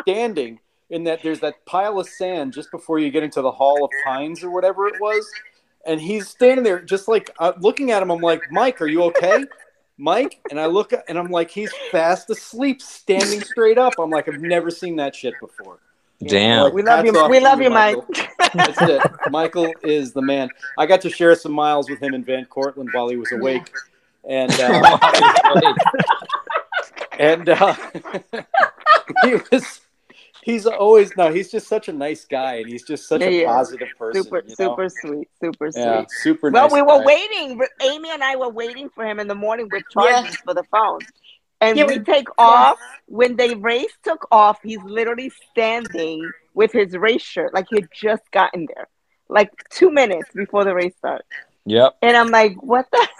Standing 0.00 0.58
in 0.90 1.04
that 1.04 1.22
there's 1.22 1.40
that 1.40 1.64
pile 1.66 2.00
of 2.00 2.08
sand 2.08 2.52
just 2.52 2.70
before 2.72 2.98
you 2.98 3.10
get 3.10 3.22
into 3.22 3.40
the 3.42 3.50
Hall 3.50 3.84
of 3.84 3.90
Pines 4.04 4.42
or 4.42 4.50
whatever 4.50 4.86
it 4.88 5.00
was. 5.00 5.24
And 5.86 6.00
he's 6.00 6.28
standing 6.28 6.64
there 6.64 6.80
just 6.80 7.06
like 7.08 7.30
uh, 7.38 7.52
looking 7.60 7.90
at 7.92 8.02
him. 8.02 8.10
I'm 8.10 8.20
like, 8.20 8.42
Mike, 8.50 8.80
are 8.82 8.86
you 8.88 9.02
okay? 9.04 9.44
Mike? 10.02 10.40
And 10.50 10.58
I 10.58 10.66
look 10.66 10.92
and 11.08 11.16
I'm 11.16 11.30
like, 11.30 11.48
he's 11.48 11.72
fast 11.92 12.28
asleep, 12.28 12.82
standing 12.82 13.40
straight 13.40 13.78
up. 13.78 13.94
I'm 13.98 14.10
like, 14.10 14.28
I've 14.28 14.40
never 14.40 14.68
seen 14.70 14.96
that 14.96 15.14
shit 15.14 15.34
before. 15.40 15.78
Damn. 16.26 16.74
We 16.74 16.82
love 16.82 17.04
you. 17.04 17.12
We 17.28 17.38
love 17.38 17.58
you, 17.58 17.64
you, 17.64 17.70
Mike. 17.70 17.96
That's 18.52 18.82
it. 18.82 19.02
Michael 19.30 19.72
is 19.82 20.12
the 20.12 20.22
man. 20.22 20.48
I 20.76 20.86
got 20.86 21.00
to 21.02 21.10
share 21.10 21.36
some 21.36 21.52
miles 21.52 21.88
with 21.88 22.02
him 22.02 22.14
in 22.14 22.24
Van 22.24 22.46
Cortlandt 22.46 22.92
while 22.92 23.08
he 23.08 23.16
was 23.16 23.30
awake, 23.32 23.72
and 24.28 24.52
uh, 24.60 24.98
and 27.18 27.48
uh, 27.48 27.74
he 29.24 29.34
was. 29.50 29.81
He's 30.42 30.66
always 30.66 31.16
no. 31.16 31.32
He's 31.32 31.50
just 31.50 31.68
such 31.68 31.88
a 31.88 31.92
nice 31.92 32.24
guy, 32.24 32.56
and 32.56 32.68
he's 32.68 32.82
just 32.82 33.06
such 33.08 33.20
Yeah, 33.20 33.28
a 33.28 33.40
yeah. 33.42 33.46
positive 33.46 33.88
person. 33.96 34.22
super, 34.24 34.38
you 34.38 34.48
know? 34.48 34.54
super 34.56 34.88
sweet. 34.88 35.28
Super 35.40 35.70
sweet. 35.70 35.80
yeah, 35.82 36.04
super. 36.22 36.50
Well, 36.50 36.64
nice 36.64 36.72
we 36.72 36.82
were 36.82 36.98
guy. 36.98 37.04
waiting. 37.04 37.60
Amy 37.82 38.10
and 38.10 38.24
I 38.24 38.34
were 38.36 38.48
waiting 38.48 38.90
for 38.90 39.04
him 39.06 39.20
in 39.20 39.28
the 39.28 39.34
morning 39.36 39.68
with 39.70 39.84
charges 39.92 40.36
for 40.38 40.52
the 40.52 40.64
phone. 40.64 40.98
And 41.60 41.78
Yeah, 41.78 41.84
we 41.86 41.98
we- 41.98 42.04
take 42.04 42.26
off. 42.38 42.78
When 43.06 43.36
the 43.36 43.54
race 43.54 43.92
took 44.02 44.26
off, 44.32 44.58
he's 44.64 44.82
literally 44.82 45.30
standing 45.52 46.28
with 46.54 46.72
his 46.72 46.96
race 46.96 47.22
shirt, 47.22 47.54
like 47.54 47.66
he 47.70 47.76
had 47.76 47.88
just 47.94 48.28
gotten 48.32 48.66
there, 48.74 48.88
like 49.28 49.50
two 49.70 49.90
minutes 49.90 50.28
before 50.34 50.64
the 50.64 50.74
race 50.74 50.94
starts. 50.98 51.28
Yep. 51.66 51.98
And 52.02 52.16
I'm 52.16 52.28
like, 52.30 52.56
what 52.60 52.86
the? 52.90 53.08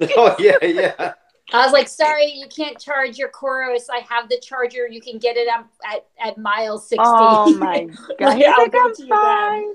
Oh 0.16 0.34
yeah, 0.38 0.56
yeah. 0.62 1.12
I 1.52 1.64
was 1.64 1.72
like, 1.72 1.88
sorry, 1.88 2.32
you 2.32 2.48
can't 2.48 2.78
charge 2.78 3.18
your 3.18 3.30
Coros. 3.30 3.84
I 3.90 3.98
have 3.98 4.28
the 4.28 4.38
charger. 4.38 4.88
You 4.88 5.00
can 5.00 5.18
get 5.18 5.36
it 5.36 5.48
at, 5.48 5.64
at, 5.84 6.06
at 6.20 6.38
mile 6.38 6.78
60. 6.78 6.96
Oh 6.98 7.54
my 7.56 7.84
god! 8.18 8.38
Like, 8.38 8.46
like, 8.46 8.74
I'm 8.74 8.88
you 8.88 8.94
then." 8.98 9.08
fine. 9.08 9.74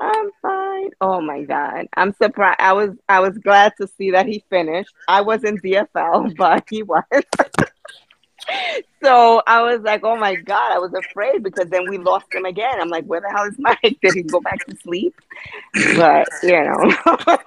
I'm 0.00 0.30
fine. 0.42 0.90
Oh 1.00 1.20
my 1.20 1.42
god! 1.42 1.86
I'm 1.96 2.12
surprised. 2.20 2.58
I 2.58 2.72
was 2.72 2.90
I 3.08 3.20
was 3.20 3.38
glad 3.38 3.74
to 3.80 3.86
see 3.86 4.10
that 4.10 4.26
he 4.26 4.44
finished. 4.50 4.92
I 5.06 5.20
wasn't 5.20 5.62
DFL, 5.62 6.36
but 6.36 6.64
he 6.68 6.82
was. 6.82 7.04
so 9.02 9.40
I 9.46 9.62
was 9.62 9.82
like, 9.82 10.02
oh 10.02 10.16
my 10.16 10.34
god! 10.34 10.72
I 10.72 10.78
was 10.78 10.92
afraid 10.94 11.44
because 11.44 11.68
then 11.68 11.88
we 11.88 11.98
lost 11.98 12.26
him 12.34 12.44
again. 12.44 12.80
I'm 12.80 12.88
like, 12.88 13.04
where 13.04 13.20
the 13.20 13.30
hell 13.30 13.44
is 13.44 13.54
Mike? 13.58 13.98
Did 14.02 14.14
he 14.14 14.24
go 14.24 14.40
back 14.40 14.66
to 14.66 14.76
sleep? 14.78 15.14
But 15.96 16.26
you 16.42 16.64
know. 16.64 17.38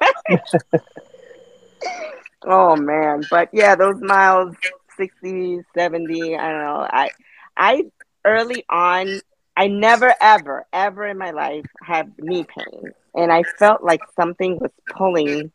Oh 2.48 2.76
man! 2.76 3.24
But 3.30 3.50
yeah, 3.54 3.76
those 3.76 4.02
miles 4.02 4.56
60, 4.98 5.62
70, 5.76 6.36
I 6.36 6.52
don't 6.52 6.62
know. 6.62 6.88
I 6.90 7.10
I 7.56 7.84
early 8.26 8.66
on 8.70 9.22
I 9.58 9.68
never, 9.68 10.14
ever, 10.22 10.68
ever 10.72 11.08
in 11.08 11.18
my 11.18 11.32
life 11.32 11.66
had 11.82 12.14
knee 12.20 12.46
pain, 12.46 12.92
and 13.16 13.32
I 13.34 13.42
felt 13.42 13.84
like 13.84 14.02
something 14.16 14.60
was 14.60 14.70
pulling 14.96 15.52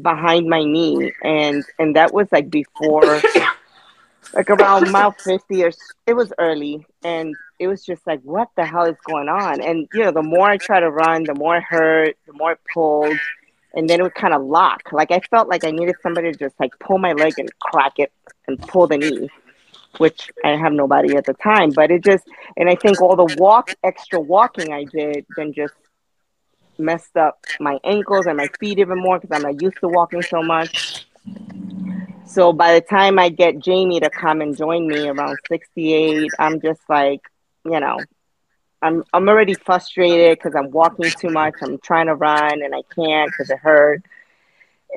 behind 0.00 0.48
my 0.48 0.64
knee, 0.64 1.12
and 1.22 1.62
and 1.78 1.94
that 1.94 2.14
was 2.14 2.26
like 2.32 2.48
before, 2.48 3.20
like 4.32 4.48
around 4.48 4.90
mile 4.90 5.12
fifty 5.12 5.62
or 5.62 5.72
it 6.06 6.14
was 6.14 6.32
early, 6.38 6.86
and 7.04 7.36
it 7.58 7.68
was 7.68 7.84
just 7.84 8.06
like, 8.06 8.22
what 8.22 8.48
the 8.56 8.64
hell 8.64 8.84
is 8.86 8.96
going 9.06 9.28
on? 9.28 9.60
And 9.60 9.86
you 9.92 10.04
know, 10.04 10.10
the 10.10 10.22
more 10.22 10.48
I 10.48 10.56
try 10.56 10.80
to 10.80 10.90
run, 10.90 11.24
the 11.24 11.34
more 11.34 11.58
it 11.58 11.64
hurt, 11.64 12.16
the 12.26 12.32
more 12.32 12.52
it 12.52 12.60
pulled, 12.72 13.18
and 13.74 13.88
then 13.88 14.00
it 14.00 14.02
would 14.02 14.14
kind 14.14 14.34
of 14.34 14.42
lock. 14.42 14.92
Like 14.92 15.10
I 15.10 15.20
felt 15.30 15.48
like 15.48 15.64
I 15.64 15.70
needed 15.70 15.96
somebody 16.02 16.32
to 16.32 16.38
just 16.38 16.58
like 16.58 16.72
pull 16.78 16.98
my 16.98 17.12
leg 17.12 17.38
and 17.38 17.48
crack 17.60 17.98
it 17.98 18.12
and 18.46 18.58
pull 18.66 18.86
the 18.86 18.98
knee 18.98 19.30
which 19.98 20.30
I 20.44 20.56
have 20.56 20.72
nobody 20.72 21.16
at 21.16 21.26
the 21.26 21.34
time, 21.34 21.70
but 21.70 21.90
it 21.90 22.02
just, 22.02 22.24
and 22.56 22.68
I 22.68 22.74
think 22.74 23.00
all 23.00 23.16
the 23.16 23.24
walk, 23.24 23.74
extra 23.84 24.20
walking 24.20 24.72
I 24.72 24.84
did, 24.84 25.24
then 25.36 25.52
just 25.52 25.74
messed 26.78 27.16
up 27.16 27.38
my 27.60 27.78
ankles 27.84 28.26
and 28.26 28.36
my 28.36 28.48
feet 28.58 28.78
even 28.78 28.98
more 28.98 29.18
because 29.18 29.34
I'm 29.34 29.42
not 29.42 29.62
used 29.62 29.78
to 29.80 29.88
walking 29.88 30.22
so 30.22 30.42
much. 30.42 31.06
So 32.26 32.52
by 32.52 32.74
the 32.74 32.80
time 32.80 33.18
I 33.18 33.28
get 33.28 33.60
Jamie 33.60 34.00
to 34.00 34.10
come 34.10 34.40
and 34.40 34.56
join 34.56 34.88
me 34.88 35.08
around 35.08 35.38
68, 35.48 36.30
I'm 36.38 36.60
just 36.60 36.80
like, 36.88 37.20
you 37.64 37.78
know, 37.78 37.98
I'm 38.84 39.02
I'm 39.14 39.28
already 39.30 39.54
frustrated 39.54 40.38
because 40.38 40.54
I'm 40.54 40.70
walking 40.70 41.10
too 41.10 41.30
much. 41.30 41.54
I'm 41.62 41.78
trying 41.78 42.06
to 42.06 42.14
run 42.14 42.62
and 42.62 42.74
I 42.74 42.82
can't 42.94 43.30
because 43.32 43.48
it 43.48 43.58
hurt. 43.58 44.02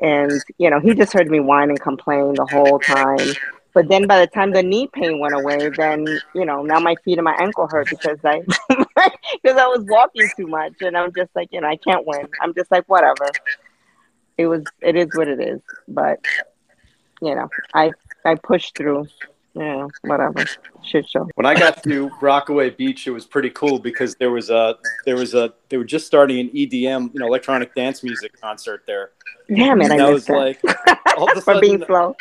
And 0.02 0.42
you 0.58 0.68
know, 0.68 0.78
he 0.78 0.94
just 0.94 1.14
heard 1.14 1.30
me 1.30 1.40
whine 1.40 1.70
and 1.70 1.80
complain 1.80 2.34
the 2.34 2.44
whole 2.44 2.78
time. 2.80 3.34
But 3.72 3.88
then 3.88 4.06
by 4.06 4.20
the 4.20 4.26
time 4.26 4.52
the 4.52 4.62
knee 4.62 4.88
pain 4.92 5.20
went 5.20 5.34
away, 5.34 5.70
then 5.70 6.20
you 6.34 6.44
know 6.44 6.62
now 6.62 6.80
my 6.80 6.96
feet 6.96 7.16
and 7.16 7.24
my 7.24 7.34
ankle 7.40 7.66
hurt 7.66 7.88
because 7.88 8.18
I 8.24 8.40
because 8.68 9.56
I 9.56 9.66
was 9.66 9.84
walking 9.88 10.28
too 10.36 10.46
much, 10.46 10.74
and 10.82 10.94
I'm 10.94 11.12
just 11.14 11.34
like 11.34 11.48
you 11.50 11.62
know 11.62 11.68
I 11.68 11.76
can't 11.76 12.06
win. 12.06 12.28
I'm 12.42 12.52
just 12.52 12.70
like 12.70 12.86
whatever. 12.88 13.30
It 14.36 14.48
was 14.48 14.64
it 14.82 14.96
is 14.96 15.08
what 15.14 15.28
it 15.28 15.40
is, 15.40 15.62
but 15.88 16.20
you 17.22 17.34
know 17.34 17.48
I 17.72 17.92
I 18.24 18.34
pushed 18.34 18.76
through. 18.76 19.06
Know 19.58 19.90
whatever 20.02 20.44
shit 20.84 21.08
show. 21.08 21.28
When 21.34 21.44
I 21.44 21.54
got 21.54 21.82
to 21.82 22.10
Rockaway 22.20 22.70
Beach, 22.70 23.08
it 23.08 23.10
was 23.10 23.26
pretty 23.26 23.50
cool 23.50 23.80
because 23.80 24.14
there 24.14 24.30
was 24.30 24.50
a 24.50 24.76
there 25.04 25.16
was 25.16 25.34
a 25.34 25.52
they 25.68 25.76
were 25.76 25.84
just 25.84 26.06
starting 26.06 26.38
an 26.38 26.48
EDM, 26.50 27.12
you 27.12 27.18
know, 27.18 27.26
electronic 27.26 27.74
dance 27.74 28.04
music 28.04 28.40
concert 28.40 28.84
there. 28.86 29.10
Damn 29.48 29.80
it! 29.80 29.90
I 29.90 29.94
and 29.94 30.02
I 30.02 30.10
missed 30.12 30.12
was 30.12 30.26
that 30.26 30.36
like, 30.36 30.62
all 31.18 31.28
of 31.28 31.36
a 31.36 31.40
for 31.40 31.60
being 31.60 31.80
sudden, 31.80 31.86
slow. 31.86 32.16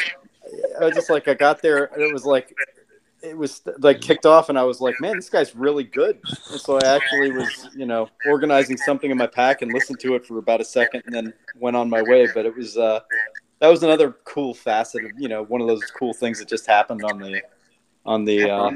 I 0.82 0.86
was 0.86 0.96
just 0.96 1.12
like, 1.12 1.28
I 1.28 1.36
got 1.36 1.62
there, 1.62 1.86
and 1.94 2.02
it 2.02 2.12
was 2.12 2.26
like, 2.26 2.56
it 3.22 3.38
was 3.38 3.62
like 3.78 4.02
kicked 4.02 4.26
off, 4.26 4.50
and 4.50 4.58
I 4.58 4.64
was 4.64 4.82
like, 4.82 4.96
man, 5.00 5.16
this 5.16 5.30
guy's 5.30 5.56
really 5.56 5.84
good. 5.84 6.20
And 6.50 6.60
so 6.60 6.80
I 6.80 6.96
actually 6.96 7.30
was, 7.32 7.70
you 7.76 7.86
know, 7.86 8.10
organizing 8.26 8.78
something 8.78 9.12
in 9.12 9.18
my 9.18 9.28
pack 9.28 9.62
and 9.62 9.72
listened 9.72 10.00
to 10.00 10.16
it 10.16 10.26
for 10.26 10.40
about 10.40 10.60
a 10.60 10.66
second, 10.66 11.04
and 11.06 11.14
then 11.14 11.34
went 11.60 11.76
on 11.76 11.88
my 11.88 12.02
way. 12.02 12.28
But 12.34 12.48
it 12.48 12.56
was, 12.56 12.78
uh, 12.78 13.02
that 13.60 13.68
was 13.68 13.84
another 13.84 14.16
cool 14.24 14.54
facet 14.54 15.06
of, 15.06 15.12
you 15.18 15.28
know, 15.28 15.44
one 15.44 15.62
of 15.62 15.68
those 15.68 15.84
cool 15.98 16.14
things 16.14 16.40
that 16.40 16.48
just 16.48 16.68
happened 16.68 17.04
on 17.04 17.20
the, 17.20 17.42
on 18.06 18.26
the 18.26 18.50
uh, 18.50 18.72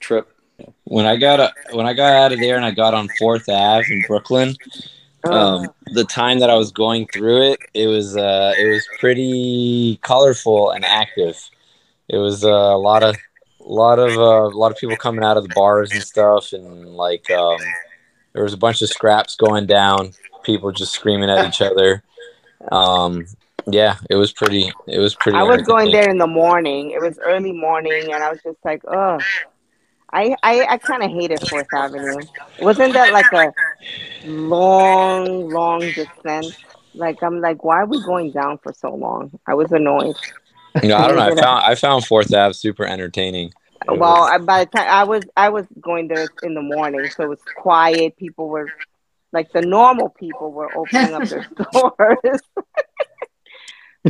trip. 0.00 0.34
When 0.84 1.06
I 1.06 1.16
got 1.16 1.40
a, 1.40 1.52
when 1.72 1.86
I 1.86 1.94
got 1.94 2.12
out 2.12 2.32
of 2.32 2.40
there 2.40 2.56
and 2.56 2.64
I 2.64 2.70
got 2.70 2.92
on 2.92 3.08
Fourth 3.18 3.48
Ave 3.48 3.86
in 3.90 4.02
Brooklyn, 4.06 4.54
um, 5.24 5.68
the 5.92 6.04
time 6.04 6.38
that 6.40 6.50
I 6.50 6.54
was 6.54 6.72
going 6.72 7.06
through 7.12 7.52
it, 7.52 7.60
it 7.74 7.86
was 7.86 8.16
uh, 8.16 8.54
it 8.58 8.66
was 8.66 8.86
pretty 8.98 9.98
colorful 10.02 10.70
and 10.70 10.84
active. 10.84 11.36
It 12.08 12.16
was 12.16 12.44
uh, 12.44 12.48
a 12.48 12.78
lot 12.78 13.02
of 13.02 13.16
a 13.60 13.72
lot 13.72 13.98
of 13.98 14.16
uh, 14.16 14.54
a 14.54 14.56
lot 14.56 14.72
of 14.72 14.78
people 14.78 14.96
coming 14.96 15.24
out 15.24 15.36
of 15.36 15.46
the 15.46 15.54
bars 15.54 15.92
and 15.92 16.02
stuff, 16.02 16.52
and 16.52 16.86
like 16.88 17.30
um, 17.30 17.58
there 18.32 18.42
was 18.42 18.52
a 18.52 18.58
bunch 18.58 18.82
of 18.82 18.88
scraps 18.88 19.36
going 19.36 19.66
down. 19.66 20.12
People 20.42 20.72
just 20.72 20.94
screaming 20.94 21.30
at 21.30 21.46
each 21.46 21.60
other. 21.60 22.02
Um, 22.72 23.26
yeah, 23.66 23.96
it 24.08 24.16
was 24.16 24.32
pretty. 24.32 24.70
It 24.86 24.98
was 24.98 25.14
pretty. 25.14 25.38
I 25.38 25.42
was 25.42 25.62
going 25.62 25.90
there 25.92 26.08
in 26.08 26.18
the 26.18 26.26
morning. 26.26 26.90
It 26.90 27.00
was 27.00 27.18
early 27.18 27.52
morning, 27.52 28.12
and 28.12 28.22
I 28.22 28.30
was 28.30 28.40
just 28.42 28.58
like, 28.64 28.82
oh, 28.86 29.18
I 30.12 30.34
I, 30.42 30.66
I 30.68 30.78
kind 30.78 31.02
of 31.02 31.10
hated 31.10 31.40
Fourth 31.48 31.72
Avenue. 31.72 32.20
Wasn't 32.60 32.94
that 32.94 33.12
like 33.12 33.32
a 33.32 33.52
long, 34.26 35.50
long 35.50 35.80
descent? 35.80 36.54
Like 36.94 37.22
I'm 37.22 37.40
like, 37.40 37.62
why 37.64 37.80
are 37.80 37.86
we 37.86 38.00
going 38.00 38.32
down 38.32 38.58
for 38.58 38.72
so 38.72 38.94
long? 38.94 39.38
I 39.46 39.54
was 39.54 39.70
annoyed. 39.72 40.16
No, 40.82 40.96
I 40.96 41.08
don't 41.08 41.16
know. 41.16 41.22
I 41.22 41.28
found 41.34 41.64
I 41.64 41.74
found 41.74 42.04
Fourth 42.06 42.32
Ave 42.32 42.52
super 42.54 42.84
entertaining. 42.84 43.52
It 43.86 43.98
Well, 43.98 44.20
was- 44.22 44.30
I, 44.32 44.38
by 44.38 44.64
the 44.64 44.70
time 44.70 44.86
I 44.88 45.04
was 45.04 45.24
I 45.36 45.48
was 45.50 45.66
going 45.80 46.08
there 46.08 46.28
in 46.42 46.54
the 46.54 46.62
morning, 46.62 47.08
so 47.10 47.24
it 47.24 47.28
was 47.28 47.40
quiet. 47.56 48.16
People 48.16 48.48
were 48.48 48.68
like 49.32 49.52
the 49.52 49.62
normal 49.62 50.08
people 50.08 50.50
were 50.52 50.76
opening 50.76 51.14
up 51.14 51.28
their 51.28 51.44
stores. 51.72 52.40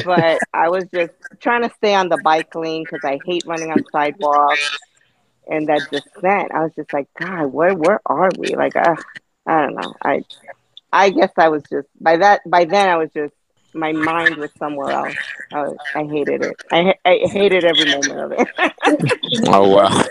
but 0.04 0.38
I 0.52 0.68
was 0.68 0.84
just 0.92 1.12
trying 1.40 1.62
to 1.62 1.74
stay 1.76 1.94
on 1.94 2.08
the 2.08 2.18
bike 2.22 2.54
lane 2.54 2.84
because 2.84 3.04
I 3.04 3.18
hate 3.24 3.44
running 3.46 3.70
on 3.70 3.84
sidewalks. 3.92 4.78
And 5.48 5.66
that 5.68 5.82
descent, 5.90 6.52
I 6.52 6.60
was 6.60 6.72
just 6.76 6.92
like, 6.92 7.08
God, 7.18 7.46
where 7.46 7.74
where 7.74 8.00
are 8.06 8.30
we? 8.38 8.54
Like, 8.54 8.76
uh, 8.76 8.94
I 9.46 9.62
don't 9.62 9.74
know. 9.74 9.94
I 10.02 10.22
I 10.92 11.10
guess 11.10 11.32
I 11.36 11.48
was 11.48 11.62
just 11.70 11.88
by 12.00 12.16
that 12.18 12.42
by 12.46 12.64
then 12.64 12.88
I 12.88 12.96
was 12.96 13.10
just 13.12 13.34
my 13.72 13.92
mind 13.92 14.36
was 14.36 14.50
somewhere 14.58 14.90
else. 14.90 15.14
I, 15.52 15.62
was, 15.62 15.76
I 15.94 16.04
hated 16.04 16.44
it. 16.44 16.62
I 16.70 16.94
I 17.04 17.20
hated 17.24 17.64
every 17.64 17.86
moment 17.86 18.20
of 18.20 18.32
it. 18.32 18.48
oh 19.48 19.68
wow. 19.68 20.04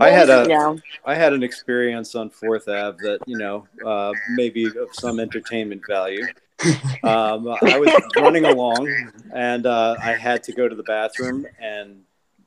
I 0.00 0.10
had 0.10 0.28
a 0.28 0.46
yeah. 0.48 0.74
I 1.04 1.14
had 1.14 1.32
an 1.32 1.42
experience 1.42 2.14
on 2.14 2.30
Fourth 2.30 2.68
Ave 2.68 2.98
that 3.02 3.20
you 3.26 3.38
know 3.38 3.66
uh, 3.84 4.12
maybe 4.30 4.66
of 4.66 4.88
some 4.92 5.20
entertainment 5.20 5.82
value. 5.88 6.26
Um, 7.02 7.48
I 7.62 7.78
was 7.78 7.92
running 8.16 8.44
along 8.44 8.88
and 9.34 9.66
uh, 9.66 9.96
I 10.02 10.12
had 10.12 10.42
to 10.44 10.52
go 10.52 10.68
to 10.68 10.74
the 10.74 10.82
bathroom, 10.84 11.46
and 11.58 12.02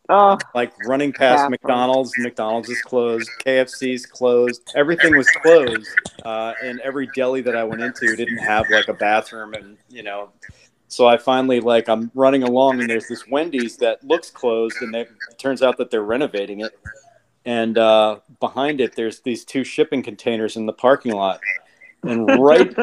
Oh, 0.10 0.38
like 0.56 0.72
running 0.86 1.12
past 1.12 1.36
Bathroom. 1.42 1.52
McDonald's. 1.52 2.14
McDonald's 2.18 2.70
is 2.70 2.82
closed. 2.82 3.30
KFC's 3.46 4.06
closed. 4.06 4.62
Everything 4.74 5.18
was 5.18 5.28
closed, 5.28 5.90
uh, 6.24 6.54
and 6.64 6.80
every 6.80 7.08
deli 7.14 7.42
that 7.42 7.58
I 7.58 7.64
went 7.66 7.82
into 7.82 8.16
didn't 8.16 8.38
have 8.38 8.70
like 8.70 8.88
a 8.88 8.94
bathroom, 8.94 9.54
and 9.54 9.78
you 9.90 10.04
know. 10.04 10.30
So 10.88 11.06
I 11.08 11.18
finally 11.18 11.60
like 11.60 11.90
I'm 11.90 12.10
running 12.16 12.44
along, 12.44 12.80
and 12.80 12.90
there's 12.90 13.10
this 13.10 13.28
Wendy's 13.28 13.76
that 13.78 14.02
looks 14.06 14.30
closed, 14.30 14.78
and 14.82 14.94
they, 14.94 15.02
it 15.02 15.10
turns 15.38 15.62
out 15.62 15.76
that 15.78 15.92
they're 15.92 16.04
renovating 16.04 16.62
it. 16.62 16.72
And 17.44 17.78
uh, 17.78 18.20
behind 18.40 18.80
it, 18.80 18.96
there's 18.96 19.20
these 19.22 19.44
two 19.44 19.66
shipping 19.66 20.02
containers 20.04 20.56
in 20.56 20.66
the 20.66 20.74
parking 20.74 21.12
lot, 21.12 21.42
and 22.04 22.28
right 22.40 22.74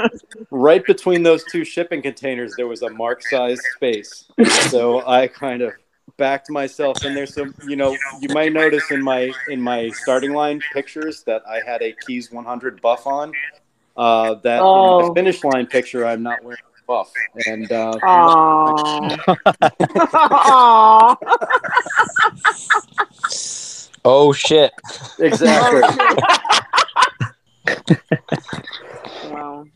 right 0.50 0.84
between 0.84 1.22
those 1.22 1.44
two 1.44 1.64
shipping 1.64 2.02
containers, 2.02 2.54
there 2.56 2.66
was 2.66 2.82
a 2.82 2.90
mark-sized 2.90 3.62
space. 3.76 4.24
So 4.70 5.06
I 5.06 5.28
kind 5.28 5.62
of 5.62 5.72
backed 6.16 6.48
myself 6.50 7.04
in 7.04 7.12
there 7.14 7.26
so 7.26 7.46
you 7.66 7.74
know 7.76 7.96
you 8.20 8.28
might 8.28 8.52
notice 8.52 8.88
in 8.92 9.02
my 9.02 9.32
in 9.48 9.60
my 9.60 9.88
starting 9.88 10.32
line 10.32 10.60
pictures 10.72 11.24
that 11.24 11.42
i 11.48 11.58
had 11.66 11.82
a 11.82 11.92
keys 12.06 12.30
100 12.30 12.80
buff 12.80 13.04
on 13.04 13.32
uh 13.96 14.34
that 14.44 14.58
in 14.58 14.62
Oh. 14.62 15.08
the 15.08 15.14
finish 15.14 15.42
line 15.42 15.66
picture 15.66 16.06
i'm 16.06 16.22
not 16.22 16.44
wearing 16.44 16.60
a 16.60 16.82
buff 16.86 17.10
and 17.46 17.72
uh 17.72 17.98
Aw. 18.04 19.16
Aw. 20.12 21.16
Oh 24.04 24.32
shit! 24.34 24.70
exactly 25.18 25.82
Wow. 29.44 29.66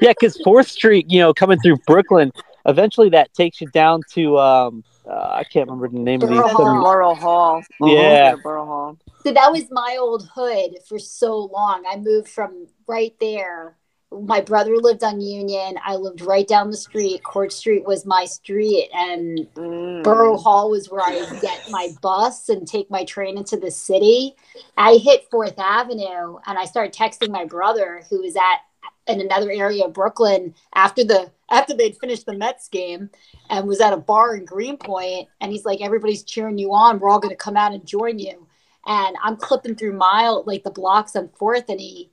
Yeah, 0.00 0.10
because 0.10 0.36
Fourth 0.42 0.68
Street, 0.68 1.06
you 1.10 1.18
know, 1.20 1.32
coming 1.32 1.58
through 1.58 1.76
Brooklyn, 1.86 2.32
eventually 2.66 3.08
that 3.10 3.32
takes 3.34 3.60
you 3.60 3.68
down 3.68 4.02
to 4.12 4.38
um, 4.38 4.84
uh, 5.08 5.12
I 5.32 5.44
can't 5.44 5.68
remember 5.68 5.88
the 5.88 5.98
name 6.02 6.22
of 6.22 6.28
Borough 6.28 6.42
these. 6.42 6.52
Hall. 6.52 6.66
some- 6.66 6.82
Borough 6.82 7.14
Hall. 7.14 7.62
Yeah. 7.80 8.36
Borough 8.42 8.66
Hall. 8.66 8.98
So 9.24 9.32
that 9.32 9.50
was 9.50 9.64
my 9.70 9.96
old 9.98 10.28
hood 10.34 10.78
for 10.88 10.98
so 10.98 11.36
long. 11.52 11.84
I 11.88 11.96
moved 11.96 12.28
from 12.28 12.66
right 12.86 13.14
there. 13.20 13.76
My 14.12 14.42
brother 14.42 14.76
lived 14.76 15.02
on 15.02 15.22
Union. 15.22 15.78
I 15.82 15.96
lived 15.96 16.20
right 16.20 16.46
down 16.46 16.70
the 16.70 16.76
street. 16.76 17.22
Court 17.22 17.50
Street 17.50 17.84
was 17.86 18.04
my 18.04 18.26
street, 18.26 18.90
and 18.94 19.38
Mm. 19.54 20.02
Borough 20.02 20.36
Hall 20.36 20.70
was 20.70 20.90
where 20.90 21.00
I 21.00 21.18
would 21.18 21.40
get 21.40 21.62
my 21.70 21.88
bus 22.02 22.50
and 22.50 22.68
take 22.68 22.90
my 22.90 23.04
train 23.04 23.38
into 23.38 23.56
the 23.56 23.70
city. 23.70 24.36
I 24.76 24.96
hit 24.96 25.26
Fourth 25.30 25.58
Avenue 25.58 26.36
and 26.46 26.58
I 26.58 26.66
started 26.66 26.92
texting 26.92 27.30
my 27.30 27.46
brother 27.46 28.02
who 28.10 28.20
was 28.20 28.36
at 28.36 28.58
in 29.06 29.20
another 29.20 29.50
area 29.50 29.84
of 29.84 29.92
Brooklyn 29.92 30.54
after 30.74 31.04
the 31.04 31.30
after 31.50 31.74
they'd 31.74 31.98
finished 31.98 32.26
the 32.26 32.34
Mets 32.34 32.68
game 32.68 33.10
and 33.50 33.66
was 33.66 33.80
at 33.80 33.92
a 33.92 33.98
bar 33.98 34.36
in 34.36 34.44
Greenpoint. 34.44 35.28
And 35.40 35.52
he's 35.52 35.64
like 35.64 35.80
everybody's 35.80 36.22
cheering 36.22 36.58
you 36.58 36.72
on. 36.72 36.98
We're 36.98 37.10
all 37.10 37.20
going 37.20 37.34
to 37.34 37.36
come 37.36 37.56
out 37.56 37.72
and 37.72 37.86
join 37.86 38.18
you. 38.18 38.46
And 38.86 39.16
I'm 39.22 39.36
clipping 39.36 39.76
through 39.76 39.92
mile 39.96 40.44
like 40.46 40.64
the 40.64 40.70
blocks 40.70 41.14
on 41.16 41.28
4th 41.28 41.68
and 41.68 41.80
he 41.80 42.10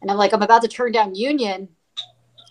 and 0.00 0.10
I'm 0.10 0.16
like 0.16 0.32
I'm 0.32 0.42
about 0.42 0.62
to 0.62 0.68
turn 0.68 0.92
down 0.92 1.14
Union. 1.14 1.68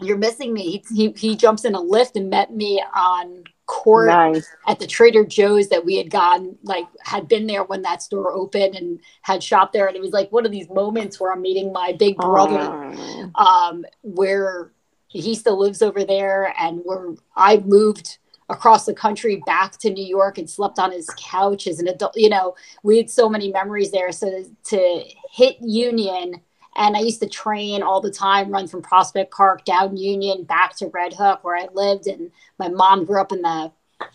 You're 0.02 0.18
missing 0.18 0.53
me. 0.53 0.81
He, 0.90 0.95
he, 0.95 1.11
he 1.11 1.36
jumps 1.36 1.65
in 1.65 1.76
a 1.76 1.81
Lyft 1.81 2.15
and 2.15 2.30
met 2.30 2.53
me 2.53 2.81
on 2.95 3.44
court 3.69 4.07
Nice. 4.07 4.47
at 4.67 4.79
the 4.79 4.87
Trader 4.87 5.23
Joe's 5.23 5.69
that 5.69 5.85
we 5.85 5.95
had 5.95 6.09
gone, 6.09 6.57
like, 6.63 6.85
had 7.03 7.27
been 7.27 7.45
there 7.45 7.63
when 7.63 7.83
that 7.83 8.01
store 8.01 8.33
opened 8.33 8.75
and 8.75 8.99
had 9.21 9.43
shopped 9.43 9.73
there. 9.73 9.85
And 9.85 9.95
it 9.95 10.01
was 10.01 10.11
like 10.11 10.31
one 10.31 10.45
of 10.45 10.51
these 10.51 10.67
moments 10.69 11.19
where 11.19 11.31
I'm 11.31 11.41
meeting 11.41 11.71
my 11.71 11.93
big 11.93 12.17
brother, 12.17 12.59
Aw. 12.59 13.69
um, 13.69 13.85
where 14.01 14.71
he 15.07 15.35
still 15.35 15.59
lives 15.59 15.81
over 15.83 16.03
there, 16.03 16.53
and 16.59 16.81
where 16.83 17.13
I 17.35 17.57
moved 17.57 18.17
across 18.49 18.87
the 18.87 18.93
country 18.93 19.43
back 19.45 19.77
to 19.77 19.91
New 19.91 20.05
York 20.05 20.39
and 20.39 20.49
slept 20.49 20.79
on 20.79 20.91
his 20.91 21.07
couch 21.17 21.67
as 21.67 21.79
an 21.79 21.87
adult. 21.87 22.13
You 22.15 22.29
know, 22.29 22.55
we 22.81 22.97
had 22.97 23.09
so 23.09 23.29
many 23.29 23.51
memories 23.51 23.91
there. 23.91 24.11
So 24.11 24.43
to 24.65 25.03
hit 25.31 25.57
Union, 25.61 26.41
and 26.80 26.95
I 26.95 27.01
used 27.01 27.19
to 27.19 27.27
train 27.27 27.84
all 27.84 27.99
the 27.99 28.10
time, 28.10 28.49
run 28.49 28.68
from 28.68 28.81
Prospect 28.81 29.31
Park 29.31 29.65
down 29.65 29.97
Union 29.97 30.43
back 30.43 30.76
to 30.77 30.88
Red 30.88 31.14
Hook 31.14 31.43
where 31.43 31.57
I 31.57 31.68
lived, 31.73 32.07
and 32.07 32.31
my 32.57 32.69
mom 32.69 33.03
grew 33.03 33.19
up 33.19 33.34
in 33.34 33.41
the 33.41 33.72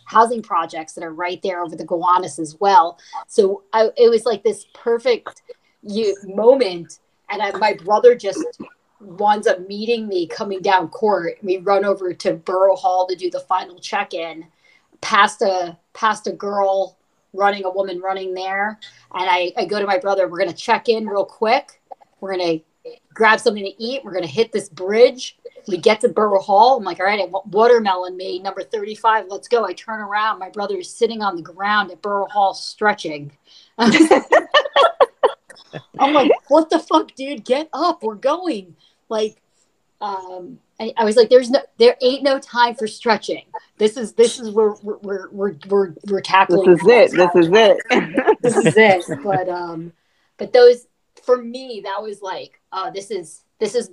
housing 0.07 0.41
projects 0.43 0.95
that 0.95 1.05
are 1.05 1.12
right 1.12 1.41
there 1.43 1.62
over 1.62 1.77
the 1.77 1.85
Gowanus 1.85 2.39
as 2.39 2.57
well. 2.59 2.99
So 3.28 3.62
I, 3.74 3.91
it 3.99 4.09
was 4.09 4.24
like 4.24 4.43
this 4.43 4.65
perfect 4.73 5.43
you, 5.82 6.16
moment, 6.24 7.01
and 7.28 7.43
I, 7.43 7.51
my 7.59 7.74
brother 7.74 8.15
just 8.15 8.43
winds 8.99 9.47
up 9.47 9.69
meeting 9.69 10.09
me 10.09 10.27
coming 10.27 10.62
down 10.62 10.89
court. 10.89 11.36
We 11.43 11.59
run 11.59 11.85
over 11.85 12.15
to 12.15 12.32
Borough 12.32 12.77
Hall 12.77 13.07
to 13.07 13.15
do 13.15 13.28
the 13.28 13.41
final 13.41 13.78
check-in, 13.78 14.47
past 15.03 15.43
a 15.43 15.77
past 15.93 16.27
a 16.27 16.32
girl 16.32 16.97
running, 17.35 17.65
a 17.65 17.70
woman 17.70 18.01
running 18.01 18.32
there, 18.32 18.78
and 19.12 19.28
I, 19.28 19.53
I 19.59 19.66
go 19.66 19.81
to 19.81 19.86
my 19.86 19.99
brother. 19.99 20.28
We're 20.28 20.39
gonna 20.39 20.55
check 20.55 20.89
in 20.89 21.07
real 21.07 21.27
quick. 21.27 21.82
We're 22.24 22.38
gonna 22.38 22.60
grab 23.12 23.38
something 23.38 23.62
to 23.62 23.82
eat. 23.82 24.02
We're 24.02 24.14
gonna 24.14 24.26
hit 24.26 24.51
this 24.51 24.70
bridge. 24.70 25.36
We 25.68 25.76
get 25.76 26.01
to 26.01 26.09
Borough 26.09 26.40
Hall. 26.40 26.78
I'm 26.78 26.84
like, 26.84 26.98
all 26.98 27.05
right, 27.05 27.20
I 27.20 27.26
want 27.26 27.48
watermelon 27.48 28.16
me, 28.16 28.38
number 28.38 28.62
35. 28.62 29.26
Let's 29.28 29.46
go. 29.46 29.66
I 29.66 29.74
turn 29.74 30.01
around. 30.01 30.38
My 30.38 30.48
brother 30.48 30.78
is 30.78 30.88
sitting 30.88 31.20
on 31.20 31.36
the 31.36 31.42
ground 31.42 31.90
at 31.90 32.01
Borough 32.01 32.28
Hall 32.30 32.55
stretching. 32.55 33.30
I'm 33.78 33.90
like, 35.98 36.32
what 36.48 36.70
the 36.70 36.78
fuck, 36.78 37.14
dude? 37.14 37.44
Get 37.44 37.68
up. 37.74 38.02
We're 38.02 38.14
going. 38.14 38.74
Like, 39.10 39.36
um, 40.01 40.60
I, 40.80 40.94
I 40.96 41.05
was 41.05 41.16
like, 41.16 41.28
there's 41.28 41.51
no, 41.51 41.60
there 41.76 41.96
ain't 42.01 42.22
no 42.22 42.38
time 42.38 42.74
for 42.74 42.86
stretching. 42.86 43.44
This 43.76 43.98
is, 43.98 44.14
this 44.14 44.40
is 44.40 44.51
where 44.51 44.76
we're, 44.82 44.96
we're, 45.02 45.28
we're, 45.30 45.56
we're, 45.66 45.92
we're 46.09 46.22
tackling. 46.22 46.70
This 46.70 46.80
is 46.80 46.88
it. 46.88 47.10
This 47.18 47.34
is 47.34 47.51
it. 47.52 48.38
this 48.42 48.56
is 48.56 48.74
it. 48.78 49.05
But, 49.22 49.51
um, 49.51 49.92
but 50.38 50.55
those, 50.55 50.86
for 51.24 51.42
me, 51.42 51.80
that 51.84 52.02
was 52.02 52.22
like, 52.22 52.60
oh, 52.72 52.90
this 52.94 53.10
is, 53.10 53.44
this 53.59 53.74
is, 53.74 53.90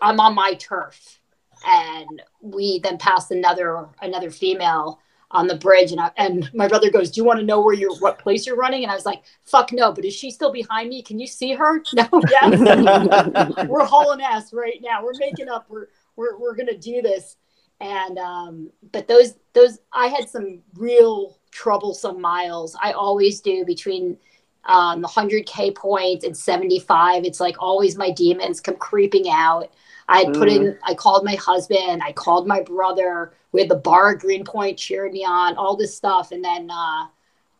I'm 0.00 0.20
on 0.20 0.34
my 0.34 0.54
turf. 0.54 1.20
And 1.66 2.22
we 2.40 2.80
then 2.80 2.98
passed 2.98 3.30
another, 3.30 3.88
another 4.00 4.30
female 4.30 5.00
on 5.32 5.46
the 5.46 5.56
bridge 5.56 5.92
and 5.92 6.00
I, 6.00 6.10
and 6.16 6.50
my 6.52 6.66
brother 6.66 6.90
goes, 6.90 7.10
"Do 7.10 7.20
you 7.20 7.24
want 7.24 7.38
to 7.38 7.46
know 7.46 7.60
where 7.60 7.74
you're 7.74 7.94
what 7.98 8.18
place 8.18 8.46
you're 8.46 8.56
running?" 8.56 8.82
And 8.82 8.90
I 8.90 8.94
was 8.94 9.06
like, 9.06 9.22
"Fuck 9.44 9.72
no, 9.72 9.92
but 9.92 10.04
is 10.04 10.14
she 10.14 10.30
still 10.30 10.50
behind 10.50 10.88
me? 10.88 11.02
Can 11.02 11.18
you 11.18 11.26
see 11.26 11.52
her?" 11.54 11.82
No, 11.94 12.08
yes. 12.30 13.66
we're 13.68 13.84
hauling 13.84 14.22
ass 14.22 14.52
right 14.52 14.80
now. 14.82 15.04
We're 15.04 15.14
making 15.18 15.48
up. 15.48 15.66
We're 15.68 15.86
we're 16.16 16.38
we're 16.38 16.56
going 16.56 16.68
to 16.68 16.78
do 16.78 17.00
this. 17.00 17.36
And 17.80 18.18
um 18.18 18.70
but 18.92 19.06
those 19.06 19.34
those 19.52 19.78
I 19.92 20.08
had 20.08 20.28
some 20.28 20.62
real 20.74 21.38
troublesome 21.50 22.20
miles. 22.20 22.76
I 22.82 22.92
always 22.92 23.40
do 23.40 23.64
between 23.64 24.18
um 24.66 25.00
the 25.00 25.08
100k 25.08 25.74
points 25.74 26.22
point 26.22 26.24
and 26.24 26.36
75. 26.36 27.24
It's 27.24 27.40
like 27.40 27.56
always 27.58 27.96
my 27.96 28.10
demons 28.10 28.60
come 28.60 28.76
creeping 28.76 29.28
out. 29.28 29.70
I 30.10 30.24
had 30.24 30.34
put 30.34 30.48
in, 30.48 30.76
I 30.82 30.94
called 30.94 31.24
my 31.24 31.36
husband, 31.36 32.02
I 32.04 32.12
called 32.12 32.46
my 32.46 32.60
brother. 32.62 33.32
We 33.52 33.60
had 33.60 33.70
the 33.70 33.76
bar 33.76 34.12
at 34.12 34.18
Greenpoint 34.18 34.76
cheered 34.76 35.12
me 35.12 35.24
on, 35.24 35.56
all 35.56 35.76
this 35.76 35.96
stuff. 35.96 36.32
And 36.32 36.44
then 36.44 36.68
uh, 36.68 37.06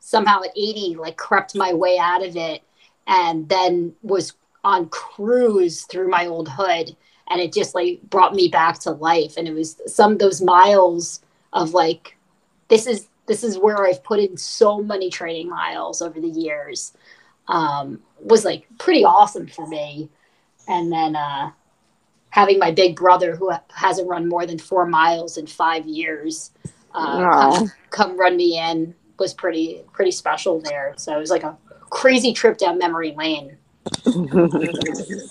somehow 0.00 0.42
at 0.42 0.50
80, 0.56 0.96
like 0.96 1.16
crept 1.16 1.54
my 1.54 1.72
way 1.72 1.96
out 1.96 2.24
of 2.24 2.36
it 2.36 2.62
and 3.06 3.48
then 3.48 3.94
was 4.02 4.32
on 4.64 4.88
cruise 4.88 5.82
through 5.82 6.08
my 6.08 6.26
old 6.26 6.48
hood. 6.48 6.96
And 7.28 7.40
it 7.40 7.52
just 7.52 7.76
like 7.76 8.02
brought 8.10 8.34
me 8.34 8.48
back 8.48 8.80
to 8.80 8.90
life. 8.90 9.34
And 9.36 9.46
it 9.46 9.54
was 9.54 9.80
some 9.86 10.12
of 10.12 10.18
those 10.18 10.42
miles 10.42 11.20
of 11.52 11.72
like, 11.72 12.16
this 12.66 12.88
is, 12.88 13.06
this 13.30 13.44
is 13.44 13.56
where 13.56 13.86
I've 13.86 14.02
put 14.02 14.18
in 14.18 14.36
so 14.36 14.82
many 14.82 15.08
training 15.08 15.48
miles 15.48 16.02
over 16.02 16.20
the 16.20 16.28
years. 16.28 16.92
Um, 17.46 18.00
was 18.18 18.44
like 18.44 18.66
pretty 18.76 19.04
awesome 19.04 19.46
for 19.46 19.68
me. 19.68 20.08
And 20.66 20.90
then, 20.90 21.14
uh, 21.14 21.52
having 22.30 22.58
my 22.58 22.72
big 22.72 22.96
brother 22.96 23.36
who 23.36 23.52
hasn't 23.72 24.08
run 24.08 24.28
more 24.28 24.46
than 24.46 24.58
four 24.58 24.84
miles 24.84 25.36
in 25.36 25.46
five 25.46 25.86
years 25.86 26.50
uh, 26.92 27.52
come, 27.52 27.72
come 27.90 28.18
run 28.18 28.36
me 28.36 28.58
in 28.58 28.96
was 29.16 29.32
pretty 29.32 29.84
pretty 29.92 30.10
special 30.10 30.60
there. 30.60 30.94
So 30.96 31.16
it 31.16 31.20
was 31.20 31.30
like 31.30 31.44
a 31.44 31.56
crazy 31.88 32.32
trip 32.32 32.58
down 32.58 32.78
memory 32.78 33.14
lane. 33.16 33.56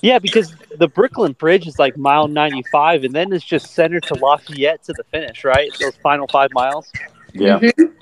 Yeah, 0.01 0.19
because 0.19 0.55
the 0.77 0.88
Brooklyn 0.88 1.34
Bridge 1.34 1.67
is 1.67 1.77
like 1.77 1.97
mile 1.97 2.30
95, 2.30 3.03
and 3.03 3.13
then 3.13 3.34
it's 3.34 3.43
just 3.43 3.73
center 3.73 3.99
to 3.99 4.13
Lafayette 4.15 4.84
to 4.84 4.93
the 4.93 5.03
finish, 5.11 5.43
right? 5.43 5.69
Those 5.80 5.95
final 5.97 6.27
five 6.27 6.49
miles. 6.53 6.89
Yeah. 7.34 7.60
Mhm. 7.60 7.95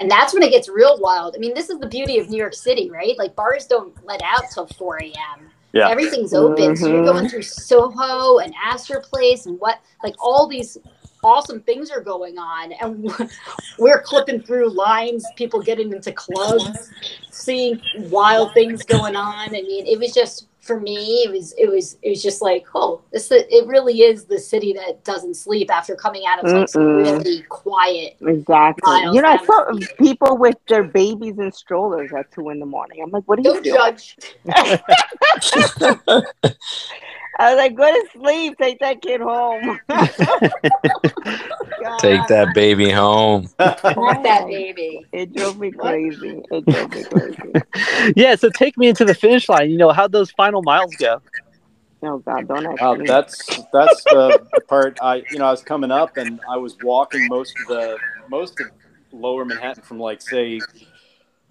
And 0.00 0.10
that's 0.10 0.34
when 0.34 0.42
it 0.42 0.50
gets 0.50 0.68
real 0.68 0.98
wild. 1.00 1.34
I 1.34 1.38
mean, 1.38 1.54
this 1.54 1.70
is 1.70 1.78
the 1.78 1.86
beauty 1.86 2.18
of 2.18 2.28
New 2.28 2.36
York 2.36 2.54
City, 2.54 2.90
right? 2.90 3.16
Like 3.16 3.34
bars 3.34 3.66
don't 3.66 3.94
let 4.04 4.20
out 4.22 4.42
till 4.52 4.66
4 4.66 4.98
a.m. 4.98 5.50
Yeah. 5.72 5.88
Everything's 5.88 6.34
open. 6.34 6.76
So 6.76 6.88
you're 6.88 7.04
going 7.04 7.28
through 7.28 7.42
Soho 7.42 8.38
and 8.38 8.54
Astor 8.62 9.00
Place 9.00 9.46
and 9.46 9.58
what, 9.60 9.80
like 10.02 10.14
all 10.18 10.46
these 10.46 10.76
awesome 11.22 11.60
things 11.62 11.90
are 11.90 12.00
going 12.00 12.38
on. 12.38 12.72
And 12.72 13.10
we're 13.78 14.02
clipping 14.02 14.42
through 14.42 14.70
lines, 14.70 15.24
people 15.36 15.62
getting 15.62 15.92
into 15.92 16.12
clubs, 16.12 16.90
seeing 17.30 17.80
wild 18.10 18.52
things 18.52 18.82
going 18.84 19.16
on. 19.16 19.48
I 19.48 19.62
mean, 19.62 19.86
it 19.86 19.98
was 19.98 20.12
just 20.12 20.48
for 20.64 20.80
me, 20.80 21.22
it 21.24 21.30
was 21.30 21.52
it 21.58 21.70
was 21.70 21.98
it 22.02 22.08
was 22.08 22.22
just 22.22 22.40
like, 22.40 22.66
oh, 22.74 23.02
this 23.12 23.30
it 23.30 23.66
really 23.66 24.00
is 24.00 24.24
the 24.24 24.38
city 24.38 24.72
that 24.72 25.04
doesn't 25.04 25.34
sleep 25.34 25.70
after 25.70 25.94
coming 25.94 26.22
out 26.26 26.42
of 26.42 26.50
like 26.50 26.68
some 26.68 26.96
really 26.96 27.42
quiet. 27.42 28.16
Exactly. 28.20 28.90
Miles 28.90 29.14
You 29.14 29.22
know, 29.22 29.28
I 29.28 29.44
saw 29.44 29.64
the 29.72 29.86
people 29.98 30.38
with 30.38 30.56
their 30.68 30.84
babies 30.84 31.38
in 31.38 31.52
strollers 31.52 32.12
at 32.16 32.32
two 32.32 32.48
in 32.48 32.60
the 32.60 32.66
morning. 32.66 33.02
I'm 33.02 33.10
like, 33.10 33.24
what 33.24 33.38
are 33.38 33.42
you 33.42 33.52
Don't 33.52 33.64
doing? 33.64 33.76
judge. 33.76 34.16
I 37.38 37.54
was 37.54 37.58
like, 37.58 37.74
go 37.74 37.84
to 37.90 38.08
sleep. 38.12 38.56
Take 38.58 38.78
that 38.80 39.00
kid 39.02 39.20
home. 39.20 39.78
Take 41.98 42.26
that 42.28 42.52
baby 42.54 42.90
home. 42.90 43.48
Not 43.58 44.22
that 44.24 44.46
baby. 44.46 45.06
It 45.12 45.32
drove 45.34 45.56
me 45.58 45.72
crazy. 45.72 46.42
It 46.50 46.66
drove 46.66 46.92
me 46.92 47.04
crazy. 47.04 47.54
yeah, 48.16 48.34
so 48.34 48.50
take 48.50 48.76
me 48.76 48.88
into 48.88 49.04
the 49.04 49.14
finish 49.14 49.48
line. 49.48 49.70
You 49.70 49.78
know, 49.78 49.90
how'd 49.90 50.12
those 50.12 50.30
final 50.30 50.62
miles 50.62 50.96
go? 50.96 51.20
Oh 52.02 52.18
God, 52.18 52.46
don't 52.48 52.66
ask 52.66 52.80
Uh, 52.80 52.94
me. 52.94 53.06
that's 53.06 53.60
that's 53.72 54.04
the, 54.04 54.46
the 54.54 54.60
part 54.60 54.96
I 55.00 55.24
you 55.30 55.38
know 55.38 55.46
I 55.46 55.50
was 55.50 55.62
coming 55.62 55.90
up 55.90 56.16
and 56.16 56.40
I 56.48 56.56
was 56.56 56.76
walking 56.80 57.26
most 57.26 57.58
of 57.60 57.66
the 57.66 57.98
most 58.28 58.60
of 58.60 58.66
Lower 59.12 59.44
Manhattan 59.44 59.82
from 59.82 59.98
like 59.98 60.20
say 60.20 60.60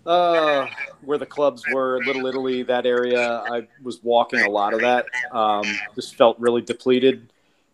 uh, 0.06 0.68
where 1.02 1.18
the 1.18 1.26
clubs 1.26 1.64
were, 1.72 2.04
Little 2.06 2.26
Italy, 2.26 2.64
that 2.64 2.86
area. 2.86 3.44
I 3.50 3.68
was 3.82 4.04
walking 4.04 4.42
a 4.42 4.50
lot 4.50 4.74
of 4.74 4.82
that. 4.82 5.06
Um, 5.32 5.64
just 5.96 6.16
felt 6.16 6.40
really 6.40 6.62
depleted, 6.62 7.32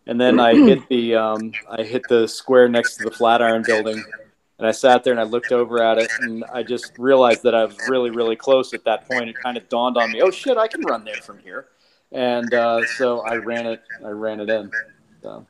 and 0.07 0.19
then 0.19 0.39
I 0.39 0.53
hit 0.67 0.87
the 0.89 1.15
um, 1.15 1.51
I 1.69 1.83
hit 1.83 2.03
the 2.07 2.27
square 2.27 2.67
next 2.67 2.97
to 2.97 3.05
the 3.05 3.11
Flatiron 3.11 3.63
Building, 3.63 4.03
and 4.57 4.67
I 4.67 4.71
sat 4.71 5.03
there 5.03 5.13
and 5.13 5.19
I 5.19 5.23
looked 5.23 5.51
over 5.51 5.81
at 5.81 5.97
it, 5.97 6.11
and 6.19 6.43
I 6.53 6.63
just 6.63 6.97
realized 6.97 7.43
that 7.43 7.55
I 7.55 7.65
was 7.65 7.77
really 7.87 8.11
really 8.11 8.35
close 8.35 8.73
at 8.73 8.83
that 8.85 9.07
point. 9.07 9.29
It 9.29 9.35
kind 9.41 9.57
of 9.57 9.67
dawned 9.69 9.97
on 9.97 10.11
me, 10.11 10.21
oh 10.21 10.31
shit, 10.31 10.57
I 10.57 10.67
can 10.67 10.81
run 10.81 11.03
there 11.03 11.21
from 11.21 11.39
here, 11.39 11.67
and 12.11 12.53
uh, 12.53 12.85
so 12.97 13.21
I 13.21 13.35
ran 13.35 13.65
it. 13.65 13.81
I 14.05 14.09
ran 14.09 14.39
it 14.39 14.49
in. 14.49 14.71
So. 15.21 15.45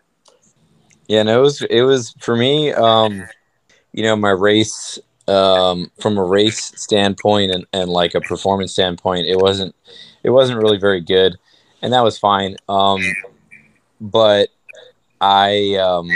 Yeah, 1.08 1.24
no, 1.24 1.40
it 1.40 1.42
was 1.42 1.62
it 1.64 1.82
was 1.82 2.16
for 2.20 2.38
me. 2.38 2.72
Um, 2.72 3.28
you 3.92 4.04
know, 4.04 4.16
my 4.16 4.30
race 4.30 5.00
um, 5.30 5.92
from 6.00 6.18
a 6.18 6.24
race 6.24 6.72
standpoint 6.76 7.54
and, 7.54 7.66
and 7.72 7.90
like 7.90 8.16
a 8.16 8.22
performance 8.22 8.72
standpoint, 8.72 9.28
it 9.28 9.38
wasn't 9.38 9.76
it 10.24 10.32
wasn't 10.32 10.62
really 10.62 10.78
very 10.78 11.02
good, 11.02 11.38
and 11.82 11.94
that 11.94 12.04
was 12.04 12.18
fine. 12.18 12.58
Um, 12.68 13.02
but 14.02 14.50
I 15.22 15.76
um, 15.76 16.10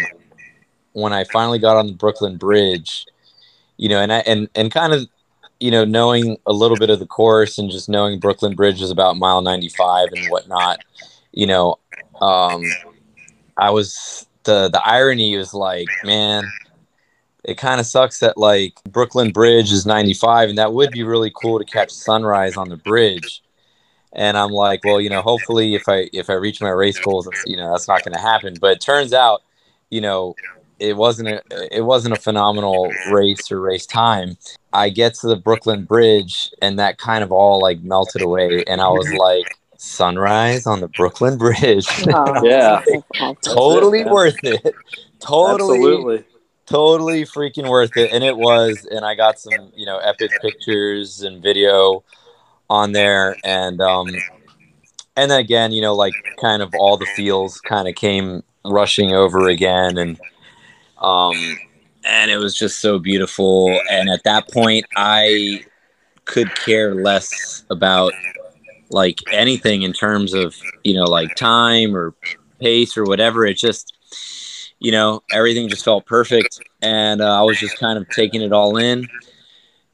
when 0.94 1.14
I 1.14 1.24
finally 1.26 1.60
got 1.60 1.78
on 1.78 1.88
the 1.88 1.94
Brooklyn 1.94 2.38
Bridge, 2.38 3.06
you 3.78 3.90
know, 3.90 4.00
and 4.00 4.12
I 4.12 4.20
and 4.20 4.50
and 4.56 4.72
kind 4.72 4.94
of 4.94 5.08
you 5.60 5.72
know 5.72 5.86
knowing 5.86 6.38
a 6.46 6.54
little 6.54 6.78
bit 6.78 6.90
of 6.90 7.00
the 7.00 7.06
course 7.06 7.58
and 7.58 7.70
just 7.70 7.90
knowing 7.90 8.20
Brooklyn 8.20 8.56
Bridge 8.56 8.82
is 8.82 8.92
about 8.92 9.18
mile 9.18 9.42
ninety 9.42 9.70
five 9.70 10.10
and 10.12 10.28
whatnot, 10.28 10.80
you 11.32 11.46
know, 11.46 11.78
um, 12.22 12.64
I 13.58 13.70
was 13.70 14.26
the 14.44 14.70
the 14.70 14.82
irony 14.86 15.38
was 15.38 15.54
like, 15.54 15.88
man, 16.04 16.44
it 17.44 17.58
kind 17.58 17.80
of 17.80 17.86
sucks 17.86 18.20
that 18.20 18.38
like 18.38 18.80
Brooklyn 18.90 19.32
Bridge 19.32 19.72
is 19.72 19.86
95 19.86 20.50
and 20.50 20.58
that 20.58 20.74
would 20.74 20.92
be 20.92 21.04
really 21.04 21.32
cool 21.36 21.60
to 21.60 21.66
catch 21.66 21.92
sunrise 21.92 22.56
on 22.56 22.70
the 22.70 22.78
bridge. 22.78 23.42
And 24.14 24.38
I'm 24.38 24.52
like, 24.52 24.84
well, 24.84 25.02
you 25.02 25.10
know, 25.10 25.22
hopefully 25.22 25.76
if 25.76 25.90
I 25.90 26.10
if 26.14 26.30
I 26.30 26.34
reach 26.34 26.62
my 26.62 26.70
race 26.70 27.00
goals, 27.00 27.28
you 27.46 27.58
know, 27.58 27.72
that's 27.72 27.88
not 27.88 28.04
going 28.04 28.14
to 28.14 28.22
happen. 28.22 28.56
But 28.62 28.74
it 28.74 28.82
turns 28.82 29.12
out, 29.12 29.42
you 29.90 30.02
know, 30.02 30.36
it 30.80 30.96
wasn't 30.96 31.30
a 31.30 31.42
it 31.76 31.82
wasn't 31.82 32.16
a 32.16 32.20
phenomenal 32.20 32.92
race 33.12 33.52
or 33.52 33.60
race 33.60 33.86
time. 33.86 34.38
I 34.72 34.90
get 34.90 35.16
to 35.16 35.28
the 35.28 35.36
Brooklyn 35.36 35.86
Bridge 35.86 36.52
and 36.62 36.78
that 36.80 36.98
kind 36.98 37.24
of 37.24 37.32
all 37.32 37.62
like 37.62 37.82
melted 37.82 38.22
away 38.22 38.64
and 38.68 38.82
I 38.82 38.88
was 38.88 39.12
like 39.14 39.58
sunrise 39.78 40.66
on 40.66 40.80
the 40.80 40.88
Brooklyn 40.88 41.38
Bridge. 41.38 41.88
Oh, 42.08 42.46
Yeah. 42.46 42.84
that's 43.20 43.48
totally 43.48 44.04
man. 44.04 44.14
worth 44.14 44.44
it. 44.44 44.76
Totally 45.20 45.78
Absolutely. 45.78 46.24
Totally 46.74 47.24
freaking 47.24 47.70
worth 47.70 47.96
it 47.98 48.12
and 48.12 48.24
it 48.24 48.36
was 48.36 48.88
and 48.90 49.06
i 49.06 49.14
got 49.14 49.40
some 49.40 49.72
you 49.76 49.86
know 49.86 50.00
epic 50.00 50.32
pictures 50.42 51.22
and 51.22 51.44
video 51.44 52.04
on 52.68 52.94
there 52.94 53.38
and 53.44 53.80
um 53.80 54.08
and 55.16 55.30
then 55.30 55.40
again 55.40 55.72
you 55.72 55.84
know 55.84 55.94
like 55.94 56.16
kind 56.42 56.64
of 56.64 56.74
all 56.80 56.98
the 56.98 57.06
feels 57.16 57.62
kind 57.62 57.88
of 57.88 57.94
came 57.94 58.42
rushing 58.66 59.14
over 59.14 59.50
again 59.50 60.00
and 60.00 60.20
um 60.98 61.36
and 62.06 62.32
it 62.32 62.38
was 62.38 62.58
just 62.58 62.80
so 62.80 62.98
beautiful 62.98 63.80
and 63.92 64.10
at 64.10 64.24
that 64.24 64.50
point 64.50 64.84
i 64.98 65.64
could 66.26 66.56
care 66.56 66.96
less 66.96 67.64
about 67.70 68.14
like 68.90 69.20
anything 69.32 69.84
in 69.84 69.94
terms 69.94 70.34
of 70.34 70.56
you 70.84 70.96
know 70.96 71.04
like 71.04 71.36
time 71.36 71.96
or 71.96 72.16
pace 72.60 72.98
or 72.98 73.04
whatever 73.04 73.46
it 73.46 73.58
just 73.58 73.94
you 74.84 74.92
know 74.92 75.24
everything 75.32 75.68
just 75.68 75.84
felt 75.84 76.06
perfect. 76.06 76.60
And 76.84 77.22
uh, 77.22 77.40
i 77.40 77.42
was 77.42 77.60
just 77.60 77.80
kind 77.80 77.98
of 77.98 78.08
taking 78.10 78.42
it 78.44 78.54
all 78.54 78.78
in. 78.78 79.08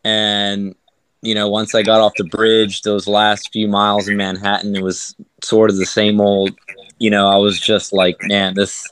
And 0.04 0.76
you 1.22 1.36
know 1.36 1.50
once 1.50 1.76
i 1.76 1.82
got 1.82 2.00
off 2.00 2.14
the 2.18 2.24
bridge 2.26 2.82
those 2.84 3.08
last 3.08 3.52
few 3.52 3.68
miles 3.68 4.08
in 4.08 4.16
manhattan 4.16 4.76
it 4.76 4.82
was 4.82 5.16
sort 5.44 5.70
of 5.70 5.78
the 5.78 5.86
same 5.86 6.22
old 6.22 6.52
you 6.98 7.10
know 7.10 7.28
i 7.28 7.36
was 7.36 7.60
just 7.60 7.92
like 7.92 8.18
man 8.24 8.54
this 8.54 8.88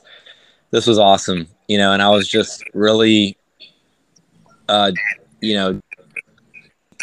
this 0.70 0.86
was 0.86 0.98
awesome 0.98 1.48
you 1.68 1.78
know 1.78 1.92
and 1.92 2.02
i 2.02 2.08
was 2.10 2.28
just 2.28 2.62
really 2.74 3.36
uh 4.68 4.92
you 5.40 5.54
know 5.54 5.80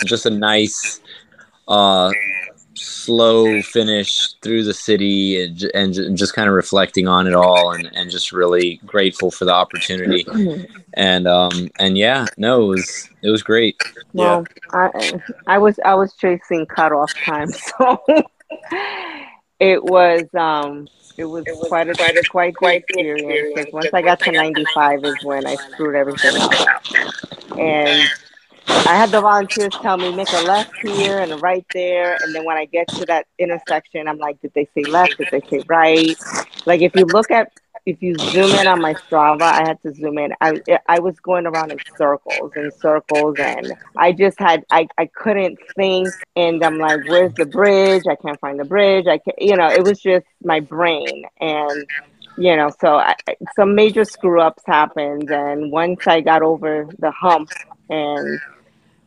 just 0.06 0.26
a 0.26 0.30
nice 0.30 1.02
uh 1.68 2.12
slow 2.76 3.62
finish 3.62 4.34
through 4.42 4.64
the 4.64 4.74
city 4.74 5.44
and, 5.44 5.64
and 5.74 6.18
just 6.18 6.34
kind 6.34 6.48
of 6.48 6.56
reflecting 6.56 7.08
on 7.08 7.28
it 7.28 7.34
all 7.34 7.72
and, 7.72 7.90
and 7.94 8.12
just 8.12 8.32
really 8.32 8.78
grateful 8.86 9.32
for 9.32 9.46
the 9.46 9.54
opportunity. 9.54 10.26
And 10.94 11.28
um 11.28 11.70
and 11.80 11.98
yeah 11.98 12.26
no 12.38 12.64
it 12.64 12.68
was 12.68 13.10
it 13.22 13.30
was 13.30 13.44
great. 13.44 13.82
Well, 14.14 14.46
I 14.72 15.20
I 15.48 15.58
was 15.58 15.80
I 15.84 15.96
was 15.96 16.14
chasing 16.14 16.66
cutoff 16.66 17.14
time, 17.16 17.50
so 17.78 18.04
it 19.60 19.84
was 19.84 20.24
um 20.34 20.88
it 21.18 21.26
was 21.26 21.46
quite 21.68 21.90
a 21.90 21.94
quite 21.94 22.18
a 22.18 22.24
quite 22.24 22.56
quite 22.56 22.84
experience. 22.84 23.54
Because 23.56 23.74
once 23.74 23.90
I 23.94 24.02
got 24.02 24.20
to 24.22 24.32
ninety 24.32 24.66
five 24.74 25.04
is 25.04 25.24
when 25.24 25.46
I 25.48 25.56
screwed 25.56 25.96
everything 25.96 26.36
up, 26.38 26.84
and 27.58 28.10
I 28.68 28.96
had 28.96 29.12
the 29.12 29.22
volunteers 29.22 29.74
tell 29.82 29.98
me 29.98 30.12
make 30.16 30.32
a 30.32 30.42
left 30.42 30.74
here 30.82 31.20
and 31.20 31.32
a 31.32 31.38
right 31.38 31.66
there, 31.74 32.18
and 32.22 32.34
then 32.34 32.46
when 32.46 32.58
I 32.58 32.66
get 32.66 32.88
to 32.90 33.06
that 33.08 33.28
intersection, 33.40 34.08
I'm 34.08 34.18
like, 34.18 34.42
did 34.42 34.54
they 34.54 34.68
say 34.76 34.84
left? 34.84 35.18
Did 35.18 35.30
they 35.32 35.42
say 35.50 35.64
right? 35.68 36.16
Like 36.66 36.82
if 36.82 36.96
you 36.96 37.06
look 37.06 37.32
at 37.32 37.52
if 37.86 38.02
you 38.02 38.16
zoom 38.18 38.52
in 38.56 38.68
on 38.68 38.82
my 38.82 38.96
Strava, 38.96 39.44
I 39.44 39.68
had 39.68 39.82
to 39.84 39.94
zoom 39.94 40.18
in. 40.18 40.34
I 40.42 40.62
I 40.88 41.00
was 41.00 41.20
going 41.20 41.46
around 41.46 41.72
in 41.72 41.80
circles 41.98 42.52
and 42.56 42.74
circles, 42.74 43.38
and 43.40 43.74
I 43.96 44.12
just 44.12 44.40
had 44.40 44.66
I 44.72 44.88
I 44.98 45.08
couldn't 45.08 45.60
think, 45.76 46.08
and 46.36 46.64
I'm 46.64 46.80
like, 46.80 47.02
where's 47.08 47.34
the 47.36 47.46
bridge? 47.46 48.04
I 48.10 48.16
can't 48.16 48.40
find 48.40 48.60
the 48.60 48.66
bridge. 48.66 49.06
I 49.08 49.20
can't, 49.20 49.40
you 49.42 49.56
know, 49.56 49.68
it 49.70 49.84
was 49.84 50.00
just 50.00 50.26
my 50.44 50.60
brain, 50.60 51.26
and 51.40 51.86
you 52.38 52.56
know, 52.56 52.72
so 52.82 52.96
I, 52.96 53.16
some 53.56 53.76
major 53.76 54.04
screw 54.04 54.42
ups 54.42 54.64
happened, 54.66 55.30
and 55.32 55.72
once 55.72 56.08
I 56.08 56.22
got 56.22 56.42
over 56.42 56.88
the 57.00 57.12
hump, 57.12 57.52
and 57.90 58.40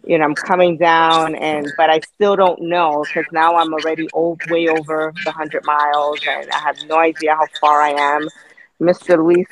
you 0.04 0.18
know, 0.18 0.24
I'm 0.24 0.36
coming 0.36 0.78
down, 0.78 1.34
and 1.36 1.74
but 1.76 1.90
I 1.90 2.00
still 2.14 2.36
don't 2.36 2.62
know 2.62 3.06
because 3.08 3.26
now 3.32 3.56
I'm 3.56 3.72
already 3.74 4.08
o- 4.14 4.40
way 4.44 4.68
over 4.68 5.14
the 5.24 5.32
hundred 5.32 5.64
miles, 5.64 6.20
and 6.26 6.50
I 6.50 6.60
have 6.60 6.78
no 6.80 6.96
idea 6.98 7.34
how 7.34 7.48
far 7.60 7.82
I 7.82 8.16
am. 8.16 8.28
Mr. 8.80 9.16
Luis 9.18 9.46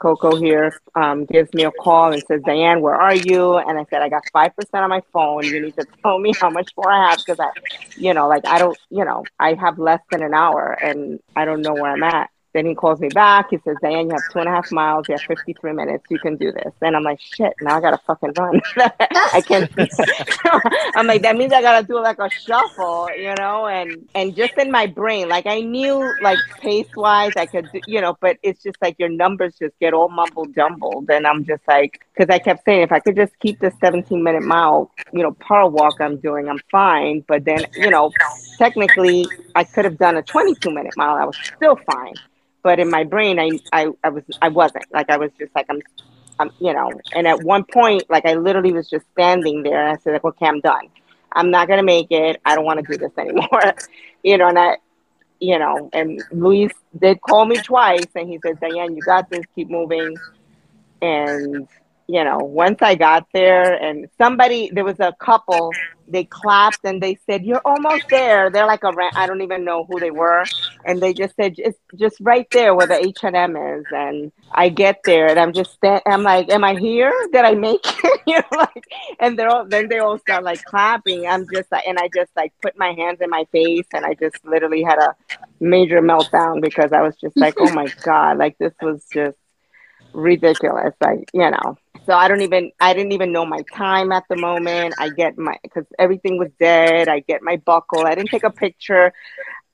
Cocco 0.00 0.36
here 0.36 0.74
um, 0.96 1.26
gives 1.26 1.52
me 1.54 1.64
a 1.64 1.72
call 1.72 2.12
and 2.12 2.22
says, 2.26 2.42
Diane, 2.44 2.80
where 2.82 2.94
are 2.96 3.14
you? 3.14 3.56
And 3.58 3.78
I 3.78 3.84
said, 3.90 4.02
I 4.02 4.08
got 4.08 4.24
5% 4.34 4.50
on 4.74 4.90
my 4.90 5.02
phone. 5.12 5.52
You 5.52 5.60
need 5.60 5.76
to 5.78 5.86
tell 6.04 6.18
me 6.18 6.34
how 6.40 6.50
much 6.50 6.70
more 6.76 6.92
I 6.92 7.10
have 7.10 7.20
because 7.24 7.38
I, 7.40 7.50
you 7.96 8.14
know, 8.14 8.28
like 8.28 8.44
I 8.46 8.58
don't, 8.58 8.78
you 8.90 9.04
know, 9.04 9.28
I 9.38 9.54
have 9.54 9.78
less 9.78 10.00
than 10.10 10.22
an 10.22 10.34
hour 10.34 10.76
and 10.82 11.20
I 11.36 11.44
don't 11.46 11.62
know 11.62 11.74
where 11.76 11.92
I'm 11.92 12.02
at. 12.04 12.30
Then 12.52 12.66
he 12.66 12.74
calls 12.74 13.00
me 13.00 13.08
back. 13.08 13.48
He 13.50 13.58
says, 13.64 13.76
Diane, 13.80 14.08
you 14.08 14.12
have 14.12 14.22
two 14.30 14.38
and 14.38 14.48
a 14.48 14.52
half 14.52 14.70
miles. 14.70 15.08
You 15.08 15.14
have 15.14 15.22
53 15.22 15.72
minutes. 15.72 16.04
You 16.10 16.18
can 16.18 16.36
do 16.36 16.52
this. 16.52 16.72
Then 16.80 16.94
I'm 16.94 17.02
like, 17.02 17.18
shit, 17.20 17.54
now 17.62 17.78
I 17.78 17.80
got 17.80 17.92
to 17.92 18.00
fucking 18.06 18.32
run. 18.36 18.60
I 18.76 19.42
can't. 19.46 19.70
I'm 20.96 21.06
like, 21.06 21.22
that 21.22 21.36
means 21.36 21.52
I 21.52 21.62
got 21.62 21.80
to 21.80 21.86
do 21.86 21.98
like 22.00 22.18
a 22.18 22.28
shuffle, 22.28 23.08
you 23.16 23.34
know? 23.36 23.66
And, 23.66 24.06
and 24.14 24.36
just 24.36 24.58
in 24.58 24.70
my 24.70 24.86
brain, 24.86 25.30
like 25.30 25.46
I 25.46 25.60
knew 25.60 26.12
like 26.20 26.38
pace 26.60 26.94
wise, 26.94 27.32
I 27.36 27.46
could, 27.46 27.70
do, 27.72 27.80
you 27.86 28.02
know, 28.02 28.18
but 28.20 28.36
it's 28.42 28.62
just 28.62 28.76
like 28.82 28.96
your 28.98 29.08
numbers 29.08 29.54
just 29.58 29.78
get 29.78 29.94
all 29.94 30.10
mumbled 30.10 30.54
jumbled. 30.54 31.08
And 31.10 31.26
I'm 31.26 31.46
just 31.46 31.62
like, 31.66 32.04
because 32.14 32.28
I 32.28 32.38
kept 32.38 32.66
saying, 32.66 32.82
if 32.82 32.92
I 32.92 33.00
could 33.00 33.16
just 33.16 33.32
keep 33.38 33.60
the 33.60 33.72
17 33.80 34.22
minute 34.22 34.42
mile, 34.42 34.90
you 35.14 35.22
know, 35.22 35.32
power 35.32 35.70
walk 35.70 36.02
I'm 36.02 36.18
doing, 36.18 36.50
I'm 36.50 36.60
fine. 36.70 37.24
But 37.26 37.46
then, 37.46 37.64
you 37.76 37.88
know, 37.88 38.12
technically 38.58 39.26
I 39.54 39.64
could 39.64 39.86
have 39.86 39.96
done 39.96 40.18
a 40.18 40.22
22 40.22 40.70
minute 40.70 40.94
mile. 40.98 41.16
I 41.16 41.24
was 41.24 41.36
still 41.56 41.76
fine 41.90 42.14
but 42.62 42.78
in 42.78 42.90
my 42.90 43.04
brain 43.04 43.38
I, 43.38 43.50
I 43.72 43.88
i 44.04 44.08
was 44.08 44.24
i 44.40 44.48
wasn't 44.48 44.84
like 44.92 45.10
i 45.10 45.16
was 45.16 45.30
just 45.38 45.54
like 45.54 45.66
i'm 45.68 45.80
i'm 46.38 46.50
you 46.60 46.72
know 46.72 46.90
and 47.14 47.26
at 47.26 47.42
one 47.42 47.64
point 47.64 48.04
like 48.08 48.24
i 48.26 48.34
literally 48.34 48.72
was 48.72 48.88
just 48.88 49.04
standing 49.12 49.62
there 49.62 49.80
and 49.80 49.96
i 49.96 50.00
said 50.02 50.12
like 50.12 50.24
okay 50.24 50.46
i'm 50.46 50.60
done 50.60 50.88
I'm 51.34 51.50
not 51.50 51.68
gonna 51.68 51.82
make 51.82 52.08
it. 52.10 52.40
I 52.44 52.54
don't 52.54 52.64
want 52.64 52.84
to 52.84 52.92
do 52.92 52.98
this 52.98 53.12
anymore. 53.18 53.74
you 54.22 54.38
know, 54.38 54.48
and 54.48 54.58
I, 54.58 54.76
you 55.40 55.58
know, 55.58 55.90
and 55.92 56.22
Luis 56.30 56.72
did 56.98 57.20
call 57.20 57.44
me 57.46 57.56
twice, 57.56 58.06
and 58.14 58.28
he 58.28 58.38
said, 58.44 58.60
Diane, 58.60 58.94
you 58.94 59.02
got 59.02 59.28
this. 59.30 59.44
Keep 59.54 59.70
moving. 59.70 60.16
And 61.00 61.66
you 62.08 62.24
know, 62.24 62.38
once 62.38 62.78
I 62.82 62.94
got 62.94 63.26
there, 63.32 63.74
and 63.74 64.08
somebody, 64.18 64.70
there 64.72 64.84
was 64.84 65.00
a 65.00 65.14
couple, 65.20 65.72
they 66.08 66.24
clapped 66.24 66.80
and 66.84 67.02
they 67.02 67.18
said, 67.26 67.44
"You're 67.44 67.62
almost 67.64 68.08
there." 68.10 68.50
They're 68.50 68.66
like 68.66 68.84
a, 68.84 68.92
I 69.14 69.26
don't 69.26 69.40
even 69.40 69.64
know 69.64 69.84
who 69.84 69.98
they 69.98 70.10
were, 70.10 70.44
and 70.84 71.00
they 71.00 71.14
just 71.14 71.34
said, 71.36 71.54
"It's 71.58 71.78
just 71.96 72.16
right 72.20 72.46
there 72.50 72.74
where 72.74 72.86
the 72.86 73.02
H 73.04 73.18
and 73.22 73.36
M 73.36 73.56
is." 73.56 73.84
And 73.90 74.32
I 74.52 74.68
get 74.68 75.00
there, 75.04 75.28
and 75.28 75.38
I'm 75.38 75.52
just, 75.52 75.78
I'm 75.82 76.22
like, 76.22 76.50
"Am 76.50 76.64
I 76.64 76.74
here? 76.74 77.12
Did 77.32 77.44
I 77.44 77.54
make 77.54 77.80
it?" 77.84 78.20
you 78.26 78.38
know, 78.38 78.58
like, 78.58 78.84
and 79.20 79.38
they're 79.38 79.48
all, 79.48 79.64
then 79.64 79.88
they 79.88 79.98
all 79.98 80.18
start 80.18 80.44
like 80.44 80.62
clapping. 80.64 81.26
I'm 81.26 81.46
just 81.52 81.70
like, 81.72 81.86
and 81.86 81.98
I 81.98 82.08
just 82.14 82.30
like 82.36 82.52
put 82.60 82.76
my 82.76 82.92
hands 82.92 83.20
in 83.20 83.30
my 83.30 83.46
face, 83.52 83.86
and 83.94 84.04
I 84.04 84.14
just 84.14 84.44
literally 84.44 84.82
had 84.82 84.98
a 84.98 85.14
major 85.60 86.02
meltdown 86.02 86.60
because 86.60 86.92
I 86.92 87.00
was 87.02 87.16
just 87.16 87.36
like, 87.36 87.54
"Oh 87.58 87.72
my 87.72 87.86
god!" 88.02 88.38
Like 88.38 88.58
this 88.58 88.74
was 88.82 89.04
just 89.12 89.38
ridiculous. 90.12 90.94
Like 91.00 91.30
you 91.32 91.50
know. 91.50 91.78
So 92.06 92.14
I 92.14 92.28
don't 92.28 92.42
even 92.42 92.72
I 92.80 92.94
didn't 92.94 93.12
even 93.12 93.32
know 93.32 93.44
my 93.44 93.62
time 93.74 94.12
at 94.12 94.24
the 94.28 94.36
moment. 94.36 94.94
I 94.98 95.10
get 95.10 95.38
my 95.38 95.56
because 95.62 95.84
everything 95.98 96.38
was 96.38 96.50
dead. 96.58 97.08
I 97.08 97.20
get 97.20 97.42
my 97.42 97.56
buckle. 97.56 98.06
I 98.06 98.14
didn't 98.14 98.30
take 98.30 98.44
a 98.44 98.50
picture. 98.50 99.12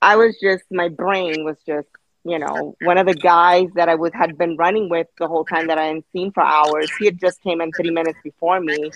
I 0.03 0.17
was 0.17 0.39
just 0.41 0.65
my 0.71 0.89
brain 0.89 1.45
was 1.45 1.57
just 1.67 1.89
you 2.25 2.39
know 2.39 2.77
one 2.81 2.99
of 2.99 3.07
the 3.07 3.15
guys 3.15 3.69
that 3.77 3.89
I 3.89 3.95
was 3.95 4.13
had 4.13 4.37
been 4.37 4.57
running 4.57 4.89
with 4.89 5.07
the 5.19 5.27
whole 5.27 5.45
time 5.45 5.69
that 5.69 5.79
I 5.79 5.87
hadn't 5.87 6.07
seen 6.13 6.33
for 6.33 6.43
hours. 6.43 6.91
He 6.99 7.07
had 7.07 7.19
just 7.19 7.41
came 7.43 7.61
in 7.61 7.73
three 7.73 7.91
minutes 7.91 8.19
before 8.23 8.61
me. 8.61 8.93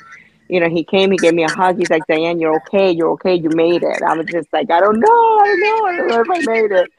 You 0.49 0.61
know, 0.61 0.69
he 0.69 0.85
came, 0.85 1.11
he 1.11 1.19
gave 1.19 1.33
me 1.33 1.45
a 1.45 1.51
hug. 1.51 1.79
He's 1.79 1.89
like, 1.89 2.07
Diane, 2.07 2.39
you're 2.39 2.57
okay. 2.57 2.91
You're 2.91 3.13
okay. 3.13 3.35
You 3.35 3.49
made 3.49 3.83
it. 3.83 4.03
I 4.07 4.13
was 4.15 4.27
just 4.31 4.53
like, 4.53 4.71
I 4.71 4.81
don't 4.81 5.01
know. 5.01 5.39
I 5.41 5.47
don't 5.47 5.61
know. 5.61 5.85
I 5.87 5.97
don't 5.97 6.09
know 6.09 6.21
if 6.21 6.31
I 6.31 6.41
made 6.41 6.73
it 6.73 6.93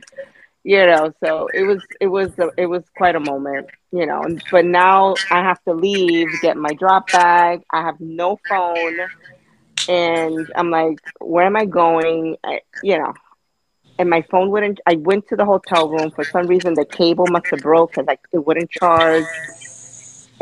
you 0.64 0.86
know 0.86 1.14
so 1.24 1.48
it 1.54 1.64
was 1.64 1.82
it 2.00 2.08
was 2.08 2.32
it 2.58 2.66
was 2.66 2.84
quite 2.96 3.16
a 3.16 3.20
moment 3.20 3.68
you 3.92 4.06
know 4.06 4.22
but 4.50 4.66
now 4.66 5.14
i 5.30 5.42
have 5.42 5.62
to 5.64 5.74
leave 5.74 6.28
get 6.42 6.58
my 6.58 6.74
drop 6.74 7.12
bag. 7.12 7.64
I 7.72 7.82
have 7.82 8.00
no 8.00 8.40
phone. 8.48 8.98
And 9.90 10.48
i'm 10.56 10.72
like 10.72 11.00
where 11.20 11.46
am 11.46 11.56
i 11.58 11.66
going? 11.66 12.38
I, 12.44 12.62
you 12.82 12.98
know 12.98 13.14
and 14.00 14.10
my 14.10 14.22
phone 14.32 14.50
wouldn't 14.50 14.80
i 14.88 14.96
went 14.96 15.28
to 15.28 15.36
the 15.36 15.46
hotel 15.46 15.90
room. 15.90 16.12
For 16.12 16.24
some 16.24 16.48
reason 16.48 16.74
the 16.74 16.86
cable 16.86 17.28
must 17.28 17.48
have 17.52 17.60
broke 17.60 17.92
because 17.92 18.08
like 18.08 18.22
it 18.32 18.46
wouldn't 18.46 18.72
charge 18.72 19.26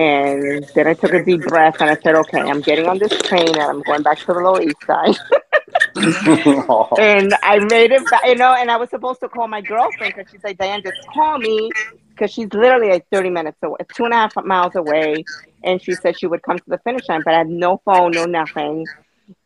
and 0.01 0.65
then 0.75 0.87
i 0.87 0.93
took 0.93 1.13
a 1.13 1.23
deep 1.23 1.43
breath 1.43 1.75
and 1.79 1.89
i 1.89 1.97
said 2.03 2.15
okay 2.15 2.39
i'm 2.39 2.61
getting 2.61 2.87
on 2.87 2.97
this 2.97 3.15
train 3.21 3.49
and 3.49 3.61
i'm 3.61 3.81
going 3.83 4.01
back 4.01 4.17
to 4.19 4.27
the 4.27 4.33
lower 4.33 4.61
east 4.61 4.85
side 4.85 5.15
and 5.95 7.35
I 7.43 7.59
made 7.59 7.91
it 7.91 8.09
back, 8.09 8.25
you 8.25 8.35
know, 8.35 8.53
and 8.53 8.71
I 8.71 8.77
was 8.77 8.89
supposed 8.89 9.19
to 9.21 9.29
call 9.29 9.47
my 9.47 9.61
girlfriend 9.61 10.13
because 10.15 10.29
she's 10.31 10.43
like, 10.43 10.57
Diane, 10.57 10.81
just 10.83 10.97
call 11.13 11.37
me 11.37 11.69
because 12.15 12.31
she's 12.31 12.51
literally 12.53 12.89
like 12.89 13.05
30 13.11 13.29
minutes 13.29 13.57
away, 13.63 13.77
two 13.95 14.05
and 14.05 14.13
a 14.13 14.17
half 14.17 14.33
miles 14.43 14.75
away. 14.75 15.25
And 15.63 15.81
she 15.81 15.95
said 15.95 16.17
she 16.17 16.27
would 16.27 16.41
come 16.43 16.57
to 16.57 16.63
the 16.67 16.79
finish 16.79 17.07
line, 17.09 17.21
but 17.23 17.33
I 17.33 17.39
had 17.39 17.49
no 17.49 17.81
phone, 17.85 18.13
no 18.13 18.25
nothing. 18.25 18.85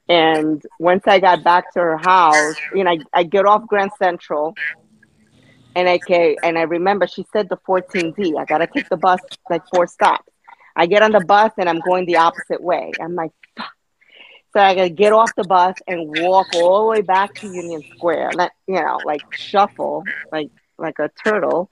And 0.07 0.61
once 0.79 1.03
I 1.07 1.19
got 1.19 1.43
back 1.43 1.73
to 1.73 1.79
her 1.79 1.97
house, 1.97 2.55
you 2.73 2.83
know, 2.83 2.91
I, 2.91 2.99
I 3.13 3.23
get 3.23 3.45
off 3.45 3.67
Grand 3.67 3.91
Central 3.97 4.55
and 5.75 5.89
I 5.89 5.99
and 6.43 6.57
I 6.57 6.61
remember 6.61 7.07
she 7.07 7.25
said 7.33 7.49
the 7.49 7.57
14D. 7.67 8.39
I 8.39 8.45
gotta 8.45 8.67
take 8.67 8.87
the 8.89 8.97
bus 8.97 9.19
like 9.49 9.63
four 9.73 9.87
stops. 9.87 10.31
I 10.75 10.85
get 10.87 11.03
on 11.03 11.11
the 11.11 11.21
bus 11.21 11.51
and 11.57 11.69
I'm 11.69 11.79
going 11.79 12.05
the 12.05 12.17
opposite 12.17 12.61
way. 12.61 12.91
I'm 12.99 13.15
like, 13.15 13.31
fuck. 13.57 13.71
So 14.53 14.61
I 14.61 14.73
gotta 14.75 14.89
get 14.89 15.13
off 15.13 15.35
the 15.35 15.43
bus 15.43 15.75
and 15.87 16.07
walk 16.07 16.47
all 16.53 16.83
the 16.83 16.89
way 16.91 17.01
back 17.01 17.35
to 17.39 17.47
Union 17.47 17.83
Square. 17.97 18.31
Let 18.35 18.51
you 18.67 18.75
know, 18.75 19.01
like 19.03 19.21
shuffle, 19.33 20.03
like 20.31 20.49
like 20.77 20.99
a 20.99 21.09
turtle, 21.23 21.69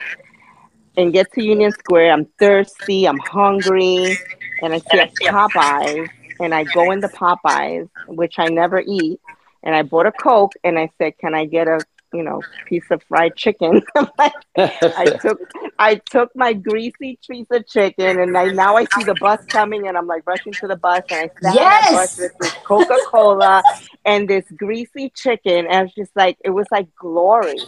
and 0.97 1.13
get 1.13 1.31
to 1.34 1.43
Union 1.43 1.71
Square. 1.71 2.11
I'm 2.11 2.25
thirsty. 2.39 3.05
I'm 3.07 3.19
hungry, 3.19 4.17
and 4.61 4.73
I 4.73 4.80
see 4.80 4.99
a 4.99 5.07
Popeyes, 5.31 6.09
and 6.41 6.53
I 6.53 6.65
go 6.65 6.91
into 6.91 7.07
Popeyes, 7.07 7.89
which 8.07 8.35
I 8.38 8.49
never 8.49 8.84
eat, 8.85 9.19
and 9.63 9.73
I 9.73 9.84
bought 9.84 10.05
a 10.05 10.11
Coke, 10.11 10.53
and 10.63 10.77
I 10.77 10.89
said, 10.97 11.17
"Can 11.17 11.34
I 11.34 11.45
get 11.45 11.69
a 11.69 11.85
you 12.14 12.23
know 12.23 12.41
piece 12.68 12.90
of 12.91 13.02
fried 13.03 13.35
chicken?" 13.35 13.81
I 13.95 15.18
took 15.22 15.40
I 15.80 15.95
took 15.95 16.35
my 16.35 16.53
greasy 16.53 17.19
piece 17.27 17.48
of 17.52 17.68
chicken, 17.68 18.19
and 18.19 18.38
I 18.38 18.48
now 18.48 18.76
I 18.76 18.85
see 18.85 19.03
the 19.03 19.15
bus 19.15 19.40
coming, 19.49 19.88
and 19.88 19.98
I'm 19.98 20.07
like 20.07 20.23
rushing 20.26 20.53
to 20.53 20.68
the 20.68 20.76
bus, 20.76 21.03
and 21.10 21.19
I 21.19 21.31
sat 21.41 21.49
on 21.49 21.56
that 21.56 21.91
bus 21.91 22.18
with 22.18 22.31
this 22.40 22.53
Coca 22.65 22.98
Cola 23.07 23.64
and 24.06 24.27
this 24.27 24.45
greasy 24.56 25.11
chicken, 25.15 25.65
and 25.65 25.73
I 25.73 25.81
was 25.84 25.94
just 25.94 26.15
like, 26.15 26.38
it 26.44 26.52
was 26.52 26.68
like 26.72 26.94
glory. 26.95 27.60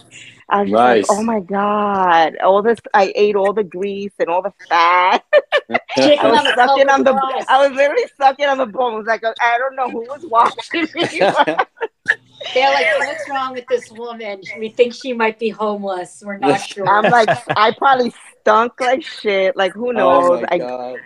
I 0.48 0.62
was 0.62 0.70
like, 0.70 1.06
oh 1.10 1.22
my 1.22 1.40
god, 1.40 2.36
all 2.38 2.62
this! 2.62 2.78
I 2.94 3.12
ate 3.16 3.34
all 3.34 3.52
the 3.52 3.64
grease 3.64 4.12
and 4.18 4.28
all 4.28 4.42
the 4.42 4.52
fat. 4.68 5.24
I 5.98 6.28
was 6.28 6.44
the 6.44 6.54
sucking 6.54 6.88
on 6.88 7.02
the. 7.02 7.12
I 7.48 7.66
was 7.66 7.76
literally 7.76 8.04
sucking 8.16 8.46
on 8.46 8.58
the 8.58 8.66
bone. 8.66 8.94
It 8.94 8.98
was 8.98 9.06
like 9.06 9.24
I 9.24 9.58
don't 9.58 9.74
know 9.74 9.90
who 9.90 10.02
was 10.02 10.24
watching 10.28 10.88
me. 10.94 11.20
They're 12.54 12.72
like, 12.72 12.86
what's 13.00 13.28
wrong 13.28 13.52
with 13.52 13.66
this 13.68 13.90
woman? 13.92 14.42
We 14.58 14.70
think 14.70 14.94
she 14.94 15.12
might 15.12 15.38
be 15.38 15.48
homeless. 15.48 16.22
We're 16.24 16.38
not 16.38 16.60
sure. 16.60 16.88
I'm 16.88 17.10
like, 17.10 17.28
I 17.56 17.72
probably 17.72 18.12
stunk 18.40 18.80
like 18.80 19.02
shit. 19.02 19.56
Like 19.56 19.72
who 19.72 19.88
oh 19.88 19.92
knows? 19.92 20.42
my 20.42 20.48
I 20.50 20.58
god. 20.58 21.00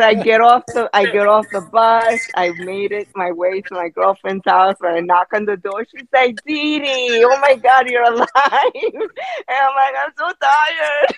I 0.00 0.14
get 0.14 0.40
off 0.40 0.64
the 0.72 0.88
I 0.94 1.04
get 1.04 1.26
off 1.26 1.46
the 1.50 1.60
bus. 1.60 2.20
I 2.34 2.52
made 2.58 2.92
it 2.92 3.08
my 3.14 3.32
way 3.32 3.60
to 3.60 3.74
my 3.74 3.88
girlfriend's 3.90 4.44
house. 4.46 4.76
When 4.78 4.94
I 4.94 5.00
knock 5.00 5.28
on 5.34 5.44
the 5.44 5.58
door, 5.58 5.84
she's 5.90 6.08
like, 6.12 6.36
"Dee 6.46 6.78
Dee, 6.78 7.24
oh 7.24 7.38
my 7.40 7.54
God, 7.56 7.88
you're 7.90 8.02
alive!" 8.02 8.26
And 8.34 9.02
I'm 9.50 9.74
like, 9.76 9.94
"I'm 9.98 10.12
so 10.16 10.32
tired." 10.40 11.14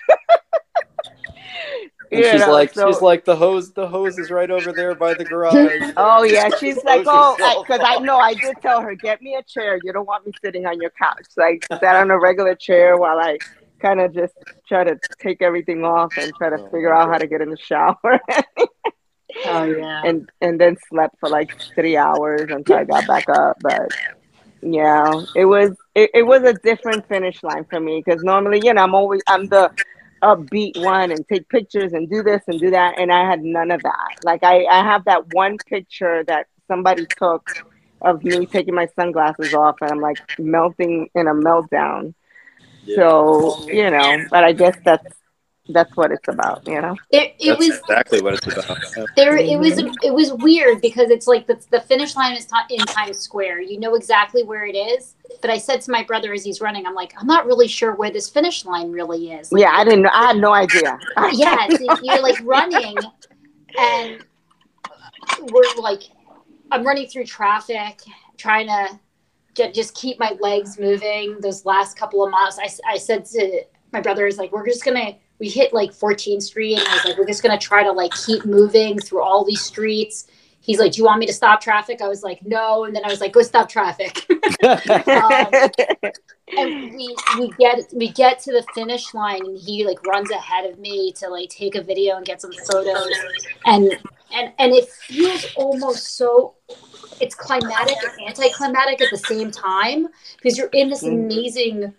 And 2.11 2.23
You 2.23 2.31
she's 2.31 2.41
know, 2.41 2.51
like, 2.51 2.73
so- 2.73 2.87
she's 2.91 3.01
like, 3.01 3.25
the 3.25 3.35
hose, 3.35 3.71
the 3.73 3.87
hose 3.87 4.17
is 4.17 4.31
right 4.31 4.49
over 4.49 4.71
there 4.71 4.95
by 4.95 5.13
the 5.13 5.23
garage. 5.31 5.53
Oh 5.97 6.23
yeah, 6.23 6.49
she's 6.59 6.81
like, 6.83 7.03
oh, 7.05 7.35
because 7.63 7.81
I 7.83 7.99
know 7.99 8.17
I 8.17 8.33
did 8.33 8.55
tell 8.61 8.81
her, 8.81 8.95
get 8.95 9.21
me 9.21 9.35
a 9.35 9.43
chair. 9.43 9.79
You 9.83 9.91
don't 9.93 10.07
want 10.07 10.25
me 10.25 10.31
sitting 10.43 10.65
on 10.65 10.79
your 10.81 10.91
couch. 10.91 11.25
So 11.29 11.43
I 11.43 11.59
sat 11.79 11.95
on 11.95 12.09
a 12.11 12.19
regular 12.19 12.55
chair 12.55 12.97
while 12.97 13.19
I 13.19 13.37
kind 13.79 13.99
of 13.99 14.13
just 14.13 14.33
try 14.67 14.83
to 14.83 14.97
take 15.19 15.41
everything 15.41 15.83
off 15.83 16.17
and 16.17 16.33
try 16.35 16.49
to 16.49 16.55
Oh, 16.57 16.69
figure 16.69 16.93
out 16.93 17.09
how 17.09 17.17
to 17.17 17.27
get 17.27 17.41
in 17.41 17.49
the 17.49 17.57
shower. 17.57 17.97
oh 19.45 19.63
yeah. 19.65 20.01
and 20.05 20.29
and 20.41 20.59
then 20.59 20.77
slept 20.89 21.19
for 21.19 21.29
like 21.29 21.55
three 21.75 21.97
hours 21.97 22.49
until 22.49 22.77
I 22.77 22.83
got 22.85 23.05
back 23.07 23.29
up. 23.29 23.57
But 23.61 23.91
yeah, 24.61 25.11
it 25.35 25.45
was 25.45 25.75
it, 25.93 26.09
it 26.13 26.23
was 26.23 26.41
a 26.43 26.53
different 26.53 27.07
finish 27.07 27.43
line 27.43 27.65
for 27.65 27.79
me 27.79 28.01
because 28.03 28.23
normally, 28.23 28.61
you 28.63 28.73
know, 28.73 28.81
I'm 28.81 28.95
always 28.95 29.21
I'm 29.27 29.47
the 29.47 29.71
upbeat 30.21 30.81
one 30.83 31.11
and 31.11 31.27
take 31.27 31.47
pictures 31.49 31.93
and 31.93 32.09
do 32.09 32.23
this 32.23 32.43
and 32.47 32.59
do 32.59 32.71
that, 32.71 32.99
and 32.99 33.11
I 33.11 33.29
had 33.29 33.43
none 33.43 33.71
of 33.71 33.83
that. 33.83 34.15
Like 34.23 34.43
I 34.43 34.65
I 34.65 34.83
have 34.83 35.05
that 35.05 35.33
one 35.33 35.57
picture 35.57 36.23
that 36.25 36.47
somebody 36.67 37.05
took 37.17 37.49
of 38.01 38.23
me 38.23 38.45
taking 38.45 38.75
my 38.75 38.87
sunglasses 38.95 39.53
off, 39.53 39.77
and 39.81 39.91
I'm 39.91 40.01
like 40.01 40.19
melting 40.39 41.09
in 41.15 41.27
a 41.27 41.33
meltdown. 41.33 42.13
So 42.95 43.67
you 43.67 43.89
know, 43.89 44.25
but 44.29 44.43
I 44.43 44.53
guess 44.53 44.77
that's 44.83 45.13
that's 45.69 45.95
what 45.95 46.11
it's 46.11 46.27
about, 46.27 46.65
you 46.67 46.81
know. 46.81 46.95
There, 47.11 47.25
it 47.39 47.47
That's 47.47 47.59
was 47.59 47.79
exactly 47.79 48.21
what 48.21 48.35
it's 48.35 48.47
about. 48.47 48.77
there. 49.15 49.37
It 49.37 49.59
was 49.59 49.73
mm-hmm. 49.73 49.93
it 50.03 50.13
was 50.13 50.33
weird 50.33 50.81
because 50.81 51.09
it's 51.09 51.27
like 51.27 51.47
the 51.47 51.61
the 51.71 51.81
finish 51.81 52.15
line 52.15 52.35
is 52.35 52.45
ti- 52.45 52.75
in 52.75 52.85
Times 52.85 53.19
Square. 53.19 53.61
You 53.61 53.79
know 53.79 53.95
exactly 53.95 54.43
where 54.43 54.65
it 54.65 54.75
is. 54.75 55.15
But 55.41 55.51
I 55.51 55.57
said 55.57 55.81
to 55.81 55.91
my 55.91 56.03
brother 56.03 56.33
as 56.33 56.43
he's 56.43 56.61
running, 56.61 56.85
I'm 56.85 56.95
like, 56.95 57.13
I'm 57.17 57.27
not 57.27 57.45
really 57.45 57.67
sure 57.67 57.95
where 57.95 58.09
this 58.09 58.29
finish 58.29 58.65
line 58.65 58.91
really 58.91 59.31
is. 59.31 59.51
Like, 59.51 59.61
Yeah, 59.61 59.71
I 59.71 59.83
didn't. 59.83 60.07
I 60.07 60.27
had 60.27 60.37
no 60.37 60.53
idea. 60.53 60.97
yeah, 61.33 61.67
so 61.69 61.97
you're 62.01 62.21
like 62.21 62.39
running, 62.43 62.95
and 63.77 64.25
we're 65.41 65.81
like, 65.81 66.03
I'm 66.71 66.85
running 66.85 67.07
through 67.07 67.25
traffic, 67.25 68.01
trying 68.37 68.67
to 68.67 68.99
get, 69.53 69.73
just 69.73 69.95
keep 69.95 70.19
my 70.19 70.35
legs 70.39 70.79
moving. 70.79 71.39
Those 71.41 71.65
last 71.65 71.97
couple 71.97 72.23
of 72.23 72.31
miles, 72.31 72.57
I, 72.57 72.69
I 72.93 72.97
said 72.97 73.25
to 73.25 73.63
my 73.91 74.01
brother, 74.01 74.27
"Is 74.27 74.37
like, 74.37 74.51
we're 74.51 74.65
just 74.65 74.85
gonna." 74.85 75.17
We 75.39 75.49
hit 75.49 75.73
like 75.73 75.91
14th 75.91 76.43
Street, 76.43 76.79
and 76.79 76.87
I 76.87 76.95
was 76.95 77.05
like, 77.05 77.17
"We're 77.17 77.27
just 77.27 77.43
gonna 77.43 77.59
try 77.59 77.83
to 77.83 77.91
like 77.91 78.11
keep 78.25 78.45
moving 78.45 78.99
through 78.99 79.21
all 79.21 79.43
these 79.43 79.61
streets." 79.61 80.27
He's 80.59 80.79
like, 80.79 80.93
"Do 80.93 80.97
you 80.97 81.05
want 81.05 81.19
me 81.19 81.25
to 81.27 81.33
stop 81.33 81.61
traffic?" 81.61 82.01
I 82.01 82.07
was 82.07 82.23
like, 82.23 82.45
"No," 82.45 82.85
and 82.85 82.95
then 82.95 83.05
I 83.05 83.09
was 83.09 83.21
like, 83.21 83.33
"Go 83.33 83.41
stop 83.41 83.69
traffic." 83.69 84.25
and 86.57 86.91
we 86.95 87.15
we 87.37 87.49
get 87.59 87.87
we 87.93 88.09
get 88.09 88.39
to 88.39 88.51
the 88.51 88.63
finish 88.73 89.13
line 89.13 89.45
and 89.45 89.57
he 89.57 89.85
like 89.85 90.03
runs 90.05 90.31
ahead 90.31 90.69
of 90.69 90.79
me 90.79 91.11
to 91.13 91.27
like 91.27 91.49
take 91.49 91.75
a 91.75 91.81
video 91.81 92.15
and 92.15 92.25
get 92.25 92.41
some 92.41 92.51
photos 92.53 93.13
and 93.65 93.91
and 94.33 94.53
and 94.57 94.73
it 94.73 94.87
feels 94.87 95.45
almost 95.55 96.15
so 96.17 96.55
it's 97.19 97.35
climatic 97.35 97.97
and 98.03 98.27
anticlimactic 98.27 99.01
at 99.01 99.09
the 99.11 99.17
same 99.17 99.51
time 99.51 100.07
because 100.37 100.57
you're 100.57 100.69
in 100.69 100.89
this 100.89 101.03
Mm. 101.03 101.25
amazing 101.25 101.93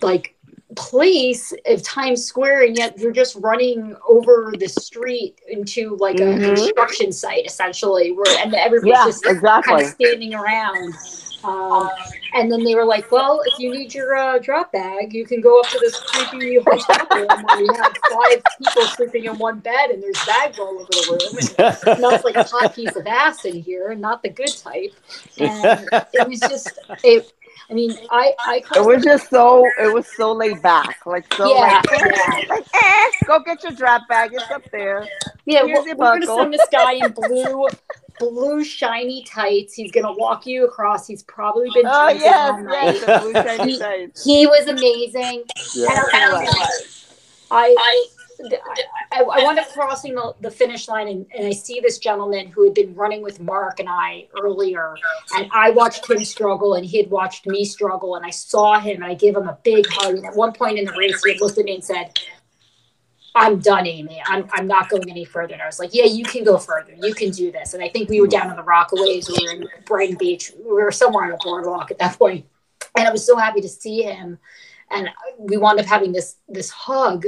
like 0.00 0.35
place 0.76 1.52
of 1.66 1.82
Times 1.82 2.24
Square, 2.24 2.64
and 2.64 2.76
yet 2.76 2.98
you're 2.98 3.12
just 3.12 3.36
running 3.36 3.96
over 4.08 4.54
the 4.58 4.68
street 4.68 5.40
into 5.48 5.96
like 5.96 6.20
a 6.20 6.24
Mhm. 6.24 6.44
construction 6.44 7.12
site, 7.12 7.46
essentially, 7.46 8.12
where 8.12 8.36
and 8.38 8.54
everybody's 8.54 8.92
Yeah, 8.98 9.04
just 9.04 9.24
kind 9.24 9.80
of 9.80 9.86
standing 9.86 10.34
around. 10.34 10.94
Um, 11.44 11.88
and 12.34 12.50
then 12.52 12.64
they 12.64 12.74
were 12.74 12.84
like, 12.84 13.10
"Well, 13.10 13.40
if 13.46 13.58
you 13.58 13.70
need 13.70 13.94
your 13.94 14.16
uh, 14.16 14.38
drop 14.38 14.72
bag, 14.72 15.12
you 15.12 15.24
can 15.24 15.40
go 15.40 15.60
up 15.60 15.68
to 15.70 15.78
this 15.78 15.94
creepy 16.00 16.56
hotel 16.56 17.06
room 17.12 17.42
where 17.42 17.60
you 17.62 17.72
have 17.74 17.92
five 18.10 18.42
people 18.58 18.82
sleeping 18.82 19.24
in 19.24 19.38
one 19.38 19.60
bed, 19.60 19.90
and 19.90 20.02
there's 20.02 20.24
bags 20.26 20.58
all 20.58 20.78
over 20.78 20.92
the 20.92 21.06
room, 21.12 21.38
and 21.38 21.48
it 21.58 21.96
smells 21.96 22.24
like 22.24 22.36
a 22.36 22.42
hot 22.44 22.74
piece 22.74 22.96
of 22.96 23.06
ass 23.06 23.44
in 23.44 23.54
here, 23.60 23.90
and 23.90 24.00
not 24.00 24.22
the 24.22 24.28
good 24.28 24.56
type." 24.56 24.92
And 25.38 25.88
it 26.12 26.28
was 26.28 26.40
just 26.40 26.78
it. 27.04 27.32
I 27.68 27.74
mean, 27.74 27.92
I 28.10 28.32
I 28.40 28.62
It 28.76 28.84
was 28.84 29.02
just 29.02 29.28
so 29.28 29.64
it 29.80 29.92
was 29.92 30.06
so 30.16 30.32
laid 30.32 30.62
back, 30.62 31.04
like 31.04 31.32
so 31.34 31.52
Yeah, 31.52 31.82
like, 31.90 32.00
yeah. 32.00 32.40
like 32.48 32.66
eh, 32.74 33.04
go 33.26 33.40
get 33.40 33.62
your 33.64 33.72
drop 33.72 34.02
bag, 34.08 34.30
it's 34.32 34.50
up 34.50 34.62
there. 34.70 35.06
Yeah, 35.46 35.64
Here's 35.66 35.80
we're, 35.80 35.86
your 35.88 35.96
we're 35.96 36.04
gonna 36.04 36.20
buckle. 36.26 36.38
send 36.38 36.54
this 36.54 36.66
guy 36.70 36.92
in 36.92 37.10
blue, 37.12 37.66
blue 38.20 38.62
shiny 38.64 39.24
tights. 39.24 39.74
He's 39.74 39.90
gonna 39.90 40.12
walk 40.12 40.46
you 40.46 40.64
across. 40.64 41.06
He's 41.08 41.22
probably 41.24 41.68
been 41.74 41.86
Oh 41.86 42.04
drinking 42.04 42.22
yes, 42.24 42.50
all 42.52 42.62
night. 42.62 42.94
yes, 42.94 43.22
blue 43.22 43.32
shiny 43.32 43.72
He- 43.72 43.78
tights. 43.78 44.24
He 44.24 44.46
was 44.46 44.66
amazing. 44.68 45.44
Yeah. 45.74 45.88
I'll 45.90 46.10
tell 46.10 46.28
you 46.42 46.48
what, 46.48 46.70
I, 47.50 47.74
I, 47.78 48.06
I, 49.12 49.22
I 49.22 49.42
wound 49.42 49.58
up 49.58 49.68
crossing 49.72 50.14
the, 50.14 50.34
the 50.40 50.50
finish 50.50 50.88
line, 50.88 51.08
and, 51.08 51.26
and 51.36 51.46
I 51.46 51.52
see 51.52 51.80
this 51.80 51.98
gentleman 51.98 52.48
who 52.48 52.64
had 52.64 52.74
been 52.74 52.94
running 52.94 53.22
with 53.22 53.40
Mark 53.40 53.80
and 53.80 53.88
I 53.88 54.28
earlier, 54.40 54.94
and 55.36 55.48
I 55.52 55.70
watched 55.70 56.08
him 56.10 56.24
struggle, 56.24 56.74
and 56.74 56.84
he 56.84 56.98
had 56.98 57.10
watched 57.10 57.46
me 57.46 57.64
struggle, 57.64 58.16
and 58.16 58.24
I 58.24 58.30
saw 58.30 58.78
him, 58.78 59.02
and 59.02 59.04
I 59.04 59.14
gave 59.14 59.36
him 59.36 59.48
a 59.48 59.58
big 59.62 59.86
hug. 59.88 60.16
And 60.16 60.26
at 60.26 60.36
one 60.36 60.52
point 60.52 60.78
in 60.78 60.84
the 60.84 60.92
race, 60.92 61.22
he 61.24 61.38
looked 61.38 61.58
at 61.58 61.64
me 61.64 61.74
and 61.74 61.84
said, 61.84 62.18
I'm 63.36 63.58
done, 63.58 63.86
Amy. 63.86 64.20
I'm, 64.26 64.48
I'm 64.52 64.66
not 64.66 64.88
going 64.88 65.10
any 65.10 65.26
further. 65.26 65.52
And 65.52 65.62
I 65.62 65.66
was 65.66 65.78
like, 65.78 65.90
Yeah, 65.92 66.06
you 66.06 66.24
can 66.24 66.42
go 66.42 66.56
further. 66.56 66.94
You 66.98 67.14
can 67.14 67.30
do 67.30 67.52
this. 67.52 67.74
And 67.74 67.84
I 67.84 67.90
think 67.90 68.08
we 68.08 68.20
were 68.20 68.26
down 68.26 68.48
on 68.48 68.56
the 68.56 68.62
Rockaways. 68.62 69.28
We 69.28 69.46
were 69.46 69.52
in 69.52 69.68
Brighton 69.84 70.16
Beach. 70.16 70.52
We 70.58 70.72
were 70.72 70.90
somewhere 70.90 71.24
on 71.24 71.32
a 71.32 71.36
boardwalk 71.44 71.90
at 71.90 71.98
that 71.98 72.18
point. 72.18 72.46
And 72.96 73.06
I 73.06 73.12
was 73.12 73.26
so 73.26 73.36
happy 73.36 73.60
to 73.60 73.68
see 73.68 74.02
him. 74.02 74.38
And 74.90 75.10
we 75.38 75.58
wound 75.58 75.78
up 75.78 75.84
having 75.84 76.12
this 76.12 76.36
this 76.48 76.70
hug. 76.70 77.26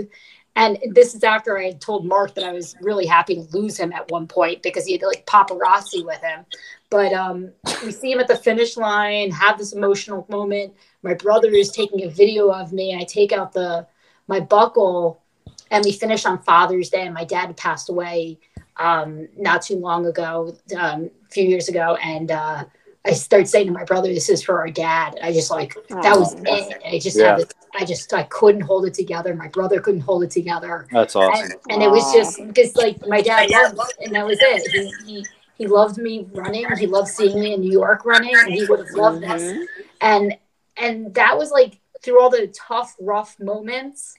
And 0.59 0.77
this 0.91 1.15
is 1.15 1.23
after 1.23 1.57
I 1.57 1.71
told 1.75 2.05
Mark 2.05 2.35
that 2.35 2.43
I 2.43 2.53
was 2.53 2.75
really 2.81 3.07
happy 3.07 3.37
to 3.37 3.43
lose 3.57 3.79
him 3.79 3.93
at 3.93 4.11
one 4.11 4.27
point 4.27 4.61
because 4.61 4.87
he 4.87 4.93
had 4.93 5.03
like 5.03 5.25
paparazzi 5.25 6.05
with 6.05 6.21
him. 6.21 6.45
But 6.91 7.13
um, 7.13 7.53
we 7.85 7.93
see 7.93 8.11
him 8.11 8.19
at 8.19 8.27
the 8.27 8.35
finish 8.35 8.77
line, 8.77 9.31
have 9.31 9.57
this 9.57 9.73
emotional 9.73 10.27
moment. 10.29 10.75
My 11.05 11.15
brother 11.15 11.49
is 11.49 11.71
taking 11.71 12.03
a 12.03 12.11
video 12.11 12.49
of 12.51 12.73
me. 12.73 12.97
I 12.97 13.05
take 13.05 13.31
out 13.31 13.53
the 13.53 13.87
my 14.27 14.41
buckle 14.41 15.23
and 15.71 15.85
we 15.85 15.93
finish 15.93 16.27
on 16.27 16.43
Father's 16.43 16.89
Day. 16.89 17.07
And 17.07 17.15
my 17.15 17.25
dad 17.25 17.57
passed 17.57 17.89
away 17.89 18.41
um, 18.79 19.29
not 19.37 19.63
too 19.63 19.77
long 19.77 20.07
ago, 20.07 20.57
um, 20.77 21.09
a 21.25 21.31
few 21.31 21.45
years 21.45 21.69
ago. 21.69 21.97
And 22.03 22.33
uh, 22.33 22.65
I 23.09 23.13
started 23.13 23.49
saying 23.49 23.67
to 23.67 23.73
my 23.73 23.85
brother, 23.85 24.09
"This 24.13 24.29
is 24.29 24.43
for 24.43 24.61
our 24.61 24.71
dad." 24.71 25.19
I 25.23 25.33
just 25.33 25.51
like 25.51 25.75
that 25.89 26.19
was 26.19 26.35
it. 26.35 26.83
I 26.87 26.99
just 26.99 27.17
Yeah. 27.17 27.29
had 27.31 27.39
this, 27.39 27.49
I 27.75 27.85
just 27.85 28.13
I 28.13 28.25
couldn't 28.25 28.61
hold 28.63 28.87
it 28.87 28.95
together. 28.95 29.35
My 29.35 29.49
brother 29.49 29.81
couldn't 29.81 30.01
hold 30.03 30.23
it 30.25 30.31
together, 30.31 30.87
That's 30.93 31.17
awesome. 31.17 31.53
and, 31.67 31.73
and 31.73 31.83
it 31.83 31.91
was 31.91 32.13
just 32.13 32.47
because 32.47 32.77
like 32.77 33.07
my 33.07 33.21
dad 33.23 33.51
loved, 33.51 33.93
and 34.03 34.15
that 34.15 34.27
was 34.27 34.39
it. 34.41 34.71
He, 34.71 34.93
he 35.07 35.27
he 35.57 35.67
loved 35.67 35.99
me 35.99 36.27
running. 36.35 36.67
He 36.77 36.87
loved 36.87 37.09
seeing 37.09 37.41
me 37.41 37.55
in 37.55 37.61
New 37.61 37.71
York 37.73 38.05
running, 38.05 38.35
and 38.39 38.53
he 38.55 38.65
would 38.67 38.79
have 38.81 38.91
loved 38.93 39.23
this 39.23 39.43
Mhm. 39.43 39.67
and 40.01 40.37
and 40.77 41.15
that 41.15 41.37
was 41.37 41.51
like 41.51 41.81
through 42.03 42.21
all 42.21 42.31
the 42.31 42.47
tough 42.49 42.95
rough 43.01 43.39
moments 43.41 44.17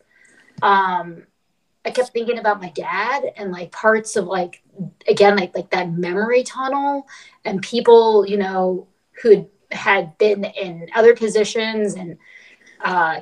um 0.62 1.24
i 1.86 1.92
kept 1.92 2.10
thinking 2.10 2.40
about 2.40 2.62
my 2.62 2.70
dad 2.72 3.24
and 3.36 3.52
like 3.52 3.72
parts 3.72 4.16
of 4.16 4.26
like 4.26 4.62
again 5.08 5.36
like 5.36 5.56
like 5.56 5.70
that 5.72 5.92
memory 5.92 6.44
tunnel 6.44 7.08
and 7.46 7.62
people 7.62 8.26
you 8.28 8.38
know 8.38 8.88
who 9.22 9.50
had 9.72 10.18
been 10.18 10.44
in 10.44 10.88
other 10.96 11.16
positions 11.16 11.96
and 11.96 12.18
uh 12.84 13.20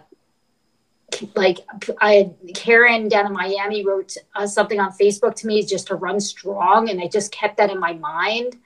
like 1.35 1.59
I 2.01 2.13
had 2.13 2.35
Karen 2.53 3.07
down 3.07 3.27
in 3.27 3.34
Miami 3.34 3.85
wrote 3.85 4.15
uh, 4.35 4.45
something 4.45 4.79
on 4.79 4.91
Facebook 4.91 5.35
to 5.35 5.47
me 5.47 5.63
just 5.63 5.88
to 5.88 5.95
run 5.95 6.19
strong, 6.19 6.89
and 6.89 7.01
I 7.01 7.07
just 7.07 7.31
kept 7.31 7.57
that 7.57 7.69
in 7.69 7.79
my 7.79 7.93
mind, 7.93 8.57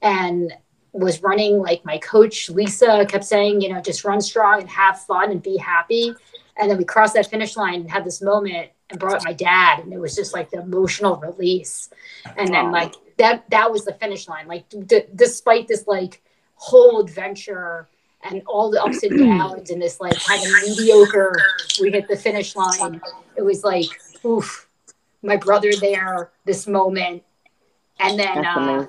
and 0.00 0.52
was 0.92 1.22
running 1.22 1.58
like 1.58 1.84
my 1.84 1.98
coach 1.98 2.50
Lisa 2.50 3.06
kept 3.08 3.24
saying, 3.24 3.60
you 3.62 3.72
know, 3.72 3.80
just 3.80 4.04
run 4.04 4.20
strong 4.20 4.60
and 4.60 4.68
have 4.68 5.00
fun 5.00 5.30
and 5.30 5.42
be 5.42 5.56
happy, 5.56 6.14
and 6.56 6.70
then 6.70 6.78
we 6.78 6.84
crossed 6.84 7.14
that 7.14 7.28
finish 7.28 7.56
line 7.56 7.80
and 7.82 7.90
had 7.90 8.04
this 8.04 8.22
moment 8.22 8.70
and 8.90 8.98
brought 8.98 9.24
my 9.24 9.32
dad, 9.32 9.80
and 9.80 9.92
it 9.92 9.98
was 9.98 10.14
just 10.14 10.34
like 10.34 10.50
the 10.50 10.60
emotional 10.60 11.16
release, 11.16 11.90
and 12.36 12.52
then 12.52 12.70
like 12.70 12.94
that 13.18 13.48
that 13.50 13.70
was 13.70 13.84
the 13.84 13.94
finish 13.94 14.28
line, 14.28 14.46
like 14.46 14.68
d- 14.86 15.06
despite 15.14 15.68
this 15.68 15.86
like 15.86 16.22
whole 16.54 17.00
adventure 17.00 17.88
and 18.24 18.42
all 18.46 18.70
the 18.70 18.82
ups 18.82 19.02
and 19.02 19.18
downs 19.18 19.70
and 19.70 19.82
this 19.82 20.00
like 20.00 20.16
kind 20.20 20.40
of 20.44 20.52
mediocre 20.62 21.36
we 21.80 21.90
hit 21.90 22.06
the 22.06 22.16
finish 22.16 22.54
line 22.54 23.00
it 23.36 23.42
was 23.42 23.64
like 23.64 23.86
oof 24.24 24.68
my 25.22 25.36
brother 25.36 25.70
there 25.80 26.30
this 26.44 26.66
moment. 26.66 27.22
And 28.00 28.18
then 28.18 28.44
uh, 28.44 28.86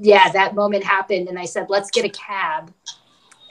yeah 0.00 0.30
that 0.32 0.54
moment 0.54 0.84
happened 0.84 1.28
and 1.28 1.38
i 1.38 1.46
said 1.46 1.70
let's 1.70 1.90
get 1.90 2.04
a 2.04 2.10
cab 2.10 2.72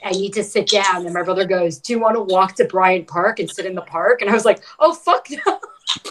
i 0.04 0.10
need 0.12 0.32
to 0.32 0.42
sit 0.44 0.68
down 0.68 1.04
and 1.04 1.12
my 1.14 1.22
brother 1.22 1.44
goes 1.44 1.78
do 1.78 1.92
you 1.92 1.98
want 1.98 2.14
to 2.16 2.22
walk 2.22 2.54
to 2.54 2.64
bryant 2.64 3.06
park 3.06 3.38
and 3.38 3.50
sit 3.50 3.66
in 3.66 3.74
the 3.74 3.82
park 3.82 4.20
and 4.22 4.30
i 4.30 4.34
was 4.34 4.44
like 4.44 4.62
oh 4.78 4.94
fuck 4.94 5.26
no 5.30 5.58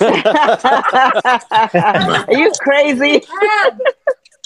Are 0.02 0.12
you 2.34 2.52
crazy? 2.60 3.24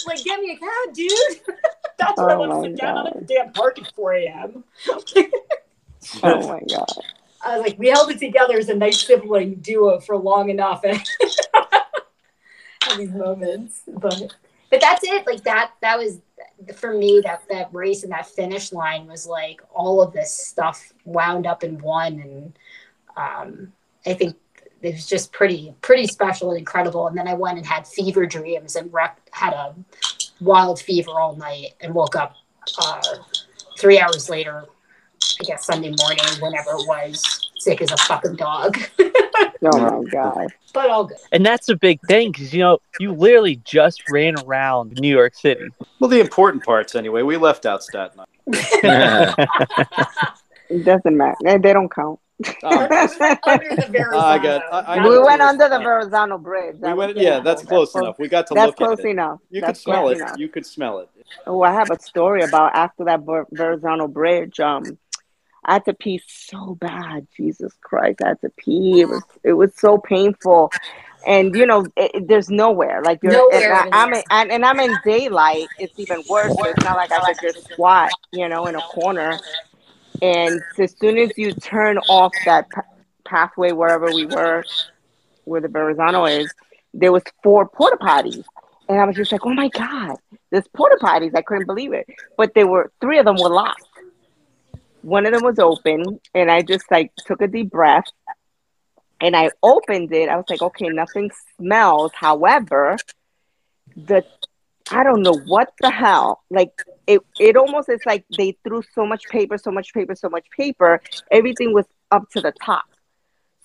like 0.06 0.22
get 0.22 0.38
me 0.40 0.52
a 0.52 0.56
cab 0.58 0.94
dude 0.94 1.10
that's 1.98 2.20
what 2.20 2.30
i 2.30 2.34
Oh 2.34 2.38
want 2.48 2.64
to 2.64 2.70
sit 2.70 2.78
down 2.80 2.96
on 2.98 3.04
God. 3.04 3.16
at 3.16 3.26
the 3.26 3.34
damn 3.34 3.52
park 3.52 3.78
at 3.80 3.92
4 3.94 4.12
a.m 4.14 4.64
Oh 6.22 6.48
my 6.48 6.60
god. 6.68 6.86
I 7.46 7.56
was 7.58 7.66
like, 7.66 7.78
we 7.78 7.88
held 7.88 8.10
it 8.10 8.18
together 8.18 8.56
as 8.58 8.68
a 8.68 8.74
nice 8.74 9.06
sibling 9.06 9.56
duo 9.56 10.00
for 10.00 10.16
long 10.16 10.50
enough. 10.50 10.84
And 12.90 13.00
these 13.00 13.10
moments, 13.12 13.80
but 13.88 14.34
but 14.70 14.80
that's 14.80 15.02
it. 15.04 15.26
Like 15.26 15.42
that. 15.44 15.72
That 15.80 15.98
was 15.98 16.20
for 16.76 16.94
me. 16.94 17.20
That 17.24 17.42
that 17.50 17.68
race 17.72 18.02
and 18.02 18.12
that 18.12 18.26
finish 18.26 18.72
line 18.72 19.06
was 19.06 19.26
like 19.26 19.60
all 19.72 20.02
of 20.02 20.12
this 20.12 20.32
stuff 20.32 20.92
wound 21.04 21.46
up 21.46 21.64
in 21.64 21.78
one, 21.80 22.20
and 22.20 22.58
um, 23.16 23.72
I 24.06 24.14
think 24.14 24.36
it 24.82 24.94
was 24.94 25.06
just 25.06 25.32
pretty 25.32 25.74
pretty 25.80 26.06
special 26.06 26.50
and 26.50 26.58
incredible. 26.58 27.06
And 27.06 27.16
then 27.16 27.28
I 27.28 27.34
went 27.34 27.58
and 27.58 27.66
had 27.66 27.86
fever 27.86 28.26
dreams 28.26 28.76
and 28.76 28.92
wrecked, 28.92 29.28
had 29.32 29.52
a 29.52 29.74
wild 30.40 30.80
fever 30.80 31.10
all 31.10 31.36
night 31.36 31.74
and 31.80 31.94
woke 31.94 32.16
up 32.16 32.34
uh, 32.78 33.02
three 33.78 33.98
hours 33.98 34.28
later 34.28 34.66
I 35.40 35.44
guess 35.44 35.66
Sunday 35.66 35.94
morning, 35.98 36.24
whenever 36.40 36.70
it 36.70 36.86
was, 36.86 37.50
sick 37.58 37.82
as 37.82 37.90
a 37.90 37.96
fucking 37.96 38.36
dog. 38.36 38.78
Oh 39.72 40.02
my 40.02 40.10
god. 40.10 40.46
but 40.72 40.90
all 40.90 41.04
good. 41.04 41.16
And 41.32 41.44
that's 41.46 41.68
a 41.68 41.76
big 41.76 42.00
thing 42.08 42.32
because, 42.32 42.52
you 42.52 42.60
know, 42.60 42.78
you 43.00 43.12
literally 43.12 43.56
just 43.64 44.02
ran 44.10 44.34
around 44.44 44.92
New 45.00 45.08
York 45.08 45.34
City. 45.34 45.68
Well, 46.00 46.10
the 46.10 46.20
important 46.20 46.64
parts 46.64 46.94
anyway. 46.94 47.22
We 47.22 47.36
left 47.36 47.64
out 47.66 47.82
Staten 47.82 48.20
Island. 48.20 49.34
It 50.70 50.82
doesn't 50.84 51.16
matter. 51.16 51.36
They, 51.44 51.58
they 51.58 51.72
don't 51.74 51.92
count. 51.94 52.18
Oh, 52.62 52.78
under 53.46 53.68
the 53.76 53.86
Verrazano. 53.92 54.18
I 54.18 54.38
got- 54.38 54.62
I- 54.72 54.96
I 54.96 55.08
we 55.08 55.18
went 55.18 55.40
under 55.42 55.64
the 55.68 55.74
saying. 55.76 55.82
Verrazano 55.84 56.38
Bridge. 56.38 56.76
we 56.80 56.92
went. 56.94 57.16
Yeah, 57.18 57.40
that's 57.40 57.62
close 57.62 57.92
close- 57.92 58.02
enough. 58.02 58.18
We 58.18 58.28
got 58.28 58.46
to 58.48 58.54
That's 58.54 58.68
look 58.68 58.80
at 58.80 58.84
close 58.96 59.00
it. 59.00 59.08
enough. 59.08 59.40
You 59.50 59.62
could 59.62 59.76
smell 59.76 60.02
close 60.02 60.18
it. 60.18 60.22
enough. 60.22 60.38
You 60.38 60.48
could 60.48 60.66
smell 60.66 60.98
it. 61.00 61.08
Oh, 61.46 61.62
I 61.62 61.72
have 61.72 61.90
a 61.90 62.00
story 62.00 62.42
about 62.42 62.74
after 62.74 63.04
that 63.04 63.20
Ver- 63.20 63.46
Verrazano 63.52 64.08
Bridge. 64.08 64.58
Um, 64.58 64.98
I 65.64 65.74
had 65.74 65.84
to 65.86 65.94
pee 65.94 66.20
so 66.26 66.74
bad. 66.80 67.26
Jesus 67.36 67.72
Christ, 67.80 68.20
I 68.22 68.28
had 68.28 68.40
to 68.42 68.50
pee. 68.50 69.00
It 69.00 69.08
was 69.08 69.22
it 69.42 69.52
was 69.54 69.74
so 69.76 69.98
painful, 69.98 70.72
and 71.26 71.54
you 71.54 71.66
know, 71.66 71.86
it, 71.96 72.10
it- 72.14 72.28
there's 72.28 72.50
nowhere. 72.50 73.02
Like 73.02 73.20
you're, 73.22 73.32
Nowhere 73.32 73.72
and, 73.72 73.88
I, 73.92 74.02
am 74.04 74.12
in 74.14 74.22
and, 74.30 74.52
and 74.52 74.64
I'm 74.64 74.80
in 74.80 74.96
daylight. 75.04 75.68
It's 75.78 75.98
even 75.98 76.22
worse. 76.28 76.54
So 76.54 76.64
it's 76.64 76.82
not 76.84 76.96
like 76.96 77.12
I 77.12 77.32
could 77.32 77.40
just 77.40 77.64
squat, 77.72 78.12
you 78.32 78.48
know, 78.48 78.66
in 78.66 78.74
a 78.76 78.82
corner. 78.82 79.40
And 80.22 80.62
as 80.78 80.94
soon 80.98 81.18
as 81.18 81.36
you 81.36 81.52
turn 81.52 81.98
off 81.98 82.32
that 82.46 82.70
pa- 82.70 82.82
pathway 83.24 83.72
wherever 83.72 84.10
we 84.10 84.26
were, 84.26 84.64
where 85.44 85.60
the 85.60 85.68
Verrazano 85.68 86.26
is, 86.26 86.50
there 86.92 87.12
was 87.12 87.22
four 87.42 87.68
porta 87.68 87.96
potties. 87.96 88.44
And 88.88 89.00
I 89.00 89.04
was 89.06 89.16
just 89.16 89.32
like, 89.32 89.44
oh 89.44 89.54
my 89.54 89.68
God, 89.68 90.16
there's 90.50 90.66
porta 90.76 90.96
potties. 91.00 91.34
I 91.34 91.42
couldn't 91.42 91.66
believe 91.66 91.92
it. 91.92 92.06
But 92.36 92.52
there 92.54 92.66
were 92.66 92.92
three 93.00 93.18
of 93.18 93.24
them 93.24 93.36
were 93.38 93.48
locked. 93.48 93.82
One 95.04 95.26
of 95.26 95.32
them 95.32 95.42
was 95.42 95.58
open, 95.58 96.18
and 96.34 96.50
I 96.50 96.62
just 96.62 96.90
like 96.90 97.14
took 97.26 97.42
a 97.42 97.46
deep 97.46 97.70
breath 97.70 98.06
and 99.20 99.36
I 99.36 99.50
opened 99.62 100.12
it. 100.12 100.28
I 100.28 100.36
was 100.36 100.44
like, 100.48 100.62
okay, 100.62 100.88
nothing 100.88 101.30
smells. 101.56 102.12
However, 102.14 102.96
the 103.96 104.24
I 104.90 105.02
don't 105.02 105.22
know 105.22 105.38
what 105.46 105.72
the 105.80 105.90
hell. 105.90 106.42
Like 106.50 106.72
it 107.06 107.20
it 107.38 107.56
almost 107.56 107.88
is 107.88 108.00
like 108.04 108.24
they 108.36 108.56
threw 108.64 108.82
so 108.94 109.06
much 109.06 109.24
paper, 109.30 109.56
so 109.56 109.70
much 109.70 109.94
paper, 109.94 110.14
so 110.14 110.28
much 110.28 110.46
paper. 110.56 111.00
Everything 111.30 111.72
was 111.72 111.86
up 112.10 112.28
to 112.30 112.40
the 112.40 112.52
top. 112.62 112.84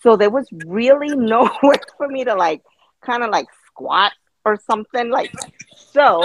So 0.01 0.15
there 0.15 0.29
was 0.29 0.47
really 0.65 1.09
nowhere 1.15 1.81
for 1.97 2.07
me 2.07 2.23
to 2.23 2.35
like 2.35 2.61
kind 3.01 3.23
of 3.23 3.29
like 3.29 3.47
squat 3.67 4.13
or 4.45 4.57
something. 4.65 5.09
Like 5.09 5.33
so 5.75 6.23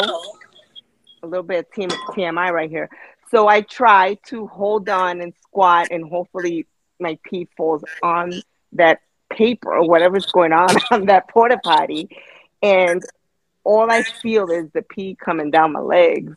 a 1.22 1.26
little 1.26 1.42
bit 1.42 1.66
of 1.66 1.72
TMI 1.72 2.52
right 2.52 2.70
here. 2.70 2.88
So 3.34 3.48
I 3.48 3.62
try 3.62 4.14
to 4.26 4.46
hold 4.46 4.88
on 4.88 5.20
and 5.20 5.34
squat 5.42 5.88
and 5.90 6.08
hopefully 6.08 6.68
my 7.00 7.18
pee 7.24 7.48
falls 7.56 7.82
on 8.00 8.32
that 8.74 9.00
paper 9.28 9.74
or 9.74 9.88
whatever's 9.88 10.26
going 10.26 10.52
on 10.52 10.68
on 10.92 11.06
that 11.06 11.28
porta 11.28 11.58
potty. 11.58 12.08
And 12.62 13.02
all 13.64 13.90
I 13.90 14.02
feel 14.02 14.52
is 14.52 14.70
the 14.72 14.82
pee 14.82 15.16
coming 15.16 15.50
down 15.50 15.72
my 15.72 15.80
legs. 15.80 16.36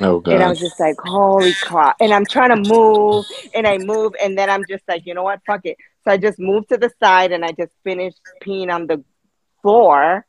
Oh 0.00 0.20
god. 0.20 0.32
And 0.32 0.42
I 0.42 0.48
was 0.48 0.58
just 0.58 0.80
like, 0.80 0.96
holy 0.98 1.52
crap. 1.52 1.96
And 2.00 2.10
I'm 2.10 2.24
trying 2.24 2.64
to 2.64 2.70
move 2.70 3.26
and 3.54 3.66
I 3.66 3.76
move 3.76 4.14
and 4.22 4.38
then 4.38 4.48
I'm 4.48 4.64
just 4.66 4.84
like, 4.88 5.04
you 5.04 5.12
know 5.12 5.24
what? 5.24 5.40
Fuck 5.46 5.66
it. 5.66 5.76
So 6.04 6.10
I 6.12 6.16
just 6.16 6.38
moved 6.38 6.70
to 6.70 6.78
the 6.78 6.90
side 7.02 7.32
and 7.32 7.44
I 7.44 7.52
just 7.52 7.72
finished 7.84 8.20
peeing 8.42 8.72
on 8.72 8.86
the 8.86 9.04
floor. 9.60 10.24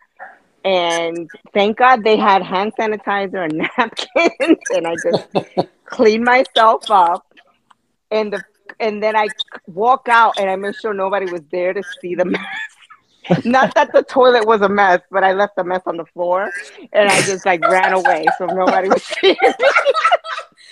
And 0.63 1.29
thank 1.53 1.77
God 1.77 2.03
they 2.03 2.17
had 2.17 2.43
hand 2.43 2.73
sanitizer 2.79 3.43
and 3.43 3.57
napkins. 3.77 4.59
and 4.75 4.87
I 4.87 4.95
just 4.95 5.69
cleaned 5.85 6.23
myself 6.23 6.89
up. 6.89 7.25
And 8.11 8.33
the 8.33 8.43
and 8.79 9.01
then 9.01 9.15
I 9.15 9.27
walk 9.67 10.07
out 10.09 10.39
and 10.39 10.49
I 10.49 10.55
make 10.55 10.75
sure 10.75 10.93
nobody 10.93 11.31
was 11.31 11.41
there 11.51 11.73
to 11.73 11.83
see 12.01 12.15
the 12.15 12.25
mess. 12.25 12.41
Not 13.45 13.73
that 13.75 13.91
the 13.93 14.03
toilet 14.03 14.45
was 14.45 14.61
a 14.61 14.69
mess, 14.69 15.01
but 15.11 15.23
I 15.23 15.33
left 15.33 15.55
the 15.55 15.63
mess 15.63 15.81
on 15.85 15.97
the 15.97 16.05
floor 16.05 16.49
and 16.93 17.09
I 17.09 17.21
just 17.21 17.45
like 17.45 17.61
ran 17.69 17.93
away 17.93 18.25
so 18.37 18.45
nobody 18.47 18.89
was 18.89 19.03
seeing 19.03 19.37
me. 19.41 19.65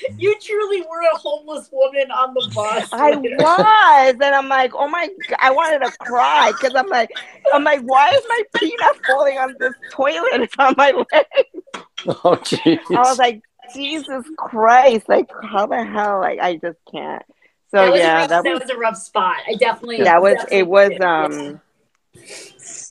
You 0.17 0.35
truly 0.39 0.81
were 0.81 1.01
a 1.13 1.17
homeless 1.17 1.69
woman 1.71 2.11
on 2.11 2.33
the 2.33 2.51
bus. 2.53 2.89
I 2.91 3.11
was, 3.15 4.15
and 4.21 4.35
I'm 4.35 4.49
like, 4.49 4.71
oh 4.75 4.87
my 4.87 5.09
god, 5.27 5.37
I 5.39 5.51
wanted 5.51 5.79
to 5.79 5.91
cry 5.97 6.51
because 6.51 6.73
I'm 6.75 6.89
like, 6.89 7.09
I'm 7.53 7.63
like, 7.63 7.81
why 7.81 8.09
is 8.09 8.23
my 8.27 8.43
peanut 8.55 9.05
falling 9.05 9.37
on 9.37 9.55
this 9.59 9.73
toilet? 9.91 10.41
It's 10.41 10.55
on 10.59 10.75
my 10.77 10.91
leg. 10.91 11.25
Oh, 12.07 12.37
jeez. 12.37 12.79
I 12.95 13.01
was 13.01 13.17
like, 13.17 13.41
Jesus 13.75 14.23
Christ, 14.37 15.09
like 15.09 15.29
how 15.43 15.67
the 15.67 15.83
hell? 15.83 16.19
Like 16.19 16.39
I 16.39 16.55
just 16.55 16.77
can't. 16.89 17.23
So 17.71 17.77
that 17.77 17.97
yeah, 17.97 18.19
rough, 18.19 18.29
that 18.29 18.43
that 18.45 18.53
was 18.53 18.61
was 18.61 18.69
a 18.69 18.77
rough 18.77 18.97
spot. 18.97 19.35
I 19.47 19.55
definitely. 19.55 20.03
that 20.03 20.21
was 20.21 20.35
definitely 20.35 20.57
it 20.59 20.67
was 20.67 20.89
did. 20.89 21.01
um 21.01 21.61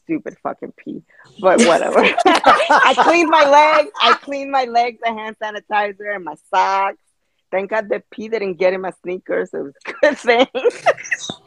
stupid 0.09 0.37
fucking 0.43 0.73
pee, 0.79 1.03
but 1.41 1.61
whatever. 1.67 1.99
I 2.27 2.95
cleaned 2.99 3.29
my 3.29 3.45
legs. 3.45 3.91
I 4.01 4.15
cleaned 4.15 4.51
my 4.51 4.65
legs, 4.65 4.99
the 5.05 5.13
hand 5.13 5.37
sanitizer, 5.43 6.15
and 6.15 6.25
my 6.25 6.35
socks. 6.53 6.97
Thank 7.51 7.71
God 7.71 7.89
the 7.89 8.03
pee 8.11 8.29
didn't 8.29 8.55
get 8.55 8.73
in 8.73 8.81
my 8.81 8.93
sneakers. 9.03 9.51
It 9.53 9.59
was 9.59 9.73
a 9.87 9.93
good 10.01 10.19
thing. 10.19 10.47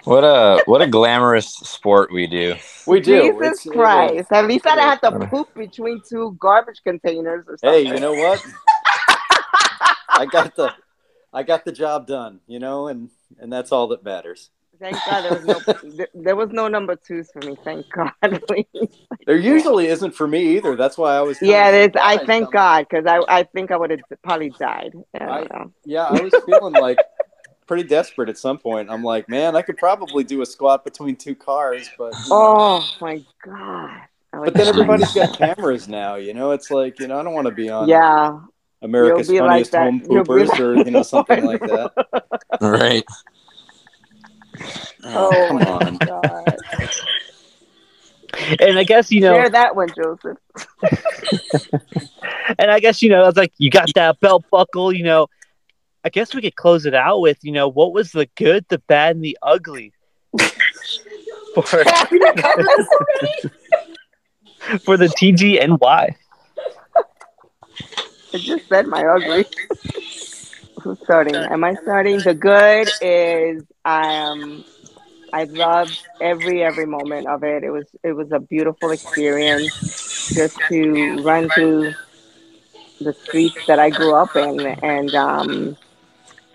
What 0.03 0.23
a 0.23 0.63
what 0.65 0.81
a 0.81 0.87
glamorous 0.87 1.47
sport 1.47 2.11
we 2.11 2.25
do. 2.25 2.55
We 2.87 2.99
do. 3.01 3.31
Jesus 3.31 3.41
It's- 3.41 3.65
it 3.65 3.71
Christ. 3.71 4.31
At 4.31 4.47
least 4.47 4.65
I 4.65 4.75
didn't 4.75 4.89
have 4.89 5.01
to 5.01 5.27
poop 5.27 5.53
between 5.55 6.01
two 6.07 6.35
garbage 6.39 6.81
containers 6.83 7.45
or 7.47 7.57
something. 7.57 7.85
Hey, 7.85 7.93
you 7.93 7.99
know 7.99 8.13
what? 8.13 8.43
I 10.09 10.27
got 10.31 10.55
the 10.55 10.73
I 11.33 11.43
got 11.43 11.65
the 11.65 11.71
job 11.71 12.07
done, 12.07 12.39
you 12.47 12.59
know, 12.59 12.87
and 12.87 13.09
and 13.39 13.53
that's 13.53 13.71
all 13.71 13.87
that 13.89 14.03
matters. 14.03 14.49
Thank 14.81 14.97
God 15.05 15.21
there 15.21 15.39
was 15.39 15.45
no 15.45 15.89
there, 15.91 16.07
there 16.15 16.35
was 16.35 16.49
no 16.49 16.67
number 16.67 16.95
twos 16.95 17.29
for 17.31 17.39
me. 17.45 17.55
Thank 17.63 17.85
God. 17.91 18.11
There 19.27 19.37
usually 19.37 19.85
isn't 19.87 20.15
for 20.15 20.27
me 20.27 20.57
either. 20.57 20.75
That's 20.75 20.97
why 20.97 21.15
I 21.15 21.21
was 21.21 21.37
yeah, 21.41 21.69
there's, 21.69 21.91
I 22.01 22.17
thank 22.25 22.45
I'm- 22.45 22.51
God 22.51 22.87
because 22.89 23.05
I 23.05 23.19
I 23.27 23.43
think 23.43 23.69
I 23.71 23.77
would 23.77 23.91
have 23.91 23.99
probably 24.23 24.49
died. 24.59 24.93
I 25.19 25.23
I- 25.51 25.65
Yeah, 25.85 26.05
I 26.05 26.19
was 26.21 26.33
feeling 26.47 26.73
like 26.73 26.97
pretty 27.67 27.83
desperate 27.83 28.27
at 28.29 28.37
some 28.39 28.57
point. 28.57 28.89
I'm 28.89 29.03
like, 29.03 29.29
man, 29.29 29.55
I 29.55 29.61
could 29.61 29.77
probably 29.77 30.23
do 30.23 30.41
a 30.41 30.45
squat 30.45 30.83
between 30.83 31.15
two 31.15 31.35
cars, 31.35 31.87
but 31.97 32.13
Oh 32.31 32.83
my 32.99 33.23
God. 33.45 34.01
I 34.33 34.45
but 34.45 34.53
then 34.55 34.67
everybody's 34.67 35.13
got 35.13 35.37
cameras 35.37 35.87
now, 35.87 36.15
you 36.15 36.33
know. 36.33 36.51
It's 36.51 36.71
like 36.71 36.99
you 36.99 37.07
know, 37.07 37.19
I 37.19 37.23
don't 37.23 37.33
want 37.35 37.47
to 37.47 37.53
be 37.53 37.69
on 37.69 37.87
Yeah. 37.87 38.39
America's 38.81 39.29
You'll 39.29 39.45
like 39.45 39.67
Funniest. 39.67 39.75
Home 39.75 40.13
You'll 40.15 40.23
Poopers 40.25 40.47
like- 40.47 40.59
or 40.59 40.75
you 40.77 40.89
know 40.91 41.03
something 41.15 41.45
like 41.45 41.61
that. 41.61 41.91
Right. 42.61 43.03
Uh, 45.03 45.29
oh, 45.31 45.47
come 45.47 45.55
my 45.57 45.65
on. 45.65 45.97
God. 45.97 46.57
And 48.59 48.79
I 48.79 48.83
guess 48.83 49.11
you 49.11 49.21
know, 49.21 49.33
Share 49.33 49.49
that 49.49 49.75
one, 49.75 49.89
Joseph. 49.95 50.37
and 52.57 52.71
I 52.71 52.79
guess 52.79 53.01
you 53.01 53.09
know, 53.09 53.23
I 53.23 53.27
was 53.27 53.35
like 53.35 53.51
you 53.57 53.69
got 53.69 53.89
that 53.95 54.19
belt 54.19 54.45
buckle. 54.49 54.93
You 54.93 55.03
know, 55.03 55.27
I 56.03 56.09
guess 56.09 56.33
we 56.33 56.41
could 56.41 56.55
close 56.55 56.85
it 56.85 56.93
out 56.93 57.19
with 57.19 57.39
you 57.41 57.51
know 57.51 57.67
what 57.67 57.93
was 57.93 58.11
the 58.11 58.27
good, 58.37 58.65
the 58.69 58.77
bad, 58.79 59.15
and 59.17 59.25
the 59.25 59.37
ugly 59.41 59.93
for 61.53 61.63
for 61.63 61.83
the 64.97 65.07
TGNY. 65.07 66.15
I 68.33 68.37
just 68.37 68.69
said 68.69 68.87
my 68.87 69.03
ugly. 69.05 69.45
Who's 70.83 70.97
starting? 71.03 71.45
Am 71.51 71.63
I 71.63 71.75
starting? 71.75 72.21
The 72.23 72.33
good 72.33 72.93
is 73.01 73.63
I 73.85 74.29
um 74.29 74.63
I 75.33 75.45
loved 75.45 75.97
every 76.21 76.63
every 76.63 76.85
moment 76.85 77.27
of 77.27 77.43
it. 77.43 77.63
It 77.63 77.71
was 77.71 77.85
it 78.03 78.13
was 78.13 78.31
a 78.31 78.39
beautiful 78.39 78.91
experience 78.91 79.73
just 80.35 80.55
to 80.69 81.21
run 81.21 81.49
through 81.49 81.95
the 82.99 83.13
streets 83.13 83.57
that 83.67 83.79
I 83.79 83.89
grew 83.89 84.15
up 84.15 84.35
in 84.35 84.65
and 84.81 85.13
um 85.15 85.77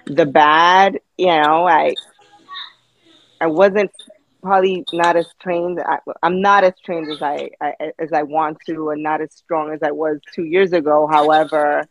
the 0.07 0.27
bad, 0.27 0.99
you 1.17 1.27
know, 1.27 1.67
I 1.67 1.97
I 3.41 3.47
wasn't 3.47 3.91
probably 4.43 4.87
not 4.93 5.17
as 5.17 5.27
trained. 5.43 5.81
I, 5.81 5.99
I'm 6.23 6.41
not 6.41 6.65
as 6.65 6.75
trained 6.85 7.11
as 7.11 7.21
I, 7.23 7.51
I 7.61 7.73
as 7.99 8.13
I 8.13 8.23
want 8.23 8.59
to, 8.67 8.91
and 8.91 9.03
not 9.03 9.21
as 9.21 9.33
strong 9.35 9.73
as 9.73 9.83
I 9.83 9.91
was 9.93 10.19
two 10.35 10.45
years 10.45 10.73
ago. 10.73 11.07
However, 11.11 11.89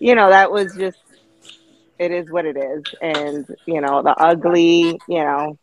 you 0.00 0.14
know 0.14 0.30
that 0.30 0.50
was 0.50 0.74
just 0.74 0.98
it 1.98 2.10
is 2.12 2.28
what 2.30 2.44
it 2.46 2.56
is, 2.56 2.84
and 3.00 3.46
you 3.66 3.80
know 3.80 4.02
the 4.02 4.14
ugly, 4.18 5.02
you 5.06 5.22
know, 5.24 5.58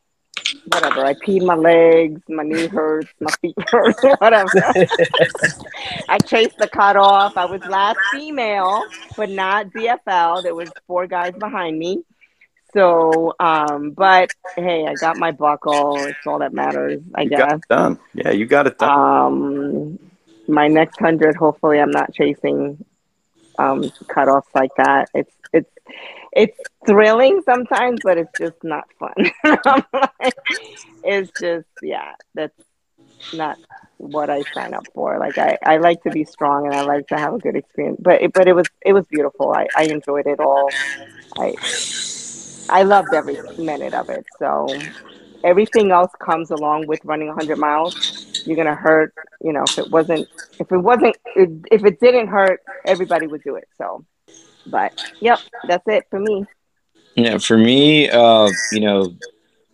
whatever. 0.65 1.05
I 1.05 1.13
peed 1.13 1.41
my 1.43 1.55
legs, 1.55 2.21
my 2.29 2.43
knee 2.43 2.67
hurts, 2.67 3.13
my 3.19 3.31
feet 3.41 3.55
hurt, 3.71 3.97
whatever. 4.19 4.51
I 6.09 6.19
chased 6.19 6.57
the 6.57 6.67
cut 6.67 6.95
off. 6.97 7.33
I 7.37 7.45
was 7.45 7.61
last 7.65 7.99
female, 8.11 8.85
but 9.15 9.29
not 9.29 9.71
DFL. 9.73 10.41
There 10.43 10.55
was 10.55 10.69
four 10.87 11.07
guys 11.07 11.33
behind 11.39 11.77
me. 11.77 12.03
So, 12.73 13.33
um, 13.39 13.91
but 13.91 14.29
hey, 14.55 14.85
I 14.87 14.95
got 14.95 15.17
my 15.17 15.31
buckle. 15.31 16.05
It's 16.05 16.25
all 16.25 16.39
that 16.39 16.53
matters, 16.53 17.01
I 17.15 17.25
You 17.25 17.29
guess. 17.29 17.47
got 17.47 17.51
it 17.53 17.67
done. 17.69 17.99
Yeah, 18.13 18.31
you 18.31 18.45
got 18.45 18.67
it 18.67 18.77
done. 18.77 18.91
Um, 18.91 19.99
my 20.47 20.67
next 20.67 20.99
hundred, 20.99 21.35
hopefully, 21.35 21.79
I'm 21.79 21.91
not 21.91 22.13
chasing 22.13 22.83
um, 23.59 23.91
cutoffs 24.09 24.49
like 24.53 24.71
that. 24.77 25.09
It's 25.13 25.33
it's 25.53 25.69
it's 26.35 26.59
thrilling 26.85 27.41
sometimes, 27.45 28.01
but 28.03 28.17
it's 28.17 28.37
just 28.37 28.63
not 28.63 28.85
fun. 28.99 29.31
Like, 29.93 30.33
it's 31.03 31.31
just 31.39 31.67
yeah, 31.81 32.13
that's 32.33 32.59
not 33.33 33.57
what 33.97 34.29
I 34.29 34.41
sign 34.53 34.73
up 34.73 34.85
for. 34.93 35.17
Like 35.19 35.37
I, 35.37 35.57
I 35.63 35.77
like 35.77 36.03
to 36.03 36.11
be 36.11 36.25
strong 36.25 36.65
and 36.65 36.75
I 36.75 36.81
like 36.81 37.07
to 37.07 37.17
have 37.17 37.33
a 37.35 37.37
good 37.39 37.55
experience. 37.55 37.99
But 38.01 38.21
it, 38.21 38.33
but 38.33 38.47
it 38.47 38.53
was 38.53 38.67
it 38.85 38.93
was 38.93 39.05
beautiful. 39.07 39.53
I, 39.53 39.67
I 39.75 39.83
enjoyed 39.85 40.27
it 40.27 40.39
all. 40.39 40.69
I 41.37 41.55
I 42.69 42.83
loved 42.83 43.13
every 43.13 43.37
minute 43.57 43.93
of 43.93 44.09
it. 44.09 44.25
So 44.39 44.67
everything 45.43 45.91
else 45.91 46.11
comes 46.19 46.51
along 46.51 46.87
with 46.87 46.99
running 47.05 47.27
100 47.27 47.57
miles. 47.57 48.43
You're 48.45 48.57
gonna 48.57 48.75
hurt. 48.75 49.13
You 49.41 49.53
know, 49.53 49.63
if 49.63 49.77
it 49.77 49.89
wasn't, 49.91 50.27
if 50.59 50.71
it 50.71 50.77
wasn't, 50.77 51.15
if, 51.35 51.49
if 51.71 51.85
it 51.85 51.99
didn't 51.99 52.27
hurt, 52.27 52.61
everybody 52.85 53.27
would 53.27 53.43
do 53.43 53.55
it. 53.55 53.67
So, 53.77 54.05
but 54.67 54.93
yep, 55.21 55.39
that's 55.67 55.87
it 55.87 56.05
for 56.09 56.19
me. 56.19 56.45
Yeah, 57.15 57.37
for 57.37 57.57
me, 57.57 58.09
uh, 58.09 58.49
you 58.71 58.81
know, 58.81 59.15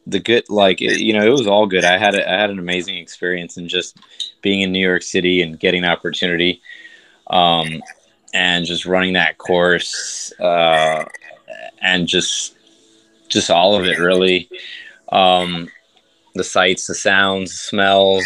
the 0.07 0.19
good, 0.19 0.49
like 0.49 0.81
it- 0.81 0.99
you 1.01 1.13
know, 1.13 1.25
it 1.25 1.29
was 1.29 1.47
all 1.47 1.65
good. 1.65 1.83
I 1.85 1.97
had 1.97 2.15
a, 2.15 2.29
I 2.29 2.39
had 2.39 2.49
an 2.49 2.59
amazing 2.59 2.97
experience 2.97 3.57
in 3.57 3.67
just 3.67 3.97
being 4.41 4.61
in 4.61 4.71
New 4.71 4.85
York 4.85 5.03
City 5.03 5.41
and 5.41 5.59
getting 5.59 5.81
the 5.83 5.87
opportunity, 5.87 6.61
um, 7.27 7.81
and 8.33 8.65
just 8.65 8.85
running 8.85 9.13
that 9.13 9.37
course, 9.37 10.31
uh, 10.39 11.05
and 11.81 12.07
just 12.07 12.55
just 13.27 13.49
all 13.49 13.75
of 13.75 13.85
it 13.85 13.97
really. 13.99 14.49
Um, 15.11 15.69
the 16.35 16.43
sights, 16.43 16.87
the 16.87 16.95
sounds, 16.95 17.53
smells, 17.53 18.23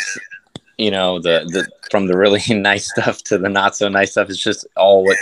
you 0.77 0.91
know, 0.91 1.19
the 1.19 1.45
the 1.51 1.67
from 1.89 2.07
the 2.07 2.17
really 2.17 2.41
nice 2.49 2.91
stuff 2.91 3.23
to 3.23 3.37
the 3.37 3.49
not 3.49 3.75
so 3.75 3.89
nice 3.89 4.11
stuff. 4.11 4.29
It's 4.29 4.41
just 4.41 4.67
all 4.75 5.03
what 5.03 5.17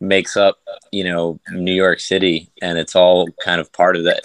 makes 0.00 0.36
up 0.36 0.58
you 0.92 1.04
know 1.04 1.40
New 1.50 1.74
York 1.74 2.00
City, 2.00 2.48
and 2.62 2.78
it's 2.78 2.96
all 2.96 3.28
kind 3.44 3.60
of 3.60 3.72
part 3.72 3.96
of 3.96 4.04
that. 4.04 4.22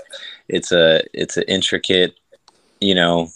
It's 0.48 0.72
a 0.72 1.02
it's 1.14 1.38
an 1.38 1.44
intricate 1.48 2.16
you 2.82 2.96
know 2.96 3.30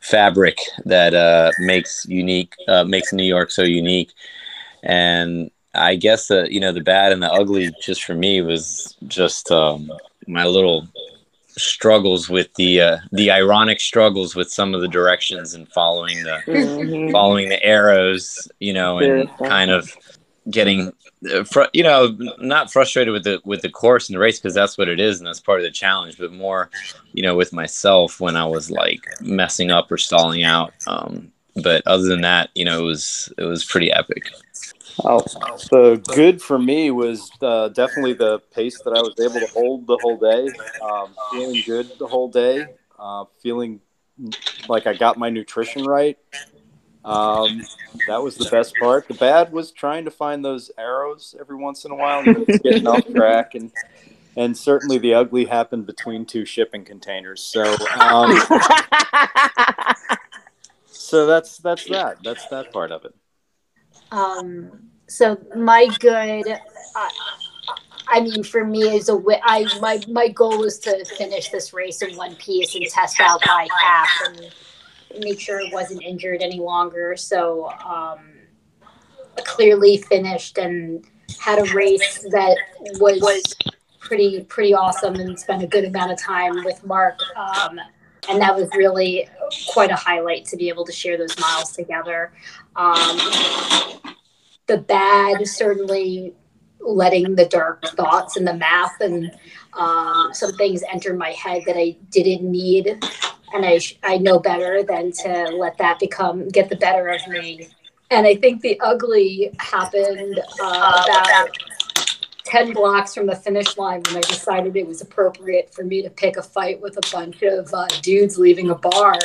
fabric 0.00 0.58
that 0.84 1.14
uh, 1.14 1.52
makes 1.60 2.06
unique 2.06 2.54
uh, 2.68 2.84
makes 2.84 3.12
New 3.12 3.24
York 3.24 3.50
so 3.50 3.62
unique, 3.62 4.12
and 4.82 5.50
I 5.74 5.94
guess 5.96 6.28
the 6.28 6.52
you 6.52 6.60
know 6.60 6.72
the 6.72 6.80
bad 6.80 7.12
and 7.12 7.22
the 7.22 7.30
ugly 7.32 7.72
just 7.80 8.04
for 8.04 8.14
me 8.14 8.40
was 8.42 8.96
just 9.06 9.50
um, 9.50 9.90
my 10.26 10.44
little 10.44 10.86
struggles 11.56 12.30
with 12.30 12.52
the 12.54 12.80
uh, 12.80 12.98
the 13.12 13.30
ironic 13.30 13.80
struggles 13.80 14.34
with 14.34 14.50
some 14.50 14.74
of 14.74 14.80
the 14.80 14.88
directions 14.88 15.54
and 15.54 15.68
following 15.72 16.22
the 16.24 16.40
Mhm. 16.46 17.12
following 17.12 17.48
the 17.48 17.62
arrows, 17.62 18.48
you 18.58 18.72
know, 18.72 18.98
and 18.98 19.28
kind 19.38 19.70
of 19.70 19.94
getting 20.50 20.92
fr- 21.44 21.62
you 21.72 21.82
know 21.82 22.16
not 22.38 22.72
frustrated 22.72 23.12
with 23.12 23.24
the 23.24 23.40
with 23.44 23.62
the 23.62 23.68
course 23.68 24.08
and 24.08 24.16
the 24.16 24.20
race 24.20 24.38
because 24.38 24.54
that's 24.54 24.76
what 24.76 24.88
it 24.88 25.00
is 25.00 25.18
and 25.18 25.26
that's 25.26 25.40
part 25.40 25.60
of 25.60 25.64
the 25.64 25.70
challenge 25.70 26.18
but 26.18 26.32
more 26.32 26.70
you 27.12 27.22
know 27.22 27.36
with 27.36 27.52
myself 27.52 28.20
when 28.20 28.36
i 28.36 28.44
was 28.44 28.70
like 28.70 29.04
messing 29.20 29.70
up 29.70 29.90
or 29.90 29.98
stalling 29.98 30.42
out 30.42 30.72
um 30.86 31.30
but 31.62 31.82
other 31.86 32.04
than 32.04 32.22
that 32.22 32.50
you 32.54 32.64
know 32.64 32.80
it 32.80 32.84
was 32.84 33.32
it 33.38 33.44
was 33.44 33.64
pretty 33.64 33.92
epic 33.92 34.24
Oh, 35.04 35.20
The 35.70 36.02
good 36.14 36.42
for 36.42 36.58
me 36.58 36.90
was 36.90 37.30
uh, 37.40 37.68
definitely 37.68 38.12
the 38.12 38.40
pace 38.54 38.80
that 38.82 38.92
I 38.92 39.00
was 39.00 39.14
able 39.18 39.40
to 39.40 39.52
hold 39.52 39.86
the 39.86 39.96
whole 39.96 40.18
day. 40.18 40.52
Um, 40.82 41.14
feeling 41.30 41.62
good 41.64 41.90
the 41.98 42.06
whole 42.06 42.28
day. 42.28 42.66
Uh, 42.98 43.24
feeling 43.42 43.80
like 44.68 44.86
I 44.86 44.94
got 44.94 45.16
my 45.16 45.30
nutrition 45.30 45.84
right. 45.84 46.18
Um, 47.04 47.62
that 48.06 48.22
was 48.22 48.36
the 48.36 48.48
best 48.50 48.74
part. 48.76 49.08
The 49.08 49.14
bad 49.14 49.52
was 49.52 49.72
trying 49.72 50.04
to 50.04 50.10
find 50.10 50.44
those 50.44 50.70
arrows 50.78 51.34
every 51.38 51.56
once 51.56 51.84
in 51.84 51.90
a 51.90 51.96
while 51.96 52.20
and 52.20 52.46
getting 52.62 52.86
off 52.86 53.04
track 53.12 53.54
and 53.54 53.72
and 54.36 54.56
certainly 54.56 54.98
the 54.98 55.14
ugly 55.14 55.44
happened 55.44 55.86
between 55.86 56.24
two 56.24 56.44
shipping 56.44 56.84
containers. 56.84 57.42
So 57.42 57.62
um, 58.00 58.38
so 60.86 61.26
that's 61.26 61.58
that's 61.58 61.86
that. 61.88 62.18
That's 62.22 62.46
that 62.48 62.72
part 62.72 62.92
of 62.92 63.04
it. 63.04 63.14
Um, 64.10 64.90
so 65.06 65.38
my 65.56 65.88
good, 65.98 66.46
uh, 66.48 67.08
I 68.08 68.20
mean, 68.20 68.42
for 68.42 68.64
me 68.64 68.96
as 68.96 69.08
a 69.08 69.12
wi- 69.12 69.40
I 69.44 69.66
my 69.80 70.00
my 70.08 70.28
goal 70.28 70.58
was 70.58 70.78
to 70.80 71.04
finish 71.04 71.50
this 71.50 71.72
race 71.72 72.02
in 72.02 72.16
one 72.16 72.34
piece 72.36 72.74
and 72.74 72.86
test 72.86 73.20
out 73.20 73.42
my 73.46 73.68
calf 73.80 74.10
and 74.26 74.52
make 75.20 75.40
sure 75.40 75.60
it 75.60 75.72
wasn't 75.72 76.02
injured 76.02 76.42
any 76.42 76.60
longer. 76.60 77.16
So 77.16 77.70
um, 77.84 78.20
clearly 79.44 79.98
finished 79.98 80.58
and 80.58 81.04
had 81.40 81.58
a 81.58 81.72
race 81.74 82.22
that 82.30 82.56
was 82.98 83.54
pretty 84.00 84.42
pretty 84.44 84.74
awesome 84.74 85.14
and 85.14 85.38
spent 85.38 85.62
a 85.62 85.66
good 85.66 85.84
amount 85.84 86.12
of 86.12 86.20
time 86.20 86.64
with 86.64 86.84
Mark. 86.84 87.18
Um, 87.36 87.80
and 88.28 88.40
that 88.40 88.54
was 88.54 88.68
really 88.76 89.28
quite 89.68 89.90
a 89.90 89.96
highlight 89.96 90.44
to 90.46 90.56
be 90.56 90.68
able 90.68 90.84
to 90.84 90.92
share 90.92 91.16
those 91.16 91.38
miles 91.40 91.72
together. 91.72 92.32
Um, 92.76 93.18
the 94.66 94.78
bad 94.78 95.46
certainly 95.46 96.34
letting 96.80 97.34
the 97.36 97.46
dark 97.46 97.84
thoughts 97.96 98.36
and 98.36 98.46
the 98.46 98.54
math 98.54 99.00
and 99.00 99.30
um, 99.74 100.30
some 100.32 100.52
things 100.56 100.82
enter 100.92 101.14
my 101.14 101.30
head 101.30 101.62
that 101.66 101.76
I 101.76 101.96
didn't 102.10 102.42
need, 102.42 103.02
and 103.54 103.64
I 103.64 103.80
I 104.02 104.18
know 104.18 104.38
better 104.38 104.82
than 104.82 105.12
to 105.12 105.56
let 105.56 105.78
that 105.78 105.98
become 105.98 106.48
get 106.48 106.68
the 106.68 106.76
better 106.76 107.08
of 107.08 107.26
me. 107.28 107.68
And 108.10 108.26
I 108.26 108.34
think 108.34 108.60
the 108.60 108.78
ugly 108.80 109.50
happened 109.58 110.38
uh, 110.60 111.04
about 111.04 111.48
10 112.44 112.74
blocks 112.74 113.14
from 113.14 113.26
the 113.26 113.34
finish 113.34 113.78
line 113.78 114.02
when 114.06 114.18
I 114.18 114.20
decided 114.20 114.76
it 114.76 114.86
was 114.86 115.00
appropriate 115.00 115.72
for 115.74 115.84
me 115.84 116.02
to 116.02 116.10
pick 116.10 116.36
a 116.36 116.42
fight 116.42 116.78
with 116.82 116.98
a 116.98 117.10
bunch 117.10 117.42
of 117.42 117.72
uh, 117.72 117.86
dudes 118.02 118.36
leaving 118.36 118.68
a 118.68 118.74
bar 118.74 119.16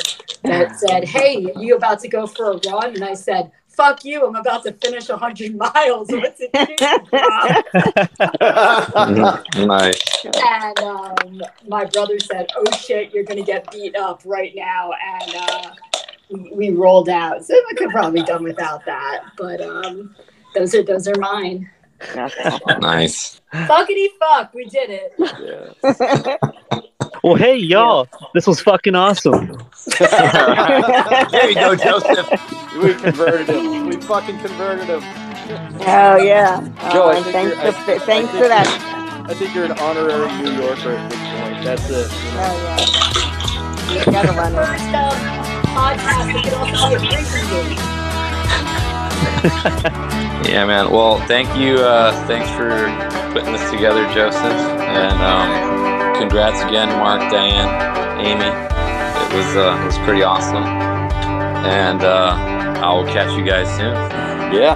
that 0.44 0.80
said, 0.80 1.04
Hey, 1.04 1.52
you 1.58 1.76
about 1.76 2.00
to 2.00 2.08
go 2.08 2.26
for 2.26 2.52
a 2.52 2.60
run? 2.72 2.96
And 2.96 3.04
I 3.04 3.16
said, 3.16 3.52
Fuck 3.78 4.04
you, 4.04 4.26
I'm 4.26 4.36
about 4.36 4.64
to 4.64 4.72
finish 4.74 5.08
100 5.08 5.56
miles. 5.56 6.08
What's 6.10 6.42
it 6.42 6.52
do, 6.52 6.98
bro?" 9.56 9.68
nice 9.68 10.02
and 10.26 10.80
um, 10.80 11.42
my 11.68 11.86
brother 11.86 12.20
said, 12.20 12.50
"Oh 12.56 12.72
shit, 12.76 13.14
you're 13.14 13.24
gonna 13.24 13.44
get 13.44 13.72
beat 13.72 13.96
up 13.96 14.24
right 14.26 14.52
now," 14.56 14.92
and 14.94 15.36
uh, 15.36 15.76
we, 16.32 16.52
we 16.54 16.70
rolled 16.72 17.08
out. 17.08 17.46
So 17.46 17.54
I 17.54 17.74
could 17.76 17.92
probably 17.92 18.24
done 18.24 18.44
without 18.44 18.84
that, 18.86 19.26
but 19.38 19.62
um, 19.62 20.16
those 20.56 20.74
are 20.74 20.82
those 20.82 21.08
are 21.08 21.20
mine. 21.20 21.70
Nice 22.80 23.42
Fuckity 23.54 24.08
fuck, 24.20 24.54
we 24.56 24.66
did 24.66 24.90
it. 24.90 25.14
Yeah. 25.90 26.38
Well, 27.24 27.36
hey, 27.36 27.56
y'all, 27.58 28.08
this 28.34 28.46
was 28.48 28.60
fucking 28.62 28.96
awesome. 28.96 29.48
there 30.00 31.50
you 31.50 31.56
go 31.56 31.76
joseph 31.76 32.30
We 32.84 32.94
converted 32.94 33.50
him. 33.50 33.88
We 33.88 33.96
fucking 33.98 34.40
converted 34.40 34.86
him. 34.88 35.02
Hell 35.82 36.24
yeah. 36.24 36.62
Joe, 36.92 37.04
Oh, 37.04 37.10
I 37.10 37.16
and 37.16 37.26
think 37.26 37.34
thanks, 37.34 37.56
you're- 37.56 37.68
I- 37.68 37.96
I 37.96 38.00
thanks 38.06 38.32
think- 38.32 38.44
to 38.44 38.50
that. 38.50 39.26
I 39.30 39.34
think 39.34 39.54
you're 39.56 39.66
an 39.66 39.72
honorary 39.80 40.32
New 40.42 40.52
Yorker 40.62 40.92
at 40.96 41.10
this 41.10 41.20
point. 41.20 41.64
That's 41.66 41.90
it. 41.90 42.12
you 42.12 42.32
know? 42.32 42.42
Hell 42.42 42.58
yeah. 42.58 44.06
You 44.06 44.12
gotta 44.12 44.32
run 44.34 44.54
it. 44.54 44.58
First 44.58 44.84
um, 44.94 45.18
podcast 45.74 46.28
that 46.34 46.44
could 46.44 46.54
also 46.54 47.00
be 47.00 47.08
a 47.08 47.10
drinking 47.10 47.50
game. 47.50 47.78
yeah 50.52 50.66
man 50.66 50.90
well 50.90 51.20
thank 51.28 51.48
you 51.58 51.76
uh 51.76 52.12
thanks 52.26 52.50
for 52.52 52.70
putting 53.34 53.52
this 53.54 53.70
together 53.70 54.04
joseph 54.14 54.42
and 54.44 55.22
um 55.22 55.87
congrats 56.20 56.62
again 56.64 56.88
mark 57.00 57.20
diane 57.32 57.70
amy 58.20 58.46
it 58.46 59.34
was 59.36 59.56
uh 59.56 59.78
it 59.82 59.86
was 59.86 59.98
pretty 60.00 60.24
awesome 60.24 60.64
and 61.66 62.04
uh 62.04 62.34
i 62.84 62.94
will 62.94 63.06
catch 63.06 63.32
you 63.38 63.44
guys 63.46 63.68
soon 63.78 63.94
Yeah. 64.54 64.76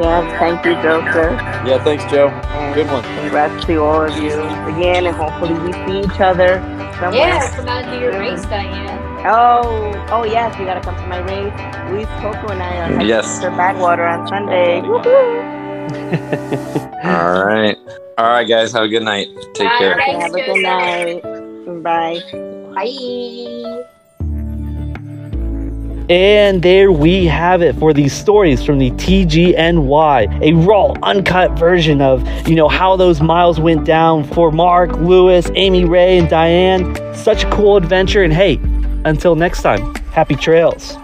Yeah, 0.00 0.38
thank 0.38 0.64
you, 0.64 0.74
Joseph. 0.80 1.32
Yeah. 1.66 1.82
Thanks, 1.82 2.04
Joe. 2.10 2.28
And 2.28 2.74
Good 2.74 2.86
one. 2.86 3.02
Congrats 3.20 3.64
to 3.66 3.76
all 3.82 4.04
of 4.04 4.16
you 4.16 4.32
again, 4.72 5.04
and 5.06 5.16
hopefully 5.16 5.52
we 5.58 5.72
see 5.72 6.00
each 6.06 6.20
other 6.20 6.60
somewhere. 7.00 7.12
Yeah, 7.26 7.50
come 7.56 7.68
out 7.68 7.84
to 7.84 7.90
do 7.90 7.98
your 7.98 8.12
race, 8.18 8.42
Diane. 8.46 9.26
Oh, 9.26 9.92
oh 10.10 10.24
yes, 10.24 10.56
you 10.58 10.64
gotta 10.64 10.80
come 10.80 10.94
to 10.96 11.06
my 11.06 11.18
race. 11.18 11.90
Luis 11.90 12.06
Cocco 12.22 12.52
and 12.52 12.62
I 12.62 12.94
are 13.00 13.02
Yes. 13.02 13.40
to 13.40 13.48
Badwater 13.48 14.06
on 14.08 14.26
Sunday. 14.28 14.80
Oh, 14.80 15.00
Woohoo! 15.02 15.59
all 17.04 17.44
right 17.44 17.76
all 18.18 18.26
right 18.26 18.48
guys 18.48 18.72
have 18.72 18.84
a 18.84 18.88
good 18.88 19.02
night 19.02 19.26
take 19.54 19.68
Bye. 19.68 19.78
care 19.78 19.96
Thanks, 19.96 20.24
Have 20.24 20.34
a 20.34 20.44
good 20.44 20.62
night. 20.62 21.22
Bye. 21.82 22.20
Bye. 22.74 23.86
And 26.10 26.62
there 26.62 26.90
we 26.90 27.26
have 27.26 27.62
it 27.62 27.76
for 27.76 27.92
these 27.92 28.12
stories 28.12 28.64
from 28.64 28.80
the 28.80 28.90
TGNY, 28.90 30.42
a 30.42 30.52
raw, 30.66 30.92
uncut 31.04 31.56
version 31.56 32.02
of, 32.02 32.26
you 32.48 32.56
know, 32.56 32.68
how 32.68 32.96
those 32.96 33.20
miles 33.20 33.60
went 33.60 33.84
down 33.86 34.24
for 34.24 34.50
Mark, 34.50 34.90
Luis, 34.96 35.48
Amy 35.54 35.84
Rae, 35.84 36.18
and 36.18 36.28
Diane. 36.28 37.14
Such 37.14 37.44
a 37.44 37.50
cool 37.50 37.76
adventure. 37.76 38.24
And 38.24 38.32
hey, 38.32 38.58
until 39.04 39.36
next 39.36 39.62
time, 39.62 39.94
happy 40.06 40.34
trails. 40.34 40.96